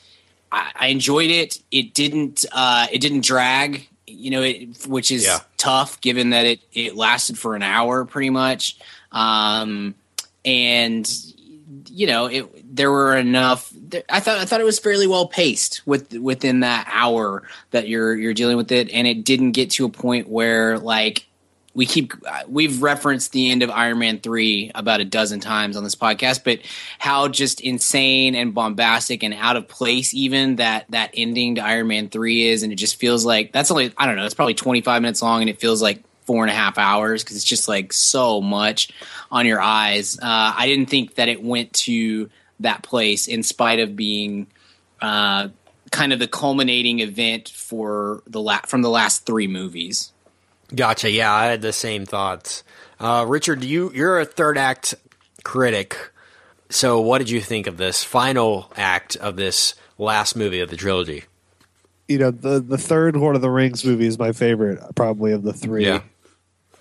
I, 0.51 0.71
I 0.75 0.87
enjoyed 0.87 1.29
it. 1.31 1.59
It 1.71 1.93
didn't. 1.93 2.43
Uh, 2.51 2.87
it 2.91 2.99
didn't 2.99 3.23
drag. 3.23 3.87
You 4.07 4.29
know, 4.31 4.41
it, 4.43 4.85
which 4.87 5.09
is 5.09 5.23
Yeah. 5.23 5.39
tough 5.57 6.01
given 6.01 6.31
that 6.31 6.45
it 6.45 6.59
it 6.73 6.95
lasted 6.97 7.37
for 7.39 7.55
an 7.55 7.63
hour 7.63 8.03
pretty 8.05 8.29
much. 8.29 8.75
Um, 9.11 9.95
and 10.45 11.09
you 11.89 12.07
know, 12.07 12.25
it 12.25 12.75
there 12.75 12.91
were 12.91 13.15
enough. 13.15 13.71
I 14.09 14.19
thought 14.19 14.39
I 14.39 14.45
thought 14.45 14.61
it 14.61 14.65
was 14.65 14.79
fairly 14.79 15.07
well 15.07 15.27
paced 15.27 15.81
with 15.85 16.13
within 16.13 16.61
that 16.61 16.89
hour 16.91 17.43
that 17.71 17.87
you're 17.87 18.15
you're 18.15 18.33
dealing 18.33 18.57
with 18.57 18.71
it, 18.71 18.89
and 18.91 19.07
it 19.07 19.23
didn't 19.23 19.51
get 19.51 19.71
to 19.71 19.85
a 19.85 19.89
point 19.89 20.27
where 20.27 20.79
like 20.79 21.27
we 21.75 21.85
keep 21.85 22.13
we've 22.47 22.81
referenced 22.81 23.31
the 23.31 23.51
end 23.51 23.63
of 23.63 23.69
Iron 23.69 23.99
Man 23.99 24.19
three 24.19 24.71
about 24.75 25.01
a 25.01 25.05
dozen 25.05 25.39
times 25.39 25.77
on 25.77 25.83
this 25.83 25.95
podcast, 25.95 26.43
but 26.43 26.59
how 26.99 27.27
just 27.27 27.61
insane 27.61 28.35
and 28.35 28.53
bombastic 28.53 29.23
and 29.23 29.33
out 29.33 29.55
of 29.55 29.67
place 29.67 30.13
even 30.13 30.57
that 30.57 30.85
that 30.89 31.11
ending 31.13 31.55
to 31.55 31.61
Iron 31.61 31.87
Man 31.87 32.09
three 32.09 32.47
is, 32.47 32.63
and 32.63 32.71
it 32.71 32.77
just 32.77 32.95
feels 32.95 33.25
like 33.25 33.51
that's 33.51 33.71
only 33.71 33.93
I 33.97 34.05
don't 34.05 34.15
know, 34.15 34.25
it's 34.25 34.35
probably 34.35 34.55
twenty 34.55 34.81
five 34.81 35.01
minutes 35.01 35.21
long, 35.21 35.41
and 35.41 35.49
it 35.49 35.59
feels 35.59 35.81
like 35.81 36.03
four 36.25 36.43
and 36.43 36.51
a 36.51 36.55
half 36.55 36.77
hours 36.77 37.23
because 37.23 37.35
it's 37.35 37.45
just 37.45 37.67
like 37.67 37.93
so 37.93 38.41
much 38.41 38.89
on 39.31 39.45
your 39.45 39.61
eyes. 39.61 40.17
Uh, 40.17 40.53
I 40.57 40.67
didn't 40.67 40.89
think 40.89 41.15
that 41.15 41.29
it 41.29 41.43
went 41.43 41.73
to 41.73 42.29
that 42.59 42.83
place 42.83 43.27
in 43.27 43.43
spite 43.43 43.79
of 43.79 43.95
being. 43.95 44.47
Uh, 45.01 45.49
kind 45.93 46.11
of 46.11 46.19
the 46.19 46.27
culminating 46.27 46.99
event 46.99 47.47
for 47.49 48.23
the 48.25 48.41
la- 48.41 48.61
from 48.65 48.81
the 48.81 48.89
last 48.89 49.25
three 49.25 49.47
movies. 49.47 50.11
Gotcha. 50.75 51.09
Yeah, 51.09 51.31
I 51.31 51.45
had 51.45 51.61
the 51.61 51.71
same 51.71 52.05
thoughts. 52.05 52.63
Uh, 52.99 53.25
Richard, 53.27 53.63
you 53.63 53.91
you're 53.93 54.19
a 54.19 54.25
third 54.25 54.57
act 54.57 54.95
critic. 55.43 55.97
So, 56.69 56.99
what 56.99 57.19
did 57.19 57.29
you 57.29 57.39
think 57.39 57.67
of 57.67 57.77
this 57.77 58.03
final 58.03 58.71
act 58.75 59.15
of 59.17 59.35
this 59.35 59.75
last 59.97 60.35
movie 60.35 60.59
of 60.59 60.69
the 60.69 60.77
trilogy? 60.77 61.25
You 62.07 62.17
know, 62.17 62.31
the 62.31 62.59
the 62.59 62.77
third 62.77 63.15
Lord 63.15 63.35
of 63.35 63.41
the 63.41 63.51
Rings 63.51 63.85
movie 63.85 64.07
is 64.07 64.17
my 64.17 64.31
favorite, 64.31 64.79
probably 64.95 65.31
of 65.31 65.43
the 65.43 65.53
three. 65.53 65.85
Yeah. 65.85 66.01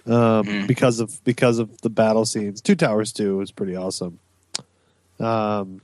Um, 0.06 0.66
because 0.66 0.98
of 0.98 1.22
because 1.24 1.58
of 1.58 1.80
the 1.82 1.90
battle 1.90 2.24
scenes. 2.24 2.60
Two 2.60 2.74
Towers 2.74 3.12
two 3.12 3.36
was 3.36 3.52
pretty 3.52 3.76
awesome. 3.76 4.18
Um, 5.20 5.80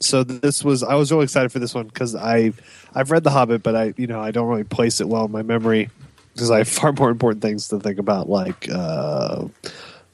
so 0.00 0.24
this 0.24 0.64
was 0.64 0.82
I 0.82 0.94
was 0.94 1.10
really 1.12 1.24
excited 1.24 1.52
for 1.52 1.58
this 1.58 1.74
one 1.74 1.86
because 1.86 2.14
I 2.14 2.52
I've 2.94 3.10
read 3.10 3.24
The 3.24 3.30
Hobbit, 3.30 3.62
but 3.62 3.76
I 3.76 3.94
you 3.96 4.06
know 4.06 4.20
I 4.20 4.30
don't 4.30 4.48
really 4.48 4.64
place 4.64 5.00
it 5.00 5.08
well 5.08 5.26
in 5.26 5.30
my 5.30 5.42
memory 5.42 5.90
because 6.32 6.50
I 6.50 6.58
have 6.58 6.68
far 6.68 6.92
more 6.92 7.10
important 7.10 7.42
things 7.42 7.68
to 7.68 7.80
think 7.80 7.98
about, 7.98 8.28
like 8.28 8.68
uh, 8.70 9.46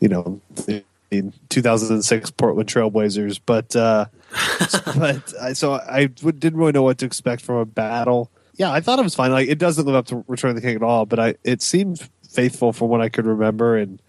you 0.01 0.09
know 0.09 0.41
the 0.67 0.85
2006 1.49 2.31
Portland 2.33 2.69
Trailblazers. 2.69 3.41
But 3.45 3.75
uh, 3.75 4.07
but 4.97 5.35
I, 5.41 5.53
so 5.53 5.75
I 5.75 6.07
w- 6.07 6.33
didn't 6.33 6.59
really 6.59 6.73
know 6.73 6.83
what 6.83 6.99
to 6.99 7.07
expect 7.07 7.43
from 7.43 7.57
a 7.57 7.65
battle. 7.65 8.31
Yeah, 8.55 8.71
I 8.71 8.81
thought 8.81 8.99
it 8.99 9.03
was 9.03 9.15
fine. 9.15 9.33
Like 9.33 9.49
it 9.49 9.59
doesn't 9.59 9.85
live 9.85 9.95
up 9.97 10.07
to 10.07 10.25
Return 10.29 10.51
of 10.51 10.57
the 10.57 10.63
King 10.63 10.77
at 10.77 10.83
all, 10.83 11.07
but 11.07 11.19
I 11.19 11.35
it 11.43 11.61
seemed 11.61 12.09
faithful 12.33 12.73
from 12.73 12.89
what 12.89 13.01
I 13.01 13.09
could 13.09 13.27
remember 13.27 13.77
and 13.77 14.01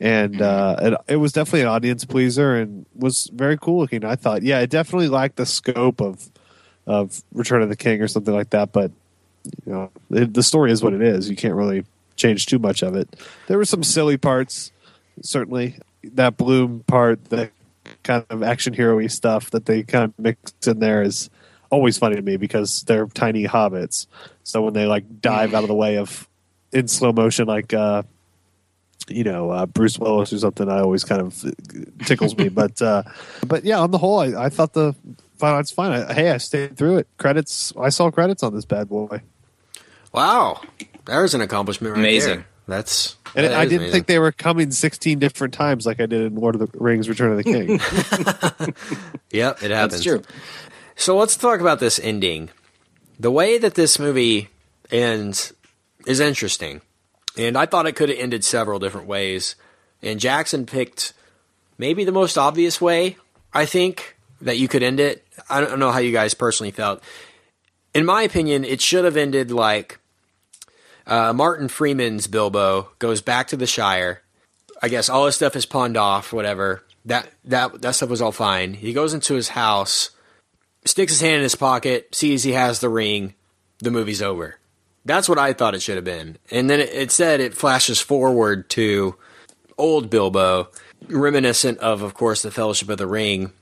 and 0.00 0.40
uh, 0.40 0.76
it, 0.80 1.14
it 1.14 1.16
was 1.16 1.32
definitely 1.32 1.62
an 1.62 1.68
audience 1.68 2.04
pleaser 2.04 2.54
and 2.54 2.86
was 2.94 3.28
very 3.34 3.58
cool 3.58 3.80
looking. 3.80 4.04
I 4.04 4.14
thought, 4.14 4.42
yeah, 4.42 4.60
it 4.60 4.70
definitely 4.70 5.08
lacked 5.08 5.36
the 5.36 5.46
scope 5.46 6.00
of 6.00 6.30
of 6.86 7.22
Return 7.32 7.62
of 7.62 7.68
the 7.68 7.76
King 7.76 8.00
or 8.00 8.08
something 8.08 8.32
like 8.32 8.50
that. 8.50 8.72
But 8.72 8.92
you 9.66 9.72
know, 9.72 9.90
it, 10.10 10.34
the 10.34 10.42
story 10.42 10.70
is 10.70 10.82
what 10.82 10.92
it 10.92 11.02
is. 11.02 11.28
You 11.28 11.36
can't 11.36 11.54
really 11.54 11.84
change 12.16 12.46
too 12.46 12.58
much 12.58 12.82
of 12.82 12.94
it. 12.94 13.16
There 13.46 13.58
were 13.58 13.64
some 13.64 13.82
silly 13.82 14.16
parts, 14.16 14.72
certainly. 15.22 15.78
That 16.04 16.36
Bloom 16.36 16.84
part, 16.86 17.24
the 17.26 17.50
kind 18.02 18.24
of 18.30 18.42
action 18.42 18.74
hero 18.74 19.04
stuff 19.08 19.50
that 19.50 19.66
they 19.66 19.82
kind 19.82 20.04
of 20.04 20.18
mix 20.18 20.52
in 20.66 20.78
there 20.78 21.02
is 21.02 21.28
always 21.70 21.98
funny 21.98 22.16
to 22.16 22.22
me 22.22 22.36
because 22.36 22.82
they're 22.82 23.06
tiny 23.06 23.44
hobbits. 23.44 24.06
So 24.44 24.62
when 24.62 24.74
they 24.74 24.86
like 24.86 25.20
dive 25.20 25.54
out 25.54 25.64
of 25.64 25.68
the 25.68 25.74
way 25.74 25.98
of 25.98 26.28
in 26.72 26.88
slow 26.88 27.12
motion, 27.12 27.46
like 27.46 27.72
uh, 27.74 28.02
you 29.08 29.24
know 29.24 29.50
uh, 29.50 29.66
Bruce 29.66 29.98
Willis 29.98 30.32
or 30.32 30.38
something, 30.38 30.68
I 30.68 30.80
always 30.80 31.04
kind 31.04 31.20
of 31.22 31.44
tickles 32.06 32.36
me. 32.36 32.48
but 32.50 32.80
uh, 32.82 33.02
but 33.46 33.64
yeah, 33.64 33.78
on 33.78 33.90
the 33.90 33.98
whole, 33.98 34.20
I, 34.20 34.44
I 34.44 34.48
thought 34.48 34.72
the 34.72 34.94
final 35.38 35.58
it's 35.60 35.70
fine. 35.70 35.92
I, 35.92 36.12
hey, 36.12 36.30
I 36.30 36.38
stayed 36.38 36.76
through 36.76 36.98
it. 36.98 37.08
Credits, 37.18 37.72
I 37.80 37.88
saw 37.90 38.10
credits 38.10 38.42
on 38.42 38.54
this 38.54 38.64
bad 38.64 38.88
boy, 38.88 39.22
Wow, 40.12 40.60
there's 41.04 41.34
an 41.34 41.40
accomplishment 41.40 41.94
right 41.94 42.00
Amazing. 42.00 42.36
there. 42.36 42.46
That's 42.66 43.16
and 43.34 43.46
that 43.46 43.54
I 43.54 43.64
didn't 43.64 43.78
amazing. 43.78 43.92
think 43.92 44.06
they 44.08 44.18
were 44.18 44.32
coming 44.32 44.70
sixteen 44.70 45.18
different 45.18 45.54
times 45.54 45.86
like 45.86 46.00
I 46.00 46.06
did 46.06 46.20
in 46.20 46.34
Lord 46.34 46.54
of 46.54 46.60
the 46.60 46.78
Rings: 46.78 47.08
Return 47.08 47.30
of 47.32 47.38
the 47.38 47.44
King. 47.44 47.80
Yep, 49.30 49.62
it 49.62 49.70
happens. 49.70 49.92
That's 49.92 50.04
true. 50.04 50.22
So 50.96 51.16
let's 51.16 51.36
talk 51.36 51.60
about 51.60 51.80
this 51.80 51.98
ending. 51.98 52.48
The 53.20 53.30
way 53.30 53.58
that 53.58 53.74
this 53.74 53.98
movie 53.98 54.48
ends 54.90 55.52
is 56.08 56.20
interesting. 56.20 56.80
And 57.36 57.56
I 57.56 57.66
thought 57.66 57.86
it 57.86 57.94
could 57.94 58.08
have 58.08 58.18
ended 58.18 58.42
several 58.42 58.78
different 58.78 59.06
ways. 59.06 59.54
And 60.02 60.18
Jackson 60.18 60.64
picked 60.64 61.12
maybe 61.76 62.04
the 62.04 62.12
most 62.12 62.38
obvious 62.38 62.80
way, 62.80 63.18
I 63.52 63.66
think, 63.66 64.16
that 64.40 64.56
you 64.56 64.68
could 64.68 64.82
end 64.82 65.00
it. 65.00 65.26
I 65.50 65.60
don't 65.60 65.78
know 65.78 65.92
how 65.92 65.98
you 65.98 66.10
guys 66.10 66.32
personally 66.34 66.70
felt. 66.70 67.02
In 67.92 68.06
my 68.06 68.22
opinion, 68.22 68.64
it 68.64 68.80
should 68.80 69.04
have 69.04 69.16
ended 69.16 69.50
like 69.50 70.00
uh, 71.06 71.32
Martin 71.34 71.68
Freeman's 71.68 72.26
Bilbo 72.26 72.90
goes 72.98 73.20
back 73.20 73.48
to 73.48 73.56
the 73.56 73.66
Shire. 73.66 74.22
I 74.80 74.88
guess 74.88 75.10
all 75.10 75.26
his 75.26 75.34
stuff 75.34 75.56
is 75.56 75.66
pawned 75.66 75.96
off, 75.96 76.32
whatever. 76.32 76.84
That 77.04 77.28
that 77.44 77.82
that 77.82 77.94
stuff 77.94 78.10
was 78.10 78.22
all 78.22 78.32
fine. 78.32 78.74
He 78.74 78.92
goes 78.92 79.14
into 79.14 79.34
his 79.34 79.50
house, 79.50 80.10
sticks 80.84 81.12
his 81.12 81.20
hand 81.20 81.36
in 81.36 81.42
his 81.42 81.54
pocket, 81.54 82.14
sees 82.14 82.44
he 82.44 82.52
has 82.52 82.80
the 82.80 82.88
ring. 82.88 83.34
The 83.80 83.90
movie's 83.90 84.22
over. 84.22 84.58
That's 85.04 85.28
what 85.28 85.38
I 85.38 85.52
thought 85.52 85.74
it 85.74 85.82
should 85.82 85.96
have 85.96 86.04
been. 86.04 86.36
And 86.50 86.68
then 86.68 86.80
it, 86.80 86.90
it 86.92 87.10
said 87.10 87.40
it 87.40 87.54
flashes 87.54 88.00
forward 88.00 88.68
to 88.70 89.14
old 89.78 90.10
Bilbo, 90.10 90.68
reminiscent 91.08 91.78
of, 91.78 92.02
of 92.02 92.14
course, 92.14 92.42
the 92.42 92.50
Fellowship 92.50 92.88
of 92.88 92.98
the 92.98 93.06
Ring, 93.06 93.52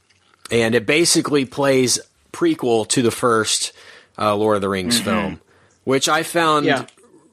and 0.51 0.75
it 0.75 0.87
basically 0.87 1.45
plays 1.45 1.99
prequel 2.33 2.89
to 2.89 3.03
the 3.03 3.11
first 3.11 3.73
uh, 4.19 4.35
Lord 4.35 4.57
of 4.57 4.63
the 4.63 4.69
Rings 4.69 4.99
film, 4.99 5.41
which 5.85 6.09
I 6.09 6.23
found 6.23 6.67
Yeah. 6.67 6.87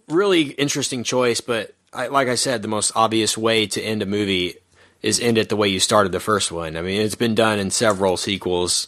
really 0.07 0.43
interesting 0.43 1.03
choice. 1.03 1.41
But 1.41 1.73
I, 1.93 2.07
like 2.07 2.27
I 2.27 2.35
said, 2.35 2.61
the 2.61 2.67
most 2.67 2.91
obvious 2.95 3.37
way 3.37 3.65
to 3.67 3.81
end 3.81 4.01
a 4.01 4.05
movie 4.05 4.55
is 5.01 5.19
end 5.19 5.37
it 5.37 5.49
the 5.49 5.55
way 5.55 5.67
you 5.67 5.79
started 5.79 6.11
the 6.11 6.19
first 6.19 6.51
one. 6.51 6.75
I 6.77 6.81
mean, 6.81 7.01
it's 7.01 7.15
been 7.15 7.35
done 7.35 7.59
in 7.59 7.71
several 7.71 8.17
sequels, 8.17 8.87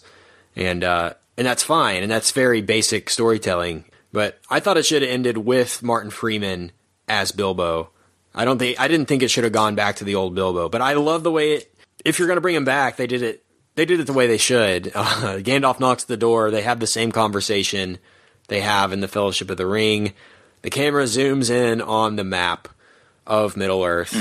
and 0.55 0.83
uh, 0.83 1.13
and 1.37 1.47
that's 1.47 1.63
fine, 1.63 2.03
and 2.03 2.11
that's 2.11 2.31
very 2.31 2.61
basic 2.61 3.09
storytelling. 3.09 3.85
But 4.15 4.39
I 4.49 4.61
thought 4.61 4.77
it 4.77 4.85
should 4.85 5.01
have 5.01 5.11
ended 5.11 5.37
with 5.39 5.83
Martin 5.83 6.09
Freeman 6.09 6.71
as 7.05 7.33
Bilbo. 7.33 7.89
I 8.33 8.45
don't 8.45 8.57
think 8.57 8.79
I 8.79 8.87
didn't 8.87 9.07
think 9.07 9.21
it 9.21 9.27
should 9.27 9.43
have 9.43 9.51
gone 9.51 9.75
back 9.75 9.97
to 9.97 10.05
the 10.05 10.15
old 10.15 10.33
Bilbo, 10.33 10.69
but 10.69 10.81
I 10.81 10.93
love 10.93 11.23
the 11.23 11.31
way 11.33 11.55
it. 11.55 11.75
If 12.05 12.17
you're 12.17 12.27
going 12.29 12.37
to 12.37 12.41
bring 12.41 12.55
him 12.55 12.63
back, 12.63 12.95
they 12.95 13.07
did 13.07 13.21
it. 13.21 13.43
They 13.75 13.83
did 13.83 13.99
it 13.99 14.07
the 14.07 14.13
way 14.13 14.25
they 14.25 14.37
should. 14.37 14.89
Uh, 14.95 15.03
Gandalf 15.39 15.81
knocks 15.81 16.03
at 16.03 16.07
the 16.07 16.15
door. 16.15 16.49
They 16.49 16.61
have 16.61 16.79
the 16.79 16.87
same 16.87 17.11
conversation 17.11 17.97
they 18.47 18.61
have 18.61 18.93
in 18.93 19.01
the 19.01 19.09
Fellowship 19.09 19.49
of 19.49 19.57
the 19.57 19.67
Ring. 19.67 20.13
The 20.61 20.69
camera 20.69 21.03
zooms 21.03 21.49
in 21.49 21.81
on 21.81 22.15
the 22.15 22.23
map 22.23 22.69
of 23.27 23.57
Middle 23.57 23.83
Earth, 23.83 24.15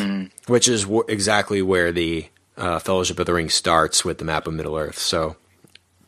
which 0.49 0.67
is 0.67 0.83
w- 0.83 1.05
exactly 1.07 1.63
where 1.63 1.93
the 1.93 2.27
uh, 2.57 2.81
Fellowship 2.81 3.21
of 3.21 3.27
the 3.27 3.35
Ring 3.35 3.49
starts 3.49 4.05
with 4.05 4.19
the 4.19 4.25
map 4.25 4.49
of 4.49 4.55
Middle 4.55 4.77
Earth. 4.77 4.99
So 4.99 5.37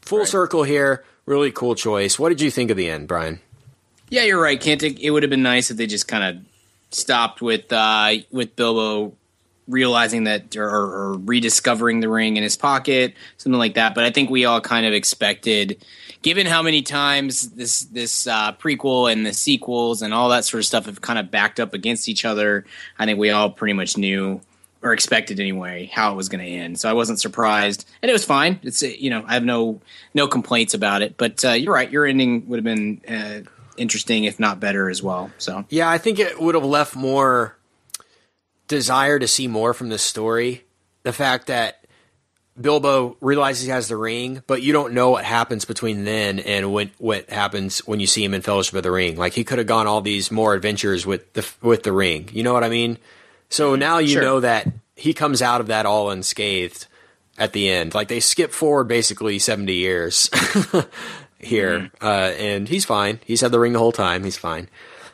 full 0.03 0.27
circle 0.27 0.65
here. 0.65 1.05
Really 1.25 1.53
cool 1.53 1.77
choice. 1.77 2.19
What 2.19 2.31
did 2.31 2.41
you 2.41 2.51
think 2.51 2.73
of 2.73 2.77
the 2.77 2.91
end, 2.91 3.07
Brian? 3.07 3.41
Yeah, 4.09 4.23
you're 4.23 4.41
right, 4.41 4.61
Kent. 4.61 4.83
It, 4.83 5.11
would 5.11 5.23
have 5.23 5.31
been 5.31 5.43
nice 5.43 5.71
if 5.71 5.77
they 5.77 5.87
just 5.87 6.07
kind 6.07 6.25
of 6.25 6.45
stopped 6.91 7.43
with 7.43 7.73
uh, 7.73 8.13
with 8.31 8.55
Bilbo 8.55 9.13
realizing 9.69 10.25
that 10.25 10.57
or, 10.57 10.69
or 10.69 11.13
rediscovering 11.15 12.01
the 12.01 12.09
ring 12.09 12.37
in 12.37 12.43
his 12.43 12.57
pocket, 12.57 13.15
something 13.37 13.59
like 13.59 13.75
that. 13.75 13.95
But 13.95 14.05
I 14.05 14.11
think 14.11 14.31
we 14.31 14.45
all 14.45 14.61
kind 14.61 14.87
of 14.87 14.93
expected, 14.93 15.85
given 16.23 16.47
how 16.47 16.63
many 16.63 16.83
times 16.83 17.51
this 17.51 17.81
this 17.81 18.27
uh, 18.27 18.53
prequel 18.53 19.13
and 19.13 19.27
the 19.27 19.33
sequels 19.33 20.03
and 20.03 20.15
all 20.15 20.29
that 20.29 20.45
sort 20.45 20.61
of 20.61 20.67
stuff 20.67 20.87
have 20.87 21.01
kind 21.01 21.19
of 21.19 21.31
backed 21.31 21.59
up 21.59 21.75
against 21.75 22.09
each 22.09 22.25
other. 22.25 22.65
I 22.99 23.07
think 23.07 23.19
we 23.19 23.31
all 23.31 23.51
pretty 23.51 23.75
much 23.75 23.97
knew 23.97 24.41
or 24.83 24.93
expected 24.93 25.41
anyway 25.41 25.91
how 25.93 26.13
it 26.13 26.17
was 26.17 26.29
going 26.29 26.45
to 26.45 26.51
end. 26.51 26.79
So 26.79 26.89
I 26.89 26.93
wasn't 26.93 27.19
surprised, 27.19 27.89
and 28.03 28.09
it 28.09 28.13
was 28.13 28.25
fine. 28.25 28.61
It's 28.63 28.83
you 28.83 29.11
know 29.11 29.25
I 29.27 29.35
have 29.35 29.45
no 29.45 29.81
no 30.15 30.29
complaints 30.29 30.75
about 30.75 31.03
it. 31.03 31.17
But 31.17 31.45
uh, 31.45 31.53
you're 31.53 31.75
right, 31.75 31.91
your 31.91 32.07
ending 32.07 32.49
would 32.49 32.59
have 32.59 32.65
been. 32.65 33.01
Uh, 33.09 33.51
interesting 33.79 34.25
if 34.25 34.39
not 34.41 34.61
better 34.61 34.89
as 34.91 35.03
well 35.03 35.31
so 35.39 35.65
Yeah, 35.69 35.89
I 35.91 35.99
think 35.99 36.19
it 36.19 36.41
would 36.41 36.55
have 36.55 36.65
left 36.65 36.95
more 36.97 37.57
desire 38.69 39.19
to 39.19 39.29
see 39.29 39.47
more 39.49 39.73
from 39.75 39.89
this 39.89 40.03
story. 40.03 40.65
The 41.05 41.13
fact 41.13 41.47
that 41.47 41.85
Bilbo 42.61 43.17
realizes 43.21 43.65
he 43.65 43.71
has 43.71 43.89
the 43.89 43.97
ring, 43.97 44.43
but 44.47 44.63
you 44.63 44.73
don't 44.73 44.95
know 44.95 45.11
what 45.11 45.25
happens 45.25 45.65
between 45.65 46.05
then 46.05 46.39
and 46.41 46.73
when 46.73 46.91
what 46.99 47.29
happens 47.31 47.81
when 47.87 48.01
you 48.01 48.07
see 48.07 48.25
him 48.25 48.33
in 48.35 48.41
Fellowship 48.43 48.75
of 48.75 48.83
the 48.83 48.91
Ring. 48.91 49.17
Like 49.17 49.35
he 49.35 49.45
could 49.45 49.59
have 49.59 49.67
gone 49.67 49.87
all 49.87 50.01
these 50.01 50.31
more 50.31 50.55
adventures 50.55 51.05
with 51.07 51.33
the 51.35 51.47
with 51.63 51.83
the 51.83 51.93
ring. 51.93 52.29
You 52.33 52.43
know 52.43 52.55
what 52.55 52.65
I 52.65 52.69
mean? 52.71 52.99
So 53.51 53.77
now 53.77 53.99
you 53.99 54.15
Sure. 54.15 54.23
know 54.23 54.41
that 54.41 54.67
he 54.97 55.13
comes 55.15 55.43
out 55.43 55.61
of 55.61 55.67
that 55.69 55.85
all 55.87 56.11
unscathed 56.11 56.87
at 57.39 57.53
the 57.53 57.69
end. 57.69 57.95
Like 57.95 58.09
they 58.09 58.21
skip 58.21 58.51
forward 58.53 58.89
basically 58.89 59.39
70 59.39 59.75
years 59.75 60.31
here. 61.47 61.91
Uh, 62.01 62.33
and 62.39 62.69
he's 62.69 62.85
fine. 62.85 63.21
He's 63.25 63.41
had 63.41 63.53
the 63.53 63.59
ring 63.59 63.73
the 63.73 63.79
whole 63.79 63.93
time. 63.93 64.25
He's 64.25 64.37
fine. 64.37 64.69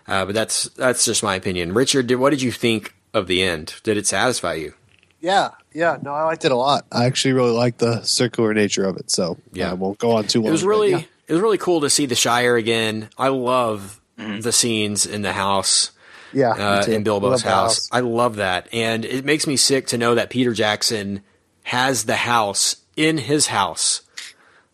Uh, 0.07 0.25
but 0.25 0.35
that's 0.35 0.65
that's 0.71 1.05
just 1.05 1.23
my 1.23 1.37
opinion. 1.37 1.73
Richard, 1.75 2.09
did, 2.09 2.17
what 2.17 2.31
did 2.31 2.43
you 2.43 2.51
think 2.51 2.95
of 3.15 3.29
the 3.29 3.43
end? 3.43 3.75
Did 3.85 3.97
it 3.97 4.07
satisfy 4.07 4.55
you? 4.55 4.75
yeah, 5.21 5.51
yeah. 5.73 5.99
No, 6.03 6.13
I 6.13 6.25
liked 6.25 6.45
it 6.45 6.51
a 6.51 6.57
lot. 6.57 6.85
I 6.91 7.05
actually 7.05 7.35
really 7.35 7.53
liked 7.53 7.79
the 7.79 8.03
circular 8.03 8.53
nature 8.53 8.85
of 8.85 8.97
it. 8.97 9.11
So 9.11 9.39
Yeah. 9.53 9.71
I 9.71 9.75
won't 9.75 9.99
go 9.99 10.11
on 10.13 10.27
too 10.27 10.41
long. 10.41 10.49
It 10.49 10.53
was 10.53 10.65
really 10.65 10.91
yeah. 10.91 11.03
it 11.29 11.33
was 11.33 11.41
really 11.41 11.59
cool 11.59 11.81
to 11.83 11.91
see 11.91 12.07
the 12.07 12.17
Shire 12.17 12.57
again. 12.57 13.09
I 13.17 13.29
love 13.29 14.01
the 14.17 14.53
scenes 14.53 15.07
in 15.07 15.23
the 15.23 15.33
house. 15.33 15.93
Yeah, 16.35 16.51
uh, 16.51 16.85
in 16.89 17.03
Bilbo's 17.05 17.43
house. 17.43 17.89
house. 17.89 17.89
I 17.93 18.01
love 18.01 18.37
that, 18.37 18.67
and 18.73 19.05
it 19.05 19.25
makes 19.25 19.47
me 19.47 19.57
sick 19.57 19.89
to 19.89 19.99
know 19.99 20.15
that 20.15 20.31
Peter 20.31 20.55
Jackson 20.55 21.23
has 21.65 22.05
the 22.05 22.17
house 22.17 22.77
in 22.97 23.19
his 23.19 23.49
house. 23.49 24.01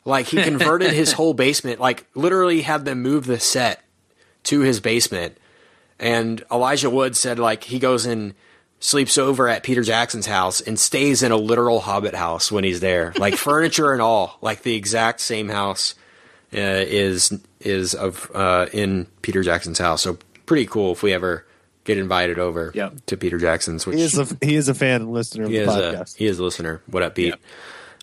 Like 0.09 0.27
he 0.27 0.43
converted 0.43 0.93
his 0.93 1.13
whole 1.19 1.35
basement, 1.35 1.81
like 1.81 2.07
literally 2.15 2.63
had 2.63 2.85
them 2.85 3.03
move 3.03 3.27
the 3.27 3.39
set 3.39 3.83
to 4.45 4.61
his 4.61 4.81
basement. 4.81 5.37
And 5.99 6.43
Elijah 6.51 6.91
Wood 6.91 7.17
said 7.17 7.39
like 7.39 7.65
he 7.65 7.79
goes 7.79 8.07
and 8.07 8.35
sleeps 8.81 9.19
over 9.19 9.49
at 9.49 9.63
Peter 9.65 9.83
Jackson's 9.83 10.27
house 10.27 10.61
and 10.61 10.79
stays 10.79 11.23
in 11.23 11.33
a 11.33 11.37
literal 11.37 11.81
Hobbit 11.81 12.15
house 12.15 12.51
when 12.51 12.65
he's 12.65 12.81
there, 12.81 13.13
like 13.19 13.35
furniture 13.49 13.93
and 13.93 14.01
all, 14.01 14.39
like 14.41 14.63
the 14.63 14.75
exact 14.77 15.21
same 15.21 15.49
house 15.49 15.95
uh, 16.55 16.59
is 16.87 17.39
is 17.61 17.95
of 17.95 18.31
uh, 18.35 18.67
in 18.73 19.07
Peter 19.23 19.43
Jackson's 19.43 19.79
house. 19.79 20.03
So 20.03 20.19
pretty 20.47 20.67
cool 20.67 20.93
if 20.93 21.03
we 21.03 21.13
ever 21.13 21.45
get 21.85 21.99
invited 21.99 22.39
over 22.39 22.71
Yep. 22.75 23.07
to 23.07 23.17
Peter 23.17 23.39
Jackson's. 23.39 23.87
Which 23.87 23.97
He 23.97 24.03
is 24.03 24.17
a 24.19 24.27
he 24.41 24.55
is 24.55 24.69
a 24.69 24.75
fan 24.75 25.03
and 25.03 25.13
listener 25.13 25.45
of 25.45 25.51
he 25.51 25.59
the 25.59 25.63
is 25.65 25.75
a 25.77 25.81
podcast. 25.81 26.17
he 26.17 26.27
is 26.27 26.39
a 26.39 26.45
listener. 26.45 26.81
What 26.87 27.03
up, 27.03 27.15
Pete? 27.17 27.27
Yep. 27.29 27.41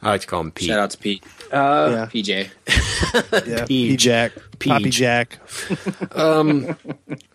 I 0.01 0.09
like 0.09 0.21
to 0.21 0.27
call 0.27 0.41
him 0.41 0.51
Pete. 0.51 0.67
Shout 0.67 0.79
out 0.79 0.89
to 0.91 0.97
Pete. 0.97 1.23
Uh, 1.51 1.89
yeah, 1.91 2.05
PJ. 2.07 3.47
yeah. 3.47 3.65
Peach. 3.65 3.67
P 3.67 3.97
Jack, 3.97 4.33
Poppy 4.59 4.83
Peach. 4.85 4.95
Jack. 4.95 5.39
Um, 6.11 6.77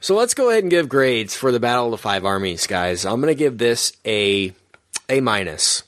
so 0.01 0.15
let's 0.15 0.33
go 0.33 0.49
ahead 0.49 0.65
and 0.65 0.71
give 0.71 0.89
grades 0.89 1.35
for 1.35 1.53
the 1.53 1.61
Battle 1.61 1.87
of 1.87 1.91
the 1.91 1.99
Five 1.99 2.25
Armies, 2.25 2.67
guys. 2.67 3.05
I'm 3.05 3.21
going 3.21 3.33
to 3.33 3.39
give 3.39 3.59
this 3.59 3.93
a 4.07 4.55
A 5.09 5.21
minus. 5.21 5.83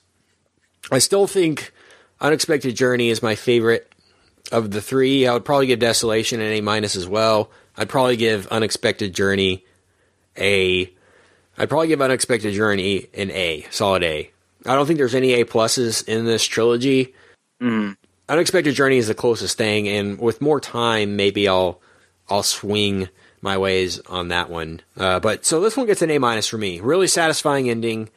I 0.90 0.98
still 0.98 1.26
think 1.26 1.72
Unexpected 2.20 2.76
Journey 2.76 3.08
is 3.08 3.22
my 3.22 3.34
favorite 3.34 3.90
of 4.50 4.70
the 4.70 4.82
three. 4.82 5.26
I 5.26 5.32
would 5.32 5.44
probably 5.44 5.66
give 5.66 5.78
Desolation 5.78 6.40
an 6.40 6.52
A 6.52 6.60
minus 6.60 6.96
as 6.96 7.08
well. 7.08 7.50
I'd 7.76 7.88
probably 7.88 8.16
give 8.16 8.46
Unexpected 8.48 9.14
Journey 9.14 9.64
a. 10.36 10.92
I'd 11.56 11.68
probably 11.68 11.88
give 11.88 12.02
Unexpected 12.02 12.52
Journey 12.54 13.06
an 13.14 13.30
A, 13.30 13.66
solid 13.70 14.02
A. 14.02 14.30
I 14.66 14.74
don't 14.74 14.86
think 14.86 14.98
there's 14.98 15.14
any 15.14 15.34
A 15.34 15.44
pluses 15.44 16.06
in 16.06 16.24
this 16.24 16.44
trilogy. 16.44 17.14
Unexpected 18.28 18.74
Journey 18.74 18.98
is 18.98 19.08
the 19.08 19.14
closest 19.14 19.58
thing, 19.58 19.88
and 19.88 20.18
with 20.18 20.40
more 20.40 20.60
time, 20.60 21.16
maybe 21.16 21.48
I'll 21.48 21.80
I'll 22.28 22.42
swing 22.42 23.08
my 23.40 23.58
ways 23.58 23.98
on 24.00 24.28
that 24.28 24.48
one. 24.48 24.80
Uh, 24.96 25.20
but 25.20 25.44
so 25.44 25.60
this 25.60 25.76
one 25.76 25.86
gets 25.86 26.02
an 26.02 26.10
A 26.10 26.18
minus 26.18 26.46
for 26.46 26.58
me. 26.58 26.80
Really 26.80 27.08
satisfying 27.08 27.68
ending, 27.68 28.08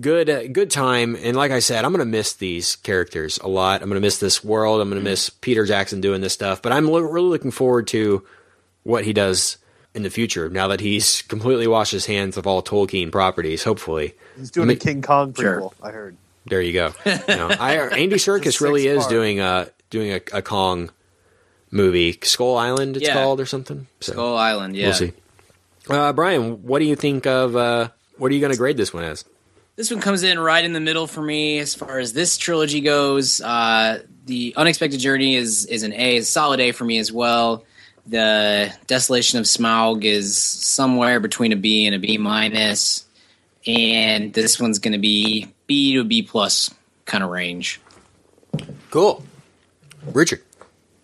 good 0.00 0.30
uh, 0.30 0.46
good 0.48 0.70
time, 0.70 1.16
and 1.16 1.36
like 1.36 1.50
I 1.50 1.58
said, 1.58 1.84
I'm 1.84 1.92
gonna 1.92 2.04
miss 2.04 2.32
these 2.34 2.76
characters 2.76 3.38
a 3.38 3.48
lot. 3.48 3.82
I'm 3.82 3.88
gonna 3.88 4.00
miss 4.00 4.18
this 4.18 4.42
world. 4.44 4.80
I'm 4.80 4.88
gonna 4.88 5.00
miss 5.00 5.30
Peter 5.30 5.66
Jackson 5.66 6.00
doing 6.00 6.20
this 6.20 6.32
stuff. 6.32 6.62
But 6.62 6.72
I'm 6.72 6.86
lo- 6.86 7.00
really 7.00 7.28
looking 7.28 7.50
forward 7.50 7.88
to 7.88 8.24
what 8.84 9.04
he 9.04 9.12
does 9.12 9.58
in 9.94 10.02
the 10.02 10.10
future. 10.10 10.48
Now 10.48 10.68
that 10.68 10.80
he's 10.80 11.22
completely 11.28 11.66
washed 11.66 11.92
his 11.92 12.06
hands 12.06 12.36
of 12.36 12.46
all 12.46 12.62
Tolkien 12.62 13.10
properties, 13.12 13.64
hopefully. 13.64 14.14
He's 14.36 14.50
doing 14.50 14.68
Me- 14.68 14.74
a 14.74 14.76
King 14.78 15.02
Kong 15.02 15.34
Sure. 15.34 15.60
prequel. 15.60 15.72
I 15.82 15.90
heard. 15.90 16.16
There 16.46 16.60
you 16.62 16.72
go. 16.72 16.92
You 17.06 17.36
know, 17.36 17.48
I, 17.48 17.76
Andy 17.76 18.16
Serkis 18.16 18.60
really 18.60 18.86
is 18.86 19.02
six-part. 19.04 19.10
doing 19.10 19.40
a 19.40 19.68
doing 19.90 20.12
a, 20.12 20.20
a 20.38 20.42
Kong 20.42 20.90
movie, 21.70 22.18
Skull 22.22 22.56
Island. 22.56 22.96
It's 22.96 23.06
Yeah. 23.06 23.14
called 23.14 23.40
or 23.40 23.46
something. 23.46 23.86
So 24.00 24.12
Skull 24.12 24.36
Island. 24.36 24.76
Yeah. 24.76 24.86
we'll 24.88 24.94
see. 24.94 25.12
Uh, 25.88 26.12
Brian, 26.12 26.62
what 26.64 26.78
do 26.78 26.84
you 26.84 26.96
think 26.96 27.26
of? 27.26 27.56
Uh, 27.56 27.88
what 28.18 28.30
are 28.30 28.34
you 28.34 28.40
going 28.40 28.52
to 28.52 28.58
grade 28.58 28.76
this 28.76 28.92
one 28.94 29.04
as? 29.04 29.24
This 29.76 29.90
one 29.90 30.00
comes 30.00 30.22
in 30.22 30.38
right 30.38 30.64
in 30.64 30.74
the 30.74 30.80
middle 30.80 31.06
for 31.06 31.22
me 31.22 31.58
as 31.58 31.74
far 31.74 31.98
as 31.98 32.12
this 32.12 32.36
trilogy 32.36 32.80
goes. 32.80 33.40
Uh, 33.40 34.02
the 34.26 34.52
Unexpected 34.56 35.00
Journey 35.00 35.34
is 35.36 35.64
is 35.66 35.82
an 35.82 35.92
A, 35.94 36.18
a 36.18 36.22
solid 36.22 36.60
A 36.60 36.72
for 36.72 36.84
me 36.84 36.98
as 36.98 37.10
well. 37.10 37.64
The 38.06 38.74
Desolation 38.86 39.38
of 39.38 39.44
Smaug 39.44 40.04
is 40.04 40.36
somewhere 40.36 41.20
between 41.20 41.52
a 41.52 41.56
B 41.56 41.86
and 41.86 41.94
a 41.94 41.98
B 41.98 42.18
minus, 42.18 43.04
and 43.66 44.32
this 44.32 44.58
one's 44.58 44.78
going 44.78 44.92
to 44.92 44.98
be 44.98 45.52
B 45.66 45.94
to 45.94 46.04
B 46.04 46.22
plus 46.22 46.74
kind 47.04 47.22
of 47.22 47.30
range. 47.30 47.80
Cool, 48.90 49.24
Richard. 50.12 50.42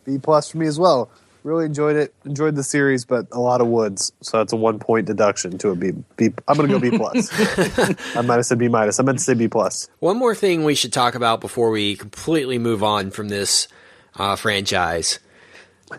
B 0.04 0.18
plus 0.18 0.50
for 0.50 0.58
me 0.58 0.66
as 0.66 0.78
well. 0.78 1.10
Really 1.44 1.66
enjoyed 1.66 1.96
it. 1.96 2.12
Enjoyed 2.24 2.56
the 2.56 2.64
series, 2.64 3.04
but 3.04 3.26
a 3.30 3.38
lot 3.38 3.60
of 3.60 3.68
woods, 3.68 4.12
so 4.20 4.38
that's 4.38 4.52
a 4.52 4.56
one 4.56 4.80
point 4.80 5.06
deduction 5.06 5.56
to 5.58 5.70
a 5.70 5.76
B. 5.76 5.92
B 6.16 6.30
I'm 6.48 6.56
going 6.56 6.68
to 6.68 6.78
go 6.78 6.80
B 6.80 6.98
plus. 6.98 7.30
I 8.16 8.22
might 8.22 8.36
have 8.36 8.46
said 8.46 8.58
B 8.58 8.68
minus. 8.68 8.98
I 8.98 9.04
meant 9.04 9.18
to 9.18 9.24
say 9.24 9.34
B 9.34 9.46
plus. 9.46 9.88
One 10.00 10.18
more 10.18 10.34
thing 10.34 10.64
we 10.64 10.74
should 10.74 10.92
talk 10.92 11.14
about 11.14 11.40
before 11.40 11.70
we 11.70 11.94
completely 11.94 12.58
move 12.58 12.82
on 12.82 13.12
from 13.12 13.28
this 13.28 13.68
uh, 14.16 14.34
franchise. 14.34 15.20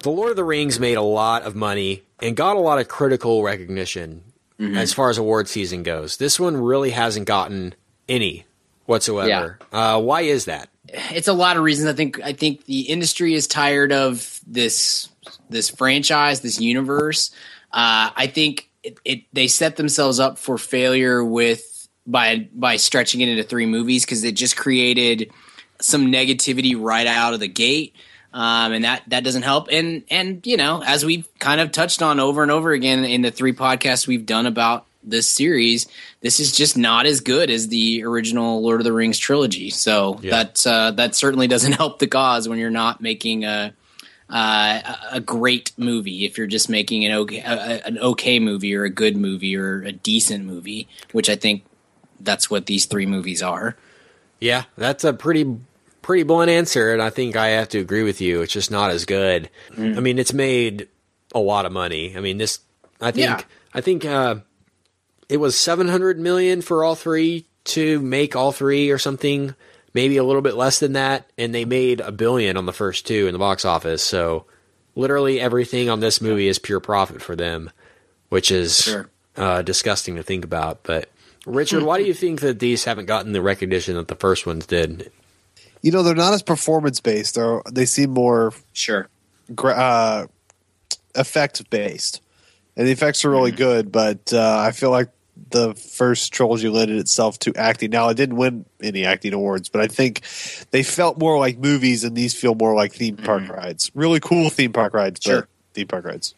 The 0.02 0.10
Lord 0.10 0.32
of 0.32 0.36
the 0.36 0.44
Rings 0.44 0.80
made 0.80 0.96
a 0.96 1.02
lot 1.02 1.44
of 1.44 1.56
money 1.56 2.04
and 2.22 2.36
got 2.36 2.56
a 2.56 2.60
lot 2.60 2.80
of 2.80 2.88
critical 2.88 3.44
recognition 3.44 4.24
as 4.60 4.92
far 4.94 5.10
as 5.10 5.18
award 5.18 5.48
season 5.48 5.84
goes. 5.84 6.18
This 6.18 6.38
one 6.38 6.58
really 6.58 6.90
hasn't 6.90 7.26
gotten 7.28 7.74
any 8.10 8.46
whatsoever. 8.86 9.58
Uh, 9.72 10.02
why 10.02 10.22
is 10.22 10.46
that? 10.46 10.70
it's 10.94 11.28
a 11.28 11.34
lot 11.34 11.58
of 11.58 11.64
reasons. 11.64 11.88
I 11.88 11.94
think 11.94 12.22
I 12.22 12.34
think 12.34 12.66
the 12.66 12.82
industry 12.82 13.34
is 13.34 13.48
tired 13.48 13.92
of 13.92 14.40
this 14.46 15.10
this 15.50 15.70
franchise, 15.70 16.42
this 16.42 16.60
universe. 16.60 17.32
Uh, 17.72 18.10
I 18.16 18.28
think 18.28 18.70
it, 18.84 19.00
it 19.06 19.22
they 19.34 19.48
set 19.48 19.76
themselves 19.76 20.20
up 20.20 20.38
for 20.38 20.58
failure 20.58 21.24
with 21.24 21.88
by 22.08 22.50
by 22.54 22.78
stretching 22.78 23.22
it 23.22 23.30
into 23.30 23.44
three 23.44 23.66
movies 23.66 24.06
because 24.06 24.24
it 24.24 24.36
just 24.36 24.58
created 24.58 25.32
some 25.80 26.08
negativity 26.08 26.76
right 26.78 27.08
out 27.08 27.34
of 27.34 27.40
the 27.40 27.48
gate. 27.48 27.96
Um, 28.34 28.74
and 28.74 28.84
that 28.84 29.04
that 29.08 29.24
doesn't 29.24 29.42
help. 29.42 29.70
And 29.72 30.04
and 30.12 30.46
you 30.46 30.56
know, 30.58 30.84
as 30.86 31.04
we've 31.04 31.28
kind 31.40 31.60
of 31.62 31.72
touched 31.72 32.02
on 32.02 32.20
over 32.20 32.44
and 32.44 32.52
over 32.52 32.72
again 32.72 33.04
in 33.04 33.22
the 33.24 33.32
three 33.32 33.54
podcasts 33.54 34.06
we've 34.08 34.26
done 34.26 34.46
about 34.46 34.86
this 35.04 35.30
series, 35.32 35.88
this 36.22 36.40
is 36.40 36.52
just 36.52 36.78
not 36.78 37.06
as 37.08 37.22
good 37.22 37.50
as 37.50 37.70
the 37.70 38.04
original 38.04 38.62
Lord 38.62 38.82
of 38.82 38.84
the 38.84 38.94
Rings 38.94 39.18
trilogy. 39.18 39.70
So 39.72 40.20
Yeah. 40.22 40.44
that 40.44 40.68
uh, 40.68 40.92
that 40.92 41.16
certainly 41.16 41.48
doesn't 41.48 41.72
help 41.82 41.98
the 42.00 42.08
cause 42.08 42.48
when 42.48 42.60
you're 42.60 42.70
not 42.70 43.02
making 43.02 43.46
a 43.46 43.74
uh, 44.30 44.96
a 45.12 45.20
great 45.20 45.72
movie. 45.78 46.26
If 46.26 46.38
you're 46.38 46.46
just 46.46 46.70
making 46.70 47.06
an 47.06 47.14
okay 47.14 47.40
a, 47.40 47.82
an 47.88 47.98
okay 47.98 48.40
movie 48.40 48.76
or 48.76 48.84
a 48.84 48.90
good 48.92 49.18
movie 49.18 49.56
or 49.58 49.82
a 49.82 49.92
decent 49.92 50.46
movie, 50.46 50.88
which 51.14 51.30
I 51.32 51.36
think 51.36 51.64
that's 52.20 52.50
what 52.50 52.68
these 52.68 52.86
three 52.86 53.08
movies 53.08 53.42
are. 53.42 53.76
Yeah, 54.40 54.66
that's 54.78 55.04
a 55.04 55.14
pretty 55.14 55.58
pretty 56.10 56.24
blunt 56.24 56.50
answer, 56.50 56.92
and 56.92 57.04
I 57.04 57.12
think 57.12 57.36
I 57.36 57.50
have 57.50 57.70
to 57.70 57.78
agree 57.80 58.02
with 58.02 58.20
you. 58.20 58.42
It's 58.42 58.52
just 58.52 58.72
not 58.72 58.90
as 58.90 59.06
good. 59.06 59.48
I 59.78 60.00
mean, 60.00 60.18
it's 60.18 60.34
made 60.34 60.88
a 61.36 61.40
lot 61.40 61.68
of 61.68 61.72
money. 61.72 62.18
I 62.18 62.20
mean, 62.20 62.40
this. 62.40 62.62
I 63.00 63.12
think. 63.12 63.26
Yeah. 63.26 63.42
I 63.76 63.82
think 63.82 64.06
uh, 64.06 64.38
it 65.30 65.38
was 65.38 65.56
seven 65.56 65.88
hundred 65.88 66.18
million 66.20 66.64
for 66.64 66.84
all 66.84 66.96
three 66.96 67.46
to 67.66 68.00
make 68.00 68.36
all 68.36 68.52
three 68.52 68.90
or 68.90 68.98
something. 68.98 69.54
Maybe 69.94 70.18
a 70.18 70.24
little 70.24 70.42
bit 70.42 70.56
less 70.56 70.80
than 70.80 70.94
that, 70.94 71.30
and 71.38 71.54
they 71.54 71.64
made 71.64 72.00
a 72.02 72.12
billion 72.12 72.58
on 72.58 72.66
the 72.66 72.74
first 72.74 73.06
two 73.06 73.28
in 73.28 73.34
the 73.34 73.38
box 73.40 73.64
office. 73.64 74.02
So, 74.02 74.46
literally 74.96 75.40
everything 75.40 75.92
on 75.92 76.00
this 76.00 76.22
movie 76.22 76.48
is 76.48 76.58
pure 76.58 76.80
profit 76.80 77.22
for 77.22 77.36
them, 77.36 77.70
which 78.30 78.50
is 78.50 78.78
Sure. 78.82 79.08
uh, 79.38 79.62
disgusting 79.62 80.16
to 80.16 80.24
think 80.24 80.44
about. 80.44 80.82
But 80.82 81.08
Richard, 81.46 81.84
why 81.84 82.00
do 82.00 82.06
you 82.06 82.16
think 82.16 82.42
that 82.42 82.58
these 82.58 82.86
haven't 82.86 83.06
gotten 83.06 83.32
the 83.34 83.44
recognition 83.44 83.94
that 83.96 84.08
the 84.08 84.16
first 84.16 84.48
ones 84.48 84.66
did? 84.66 85.12
You 85.82 85.92
know, 85.92 86.04
they're 86.04 86.16
not 86.16 86.34
as 86.34 86.44
performance 86.44 87.00
based. 87.00 87.36
They're 87.36 87.62
they 87.72 87.86
seem 87.86 88.10
more 88.12 88.54
Sure. 88.74 89.08
gra- 89.56 89.74
uh, 89.76 90.28
effect 91.16 91.70
based, 91.70 92.22
and 92.76 92.88
the 92.88 92.92
effects 92.92 93.24
are 93.26 93.30
really 93.30 93.52
good. 93.52 93.92
But 93.92 94.34
uh, 94.34 94.58
I 94.60 94.72
feel 94.72 94.92
like 94.92 95.10
the 95.52 95.74
first 95.74 96.34
trilogy 96.34 96.68
lended 96.68 96.98
itself 96.98 97.40
to 97.40 97.54
acting. 97.56 97.92
Now, 97.92 98.10
it 98.10 98.18
didn't 98.18 98.36
win 98.36 98.66
any 98.84 99.06
acting 99.06 99.34
awards, 99.34 99.70
but 99.70 99.80
I 99.82 99.88
think 99.88 100.22
they 100.72 100.84
felt 100.84 101.18
more 101.18 101.40
like 101.40 101.58
movies, 101.58 102.04
and 102.04 102.16
these 102.16 102.34
feel 102.34 102.56
more 102.56 102.76
like 102.76 102.94
theme 102.94 103.16
park 103.16 103.48
rides. 103.48 103.90
Really 103.96 104.20
cool 104.20 104.50
theme 104.50 104.74
park 104.74 104.94
rides, 104.94 105.22
Sure. 105.24 105.42
but 105.42 105.50
theme 105.74 105.88
park 105.88 106.04
rides. 106.06 106.36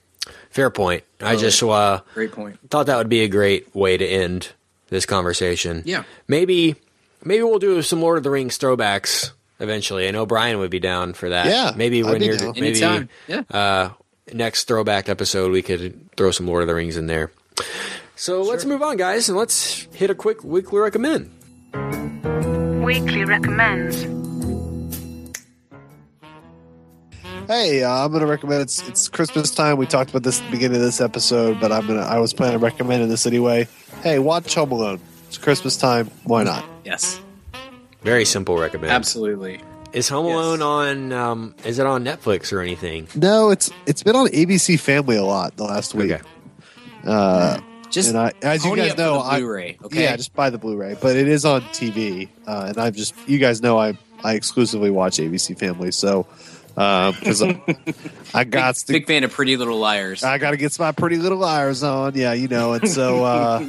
Fair 0.51 0.69
point. 0.69 1.03
I 1.19 1.35
just 1.35 1.63
uh, 1.63 2.01
Great 2.13 2.31
point. 2.31 2.59
thought 2.69 2.85
that 2.85 2.97
would 2.97 3.09
be 3.09 3.21
a 3.23 3.27
great 3.27 3.73
way 3.75 3.97
to 3.97 4.05
end 4.05 4.49
this 4.89 5.05
conversation. 5.07 5.81
Yeah. 5.83 6.03
Maybe 6.27 6.75
maybe 7.23 7.43
we'll 7.43 7.59
do 7.59 7.81
some 7.81 8.01
Lord 8.01 8.17
of 8.17 8.23
the 8.23 8.29
Rings 8.29 8.57
throwbacks 8.57 9.31
eventually. 9.59 10.07
I 10.07 10.11
know 10.11 10.25
Brian 10.25 10.57
would 10.59 10.71
be 10.71 10.79
down 10.79 11.13
for 11.13 11.29
that. 11.29 11.47
Yeah, 11.47 11.71
Maybe 11.75 12.03
I'd 12.03 12.09
when 12.09 12.19
be 12.19 12.25
you're 12.25 12.37
down. 12.37 12.53
maybe 12.57 13.07
Yeah. 13.27 13.41
uh, 13.49 13.89
next 14.33 14.65
throwback 14.67 15.09
episode 15.09 15.51
we 15.51 15.61
could 15.61 16.09
throw 16.17 16.31
some 16.31 16.47
Lord 16.47 16.61
of 16.63 16.67
the 16.67 16.75
Rings 16.75 16.97
in 16.97 17.07
there. 17.07 17.31
So 18.15 18.41
let's 18.41 18.65
move 18.65 18.81
on, 18.81 18.97
guys, 18.97 19.29
and 19.29 19.37
let's 19.37 19.87
hit 19.93 20.09
a 20.09 20.15
quick 20.15 20.43
weekly 20.43 20.79
recommend. 20.79 21.29
Weekly 22.83 23.25
recommends. 23.25 24.03
Hey, 27.47 27.83
uh, 27.83 27.91
I'm 27.91 28.11
going 28.11 28.21
to 28.21 28.27
recommend 28.27 28.61
it's 28.61 28.87
it's 28.87 29.09
Christmas 29.09 29.51
time. 29.51 29.77
We 29.77 29.85
talked 29.85 30.09
about 30.11 30.23
this 30.23 30.39
at 30.39 30.45
the 30.45 30.51
beginning 30.51 30.77
of 30.77 30.83
this 30.83 31.01
episode, 31.01 31.59
but 31.59 31.71
I'm 31.71 31.85
gonna 31.87 32.01
I 32.01 32.17
was 32.19 32.33
planning 32.33 32.55
on 32.55 32.61
recommending 32.61 33.09
this 33.09 33.25
anyway. 33.25 33.67
Hey, 34.03 34.19
watch 34.19 34.53
Home 34.55 34.71
Alone. 34.71 35.01
It's 35.31 35.37
Christmas 35.37 35.77
time. 35.77 36.07
Why 36.25 36.43
not? 36.43 36.65
Yes. 36.83 37.21
Very 38.01 38.25
simple 38.25 38.57
recommend. 38.57 38.91
Absolutely. 38.91 39.61
Is 39.93 40.09
Home 40.09 40.25
Yes. 40.25 40.35
Alone 40.35 40.61
on? 40.61 41.13
Um, 41.13 41.55
is 41.63 41.79
it 41.79 41.85
on 41.85 42.03
Netflix 42.03 42.51
or 42.51 42.59
anything? 42.59 43.07
No, 43.15 43.49
it's 43.49 43.71
it's 43.85 44.03
been 44.03 44.17
on 44.17 44.27
ABC 44.27 44.77
Family 44.77 45.15
a 45.15 45.23
lot 45.23 45.55
the 45.55 45.63
last 45.63 45.93
week. 45.93 46.11
Okay. 46.11 46.21
Uh, 47.05 47.61
Just 47.89 48.09
and 48.09 48.17
I, 48.17 48.33
as 48.41 48.65
you 48.65 48.75
guys 48.75 48.97
know, 48.97 49.21
I 49.21 49.39
Blu-ray, 49.39 49.77
okay? 49.85 50.03
yeah, 50.03 50.17
just 50.17 50.33
buy 50.33 50.49
the 50.49 50.57
Blu-ray. 50.57 50.97
But 51.01 51.15
it 51.15 51.29
is 51.29 51.45
on 51.45 51.61
TV, 51.61 52.27
uh, 52.45 52.65
and 52.67 52.77
I've 52.77 52.97
just 52.97 53.15
you 53.25 53.37
guys 53.37 53.61
know 53.61 53.79
I 53.79 53.97
I 54.25 54.33
exclusively 54.33 54.89
watch 54.89 55.15
ABC 55.15 55.57
Family, 55.57 55.91
so 55.91 56.27
because 56.75 57.41
I, 57.41 57.63
I 58.33 58.43
got 58.43 58.75
to 58.75 58.91
Big 58.91 59.07
fan 59.07 59.23
of 59.23 59.31
Pretty 59.31 59.55
Little 59.55 59.79
Liars. 59.79 60.25
I 60.25 60.39
got 60.39 60.51
to 60.51 60.57
get 60.57 60.77
my 60.77 60.91
Pretty 60.91 61.15
Little 61.15 61.37
Liars 61.37 61.83
on, 61.83 62.15
yeah, 62.15 62.33
you 62.33 62.49
know, 62.49 62.73
and 62.73 62.89
so 62.89 63.23
uh, 63.23 63.65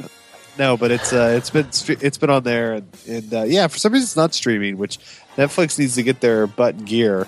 no, 0.57 0.77
but 0.77 0.91
it's 0.91 1.11
uh, 1.13 1.33
it's 1.37 1.49
been 1.49 1.67
it's 2.01 2.17
been 2.17 2.29
on 2.29 2.43
there, 2.43 2.73
and, 2.73 2.87
and 3.07 3.33
uh, 3.33 3.43
yeah, 3.43 3.67
for 3.67 3.77
some 3.77 3.93
reason 3.93 4.05
it's 4.05 4.15
not 4.15 4.33
streaming, 4.33 4.77
which 4.77 4.97
Netflix 5.37 5.77
needs 5.79 5.95
to 5.95 6.03
get 6.03 6.21
their 6.21 6.47
butt 6.47 6.75
in 6.75 6.85
gear. 6.85 7.27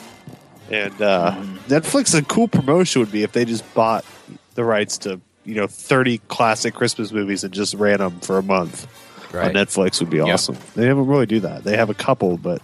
And 0.71 0.99
uh, 1.01 1.35
Netflix, 1.67 2.17
a 2.17 2.23
cool 2.23 2.47
promotion 2.47 2.99
would 3.01 3.11
be 3.11 3.23
if 3.23 3.31
they 3.33 3.45
just 3.45 3.71
bought 3.73 4.03
the 4.55 4.63
rights 4.63 4.97
to 4.99 5.19
you 5.43 5.55
know 5.55 5.67
thirty 5.67 6.17
classic 6.27 6.73
Christmas 6.73 7.11
movies 7.11 7.43
and 7.43 7.53
just 7.53 7.73
ran 7.75 7.99
them 7.99 8.19
for 8.21 8.37
a 8.37 8.43
month 8.43 8.87
Right. 9.33 9.47
on 9.47 9.53
Netflix 9.65 9.99
would 9.99 10.09
be 10.09 10.21
awesome. 10.21 10.55
They 10.75 10.87
haven't 10.87 11.07
really 11.07 11.25
do 11.25 11.41
that. 11.41 11.63
They 11.65 11.75
have 11.75 11.89
a 11.89 11.93
couple, 11.93 12.37
but 12.37 12.61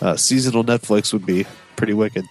uh, 0.00 0.16
seasonal 0.16 0.64
Netflix 0.64 1.12
would 1.12 1.24
be 1.24 1.46
pretty 1.76 1.92
wicked. 1.94 2.24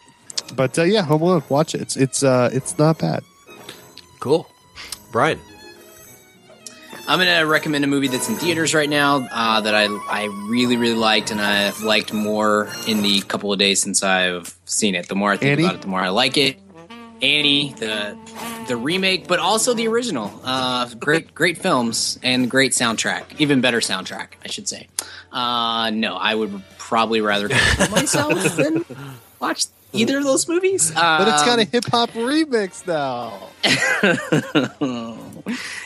But 0.56 0.77
uh, 0.77 0.84
yeah, 0.84 1.02
Home 1.03 1.22
Alone, 1.22 1.44
watch 1.49 1.73
it. 1.76 1.82
It's 1.82 1.95
it's 1.98 2.23
uh, 2.23 2.49
it's 2.52 2.77
not 2.77 2.99
bad. 2.99 3.23
Cool. 4.19 4.48
Brian. 5.11 5.40
I'm 7.07 7.19
gonna 7.19 7.45
recommend 7.45 7.84
a 7.84 7.88
movie 7.88 8.07
that's 8.07 8.30
in 8.30 8.36
theaters 8.36 8.73
right 8.73 8.90
now 8.90 9.27
uh, 9.32 9.61
that 9.61 9.76
I 9.76 9.86
I 10.10 10.26
really 10.49 10.76
really 10.76 10.95
liked 10.95 11.32
and 11.32 11.40
I've 11.40 11.82
liked 11.82 12.11
more 12.14 12.68
in 12.88 13.02
the 13.03 13.22
couple 13.22 13.53
of 13.53 13.60
days 13.60 13.82
since 13.82 14.02
I've 14.03 14.56
seen 14.65 14.95
it. 14.95 15.07
The 15.07 15.15
more 15.15 15.32
I 15.32 15.38
think 15.38 15.52
Annie? 15.53 15.64
about 15.64 15.76
it, 15.76 15.82
the 15.82 15.88
more 15.88 16.02
I 16.02 16.10
like 16.10 16.38
it. 16.38 16.57
Annie, 17.22 17.73
the 17.77 18.18
the 18.68 18.76
remake, 18.76 19.27
but 19.27 19.40
also 19.40 19.73
the 19.73 19.88
original. 19.88 20.32
Uh, 20.44 20.90
great 20.99 21.34
great 21.36 21.57
films 21.60 22.19
and 22.23 22.49
great 22.49 22.72
soundtrack. 22.72 23.23
Even 23.40 23.61
better 23.61 23.80
soundtrack, 23.80 24.30
I 24.44 24.48
should 24.49 24.68
say. 24.68 24.88
Uh, 25.32 25.91
no, 25.91 26.15
I 26.15 26.34
would 26.34 26.61
probably 26.77 27.22
rather 27.22 27.49
kill 27.49 27.90
myself 27.90 28.56
than 28.56 28.84
watch 29.40 29.65
either 29.95 30.19
of 30.19 30.23
those 30.23 30.47
movies. 30.47 30.91
But 30.91 31.27
it's 31.27 31.43
got 31.43 31.59
a 31.59 31.63
Um, 31.63 31.67
hip 31.72 31.85
hop 31.85 32.11
remix 32.11 32.85
now. 32.88 33.49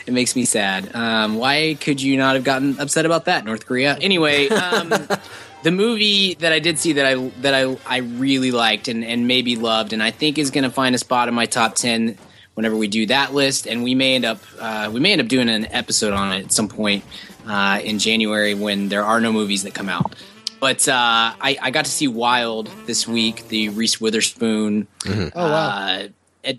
it 0.05 0.13
makes 0.13 0.35
me 0.35 0.45
sad. 0.45 0.93
Um, 0.95 1.35
why 1.35 1.77
could 1.79 2.01
you 2.01 2.17
not 2.17 2.35
have 2.35 2.43
gotten 2.43 2.79
upset 2.79 3.05
about 3.05 3.25
that, 3.25 3.45
North 3.45 3.65
Korea? 3.65 3.97
Anyway, 4.01 4.47
um, 4.49 4.89
the 5.63 5.71
movie 5.71 6.35
that 6.35 6.53
I 6.53 6.59
did 6.59 6.79
see 6.79 6.93
that 6.93 7.05
I 7.05 7.15
that 7.41 7.53
I 7.53 7.77
I 7.85 7.97
really 7.97 8.51
liked 8.51 8.87
and 8.87 9.03
and 9.03 9.27
maybe 9.27 9.55
loved, 9.55 9.93
and 9.93 10.01
I 10.01 10.11
think 10.11 10.37
is 10.37 10.51
going 10.51 10.63
to 10.63 10.71
find 10.71 10.95
a 10.95 10.97
spot 10.97 11.27
in 11.27 11.33
my 11.33 11.45
top 11.45 11.75
ten 11.75 12.17
whenever 12.55 12.75
we 12.75 12.87
do 12.87 13.05
that 13.05 13.33
list, 13.33 13.67
and 13.67 13.83
we 13.83 13.95
may 13.95 14.15
end 14.15 14.25
up 14.25 14.39
uh, 14.59 14.89
we 14.91 14.99
may 14.99 15.11
end 15.13 15.21
up 15.21 15.27
doing 15.27 15.49
an 15.49 15.65
episode 15.71 16.13
on 16.13 16.33
it 16.33 16.45
at 16.45 16.51
some 16.51 16.67
point 16.67 17.03
uh, 17.47 17.79
in 17.83 17.99
January 17.99 18.53
when 18.53 18.89
there 18.89 19.03
are 19.03 19.21
no 19.21 19.31
movies 19.31 19.63
that 19.63 19.73
come 19.73 19.89
out. 19.89 20.13
But 20.59 20.87
uh, 20.87 20.91
I, 21.39 21.57
I 21.61 21.71
got 21.71 21.85
to 21.85 21.91
see 21.91 22.07
Wild 22.07 22.69
this 22.85 23.07
week, 23.07 23.47
the 23.47 23.69
Reese 23.69 24.01
Witherspoon 24.01 24.87
Oh 25.07 25.29
wow. 25.35 25.41
uh, 25.43 26.07
at, 26.43 26.57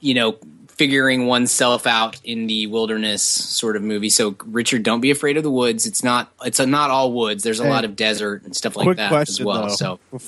you 0.00 0.14
know, 0.14 0.38
figuring 0.68 1.26
oneself 1.26 1.86
out 1.86 2.20
in 2.24 2.46
the 2.46 2.66
wilderness 2.68 3.22
sort 3.22 3.76
of 3.76 3.82
movie. 3.82 4.08
So, 4.08 4.34
Richard, 4.46 4.82
don't 4.82 5.00
be 5.00 5.10
afraid 5.10 5.36
of 5.36 5.42
the 5.42 5.50
woods. 5.50 5.86
It's 5.86 6.02
not. 6.02 6.32
It's 6.44 6.58
a, 6.58 6.66
not 6.66 6.90
all 6.90 7.12
woods. 7.12 7.42
There's 7.44 7.60
a 7.60 7.64
Hey, 7.64 7.70
lot 7.70 7.84
of 7.84 7.94
desert 7.96 8.42
and 8.44 8.56
stuff 8.56 8.76
like 8.76 8.96
that 8.96 9.10
question 9.10 9.42
as 9.42 9.44
well. 9.44 9.62
though. 9.68 9.74
So, 9.74 10.00
quick, 10.10 10.22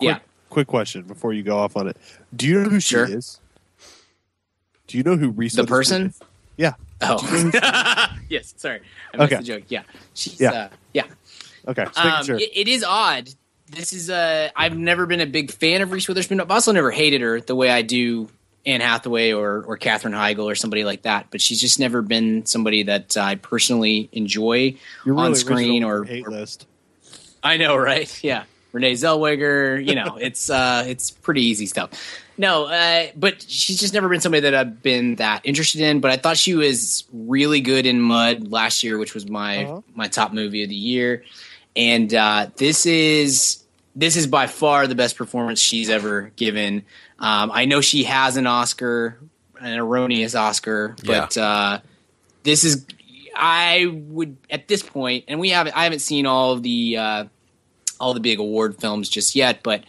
Yeah. 0.00 0.18
Quick 0.48 0.66
question 0.66 1.02
before 1.02 1.32
you 1.32 1.42
go 1.42 1.58
off 1.58 1.76
on 1.76 1.88
it. 1.88 1.96
Do 2.34 2.46
you 2.46 2.62
know 2.62 2.68
who 2.70 2.80
Sure. 2.80 3.06
she 3.06 3.12
is? 3.14 3.38
Do 4.86 4.96
you 4.98 5.02
know 5.04 5.16
who 5.16 5.30
Reese? 5.30 5.54
The 5.54 5.64
person? 5.64 6.06
is? 6.08 6.20
Yeah. 6.58 6.74
oh, 7.00 8.10
yes. 8.28 8.52
Sorry, 8.56 8.80
I 9.12 9.16
missed 9.16 9.32
Okay. 9.32 9.36
the 9.36 9.42
joke. 9.42 9.62
Yeah, 9.68 9.82
she's. 10.14 10.38
Yeah. 10.40 10.50
Uh, 10.52 10.68
yeah. 10.92 11.04
Okay. 11.66 11.84
Um, 11.96 12.24
sure. 12.24 12.36
it, 12.36 12.50
it 12.54 12.68
is 12.68 12.84
odd. 12.84 13.28
This 13.70 13.92
is 13.92 14.10
uh, 14.10 14.50
I've 14.54 14.76
never 14.76 15.06
been 15.06 15.20
a 15.20 15.26
big 15.26 15.50
fan 15.50 15.80
of 15.80 15.92
Reese 15.92 16.08
Witherspoon. 16.08 16.40
I've 16.40 16.50
also 16.50 16.72
never 16.72 16.90
hated 16.90 17.20
her 17.22 17.40
the 17.40 17.54
way 17.54 17.70
I 17.70 17.82
do 17.82 18.28
Anne 18.66 18.80
Hathaway 18.82 19.32
or 19.32 19.64
or 19.66 19.76
Katherine 19.76 20.14
Heigl 20.14 20.44
or 20.44 20.54
somebody 20.54 20.84
like 20.84 21.02
that. 21.02 21.28
But 21.30 21.40
she's 21.40 21.60
just 21.60 21.78
never 21.80 22.02
been 22.02 22.44
somebody 22.44 22.82
that 22.84 23.16
I 23.16 23.36
personally 23.36 24.08
enjoy 24.12 24.76
You're 25.06 25.16
on 25.16 25.30
really 25.30 25.34
screen 25.36 25.84
or, 25.84 26.04
hate 26.04 26.26
or 26.26 26.30
list. 26.30 26.66
I 27.42 27.56
know, 27.56 27.76
right? 27.76 28.08
Yeah, 28.22 28.44
Renee 28.72 28.92
Zellweger. 28.92 29.84
You 29.84 29.94
know, 29.94 30.16
it's 30.20 30.50
uh, 30.50 30.84
it's 30.86 31.10
pretty 31.10 31.42
easy 31.42 31.66
stuff. 31.66 31.90
No, 32.38 32.64
uh, 32.66 33.06
but 33.16 33.42
she's 33.42 33.78
just 33.80 33.94
never 33.94 34.08
been 34.08 34.20
somebody 34.20 34.42
that 34.42 34.54
I've 34.54 34.82
been 34.82 35.16
that 35.16 35.42
interested 35.44 35.80
in. 35.80 36.00
But 36.00 36.10
I 36.10 36.16
thought 36.18 36.36
she 36.36 36.54
was 36.54 37.04
really 37.12 37.60
good 37.60 37.86
in 37.86 38.00
Mud 38.00 38.48
last 38.48 38.82
year, 38.82 38.98
which 38.98 39.14
was 39.14 39.28
my 39.28 39.64
Uh-huh. 39.64 39.80
my 39.94 40.08
top 40.08 40.32
movie 40.32 40.62
of 40.62 40.68
the 40.68 40.74
year. 40.74 41.24
And 41.74 42.12
uh, 42.12 42.48
this 42.56 42.86
is 42.86 43.64
this 43.94 44.16
is 44.16 44.26
by 44.26 44.46
far 44.46 44.86
the 44.86 44.94
best 44.94 45.16
performance 45.16 45.60
she's 45.60 45.90
ever 45.90 46.32
given. 46.36 46.84
Um, 47.18 47.50
I 47.52 47.66
know 47.66 47.80
she 47.80 48.04
has 48.04 48.36
an 48.36 48.46
Oscar, 48.46 49.18
an 49.60 49.78
erroneous 49.78 50.34
Oscar, 50.34 50.96
but 51.04 51.36
uh, 51.36 51.80
this 52.42 52.64
is 52.64 52.86
I 53.34 53.86
would 53.90 54.36
at 54.50 54.68
this 54.68 54.82
point, 54.82 55.24
and 55.28 55.40
we 55.40 55.50
haven't 55.50 55.76
I 55.76 55.84
haven't 55.84 56.00
seen 56.00 56.26
all 56.26 56.52
of 56.52 56.62
the 56.62 56.96
uh, 56.96 57.24
all 58.00 58.14
the 58.14 58.20
big 58.20 58.38
award 58.38 58.78
films 58.80 59.08
just 59.08 59.34
yet, 59.34 59.62
but 59.62 59.84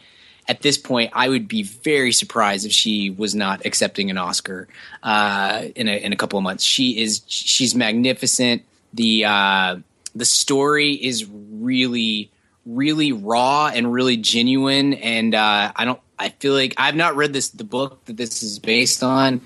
at 0.48 0.62
this 0.62 0.78
point, 0.78 1.12
I 1.14 1.30
would 1.30 1.48
be 1.48 1.64
very 1.64 2.12
surprised 2.12 2.66
if 2.66 2.72
she 2.72 3.10
was 3.10 3.34
not 3.34 3.66
accepting 3.66 4.10
an 4.10 4.18
Oscar 4.18 4.68
uh, 5.02 5.64
in 5.76 5.88
a 5.88 5.98
in 5.98 6.14
a 6.14 6.16
couple 6.16 6.38
of 6.38 6.44
months. 6.44 6.64
She 6.64 7.02
is 7.02 7.22
she's 7.28 7.74
magnificent. 7.74 8.64
The 8.94 9.26
uh, 9.26 9.78
the 10.16 10.26
story 10.26 10.92
is 10.92 11.26
really 11.64 12.32
really 12.66 13.12
raw 13.12 13.68
and 13.68 13.92
really 13.92 14.18
genuine, 14.18 14.94
and 14.94 15.36
uh, 15.36 15.72
I 15.76 15.86
don't. 15.86 16.00
I 16.18 16.30
feel 16.30 16.54
like 16.54 16.76
I've 16.78 16.96
not 16.96 17.16
read 17.16 17.34
this 17.34 17.50
the 17.50 17.64
book 17.64 18.06
that 18.06 18.18
this 18.18 18.44
is 18.44 18.60
based 18.60 19.04
on, 19.04 19.42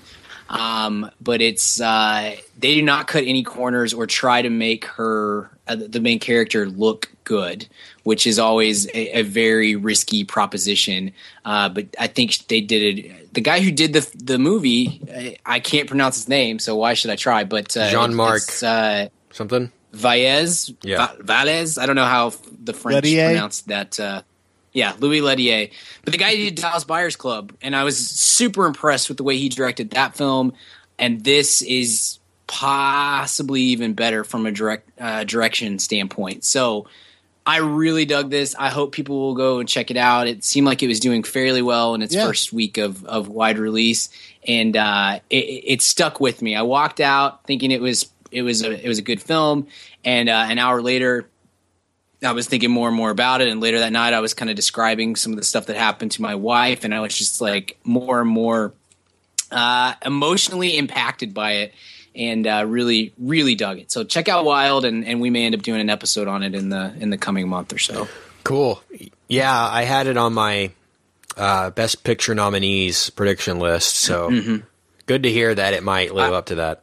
um, 0.48 1.10
but 1.20 1.40
it's 1.40 1.80
uh, 1.80 2.36
they 2.58 2.74
do 2.74 2.82
not 2.82 3.06
cut 3.06 3.24
any 3.24 3.42
corners 3.42 3.92
or 3.94 4.06
try 4.06 4.42
to 4.42 4.50
make 4.50 4.84
her 4.84 5.50
uh, 5.66 5.76
the 5.76 6.00
main 6.00 6.18
character 6.18 6.68
look 6.68 7.10
good, 7.24 7.66
which 8.04 8.26
is 8.26 8.38
always 8.38 8.86
a, 8.88 9.18
a 9.18 9.22
very 9.22 9.76
risky 9.76 10.24
proposition. 10.24 11.12
Uh, 11.44 11.68
but 11.68 11.86
I 11.98 12.06
think 12.06 12.46
they 12.48 12.60
did 12.60 12.98
it. 12.98 13.34
The 13.34 13.40
guy 13.40 13.60
who 13.60 13.70
did 13.70 13.92
the 13.92 14.08
the 14.14 14.38
movie, 14.38 15.38
I, 15.44 15.60
can't 15.60 15.88
pronounce 15.88 16.16
his 16.16 16.28
name, 16.28 16.58
so 16.58 16.76
why 16.76 16.94
should 16.94 17.10
I 17.10 17.16
try? 17.16 17.44
But 17.44 17.76
uh, 17.76 17.90
Jean-Marc. 17.90 18.36
it's, 18.36 18.62
uh, 18.62 19.08
Something? 19.32 19.72
Valles, 19.98 20.72
Yeah. 20.82 21.08
Va- 21.08 21.22
Valles. 21.22 21.78
I 21.78 21.86
don't 21.86 21.96
know 21.96 22.04
how 22.04 22.32
the 22.62 22.72
French 22.72 22.94
Lettier? 23.04 23.28
pronounce 23.30 23.62
that. 23.62 23.98
Uh, 24.00 24.22
yeah, 24.72 24.94
Louis 24.98 25.20
Ledier. 25.20 25.68
But 26.04 26.12
the 26.12 26.18
guy 26.18 26.36
who 26.36 26.44
did 26.44 26.54
Dallas 26.56 26.84
Buyers 26.84 27.16
Club, 27.16 27.52
and 27.62 27.74
I 27.74 27.84
was 27.84 27.96
super 27.98 28.66
impressed 28.66 29.08
with 29.08 29.16
the 29.16 29.24
way 29.24 29.36
he 29.36 29.48
directed 29.48 29.90
that 29.90 30.16
film. 30.16 30.52
And 30.98 31.24
this 31.24 31.62
is 31.62 32.18
possibly 32.46 33.60
even 33.62 33.94
better 33.94 34.24
from 34.24 34.46
a 34.46 34.52
direct 34.52 34.88
uh, 35.00 35.24
direction 35.24 35.78
standpoint. 35.78 36.44
So 36.44 36.86
I 37.46 37.58
really 37.58 38.04
dug 38.04 38.30
this. 38.30 38.54
I 38.58 38.68
hope 38.68 38.92
people 38.92 39.18
will 39.20 39.34
go 39.34 39.58
and 39.58 39.68
check 39.68 39.90
it 39.90 39.96
out. 39.96 40.26
It 40.28 40.44
seemed 40.44 40.66
like 40.66 40.82
it 40.82 40.88
was 40.88 41.00
doing 41.00 41.22
fairly 41.22 41.62
well 41.62 41.94
in 41.94 42.02
its 42.02 42.14
Yeah. 42.14 42.26
first 42.26 42.52
week 42.52 42.76
of, 42.78 43.04
of 43.06 43.28
wide 43.28 43.58
release, 43.58 44.10
and 44.46 44.76
uh, 44.76 45.20
it, 45.30 45.36
it 45.36 45.82
stuck 45.82 46.20
with 46.20 46.42
me. 46.42 46.54
I 46.56 46.62
walked 46.62 47.00
out 47.00 47.44
thinking 47.46 47.70
it 47.70 47.80
was 47.80 48.04
it 48.30 48.42
was 48.42 48.62
a 48.62 48.84
it 48.84 48.88
was 48.88 48.98
a 48.98 49.02
good 49.02 49.20
film, 49.22 49.66
and 50.04 50.28
uh, 50.28 50.46
an 50.48 50.58
hour 50.58 50.80
later, 50.82 51.28
I 52.22 52.32
was 52.32 52.46
thinking 52.46 52.70
more 52.70 52.88
and 52.88 52.96
more 52.96 53.10
about 53.10 53.40
it. 53.40 53.48
And 53.48 53.60
later 53.60 53.78
that 53.80 53.92
night, 53.92 54.12
I 54.14 54.20
was 54.20 54.34
kind 54.34 54.50
of 54.50 54.56
describing 54.56 55.16
some 55.16 55.32
of 55.32 55.38
the 55.38 55.44
stuff 55.44 55.66
that 55.66 55.76
happened 55.76 56.12
to 56.12 56.22
my 56.22 56.34
wife, 56.34 56.84
and 56.84 56.94
I 56.94 57.00
was 57.00 57.16
just 57.16 57.40
like 57.40 57.78
more 57.84 58.20
and 58.20 58.28
more 58.30 58.72
uh, 59.50 59.94
emotionally 60.04 60.76
impacted 60.76 61.32
by 61.32 61.52
it, 61.52 61.74
and 62.14 62.46
uh, 62.46 62.64
really, 62.66 63.12
really 63.18 63.54
dug 63.54 63.78
it. 63.78 63.90
So 63.90 64.04
check 64.04 64.28
out 64.28 64.44
Wild, 64.44 64.84
and, 64.84 65.04
and 65.06 65.20
we 65.20 65.30
may 65.30 65.46
end 65.46 65.54
up 65.54 65.62
doing 65.62 65.80
an 65.80 65.88
episode 65.90 66.28
on 66.28 66.42
it 66.42 66.54
in 66.54 66.68
the 66.68 66.94
in 66.98 67.10
the 67.10 67.18
coming 67.18 67.48
month 67.48 67.72
or 67.72 67.78
so. 67.78 68.08
Cool. 68.44 68.82
Yeah, 69.28 69.54
I 69.54 69.82
had 69.82 70.06
it 70.06 70.16
on 70.16 70.32
my 70.32 70.70
uh, 71.36 71.70
best 71.70 72.02
picture 72.02 72.34
nominees 72.34 73.10
prediction 73.10 73.58
list. 73.58 73.94
So 73.94 74.30
Mm-hmm. 74.30 74.56
good 75.06 75.22
to 75.22 75.30
hear 75.30 75.54
that 75.54 75.74
it 75.74 75.82
might 75.82 76.14
live 76.14 76.32
up 76.32 76.46
to 76.46 76.56
that. 76.56 76.82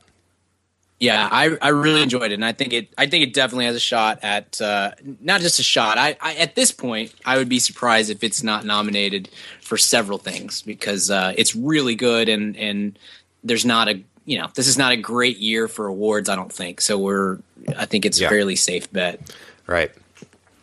Yeah, 1.00 1.28
I, 1.30 1.58
I 1.62 1.70
really 1.70 2.02
enjoyed 2.02 2.32
it, 2.32 2.36
and 2.36 2.46
I 2.46 2.54
think 2.54 2.72
it 2.72 2.94
I 2.98 3.06
think 3.08 3.24
it 3.28 3.34
definitely 3.34 3.66
has 3.66 3.76
a 3.76 3.82
shot 3.82 4.20
at 4.24 4.62
uh, 4.62 4.92
not 5.20 5.42
just 5.42 5.60
a 5.60 5.64
shot. 5.64 5.98
I, 5.98 6.16
I 6.22 6.36
at 6.36 6.56
this 6.56 6.72
point 6.72 7.14
I 7.26 7.38
would 7.38 7.50
be 7.50 7.60
surprised 7.60 8.10
if 8.10 8.24
it's 8.24 8.44
not 8.44 8.64
nominated 8.66 9.28
for 9.62 9.78
several 9.78 10.18
things 10.18 10.62
because 10.62 11.12
uh, 11.12 11.34
it's 11.38 11.54
really 11.54 11.96
good, 11.96 12.30
and 12.30 12.56
and 12.56 12.98
there's 13.44 13.66
not 13.66 13.90
a 13.90 14.02
you 14.24 14.38
know 14.38 14.48
this 14.56 14.68
is 14.70 14.78
not 14.78 14.94
a 14.94 14.98
great 14.98 15.38
year 15.38 15.68
for 15.68 15.86
awards. 15.88 16.30
I 16.30 16.36
don't 16.38 16.52
think 16.52 16.80
so. 16.80 16.98
We're 16.98 17.40
I 17.78 17.86
think 17.86 18.06
it's 18.06 18.20
Yeah. 18.22 18.28
a 18.28 18.30
fairly 18.30 18.56
safe 18.56 18.90
bet. 18.94 19.20
Right. 19.68 19.92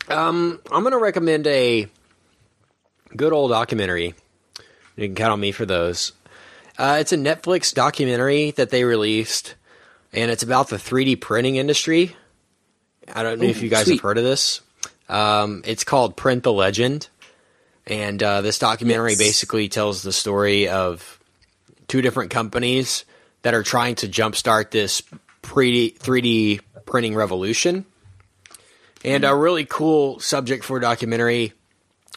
Um, 0.08 0.60
I'm 0.70 0.82
going 0.82 0.92
to 0.92 0.98
recommend 0.98 1.46
a 1.46 1.86
good 3.14 3.32
old 3.34 3.50
documentary. 3.50 4.14
You 4.96 5.08
can 5.08 5.14
count 5.14 5.32
on 5.32 5.40
me 5.40 5.52
for 5.52 5.66
those. 5.66 6.12
Uh, 6.78 6.96
it's 7.00 7.12
a 7.12 7.16
Netflix 7.18 7.72
documentary 7.74 8.50
that 8.52 8.70
they 8.70 8.84
released 8.84 9.54
and 10.12 10.30
it's 10.30 10.42
about 10.42 10.68
the 10.68 10.76
3D 10.76 11.20
printing 11.20 11.56
industry. 11.56 12.16
I 13.12 13.22
don't 13.22 13.40
know 13.40 13.46
if 13.48 13.62
you 13.62 13.68
guys 13.68 13.84
sweet. 13.86 13.94
have 13.96 14.02
heard 14.02 14.18
of 14.18 14.24
this. 14.24 14.60
Um, 15.08 15.62
it's 15.66 15.84
called 15.84 16.16
Print 16.16 16.42
the 16.42 16.52
Legend, 16.52 17.08
and 17.86 18.22
uh, 18.22 18.40
this 18.40 18.58
documentary 18.58 19.10
Yes. 19.10 19.18
basically 19.18 19.68
tells 19.68 20.02
the 20.02 20.12
story 20.12 20.68
of 20.68 21.18
two 21.88 22.00
different 22.00 22.30
companies 22.30 23.04
that 23.42 23.54
are 23.54 23.62
trying 23.62 23.96
to 23.96 24.08
jumpstart 24.08 24.70
this 24.70 25.02
pre 25.42 25.90
3D 25.92 26.60
printing 26.86 27.14
revolution. 27.14 27.84
And 29.04 29.24
a 29.24 29.34
really 29.34 29.64
cool 29.64 30.20
subject 30.20 30.62
for 30.62 30.76
a 30.76 30.80
documentary. 30.80 31.52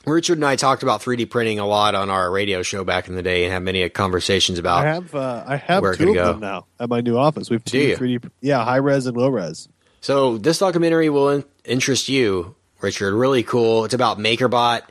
Richard 0.05 0.37
and 0.37 0.45
I 0.45 0.55
talked 0.55 0.83
about 0.83 1.01
3D 1.01 1.29
printing 1.29 1.59
a 1.59 1.65
lot 1.65 1.95
on 1.95 2.09
our 2.09 2.31
radio 2.31 2.61
show 2.61 2.83
back 2.83 3.07
in 3.07 3.15
the 3.15 3.23
day 3.23 3.43
and 3.43 3.53
had 3.53 3.63
many 3.63 3.87
conversations 3.89 4.59
about 4.59 4.85
I 4.85 4.93
have 4.93 5.15
uh, 5.15 5.43
I 5.45 5.55
have 5.57 5.81
two 5.95 6.09
of 6.09 6.15
go. 6.15 6.25
them 6.33 6.39
now 6.39 6.65
at 6.79 6.89
my 6.89 7.01
new 7.01 7.17
office. 7.17 7.49
We 7.49 7.55
have 7.55 7.65
two 7.65 7.95
3D. 7.95 8.29
Yeah, 8.41 8.63
high 8.63 8.77
res 8.77 9.05
and 9.05 9.17
low 9.17 9.29
res. 9.29 9.67
So 10.01 10.37
this 10.37 10.59
documentary 10.59 11.09
will 11.09 11.29
in- 11.29 11.45
interest 11.63 12.09
you, 12.09 12.55
Richard. 12.81 13.13
Really 13.13 13.43
cool. 13.43 13.85
It's 13.85 13.93
about 13.93 14.19
MakerBot 14.19 14.83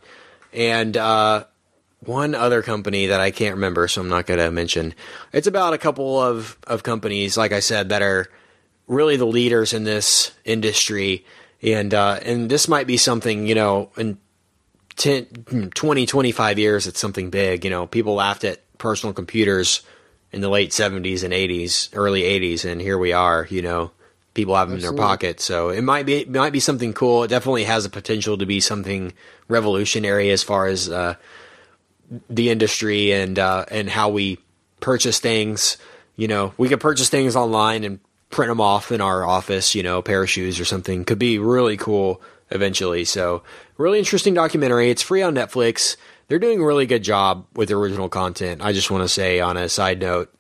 and 0.53 0.97
uh, 0.97 1.45
one 2.01 2.35
other 2.35 2.63
company 2.63 3.07
that 3.07 3.21
I 3.21 3.31
can't 3.31 3.55
remember, 3.55 3.89
so 3.89 4.01
I'm 4.01 4.09
not 4.09 4.27
going 4.27 4.41
to 4.41 4.51
mention. 4.51 4.95
It's 5.33 5.47
about 5.47 5.73
a 5.73 5.79
couple 5.79 6.21
of 6.21 6.59
of 6.67 6.83
companies, 6.83 7.37
like 7.37 7.53
I 7.53 7.61
said, 7.61 7.91
that 7.91 8.03
are 8.03 8.27
really 8.87 9.17
the 9.17 9.27
leaders 9.27 9.73
in 9.73 9.85
this 9.85 10.33
industry, 10.45 11.25
and 11.63 11.95
uh, 11.95 12.19
and 12.23 12.51
this 12.51 12.69
might 12.69 12.87
be 12.87 12.97
something 12.97 13.47
you 13.47 13.55
know 13.55 13.91
in 13.97 14.19
10, 14.97 15.71
20, 15.75 16.07
25 16.07 16.59
years. 16.59 16.87
It's 16.87 17.01
something 17.01 17.31
big. 17.31 17.65
You 17.65 17.71
know, 17.71 17.87
people 17.87 18.15
laughed 18.15 18.45
at 18.45 18.61
personal 18.79 19.13
computers 19.13 19.83
in 20.33 20.41
the 20.41 20.49
late 20.49 20.71
70s 20.71 21.23
and 21.23 21.33
80s, 21.33 21.91
early 21.95 22.23
80s, 22.23 22.65
and 22.65 22.81
here 22.81 22.99
we 22.99 23.13
are. 23.13 23.47
You 23.51 23.63
know, 23.63 23.91
people 24.35 24.57
have 24.57 24.69
them 24.69 24.79
in 24.79 24.83
their 24.83 24.93
pocket. 24.93 25.41
So 25.41 25.71
it 25.71 25.83
might 25.83 26.07
be 26.07 26.17
it 26.17 26.31
might 26.31 26.53
be 26.53 26.61
something 26.61 26.93
cool. 26.93 27.25
It 27.25 27.29
definitely 27.29 27.65
has 27.65 27.85
the 27.85 27.91
potential 27.91 28.37
to 28.39 28.47
be 28.47 28.61
something 28.61 29.13
revolutionary 29.49 30.31
as 30.31 30.43
far 30.43 30.67
as 30.67 30.89
uh, 30.89 31.15
the 32.29 32.51
industry 32.51 33.13
and 33.13 33.39
uh, 33.39 33.65
and 33.71 33.89
how 33.89 34.11
we 34.11 34.39
purchase 34.81 35.21
things. 35.21 35.77
You 36.17 36.29
know, 36.29 36.53
we 36.59 36.69
could 36.69 36.81
purchase 36.81 37.09
things 37.09 37.35
online 37.37 37.85
and 37.85 38.01
print 38.31 38.51
them 38.51 38.61
off 38.61 38.93
in 38.93 39.01
our 39.01 39.25
office. 39.25 39.75
You 39.75 39.83
know, 39.83 39.99
a 39.99 40.03
pair 40.03 40.23
of 40.23 40.31
shoes 40.31 40.61
or 40.61 40.65
something 40.65 41.05
could 41.05 41.19
be 41.19 41.39
really 41.39 41.77
cool 41.77 42.21
eventually. 42.51 43.05
So, 43.05 43.43
really 43.77 43.99
interesting 43.99 44.35
documentary. 44.35 44.91
It's 44.91 45.03
free 45.03 45.23
on 45.23 45.35
Netflix. 45.35 45.97
They're 46.29 46.39
doing 46.39 46.61
a 46.61 46.65
really 46.65 46.87
good 46.87 47.03
job 47.03 47.47
with 47.55 47.71
original 47.71 48.09
content. 48.09 48.63
I 48.63 48.73
just 48.73 48.91
want 48.91 49.05
to 49.05 49.09
say 49.09 49.41
on 49.41 49.57
a 49.57 49.69
side 49.69 50.01
note, 50.01 50.33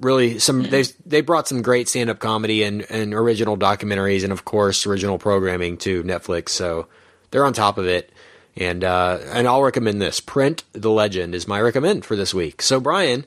really 0.00 0.38
some 0.38 0.64
they 0.64 0.84
they 1.04 1.20
brought 1.20 1.48
some 1.48 1.62
great 1.62 1.88
stand 1.88 2.10
up 2.10 2.18
comedy 2.18 2.62
and 2.62 2.82
and 2.90 3.14
original 3.14 3.56
documentaries 3.56 4.22
and 4.22 4.32
of 4.32 4.44
course 4.44 4.86
original 4.86 5.18
programming 5.18 5.76
to 5.78 6.02
Netflix. 6.02 6.50
So 6.50 6.88
they're 7.30 7.44
on 7.44 7.52
top 7.52 7.78
of 7.78 7.86
it. 7.86 8.12
And 8.56 8.82
uh, 8.82 9.18
and 9.32 9.46
I'll 9.46 9.62
recommend 9.62 10.02
this. 10.02 10.18
Print 10.18 10.64
the 10.72 10.90
Legend 10.90 11.36
is 11.36 11.46
my 11.46 11.60
recommend 11.60 12.04
for 12.04 12.16
this 12.16 12.34
week. 12.34 12.60
So 12.60 12.80
Brian, 12.80 13.24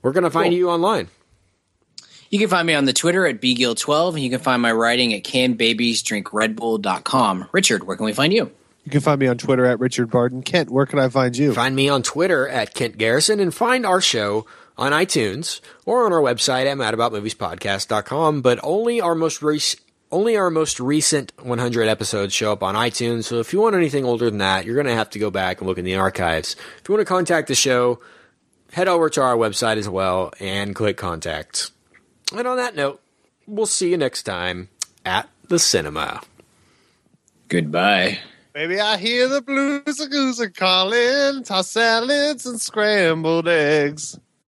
we're 0.00 0.12
gonna 0.12 0.30
find 0.30 0.54
you 0.54 0.70
online. 0.70 1.08
You 2.30 2.38
can 2.38 2.48
find 2.48 2.66
me 2.66 2.72
on 2.74 2.86
the 2.86 2.94
Twitter 2.94 3.26
at 3.26 3.42
bgill12, 3.42 4.14
and 4.14 4.22
you 4.22 4.30
can 4.30 4.38
find 4.38 4.62
my 4.62 4.72
writing 4.72 5.12
at 5.12 5.24
canbabiesdrinkredbull.com. 5.24 7.48
Richard, 7.52 7.84
where 7.84 7.96
can 7.96 8.06
we 8.06 8.12
find 8.12 8.32
you? 8.32 8.52
You 8.84 8.90
can 8.90 9.00
find 9.00 9.20
me 9.20 9.26
on 9.26 9.38
Twitter 9.38 9.66
at 9.66 9.78
Richard 9.78 10.10
Barton. 10.10 10.42
Kent, 10.42 10.70
where 10.70 10.86
can 10.86 10.98
I 10.98 11.08
find 11.08 11.36
you? 11.36 11.52
Find 11.52 11.76
me 11.76 11.88
on 11.88 12.02
Twitter 12.02 12.48
at 12.48 12.74
Kent 12.74 12.98
Garrison 12.98 13.38
and 13.38 13.54
find 13.54 13.84
our 13.84 14.00
show 14.00 14.46
on 14.78 14.92
iTunes 14.92 15.60
or 15.84 16.06
on 16.06 16.12
our 16.12 16.20
website 16.20 16.66
at 16.66 16.78
madaboutmoviespodcast.com. 16.78 18.40
But 18.40 18.58
only 18.62 19.00
our 19.00 19.14
most 19.14 19.42
rec- 19.42 19.80
only 20.10 20.36
our 20.36 20.50
most 20.50 20.80
recent 20.80 21.32
100 21.40 21.86
episodes 21.86 22.34
show 22.34 22.52
up 22.52 22.62
on 22.62 22.74
iTunes. 22.74 23.24
So 23.24 23.38
if 23.38 23.52
you 23.52 23.60
want 23.60 23.76
anything 23.76 24.04
older 24.04 24.24
than 24.28 24.38
that, 24.38 24.64
you're 24.64 24.74
going 24.74 24.86
to 24.86 24.94
have 24.94 25.10
to 25.10 25.18
go 25.18 25.30
back 25.30 25.60
and 25.60 25.68
look 25.68 25.78
in 25.78 25.84
the 25.84 25.96
archives. 25.96 26.56
If 26.78 26.88
you 26.88 26.94
want 26.94 27.06
to 27.06 27.12
contact 27.12 27.48
the 27.48 27.54
show, 27.54 28.00
head 28.72 28.88
over 28.88 29.08
to 29.10 29.20
our 29.22 29.36
website 29.36 29.76
as 29.76 29.88
well 29.88 30.32
and 30.40 30.74
click 30.74 30.96
contact. 30.96 31.70
And 32.34 32.46
on 32.46 32.56
that 32.56 32.74
note, 32.74 33.00
we'll 33.46 33.66
see 33.66 33.90
you 33.90 33.96
next 33.96 34.24
time 34.24 34.68
at 35.04 35.28
the 35.48 35.58
cinema. 35.58 36.22
Goodbye. 37.48 38.18
Baby, 38.52 38.80
I 38.80 38.96
hear 38.96 39.28
the 39.28 39.42
blues 39.42 40.00
a 40.00 40.08
goose 40.08 40.44
calling, 40.56 41.44
toss 41.44 41.70
salads 41.70 42.46
and 42.46 42.60
scrambled 42.60 43.46
eggs. 43.48 44.18